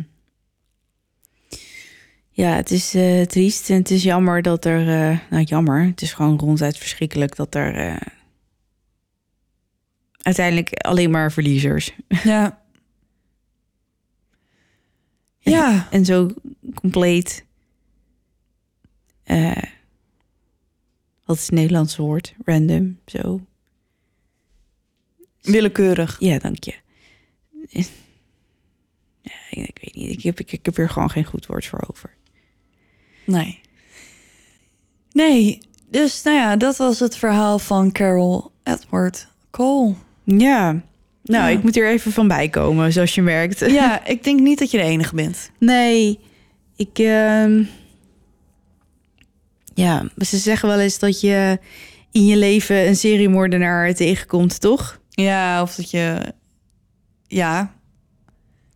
Ja, 2.31 2.55
het 2.55 2.71
is 2.71 2.95
uh, 2.95 3.23
triest 3.23 3.71
en 3.71 3.77
het 3.77 3.91
is 3.91 4.03
jammer 4.03 4.43
dat 4.43 4.65
er... 4.65 4.81
Uh, 4.81 5.19
nou, 5.31 5.43
jammer. 5.45 5.87
Het 5.87 6.03
is 6.03 6.13
gewoon 6.13 6.39
ronduit 6.39 6.79
verschrikkelijk 6.79 7.37
dat 7.37 7.55
er... 7.55 7.99
Uiteindelijk 10.23 10.73
alleen 10.73 11.11
maar 11.11 11.33
verliezers. 11.33 11.93
Ja. 12.09 12.63
Ja. 15.39 15.75
En, 15.75 15.87
en 15.91 16.05
zo 16.05 16.31
compleet. 16.75 17.45
Uh, 19.25 19.63
wat 21.25 21.37
is 21.37 21.43
het 21.43 21.51
Nederlandse 21.55 22.03
woord? 22.03 22.35
Random, 22.45 22.99
zo. 23.07 23.41
Willekeurig. 25.41 26.17
Ja, 26.21 26.39
dank 26.39 26.65
je. 26.65 26.75
Ja, 27.71 27.85
ik, 29.51 29.79
weet 29.83 29.95
niet. 29.95 30.11
Ik 30.11 30.23
heb, 30.23 30.41
ik, 30.41 30.53
ik 30.53 30.65
heb 30.65 30.77
er 30.77 30.89
gewoon 30.89 31.11
geen 31.11 31.25
goed 31.25 31.47
woord 31.47 31.67
voor 31.67 31.85
over. 31.91 32.15
Nee. 33.25 33.61
Nee, 35.13 35.59
dus 35.89 36.23
nou 36.23 36.37
ja, 36.37 36.57
dat 36.57 36.77
was 36.77 37.01
het 37.01 37.17
verhaal 37.17 37.59
van 37.59 37.93
Carol 37.93 38.53
Edward 38.63 39.29
Cole. 39.51 39.95
Ja, 40.39 40.83
nou, 41.23 41.45
ja. 41.45 41.49
ik 41.49 41.63
moet 41.63 41.75
hier 41.75 41.89
even 41.89 42.13
van 42.13 42.29
bijkomen, 42.29 42.93
zoals 42.93 43.15
je 43.15 43.23
merkt. 43.23 43.59
Ja, 43.59 44.05
ik 44.15 44.25
denk 44.25 44.41
niet 44.41 44.59
dat 44.59 44.71
je 44.71 44.77
de 44.77 44.85
enige 44.85 45.15
bent. 45.15 45.51
Nee, 45.59 46.19
ik. 46.77 46.99
Uh, 46.99 47.67
ja, 49.75 50.09
ze 50.17 50.37
zeggen 50.37 50.69
wel 50.69 50.81
eens 50.81 50.99
dat 50.99 51.21
je 51.21 51.59
in 52.13 52.27
je 52.27 52.37
leven 52.37 52.87
een 52.87 52.97
seriemoordenaar 52.97 53.95
tegenkomt, 53.95 54.61
toch? 54.61 55.01
Ja, 55.11 55.63
of 55.63 55.75
dat 55.75 55.91
je. 55.91 56.35
Ja, 57.27 57.75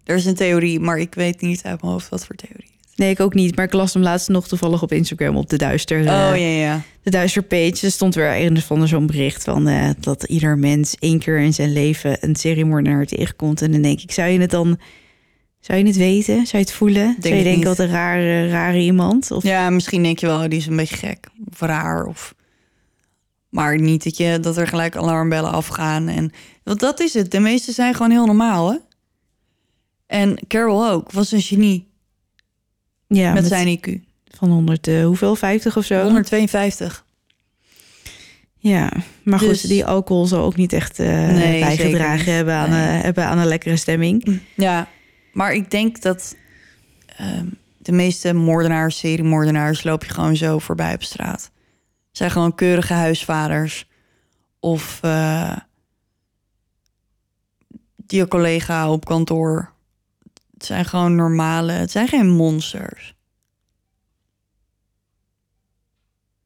er 0.04 0.16
is 0.16 0.24
een 0.24 0.34
theorie, 0.34 0.80
maar 0.80 0.98
ik 0.98 1.14
weet 1.14 1.40
niet 1.40 1.62
uit 1.62 1.80
mijn 1.80 1.92
hoofd 1.92 2.08
wat 2.08 2.26
voor 2.26 2.36
theorie. 2.36 2.73
Nee, 2.96 3.10
ik 3.10 3.20
ook 3.20 3.34
niet. 3.34 3.56
Maar 3.56 3.64
ik 3.64 3.72
las 3.72 3.94
hem 3.94 4.02
laatst 4.02 4.28
nog 4.28 4.48
toevallig 4.48 4.82
op 4.82 4.92
Instagram 4.92 5.36
op 5.36 5.48
de 5.48 5.56
Duister. 5.56 5.98
Oh 5.98 6.04
uh, 6.04 6.10
ja, 6.12 6.64
ja. 6.64 6.82
De 7.02 7.10
Duister 7.10 7.42
page. 7.42 7.78
Er 7.82 7.90
stond 7.90 8.14
weer 8.14 8.40
een 8.40 8.60
van 8.60 8.88
zo'n 8.88 9.06
bericht 9.06 9.44
van 9.44 9.68
uh, 9.68 9.90
dat 10.00 10.22
ieder 10.22 10.58
mens 10.58 10.96
één 10.98 11.18
keer 11.18 11.38
in 11.38 11.54
zijn 11.54 11.72
leven 11.72 12.16
een 12.20 12.36
seriemoordenaar 12.36 13.06
tegenkomt. 13.06 13.62
En 13.62 13.72
dan 13.72 13.82
denk 13.82 14.00
ik, 14.00 14.12
zou 14.12 14.28
je 14.28 14.40
het 14.40 14.50
dan, 14.50 14.78
zou 15.60 15.78
je 15.78 15.86
het 15.86 15.96
weten? 15.96 16.34
Zou 16.34 16.48
je 16.50 16.58
het 16.58 16.72
voelen? 16.72 17.04
Denk 17.04 17.22
zou 17.22 17.34
je 17.34 17.42
denken 17.42 17.68
wat 17.68 17.78
een 17.78 17.90
rare, 17.90 18.48
rare 18.48 18.78
iemand? 18.78 19.30
Of... 19.30 19.42
Ja, 19.42 19.70
misschien 19.70 20.02
denk 20.02 20.18
je 20.18 20.26
wel, 20.26 20.48
die 20.48 20.58
is 20.58 20.66
een 20.66 20.76
beetje 20.76 20.96
gek 20.96 21.28
of 21.50 21.60
raar 21.60 22.06
of. 22.06 22.34
Maar 23.48 23.80
niet 23.80 24.04
dat, 24.04 24.16
je, 24.16 24.40
dat 24.40 24.56
er 24.56 24.66
gelijk 24.66 24.96
alarmbellen 24.96 25.52
afgaan. 25.52 26.08
En, 26.08 26.32
want 26.64 26.80
dat 26.80 27.00
is 27.00 27.14
het. 27.14 27.30
De 27.30 27.40
meeste 27.40 27.72
zijn 27.72 27.94
gewoon 27.94 28.10
heel 28.10 28.26
normaal, 28.26 28.70
hè? 28.70 28.76
En 30.06 30.38
Carol 30.48 30.88
ook, 30.90 31.12
was 31.12 31.32
een 31.32 31.40
genie. 31.40 31.92
Ja, 33.06 33.32
met, 33.32 33.42
met 33.42 33.50
zijn 33.50 33.78
IQ. 33.78 34.00
Van 34.24 34.50
100, 34.50 34.86
uh, 34.86 35.04
hoeveel? 35.04 35.36
50 35.36 35.76
of 35.76 35.84
zo? 35.84 36.02
152. 36.02 37.04
Ja, 38.58 38.92
maar 39.22 39.38
dus, 39.38 39.60
goed, 39.60 39.68
die 39.68 39.84
alcohol 39.86 40.26
zal 40.26 40.44
ook 40.44 40.56
niet 40.56 40.72
echt 40.72 41.00
uh, 41.00 41.06
nee, 41.06 41.60
bijgedragen 41.60 42.34
hebben 42.34 42.54
aan, 42.54 42.70
nee. 42.70 42.96
uh, 42.96 43.02
hebben 43.02 43.24
aan 43.24 43.38
een 43.38 43.46
lekkere 43.46 43.76
stemming. 43.76 44.40
Ja, 44.54 44.88
maar 45.32 45.52
ik 45.52 45.70
denk 45.70 46.02
dat 46.02 46.36
uh, 47.20 47.40
de 47.78 47.92
meeste 47.92 48.32
moordenaars, 48.32 48.98
seriemoordenaars, 48.98 49.84
loop 49.84 50.04
je 50.04 50.10
gewoon 50.10 50.36
zo 50.36 50.58
voorbij 50.58 50.94
op 50.94 51.02
straat. 51.02 51.50
Zijn 52.10 52.30
gewoon 52.30 52.54
keurige 52.54 52.92
huisvaders. 52.92 53.88
Of 54.60 55.00
uh, 55.04 55.56
die 57.96 58.28
collega 58.28 58.90
op 58.90 59.04
kantoor. 59.04 59.72
Het 60.64 60.72
zijn 60.72 60.84
gewoon 60.84 61.14
normale, 61.14 61.72
het 61.72 61.90
zijn 61.90 62.08
geen 62.08 62.30
monsters. 62.30 63.14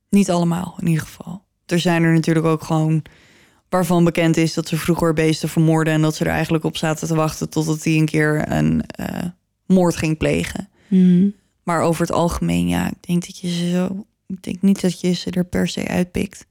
Niet 0.08 0.30
allemaal, 0.30 0.76
in 0.80 0.86
ieder 0.86 1.02
geval. 1.02 1.44
Er 1.66 1.78
zijn 1.78 2.02
er 2.02 2.12
natuurlijk 2.12 2.46
ook 2.46 2.62
gewoon 2.62 3.02
waarvan 3.68 4.04
bekend 4.04 4.36
is 4.36 4.54
dat 4.54 4.68
ze 4.68 4.76
vroeger 4.76 5.12
beesten 5.12 5.48
vermoorden 5.48 5.92
en 5.92 6.00
dat 6.00 6.14
ze 6.14 6.24
er 6.24 6.30
eigenlijk 6.30 6.64
op 6.64 6.76
zaten 6.76 7.08
te 7.08 7.14
wachten 7.14 7.48
totdat 7.48 7.84
hij 7.84 7.94
een 7.96 8.04
keer 8.04 8.52
een 8.52 8.84
uh, 9.00 9.06
moord 9.66 9.96
ging 9.96 10.16
plegen. 10.18 10.68
Mm. 10.88 11.34
Maar 11.62 11.82
over 11.82 12.00
het 12.00 12.12
algemeen, 12.12 12.68
ja, 12.68 12.86
ik 12.86 13.06
denk 13.06 13.26
dat 13.26 13.38
je 13.38 13.48
ze 13.48 13.70
zo. 13.70 14.06
Ik 14.26 14.42
denk 14.42 14.62
niet 14.62 14.80
dat 14.80 15.00
je 15.00 15.12
ze 15.12 15.30
er 15.30 15.44
per 15.44 15.68
se 15.68 15.88
uitpikt. 15.88 16.46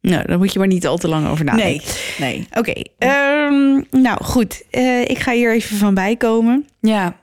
Nou, 0.00 0.26
daar 0.26 0.38
moet 0.38 0.52
je 0.52 0.58
maar 0.58 0.68
niet 0.68 0.86
al 0.86 0.96
te 0.96 1.08
lang 1.08 1.28
over 1.28 1.44
nadenken. 1.44 1.92
Nee, 2.18 2.36
nee. 2.36 2.46
Oké, 2.54 2.58
okay, 2.58 3.46
um, 3.46 3.86
nou 3.90 4.24
goed. 4.24 4.62
Uh, 4.70 5.00
ik 5.00 5.18
ga 5.18 5.32
hier 5.32 5.52
even 5.52 5.76
van 5.76 5.94
bijkomen. 5.94 6.66
Ja. 6.80 7.16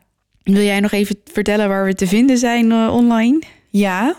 Wil 0.43 0.63
jij 0.63 0.79
nog 0.79 0.91
even 0.91 1.15
vertellen 1.31 1.67
waar 1.67 1.85
we 1.85 1.93
te 1.93 2.07
vinden 2.07 2.37
zijn 2.37 2.71
uh, 2.71 2.93
online? 2.93 3.41
Ja, 3.69 4.15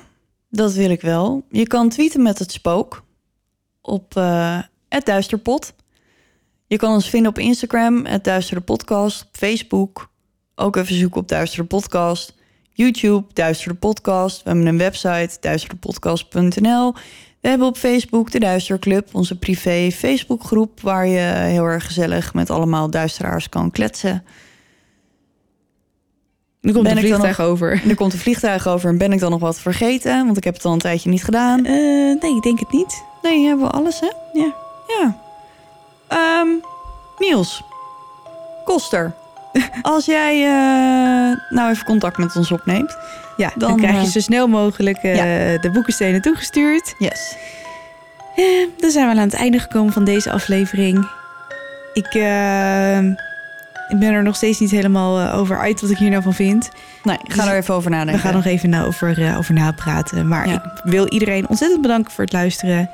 dat 0.51 0.75
wil 0.75 0.91
ik 0.91 1.01
wel. 1.01 1.45
Je 1.51 1.67
kan 1.67 1.89
tweeten 1.89 2.23
met 2.23 2.39
het 2.39 2.53
spook 2.53 3.05
op 3.83 4.15
uh, 4.17 4.59
het 4.89 5.07
Duisterpot. 5.07 5.75
Je 6.67 6.77
kan 6.77 6.93
ons 6.93 7.09
vinden 7.09 7.31
op 7.31 7.39
Instagram, 7.39 8.05
het 8.05 8.25
Duistere 8.25 8.61
Podcast, 8.61 9.23
op 9.23 9.29
Facebook. 9.33 10.11
ook 10.55 10.77
even 10.77 10.95
zoeken 10.95 11.21
op 11.21 11.29
Duistere 11.29 11.65
Podcast. 11.65 12.35
YouTube, 12.73 13.27
Duistere 13.33 13.75
Podcast. 13.75 14.43
We 14.43 14.49
hebben 14.51 14.67
een 14.67 14.79
website, 14.79 15.37
duisterepodcast.nl. 15.41 16.95
We 17.49 17.55
hebben 17.55 17.73
op 17.73 17.77
Facebook 17.77 18.31
de 18.31 18.39
Duister 18.39 18.79
Club, 18.79 19.09
onze 19.13 19.39
privé 19.39 19.91
Facebookgroep... 19.91 20.81
waar 20.81 21.07
je 21.07 21.19
heel 21.21 21.65
erg 21.65 21.87
gezellig 21.87 22.35
met 22.35 22.51
allemaal 22.51 22.91
duisteraars 22.91 23.49
kan 23.49 23.71
kletsen. 23.71 24.25
Er 26.61 26.73
komt 26.73 26.85
Ben 26.85 26.97
een 26.97 27.03
vliegtuig 27.03 27.41
over. 27.41 27.83
Er 27.89 27.95
komt 27.95 28.13
een 28.13 28.19
vliegtuig 28.19 28.67
over 28.67 28.91
en 28.91 28.99
ben 28.99 29.13
ik 29.13 29.21
dan 29.21 29.31
nog 29.31 29.41
wat 29.41 29.61
vergeten? 29.61 30.25
Want 30.25 30.37
ik 30.37 30.45
heb 30.45 30.55
het 30.55 30.65
al 30.65 30.73
een 30.73 30.79
tijdje 30.79 31.11
niet 31.11 31.25
gedaan. 31.25 31.65
Eh, 31.65 31.75
nee, 32.21 32.37
ik 32.37 32.43
denk 32.43 32.59
het 32.59 32.73
niet. 32.73 33.03
Nee, 33.23 33.47
hebben 33.47 33.67
we 33.67 33.73
alles, 33.73 34.01
hè? 34.01 34.11
Ja. 34.33 34.55
Ja. 34.87 35.19
Ehm, 36.09 36.49
Niels. 37.19 37.63
Koster. 38.65 39.15
Als 39.83 40.05
jij 40.05 40.35
eh, 40.45 41.39
nou 41.51 41.71
even 41.71 41.85
contact 41.85 42.19
met 42.19 42.37
ons 42.37 42.53
opneemt. 42.53 42.97
Ja, 43.39 43.51
dan, 43.57 43.69
Dan, 43.69 43.77
krijg 43.77 43.95
je 43.95 44.01
eh, 44.07 44.13
zo 44.13 44.21
snel 44.21 44.47
mogelijk 44.47 44.97
eh, 44.97 45.13
de 45.61 45.71
boekenstenen 45.73 46.23
toegestuurd. 46.23 46.95
Yes. 46.99 47.37
Dan 48.81 48.91
zijn 48.91 49.05
we 49.09 49.11
aan 49.13 49.19
het 49.19 49.35
einde 49.35 49.59
gekomen 49.59 49.93
van 49.93 50.05
deze 50.05 50.31
aflevering. 50.31 51.09
Ik, 51.93 52.15
eh, 52.15 52.99
ik 53.89 53.99
ben 53.99 54.13
er 54.13 54.23
nog 54.23 54.37
steeds 54.37 54.59
niet 54.61 54.71
helemaal 54.71 55.33
over 55.33 55.59
uit 55.59 55.81
wat 55.81 55.91
ik 55.91 55.97
hier 55.99 56.11
nou 56.11 56.23
van 56.23 56.35
vind. 56.35 56.69
Nee, 57.03 57.17
ik 57.25 57.33
ga 57.33 57.43
Dus 57.43 57.51
er 57.53 57.59
even 57.59 57.75
over 57.75 57.91
nadenken. 57.91 58.15
We 58.15 58.21
gaan 58.21 58.35
nog 58.35 58.45
even 58.45 58.71
nou 58.71 58.87
over, 58.87 59.35
over 59.39 59.55
napraten. 59.55 60.29
Maar 60.29 60.49
Ja. 60.49 60.55
ik 60.55 60.81
wil 60.83 61.09
iedereen 61.09 61.49
ontzettend 61.49 61.83
bedanken 61.83 62.13
voor 62.13 62.25
het 62.25 62.33
luisteren. 62.33 62.91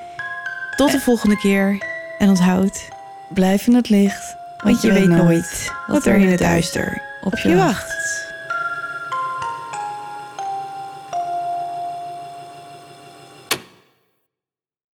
Tot 0.77 0.93
de 0.93 1.01
volgende 1.01 1.37
keer. 1.37 1.79
En 2.19 2.29
onthoud, 2.29 2.89
Blijf 3.29 3.67
in 3.67 3.75
het 3.75 3.89
licht. 3.89 4.37
want 4.65 4.83
je 4.83 4.93
weet 4.93 5.09
nooit 5.09 5.73
wat 5.87 6.07
er 6.07 6.15
in 6.17 6.29
het 6.29 6.39
duister 6.39 7.03
op 7.23 7.33
op 7.33 7.39
je 7.39 7.55
wacht. 7.57 7.95